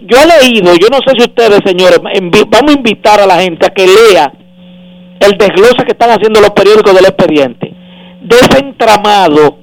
Yo 0.01 0.17
he 0.21 0.43
leído, 0.43 0.75
yo 0.75 0.87
no 0.91 0.97
sé 0.97 1.15
si 1.17 1.23
ustedes, 1.23 1.61
señores, 1.65 1.99
vamos 1.99 2.71
a 2.71 2.77
invitar 2.77 3.19
a 3.19 3.25
la 3.25 3.39
gente 3.41 3.65
a 3.65 3.69
que 3.69 3.87
lea 3.87 4.31
el 5.19 5.37
desglose 5.37 5.83
que 5.85 5.91
están 5.91 6.11
haciendo 6.11 6.41
los 6.41 6.51
periódicos 6.51 6.93
del 6.93 7.05
expediente. 7.05 7.73
De 8.21 8.35
ese 8.35 8.59
entramado, 8.59 9.59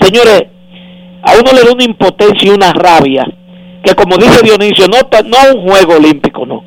señores, 0.00 0.44
a 1.22 1.32
uno 1.40 1.52
le 1.52 1.64
da 1.64 1.72
una 1.72 1.84
impotencia 1.84 2.48
y 2.48 2.54
una 2.54 2.72
rabia, 2.72 3.26
que 3.82 3.94
como 3.94 4.16
dice 4.16 4.42
Dionisio, 4.42 4.86
no, 4.88 4.98
no 5.28 5.60
un 5.60 5.68
juego 5.68 5.96
olímpico, 5.96 6.46
no. 6.46 6.64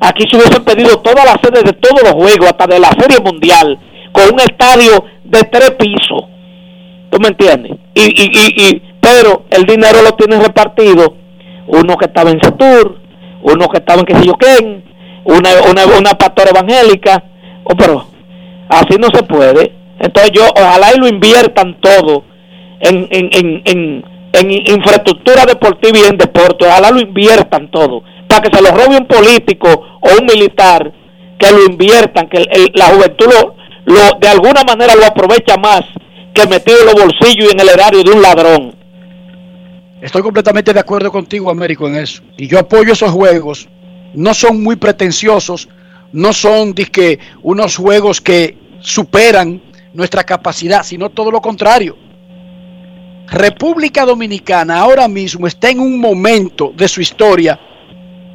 Aquí 0.00 0.24
se 0.30 0.36
hubiesen 0.36 0.64
pedido 0.64 1.00
todas 1.00 1.24
las 1.24 1.38
sedes 1.42 1.64
de 1.64 1.72
todos 1.72 2.02
los 2.02 2.12
juegos, 2.12 2.48
hasta 2.48 2.66
de 2.66 2.80
la 2.80 2.90
Serie 2.98 3.20
Mundial, 3.24 3.78
con 4.12 4.24
un 4.32 4.40
estadio 4.40 5.04
de 5.24 5.40
tres 5.44 5.70
pisos 5.72 6.24
¿Tú 7.14 7.20
me 7.20 7.28
entiendes? 7.28 7.78
Y, 7.94 8.02
y, 8.02 8.24
y, 8.26 8.68
y, 8.68 8.82
pero 9.00 9.44
el 9.50 9.62
dinero 9.66 10.02
lo 10.02 10.16
tienen 10.16 10.42
repartido. 10.42 11.14
Uno 11.68 11.96
que 11.96 12.06
estaba 12.06 12.30
en 12.30 12.40
Satur, 12.42 12.98
uno 13.42 13.68
que 13.68 13.78
estaba 13.78 14.00
en 14.00 14.06
qué 14.06 14.16
sé 14.16 14.26
yo 14.26 14.32
quién, 14.32 14.82
una, 15.24 15.50
una 15.96 16.18
pastora 16.18 16.50
evangélica. 16.50 17.22
Oh, 17.64 17.74
pero 17.76 18.06
así 18.68 18.96
no 18.98 19.08
se 19.14 19.22
puede. 19.22 19.72
Entonces 19.98 20.32
yo, 20.32 20.42
ojalá 20.54 20.92
y 20.94 20.98
lo 20.98 21.08
inviertan 21.08 21.80
todo 21.80 22.24
en, 22.80 23.08
en, 23.10 23.28
en, 23.32 23.62
en, 23.64 24.04
en 24.32 24.50
infraestructura 24.50 25.46
deportiva 25.46 25.98
y 25.98 26.04
en 26.04 26.18
deporte. 26.18 26.66
Ojalá 26.66 26.90
lo 26.90 27.00
inviertan 27.00 27.70
todo. 27.70 28.02
Para 28.28 28.42
que 28.42 28.56
se 28.56 28.62
lo 28.62 28.70
robe 28.70 28.98
un 28.98 29.06
político 29.06 29.68
o 30.00 30.08
un 30.20 30.26
militar, 30.26 30.92
que 31.38 31.50
lo 31.50 31.64
inviertan, 31.64 32.28
que 32.28 32.44
la 32.74 32.86
juventud 32.86 33.26
lo, 33.26 33.56
lo, 33.86 34.18
de 34.18 34.28
alguna 34.28 34.62
manera 34.64 34.94
lo 34.94 35.04
aprovecha 35.04 35.56
más 35.56 35.82
que 36.32 36.46
metido 36.46 36.80
en 36.80 36.86
los 36.86 36.94
bolsillos 36.94 37.48
y 37.48 37.52
en 37.52 37.60
el 37.60 37.68
erario 37.68 38.02
de 38.02 38.10
un 38.10 38.22
ladrón. 38.22 38.74
Estoy 40.00 40.22
completamente 40.22 40.72
de 40.72 40.80
acuerdo 40.80 41.10
contigo, 41.10 41.50
Américo, 41.50 41.86
en 41.86 41.96
eso. 41.96 42.22
Y 42.36 42.46
yo 42.46 42.58
apoyo 42.58 42.92
esos 42.92 43.10
juegos. 43.10 43.68
No 44.12 44.34
son 44.34 44.62
muy 44.62 44.76
pretenciosos, 44.76 45.68
no 46.14 46.32
son 46.32 46.74
disque, 46.74 47.18
unos 47.42 47.76
juegos 47.76 48.20
que 48.20 48.56
superan 48.78 49.60
nuestra 49.94 50.22
capacidad, 50.22 50.84
sino 50.84 51.10
todo 51.10 51.32
lo 51.32 51.40
contrario. 51.40 51.96
República 53.26 54.06
Dominicana 54.06 54.78
ahora 54.78 55.08
mismo 55.08 55.48
está 55.48 55.70
en 55.70 55.80
un 55.80 55.98
momento 55.98 56.72
de 56.76 56.86
su 56.86 57.00
historia 57.00 57.58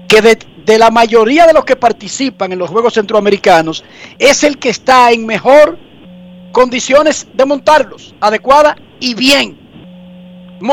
que 0.10 0.22
de, 0.22 0.38
de, 0.66 0.78
la 0.78 0.92
mayoría 0.92 1.48
de 1.48 1.54
los 1.54 1.64
que 1.64 1.78
participan 1.78 2.52
en 2.52 2.60
los 2.60 2.70
Juegos 2.70 2.96
Centroamericanos 2.96 3.86
es 4.18 4.44
el 4.44 4.58
que 4.58 4.70
está 4.70 5.12
en 5.12 5.26
mejor 5.26 5.78
condiciones 6.52 7.28
de 7.34 7.46
montarlos, 7.46 8.14
adecuada 8.20 8.76
y 9.00 9.14
bien. 9.14 9.58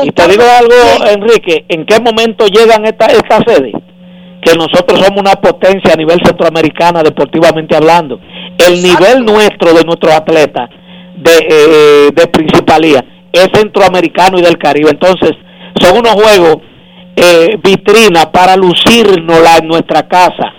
Y 0.03 0.11
te 0.11 0.27
digo 0.27 0.43
algo, 0.43 0.73
bien. 0.99 1.21
Enrique, 1.21 1.65
¿en 1.69 1.85
qué 1.85 2.01
momento 2.01 2.47
llegan 2.47 2.85
esta, 2.85 3.05
esta 3.05 3.41
sede? 3.45 3.71
Que 4.41 4.55
nosotros 4.55 4.99
somos 4.99 5.19
una 5.19 5.33
potencia 5.33 5.93
a 5.93 5.97
nivel 5.97 6.19
centroamericana, 6.23 7.03
deportivamente 7.03 7.75
hablando. 7.75 8.19
El 8.57 8.81
nivel 8.81 9.25
nuestro 9.25 9.73
de 9.73 9.83
nuestros 9.83 10.13
atletas 10.13 10.69
de, 11.15 11.31
eh, 11.49 12.09
de 12.13 12.27
principalía 12.27 13.03
es 13.31 13.47
centroamericano 13.53 14.39
y 14.39 14.41
del 14.41 14.57
Caribe. 14.57 14.91
Entonces, 14.91 15.31
son 15.81 15.97
unos 15.97 16.13
juegos 16.13 16.57
eh, 17.15 17.57
vitrina 17.63 18.31
para 18.31 18.55
lucirnos 18.55 19.39
en 19.59 19.67
nuestra 19.67 20.07
casa, 20.07 20.53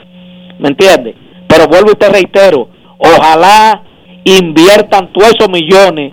¿me 0.59 0.69
entiendes? 0.69 1.15
Pero 1.47 1.69
vuelvo 1.69 1.93
y 1.93 1.95
te 1.95 2.09
reitero, 2.09 2.69
ojalá 2.99 3.83
inviertan 4.25 5.13
todos 5.13 5.35
esos 5.35 5.49
millones 5.49 6.13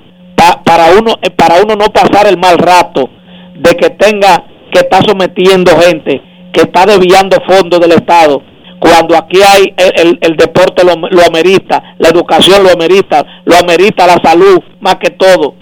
para 0.64 0.92
uno 0.98 1.16
eh, 1.22 1.32
para 1.32 1.56
uno 1.64 1.76
no 1.76 1.86
pasar 1.88 2.28
el 2.28 2.38
mal 2.38 2.58
rato 2.58 3.10
de 3.56 3.76
que 3.76 3.90
tenga 3.90 4.44
que 4.72 4.80
estar 4.82 5.04
sometiendo 5.06 5.72
gente 5.80 6.22
que 6.56 6.62
está 6.62 6.86
desviando 6.86 7.38
fondos 7.46 7.82
del 7.82 7.92
Estado 7.92 8.42
cuando 8.80 9.18
aquí 9.18 9.42
hay 9.42 9.74
el, 9.78 10.18
el, 10.22 10.38
deporte 10.38 10.84
lo, 10.84 10.96
lo, 10.96 11.26
amerita, 11.26 11.96
la 11.98 12.10
educación 12.10 12.64
lo 12.64 12.72
amerita, 12.72 13.26
lo 13.44 13.58
amerita 13.58 14.08
la 14.08 14.22
salud 14.24 14.60
más 14.80 14.96
que 14.96 15.10
todo. 15.12 15.56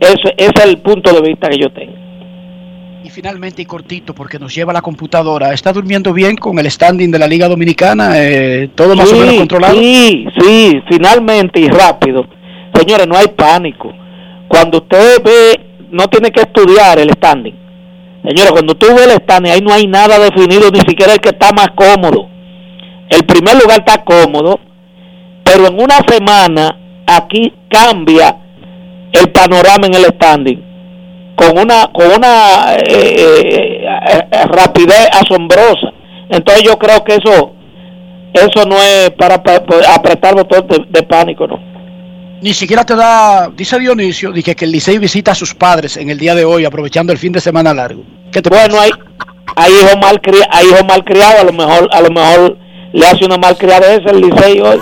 Ese, 0.00 0.34
ese 0.36 0.52
es 0.54 0.64
el 0.64 0.78
punto 0.78 1.12
de 1.12 1.20
vista 1.20 1.48
que 1.48 1.58
yo 1.58 1.72
tengo. 1.72 1.94
Y 3.02 3.10
finalmente 3.10 3.62
y 3.62 3.64
cortito, 3.66 4.14
porque 4.14 4.38
nos 4.38 4.54
lleva 4.54 4.72
la 4.72 4.80
computadora, 4.80 5.52
¿está 5.52 5.72
durmiendo 5.72 6.12
bien 6.12 6.36
con 6.36 6.58
el 6.58 6.70
standing 6.70 7.10
de 7.10 7.18
la 7.18 7.26
Liga 7.26 7.48
Dominicana? 7.48 8.12
Eh, 8.16 8.70
¿Todo 8.74 8.94
más 8.96 9.12
o 9.12 9.16
menos 9.16 9.34
controlado? 9.34 9.78
Sí, 9.78 10.26
sí, 10.40 10.82
finalmente 10.88 11.60
y 11.60 11.68
rápido. 11.68 12.26
Señores, 12.74 13.06
no 13.06 13.16
hay 13.16 13.28
pánico. 13.28 13.92
Cuando 14.48 14.78
usted 14.78 15.22
ve, 15.22 15.60
no 15.90 16.08
tiene 16.08 16.30
que 16.30 16.42
estudiar 16.42 16.98
el 16.98 17.10
standing. 17.10 17.63
Señores, 18.26 18.52
cuando 18.52 18.74
tú 18.74 18.86
ves 18.86 19.06
el 19.06 19.22
standing, 19.22 19.50
ahí 19.50 19.60
no 19.60 19.72
hay 19.72 19.86
nada 19.86 20.18
definido, 20.18 20.70
ni 20.70 20.80
siquiera 20.80 21.12
el 21.12 21.20
que 21.20 21.28
está 21.28 21.50
más 21.52 21.68
cómodo. 21.74 22.28
El 23.10 23.24
primer 23.26 23.54
lugar 23.60 23.84
está 23.84 24.02
cómodo, 24.02 24.58
pero 25.44 25.66
en 25.66 25.74
una 25.74 25.98
semana 26.08 26.78
aquí 27.06 27.52
cambia 27.68 28.36
el 29.12 29.30
panorama 29.30 29.86
en 29.86 29.94
el 29.94 30.04
standing 30.04 30.74
con 31.36 31.58
una 31.58 31.88
con 31.92 32.06
una 32.06 32.76
eh, 32.76 33.84
eh, 33.84 34.46
rapidez 34.46 35.08
asombrosa. 35.12 35.92
Entonces 36.30 36.62
yo 36.64 36.78
creo 36.78 37.04
que 37.04 37.16
eso 37.16 37.52
eso 38.32 38.66
no 38.66 38.76
es 38.76 39.10
para, 39.10 39.34
apretar 39.94 40.34
botón 40.34 40.66
de 40.88 41.02
pánico, 41.02 41.46
¿no? 41.46 41.73
Ni 42.40 42.54
siquiera 42.54 42.84
te 42.84 42.94
da, 42.94 43.48
dice 43.48 43.78
Dionisio, 43.78 44.32
dije 44.32 44.54
que 44.54 44.64
el 44.64 44.72
Licey 44.72 44.98
visita 44.98 45.32
a 45.32 45.34
sus 45.34 45.54
padres 45.54 45.96
en 45.96 46.10
el 46.10 46.18
día 46.18 46.34
de 46.34 46.44
hoy, 46.44 46.64
aprovechando 46.64 47.12
el 47.12 47.18
fin 47.18 47.32
de 47.32 47.40
semana 47.40 47.72
largo. 47.72 48.04
¿Qué 48.32 48.42
te 48.42 48.50
bueno, 48.50 48.78
hay, 48.78 48.90
hay 49.56 49.72
hijos 49.72 49.96
mal 50.00 50.20
criados, 50.20 50.48
hay 50.50 50.66
hijos 50.66 50.84
mal 50.86 51.04
criados, 51.04 51.40
a 51.40 51.44
lo 51.44 51.52
mejor, 51.52 51.88
a 51.92 52.00
lo 52.00 52.10
mejor 52.10 52.58
le 52.92 53.06
hace 53.06 53.24
una 53.24 53.38
mal 53.38 53.56
criada 53.56 53.92
ese 53.94 54.10
el 54.10 54.20
Licey 54.20 54.60
hoy. 54.60 54.80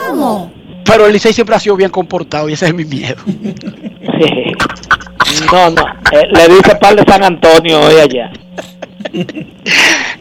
Pero 0.85 1.07
el 1.07 1.13
Licey 1.13 1.33
siempre 1.33 1.55
ha 1.57 1.61
sido 1.61 1.77
bien 1.77 1.91
comportado 1.91 2.49
y 2.49 2.55
ese 2.55 2.67
es 2.67 2.75
mi 2.75 2.85
miedo. 2.85 3.17
no, 5.53 5.71
no, 5.71 5.87
eh, 6.13 6.27
le 6.31 6.49
dice 6.49 6.75
par 6.77 6.97
de 6.97 7.05
San 7.11 7.23
Antonio 7.23 7.81
hoy 7.81 7.95
allá. 8.01 8.33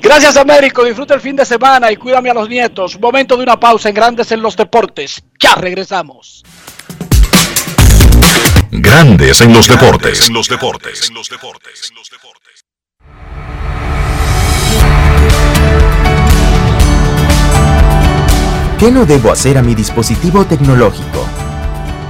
Gracias 0.02 0.38
Américo, 0.38 0.84
disfruta 0.84 1.14
el 1.14 1.22
fin 1.22 1.36
de 1.36 1.46
semana 1.46 1.92
y 1.92 1.96
cuídame 1.96 2.30
a 2.30 2.34
los 2.34 2.50
nietos. 2.50 3.00
Momento 3.00 3.38
de 3.38 3.44
una 3.44 3.60
pausa 3.60 3.90
en 3.90 3.96
Grandes 3.96 4.32
en 4.32 4.42
los 4.42 4.56
Deportes. 4.56 5.24
Ya 5.40 5.56
regresamos. 5.56 6.44
Grandes 8.74 9.42
en 9.42 9.52
los 9.52 9.68
deportes. 9.68 10.30
En 10.30 10.34
los 10.34 10.48
deportes. 10.48 11.10
En 11.10 11.16
los 11.16 11.30
deportes. 11.30 11.92
¿Qué 18.80 18.92
no 18.92 19.06
debo 19.06 19.30
hacer 19.34 19.58
a 19.58 19.62
mi 19.62 19.76
dispositivo 19.76 20.46
tecnológico? 20.46 21.26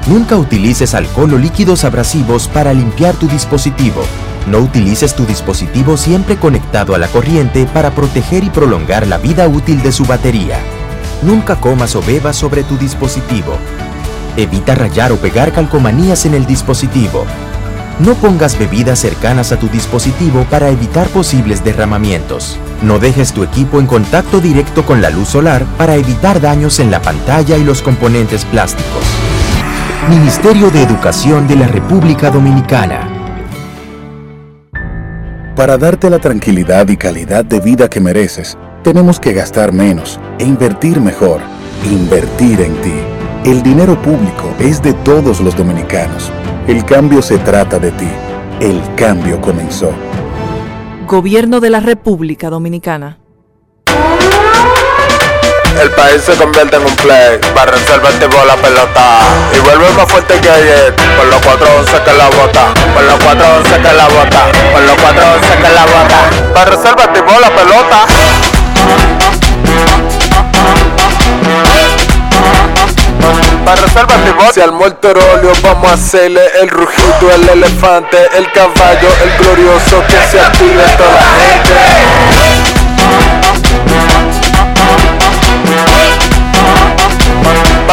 Nunca 0.05 0.38
utilices 0.38 0.93
alcohol 0.93 1.33
o 1.33 1.38
líquidos 1.39 1.83
abrasivos 1.83 2.47
para 2.47 2.73
limpiar 2.73 3.15
tu 3.15 3.27
dispositivo. 3.27 4.03
No 4.45 4.59
utilices 4.59 5.15
tu 5.15 5.25
dispositivo 5.25 5.97
siempre 5.97 6.38
conectado 6.38 6.93
a 6.93 6.99
la 6.99 7.07
corriente 7.07 7.65
para 7.73 7.89
proteger 7.89 8.43
y 8.43 8.51
prolongar 8.51 9.07
la 9.07 9.17
vida 9.17 9.47
útil 9.47 9.81
de 9.81 9.91
su 9.91 10.05
batería. 10.05 10.59
Nunca 11.23 11.59
comas 11.59 11.95
o 11.95 12.03
bebas 12.03 12.35
sobre 12.35 12.63
tu 12.63 12.77
dispositivo. 12.77 13.57
Evita 14.37 14.75
rayar 14.75 15.11
o 15.11 15.17
pegar 15.17 15.51
calcomanías 15.51 16.25
en 16.25 16.33
el 16.33 16.45
dispositivo. 16.45 17.25
No 17.99 18.15
pongas 18.15 18.57
bebidas 18.57 18.99
cercanas 18.99 19.51
a 19.51 19.59
tu 19.59 19.67
dispositivo 19.67 20.45
para 20.49 20.69
evitar 20.69 21.07
posibles 21.09 21.63
derramamientos. 21.63 22.57
No 22.81 22.97
dejes 22.97 23.33
tu 23.33 23.43
equipo 23.43 23.79
en 23.79 23.85
contacto 23.85 24.39
directo 24.39 24.85
con 24.85 25.01
la 25.01 25.09
luz 25.09 25.29
solar 25.29 25.65
para 25.77 25.95
evitar 25.95 26.41
daños 26.41 26.79
en 26.79 26.89
la 26.89 27.01
pantalla 27.01 27.57
y 27.57 27.63
los 27.63 27.81
componentes 27.81 28.45
plásticos. 28.45 29.03
Ministerio 30.09 30.71
de 30.71 30.81
Educación 30.81 31.47
de 31.47 31.57
la 31.57 31.67
República 31.67 32.31
Dominicana. 32.31 33.07
Para 35.55 35.77
darte 35.77 36.09
la 36.09 36.17
tranquilidad 36.17 36.87
y 36.87 36.97
calidad 36.97 37.45
de 37.45 37.59
vida 37.59 37.87
que 37.87 37.99
mereces, 37.99 38.57
tenemos 38.83 39.19
que 39.19 39.33
gastar 39.33 39.73
menos 39.73 40.19
e 40.39 40.45
invertir 40.45 40.99
mejor. 40.99 41.41
Invertir 41.85 42.61
en 42.61 42.81
ti. 42.81 43.20
El 43.43 43.63
dinero 43.63 43.99
público 43.99 44.53
es 44.59 44.84
de 44.84 44.93
todos 44.93 45.41
los 45.41 45.55
dominicanos. 45.57 46.31
El 46.68 46.85
cambio 46.85 47.23
se 47.23 47.39
trata 47.39 47.80
de 47.80 47.89
ti. 47.89 48.07
El 48.59 48.80
cambio 48.95 49.41
comenzó. 49.41 49.91
Gobierno 51.07 51.59
de 51.59 51.72
la 51.72 51.80
República 51.80 52.51
Dominicana. 52.51 53.18
El 55.81 55.89
país 55.89 56.22
se 56.22 56.35
convierte 56.35 56.76
en 56.76 56.85
un 56.85 56.95
play. 56.97 57.39
Para 57.55 57.72
reservarte 57.72 58.27
la 58.45 58.55
pelota. 58.57 59.22
Y 59.57 59.59
vuelve 59.61 59.89
más 59.97 60.11
fuerte 60.11 60.39
que 60.39 60.47
ayer. 60.47 60.95
Por 61.18 61.26
los 61.26 61.41
411 61.41 62.03
que 62.05 62.13
la 62.13 62.27
bota. 62.27 62.73
Por 62.93 63.03
los 63.03 63.19
411 63.23 63.81
que 63.81 63.93
la 63.93 64.07
bota. 64.07 64.51
Por 64.72 64.81
los 64.84 64.95
411 65.01 65.47
que 65.57 65.73
la 65.73 65.85
bota. 65.85 66.30
Para 66.53 66.69
reservarte 66.69 67.19
la 67.41 67.49
pelota. 67.49 68.05
Para 73.65 73.81
reservar 73.81 74.17
mi 74.19 74.31
Si 74.53 74.61
al 74.61 74.71
óleo 75.33 75.51
vamos 75.63 75.91
a 75.91 75.93
hacerle 75.93 76.41
el 76.61 76.69
rugido, 76.69 77.31
el 77.33 77.49
elefante, 77.49 78.17
el 78.38 78.51
caballo, 78.51 79.09
el 79.23 79.38
glorioso 79.38 80.03
que 80.07 80.17
se 80.29 80.39
active 80.39 80.83
toda 80.97 81.11
la 81.11 81.21
gente. 81.21 82.60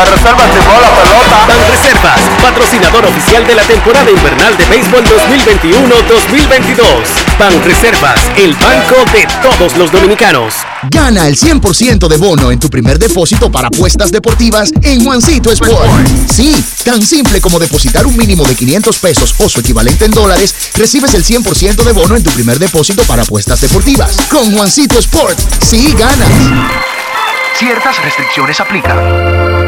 Reservas 0.05 0.49
la 0.55 1.03
pelota. 1.03 1.47
Ban 1.49 1.59
Reservas, 1.69 2.21
patrocinador 2.41 3.05
oficial 3.07 3.45
de 3.47 3.55
la 3.57 3.63
temporada 3.63 4.09
invernal 4.09 4.57
de 4.57 4.65
béisbol 4.67 5.03
2021-2022. 5.05 6.85
Ban 7.39 7.65
Reservas, 7.65 8.21
el 8.37 8.55
banco 8.55 8.95
de 9.13 9.27
todos 9.43 9.77
los 9.77 9.91
dominicanos. 9.91 10.55
Gana 10.91 11.27
el 11.27 11.37
100% 11.37 12.07
de 12.07 12.17
bono 12.17 12.53
en 12.53 12.61
tu 12.61 12.71
primer 12.71 13.01
depósito 13.01 13.51
para 13.51 13.69
apuestas 13.69 14.13
deportivas 14.13 14.71
en 14.83 15.05
Juancito 15.05 15.51
Sport. 15.51 15.91
Sí, 16.33 16.55
tan 16.85 17.05
simple 17.05 17.41
como 17.41 17.59
depositar 17.59 18.07
un 18.07 18.17
mínimo 18.17 18.45
de 18.45 18.55
500 18.55 18.99
pesos 18.99 19.35
o 19.39 19.49
su 19.49 19.59
equivalente 19.61 20.05
en 20.05 20.13
dólares, 20.13 20.55
recibes 20.75 21.13
el 21.15 21.25
100% 21.25 21.83
de 21.83 21.93
bono 21.93 22.15
en 22.15 22.23
tu 22.23 22.31
primer 22.31 22.61
depósito 22.61 23.03
para 23.03 23.23
apuestas 23.23 23.61
deportivas. 23.61 24.17
Con 24.31 24.55
Juancito 24.55 24.99
Sport, 25.01 25.39
sí 25.65 25.93
ganas. 25.99 26.29
Ciertas 27.59 28.01
restricciones 28.01 28.61
aplican. 28.61 29.68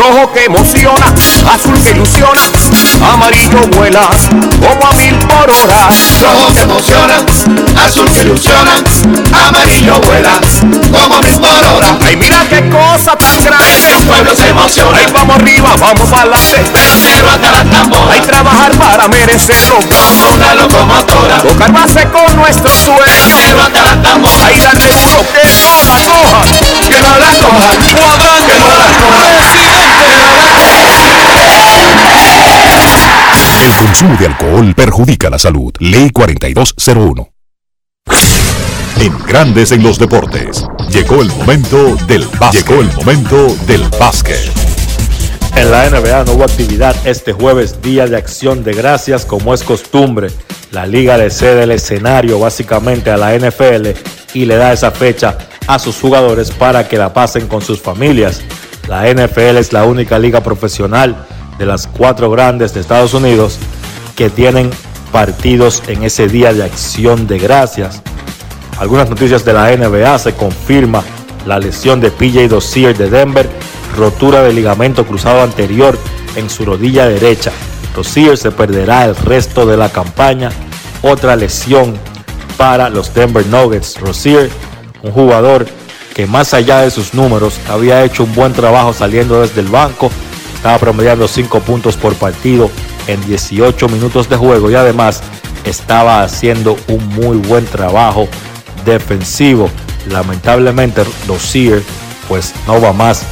Rojo 0.00 0.32
que 0.32 0.44
emociona, 0.44 1.12
azul 1.52 1.78
que 1.82 1.90
ilusiona, 1.90 2.40
amarillo 3.12 3.60
vuela 3.76 4.00
como 4.58 4.86
a 4.86 4.94
mil 4.94 5.14
por 5.18 5.50
hora. 5.50 5.88
Rojo 6.22 6.54
que 6.54 6.60
emociona, 6.62 7.16
azul 7.84 8.10
que 8.10 8.22
ilusiona, 8.22 8.82
amarillo 9.46 10.00
vuela 10.00 10.40
como 10.90 11.16
a 11.16 11.20
mil 11.20 11.38
por 11.38 11.50
hora. 11.50 11.98
Ay, 12.02 12.16
mira 12.16 12.38
qué 12.48 12.66
cosa 12.70 13.14
tan 13.14 13.44
grande. 13.44 13.90
El 13.90 14.06
pueblo 14.06 14.34
se 14.34 14.48
emociona. 14.48 14.96
Ay, 14.96 15.12
vamos 15.12 15.36
arriba, 15.36 15.76
vamos 15.78 16.08
para 16.08 16.22
adelante. 16.22 16.64
Cero 17.04 17.28
hasta 17.30 17.50
la 17.50 17.64
tambora. 17.70 18.12
Hay 18.14 18.20
trabajar 18.20 18.72
para 18.78 19.06
merecerlo. 19.08 19.80
Como 19.80 20.34
una 20.34 20.54
locomotora. 20.54 21.42
Tocar 21.42 21.72
base 21.72 22.08
con 22.08 22.36
nuestro 22.36 22.74
sueño. 22.74 23.36
Cero 23.36 23.58
hasta 23.66 23.82
la 23.82 24.02
tambora. 24.02 24.46
Ay, 24.46 24.56
darle 24.60 24.86
duro 24.86 25.26
que 25.30 25.46
no 25.60 25.82
la 25.84 25.96
coja. 26.08 26.40
Que 26.88 27.00
no 27.02 27.18
la 27.18 27.26
coja. 27.26 27.70
Que 27.78 28.58
no 28.58 28.76
la 28.78 28.86
coja. 28.96 29.39
El 33.60 33.76
consumo 33.76 34.16
de 34.16 34.26
alcohol 34.26 34.74
perjudica 34.74 35.28
la 35.28 35.38
salud. 35.38 35.70
Ley 35.80 36.08
4201. 36.10 37.28
En 38.98 39.18
Grandes 39.26 39.72
en 39.72 39.82
los 39.82 39.98
Deportes. 39.98 40.64
Llegó 40.90 41.20
el 41.20 41.28
momento 41.28 41.96
del 42.06 42.24
básquet. 42.38 42.66
Llegó 42.66 42.80
el 42.80 42.90
momento 42.94 43.54
del 43.66 43.82
básquet. 44.00 44.50
En 45.56 45.70
la 45.70 45.90
NBA 45.90 46.24
no 46.24 46.32
hubo 46.32 46.44
actividad 46.44 46.96
este 47.06 47.34
jueves, 47.34 47.82
día 47.82 48.06
de 48.06 48.16
acción 48.16 48.64
de 48.64 48.72
gracias, 48.72 49.26
como 49.26 49.52
es 49.52 49.62
costumbre. 49.62 50.28
La 50.70 50.86
liga 50.86 51.18
le 51.18 51.28
cede 51.28 51.64
el 51.64 51.72
escenario 51.72 52.38
básicamente 52.38 53.10
a 53.10 53.18
la 53.18 53.36
NFL 53.36 53.88
y 54.32 54.46
le 54.46 54.56
da 54.56 54.72
esa 54.72 54.90
fecha 54.90 55.36
a 55.66 55.78
sus 55.78 55.96
jugadores 55.96 56.50
para 56.50 56.88
que 56.88 56.96
la 56.96 57.12
pasen 57.12 57.46
con 57.46 57.60
sus 57.60 57.82
familias. 57.82 58.40
La 58.88 59.12
NFL 59.12 59.58
es 59.58 59.74
la 59.74 59.84
única 59.84 60.18
liga 60.18 60.42
profesional 60.42 61.26
de 61.60 61.66
las 61.66 61.86
cuatro 61.86 62.30
grandes 62.30 62.72
de 62.72 62.80
Estados 62.80 63.12
Unidos 63.12 63.58
que 64.16 64.30
tienen 64.30 64.70
partidos 65.12 65.82
en 65.88 66.02
ese 66.02 66.26
día 66.26 66.54
de 66.54 66.64
acción 66.64 67.26
de 67.26 67.38
gracias. 67.38 68.02
Algunas 68.78 69.10
noticias 69.10 69.44
de 69.44 69.52
la 69.52 69.76
NBA 69.76 70.18
se 70.18 70.32
confirma 70.32 71.04
la 71.46 71.58
lesión 71.58 72.00
de 72.00 72.10
PJ 72.10 72.48
Dozier 72.48 72.96
de 72.96 73.10
Denver, 73.10 73.46
rotura 73.94 74.42
de 74.42 74.54
ligamento 74.54 75.06
cruzado 75.06 75.42
anterior 75.42 75.98
en 76.34 76.48
su 76.48 76.64
rodilla 76.64 77.06
derecha. 77.06 77.52
Dozier 77.94 78.38
se 78.38 78.50
perderá 78.52 79.04
el 79.04 79.14
resto 79.14 79.66
de 79.66 79.76
la 79.76 79.90
campaña. 79.90 80.50
Otra 81.02 81.36
lesión 81.36 81.94
para 82.56 82.88
los 82.88 83.12
Denver 83.12 83.44
Nuggets. 83.46 84.00
Rozier, 84.00 84.48
un 85.02 85.12
jugador 85.12 85.66
que 86.14 86.26
más 86.26 86.54
allá 86.54 86.80
de 86.80 86.90
sus 86.90 87.12
números 87.12 87.60
había 87.68 88.02
hecho 88.02 88.24
un 88.24 88.34
buen 88.34 88.54
trabajo 88.54 88.94
saliendo 88.94 89.42
desde 89.42 89.60
el 89.60 89.68
banco 89.68 90.10
estaba 90.60 90.76
promediando 90.76 91.26
5 91.26 91.60
puntos 91.60 91.96
por 91.96 92.14
partido 92.16 92.70
en 93.06 93.18
18 93.24 93.88
minutos 93.88 94.28
de 94.28 94.36
juego 94.36 94.70
y 94.70 94.74
además 94.74 95.22
estaba 95.64 96.22
haciendo 96.22 96.76
un 96.88 97.08
muy 97.14 97.38
buen 97.38 97.64
trabajo 97.64 98.28
defensivo. 98.84 99.70
Lamentablemente, 100.10 101.02
Dozier 101.26 101.82
pues 102.28 102.52
no 102.66 102.78
va 102.78 102.92
más 102.92 103.22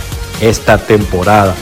esta 0.41 0.79
temporada. 0.79 1.55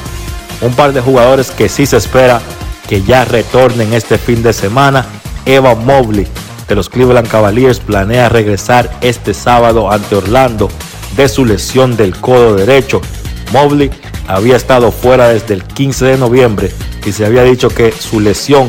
Un 0.61 0.73
par 0.73 0.93
de 0.93 1.01
jugadores 1.01 1.51
que 1.51 1.69
sí 1.69 1.85
se 1.85 1.97
espera 1.97 2.41
que 2.89 3.03
ya 3.03 3.25
retornen 3.25 3.93
este 3.93 4.19
fin 4.19 4.45
de 4.45 4.53
semana. 4.53 5.05
Evan 5.47 5.85
Mobley 5.85 6.29
de 6.69 6.77
los 6.77 6.89
Cleveland 6.89 7.27
Cavaliers 7.27 7.81
planea 7.81 8.29
regresar 8.29 8.89
este 9.01 9.35
sábado 9.35 9.91
ante 9.91 10.15
Orlando 10.15 10.69
de 11.17 11.29
su 11.29 11.45
lesión 11.45 11.97
del 11.97 12.15
codo 12.15 12.55
derecho. 12.55 13.01
Mobley 13.53 13.91
había 14.27 14.57
estado 14.57 14.91
fuera 14.93 15.29
desde 15.29 15.55
el 15.55 15.65
15 15.65 16.05
de 16.05 16.17
noviembre 16.19 16.73
y 17.05 17.13
se 17.13 17.25
había 17.25 17.43
dicho 17.43 17.69
que 17.69 17.93
su 17.93 18.21
lesión 18.21 18.69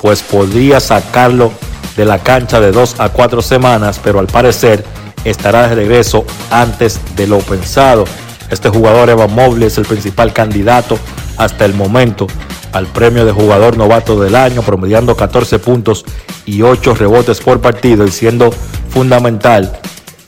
pues 0.00 0.22
podría 0.22 0.80
sacarlo 0.80 1.52
de 1.96 2.04
la 2.04 2.18
cancha 2.18 2.60
de 2.60 2.72
dos 2.72 2.96
a 2.98 3.08
cuatro 3.10 3.42
semanas, 3.42 4.00
pero 4.02 4.18
al 4.18 4.26
parecer 4.26 4.84
estará 5.24 5.68
de 5.68 5.74
regreso 5.74 6.24
antes 6.50 7.00
de 7.16 7.26
lo 7.26 7.38
pensado. 7.38 8.04
Este 8.50 8.68
jugador 8.68 9.10
Evan 9.10 9.34
Mobley 9.34 9.68
es 9.68 9.78
el 9.78 9.86
principal 9.86 10.32
candidato 10.32 10.98
hasta 11.36 11.64
el 11.64 11.74
momento 11.74 12.26
al 12.72 12.86
premio 12.86 13.24
de 13.24 13.32
jugador 13.32 13.76
novato 13.76 14.20
del 14.20 14.34
año, 14.34 14.62
promediando 14.62 15.16
14 15.16 15.58
puntos 15.60 16.04
y 16.44 16.62
8 16.62 16.94
rebotes 16.94 17.40
por 17.40 17.60
partido 17.60 18.04
y 18.04 18.10
siendo 18.10 18.50
fundamental 18.90 19.78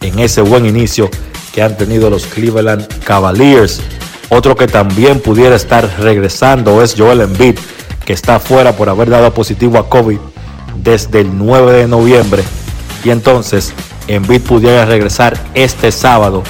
en 0.01 0.19
ese 0.20 0.40
buen 0.40 0.65
inicio 0.65 1.11
que 1.53 1.62
han 1.62 1.77
tenido 1.77 2.09
los 2.09 2.27
Cleveland 2.27 2.86
Cavaliers. 3.05 3.81
Otro 4.28 4.57
que 4.57 4.66
también 4.66 5.20
pudiera 5.20 5.55
estar 5.55 5.89
regresando 6.01 6.82
es 6.82 6.94
Joel 6.97 7.20
Embiid, 7.20 7.59
que 8.05 8.12
está 8.12 8.40
fuera 8.40 8.73
por 8.73 8.89
haber 8.89 9.11
dado 9.11 9.32
positivo 9.32 9.78
a 9.78 9.89
COVID 9.89 10.19
desde 10.82 11.20
el 11.20 11.36
9 11.36 11.73
de 11.73 11.89
noviembre. 11.89 12.43
Y 13.05 13.11
entonces 13.11 13.73
Embiid 14.09 14.43
pudiera 14.43 14.85
regresar 14.85 15.39
este 15.55 15.93
sábado 15.93 16.43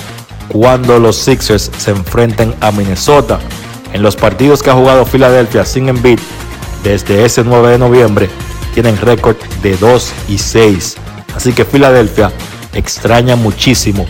cuando 0.48 0.98
los 0.98 1.16
Sixers 1.16 1.70
se 1.77 1.90
enfrenten 1.90 2.55
a 2.61 2.70
Minnesota. 2.73 3.39
En 3.93 4.03
los 4.03 4.16
partidos 4.16 4.62
que 4.62 4.70
ha 4.70 4.74
jugado 4.74 5.05
Filadelfia 5.05 5.65
sin 5.65 5.89
Embiid 5.89 6.19
desde 6.82 7.24
ese 7.24 7.44
9 7.44 7.73
de 7.73 7.78
noviembre 7.78 8.31
tienen 8.74 8.97
récord 8.98 9.36
de 9.62 9.77
2 9.77 10.12
y 10.28 10.39
6. 10.39 10.97
Así 11.35 11.53
que 11.53 11.65
Filadelfia 11.65 12.32
extraña 12.74 13.36
muchísimo 13.36 14.07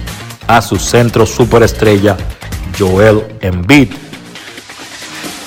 a 0.46 0.62
su 0.62 0.76
centro 0.76 1.26
superestrella 1.26 2.16
Joel 2.78 3.22
Embiid. 3.40 3.88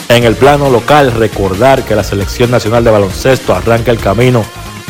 En 0.10 0.24
el 0.24 0.36
plano 0.36 0.70
local, 0.70 1.12
recordar 1.12 1.84
que 1.84 1.96
la 1.96 2.04
Selección 2.04 2.50
Nacional 2.52 2.84
de 2.84 2.92
Baloncesto 2.92 3.54
arranca 3.54 3.92
el 3.92 4.00
camino 4.00 4.44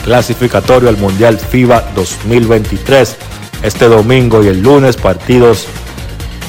clasificatorio 0.03 0.90
al 0.90 0.98
Mundial 0.98 1.38
FIBA 1.38 1.91
2023 1.95 3.18
este 3.64 3.88
domingo 3.90 4.44
y 4.44 4.48
el 4.48 4.61
lunes 4.61 4.95
partidos 4.95 5.68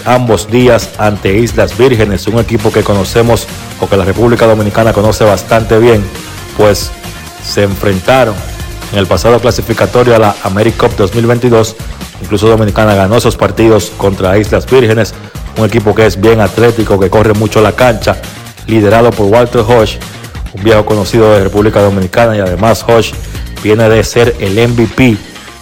ambos 0.05 0.51
días 0.51 0.91
ante 0.99 1.37
Islas 1.37 1.77
Vírgenes, 1.77 2.27
un 2.27 2.39
equipo 2.39 2.73
que 2.73 2.83
conocemos 2.83 3.47
o 3.81 3.89
que 3.89 3.97
la 3.97 4.05
República 4.05 4.47
Dominicana 4.47 4.93
conoce 4.93 5.25
bastante 5.25 5.79
bien, 5.79 6.03
pues 6.57 6.91
se 7.45 7.65
enfrentaron 7.65 8.35
en 8.93 8.99
el 8.99 9.07
pasado 9.07 9.41
clasificatorio 9.41 10.15
a 10.17 10.19
la 10.19 10.37
AmeriCup 10.43 10.97
2022. 10.97 11.77
Incluso 12.23 12.49
Dominicana 12.49 12.95
ganó 12.95 13.17
esos 13.17 13.37
partidos 13.37 13.93
contra 13.97 14.39
Islas 14.39 14.67
Vírgenes, 14.71 15.15
un 15.57 15.65
equipo 15.65 15.95
que 15.95 16.07
es 16.07 16.21
bien 16.21 16.41
atlético, 16.41 16.99
que 16.99 17.11
corre 17.11 17.35
mucho 17.35 17.61
la 17.61 17.73
cancha, 17.73 18.17
liderado 18.67 19.11
por 19.11 19.27
Walter 19.27 19.63
Hodge, 19.63 19.99
un 20.53 20.63
viejo 20.63 20.85
conocido 20.85 21.33
de 21.33 21.45
República 21.45 21.81
Dominicana 21.81 22.37
y 22.37 22.41
además 22.41 22.85
Hodge 22.87 23.13
viene 23.63 23.89
de 23.89 24.03
ser 24.05 24.35
el 24.41 24.57
MVP 24.69 25.17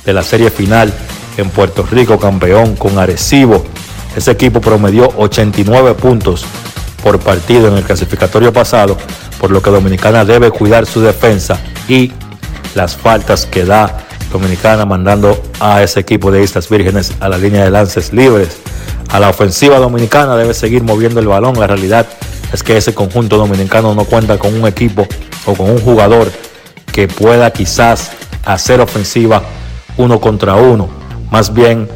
de 0.05 0.13
la 0.13 0.23
serie 0.23 0.51
final 0.51 0.93
en 1.37 1.51
Puerto 1.51 1.87
Rico, 1.91 2.19
campeón 2.19 2.77
con 2.77 2.99
Arecibo. 2.99 3.65
Ese 4.17 4.31
equipo 4.31 4.61
promedió 4.61 5.13
89 5.17 5.95
puntos 5.95 6.45
por 7.03 7.19
partido 7.21 7.69
en 7.69 7.77
el 7.77 7.85
clasificatorio 7.85 8.53
pasado, 8.53 8.97
por 9.39 9.51
lo 9.51 9.63
que 9.63 9.71
Dominicana 9.71 10.25
debe 10.25 10.51
cuidar 10.51 10.87
su 10.87 11.01
defensa 11.01 11.59
y 11.89 12.13
las 12.75 12.97
faltas 12.97 13.47
que 13.47 13.65
da 13.65 14.05
Dominicana 14.33 14.85
mandando 14.85 15.41
a 15.61 15.83
ese 15.83 16.01
equipo 16.01 16.31
de 16.31 16.43
Islas 16.43 16.69
Vírgenes 16.69 17.13
a 17.21 17.29
la 17.29 17.39
línea 17.39 17.65
de 17.65 17.71
lances 17.71 18.13
libres 18.13 18.59
a 19.11 19.19
la 19.19 19.31
ofensiva 19.31 19.79
dominicana 19.79 20.37
debe 20.37 20.55
seguir 20.55 20.83
moviendo 20.83 21.21
el 21.21 21.27
balón. 21.27 21.59
La 21.59 21.67
realidad 21.67 22.07
es 22.53 22.63
que 22.63 22.77
ese 22.77 22.95
conjunto 22.95 23.37
dominicano 23.37 23.95
no 23.95 24.05
cuenta 24.05 24.39
con 24.39 24.55
un 24.55 24.67
equipo 24.67 25.07
o 25.47 25.55
con 25.55 25.71
un 25.71 25.81
jugador 25.81 26.31
que 26.93 27.09
pueda 27.09 27.51
quizás 27.53 28.11
hacer 28.45 28.81
ofensiva 28.81 29.43
uno 29.97 30.21
contra 30.21 30.55
uno. 30.57 30.89
Más 31.31 31.53
bien, 31.53 31.89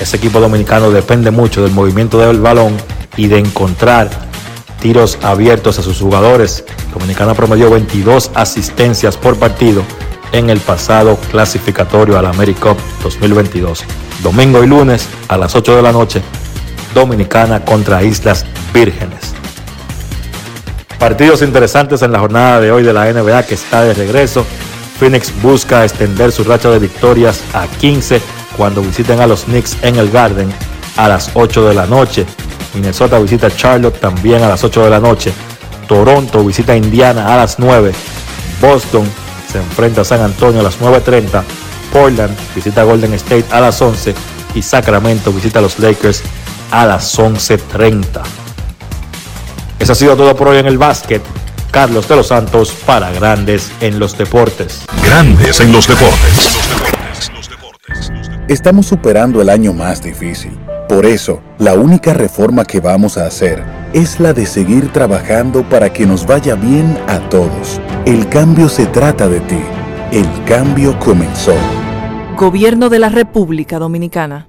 ese 0.00 0.16
equipo 0.16 0.40
dominicano 0.40 0.90
depende 0.90 1.30
mucho 1.30 1.62
del 1.62 1.72
movimiento 1.72 2.18
del 2.18 2.40
balón 2.40 2.76
y 3.16 3.28
de 3.28 3.38
encontrar 3.38 4.08
tiros 4.80 5.18
abiertos 5.22 5.78
a 5.78 5.82
sus 5.82 5.98
jugadores. 5.98 6.64
Dominicana 6.92 7.34
promedió 7.34 7.70
22 7.70 8.30
asistencias 8.34 9.16
por 9.16 9.36
partido 9.36 9.82
en 10.32 10.50
el 10.50 10.58
pasado 10.60 11.16
clasificatorio 11.30 12.18
al 12.18 12.26
AmeriCup 12.26 12.76
2022. 13.02 13.84
Domingo 14.22 14.64
y 14.64 14.66
lunes 14.66 15.08
a 15.28 15.36
las 15.36 15.54
8 15.54 15.76
de 15.76 15.82
la 15.82 15.92
noche 15.92 16.22
Dominicana 16.94 17.64
contra 17.64 18.02
Islas 18.02 18.46
Vírgenes. 18.72 19.34
Partidos 20.98 21.42
interesantes 21.42 22.00
en 22.02 22.12
la 22.12 22.20
jornada 22.20 22.60
de 22.60 22.72
hoy 22.72 22.82
de 22.82 22.92
la 22.92 23.12
NBA 23.12 23.42
que 23.42 23.54
está 23.54 23.82
de 23.82 23.92
regreso. 23.92 24.46
Phoenix 24.98 25.32
busca 25.42 25.84
extender 25.84 26.32
su 26.32 26.44
racha 26.44 26.70
de 26.70 26.78
victorias 26.78 27.42
a 27.52 27.66
15 27.66 28.22
cuando 28.56 28.80
visiten 28.80 29.20
a 29.20 29.26
los 29.26 29.44
Knicks 29.44 29.76
en 29.82 29.96
el 29.96 30.10
Garden 30.10 30.50
a 30.96 31.08
las 31.08 31.30
8 31.34 31.68
de 31.68 31.74
la 31.74 31.86
noche. 31.86 32.24
Minnesota 32.74 33.18
visita 33.18 33.50
Charlotte 33.50 34.00
también 34.00 34.42
a 34.42 34.48
las 34.48 34.64
8 34.64 34.84
de 34.84 34.90
la 34.90 35.00
noche. 35.00 35.32
Toronto 35.88 36.44
visita 36.44 36.74
Indiana 36.76 37.34
a 37.34 37.36
las 37.36 37.58
9. 37.58 37.92
Boston 38.60 39.06
se 39.50 39.58
enfrenta 39.58 40.00
a 40.00 40.04
San 40.04 40.22
Antonio 40.22 40.60
a 40.60 40.64
las 40.64 40.80
9.30. 40.80 41.42
Portland 41.92 42.36
visita 42.54 42.82
Golden 42.82 43.14
State 43.14 43.46
a 43.50 43.60
las 43.60 43.80
11. 43.82 44.14
Y 44.54 44.62
Sacramento 44.62 45.32
visita 45.32 45.58
a 45.58 45.62
los 45.62 45.78
Lakers 45.78 46.22
a 46.74 46.84
las 46.84 47.16
11.30. 47.16 48.20
Eso 49.78 49.92
ha 49.92 49.94
sido 49.94 50.16
todo 50.16 50.34
por 50.34 50.48
hoy 50.48 50.58
en 50.58 50.66
el 50.66 50.76
básquet. 50.76 51.22
Carlos 51.70 52.08
de 52.08 52.16
los 52.16 52.28
Santos 52.28 52.74
para 52.84 53.12
Grandes 53.12 53.70
en 53.80 54.00
los 54.00 54.18
Deportes. 54.18 54.84
Grandes 55.04 55.60
en 55.60 55.70
los 55.70 55.86
Deportes. 55.86 56.58
Estamos 58.48 58.86
superando 58.86 59.40
el 59.40 59.50
año 59.50 59.72
más 59.72 60.02
difícil. 60.02 60.58
Por 60.88 61.06
eso, 61.06 61.40
la 61.58 61.74
única 61.74 62.12
reforma 62.12 62.64
que 62.64 62.80
vamos 62.80 63.18
a 63.18 63.26
hacer 63.26 63.62
es 63.92 64.18
la 64.18 64.32
de 64.32 64.44
seguir 64.44 64.92
trabajando 64.92 65.62
para 65.68 65.92
que 65.92 66.06
nos 66.06 66.26
vaya 66.26 66.56
bien 66.56 66.98
a 67.06 67.20
todos. 67.28 67.80
El 68.04 68.28
cambio 68.28 68.68
se 68.68 68.86
trata 68.86 69.28
de 69.28 69.38
ti. 69.40 69.60
El 70.10 70.26
cambio 70.44 70.98
comenzó. 70.98 71.54
Gobierno 72.36 72.88
de 72.88 72.98
la 72.98 73.10
República 73.10 73.78
Dominicana. 73.78 74.48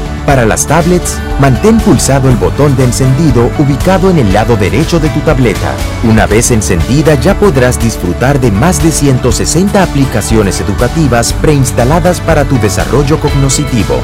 Para 0.25 0.45
las 0.45 0.67
tablets, 0.67 1.17
mantén 1.39 1.79
pulsado 1.79 2.29
el 2.29 2.35
botón 2.35 2.75
de 2.77 2.83
encendido 2.83 3.49
ubicado 3.57 4.09
en 4.09 4.19
el 4.19 4.33
lado 4.33 4.55
derecho 4.55 4.99
de 4.99 5.09
tu 5.09 5.19
tableta. 5.21 5.73
Una 6.03 6.27
vez 6.27 6.51
encendida 6.51 7.15
ya 7.15 7.37
podrás 7.37 7.79
disfrutar 7.79 8.39
de 8.39 8.51
más 8.51 8.83
de 8.83 8.91
160 8.91 9.81
aplicaciones 9.81 10.61
educativas 10.61 11.33
preinstaladas 11.33 12.21
para 12.21 12.45
tu 12.45 12.59
desarrollo 12.59 13.19
cognitivo. 13.19 13.99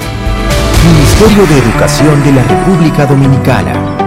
Ministerio 0.86 1.46
de 1.48 1.58
Educación 1.60 2.24
de 2.24 2.32
la 2.34 2.44
República 2.44 3.06
Dominicana. 3.06 4.07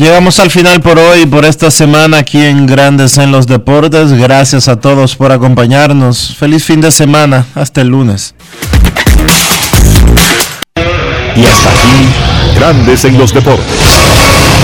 Llegamos 0.00 0.40
al 0.40 0.50
final 0.50 0.80
por 0.80 0.98
hoy, 0.98 1.26
por 1.26 1.44
esta 1.44 1.70
semana 1.70 2.16
aquí 2.16 2.40
en 2.40 2.66
Grandes 2.66 3.18
en 3.18 3.30
los 3.30 3.46
Deportes. 3.46 4.14
Gracias 4.14 4.66
a 4.66 4.76
todos 4.76 5.14
por 5.14 5.30
acompañarnos. 5.30 6.34
Feliz 6.38 6.64
fin 6.64 6.80
de 6.80 6.90
semana. 6.90 7.44
Hasta 7.54 7.82
el 7.82 7.88
lunes. 7.88 8.34
Y 11.36 11.44
hasta 11.44 11.68
aquí, 11.68 12.56
Grandes 12.56 13.04
en 13.04 13.18
los 13.18 13.34
Deportes. 13.34 13.66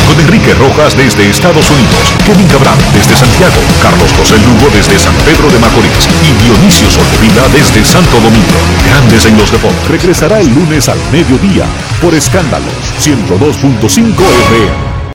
Con 0.08 0.18
Enrique 0.24 0.54
Rojas 0.54 0.96
desde 0.96 1.28
Estados 1.28 1.68
Unidos, 1.68 2.14
Kevin 2.24 2.48
Cabral 2.48 2.78
desde 2.94 3.14
Santiago, 3.14 3.60
Carlos 3.82 4.10
José 4.16 4.38
Lugo 4.38 4.70
desde 4.72 4.98
San 4.98 5.14
Pedro 5.16 5.50
de 5.50 5.58
Macorís 5.58 6.08
y 6.24 6.44
Dionisio 6.44 6.90
Solterida 6.90 7.46
desde 7.52 7.84
Santo 7.84 8.16
Domingo. 8.20 8.56
Grandes 8.88 9.26
en 9.26 9.36
los 9.36 9.52
Deportes. 9.52 9.86
Regresará 9.88 10.40
el 10.40 10.48
lunes 10.48 10.88
al 10.88 10.98
mediodía 11.12 11.66
por 12.00 12.14
Escándalos 12.14 12.72
102.5 13.00 14.14
FM. 14.48 14.95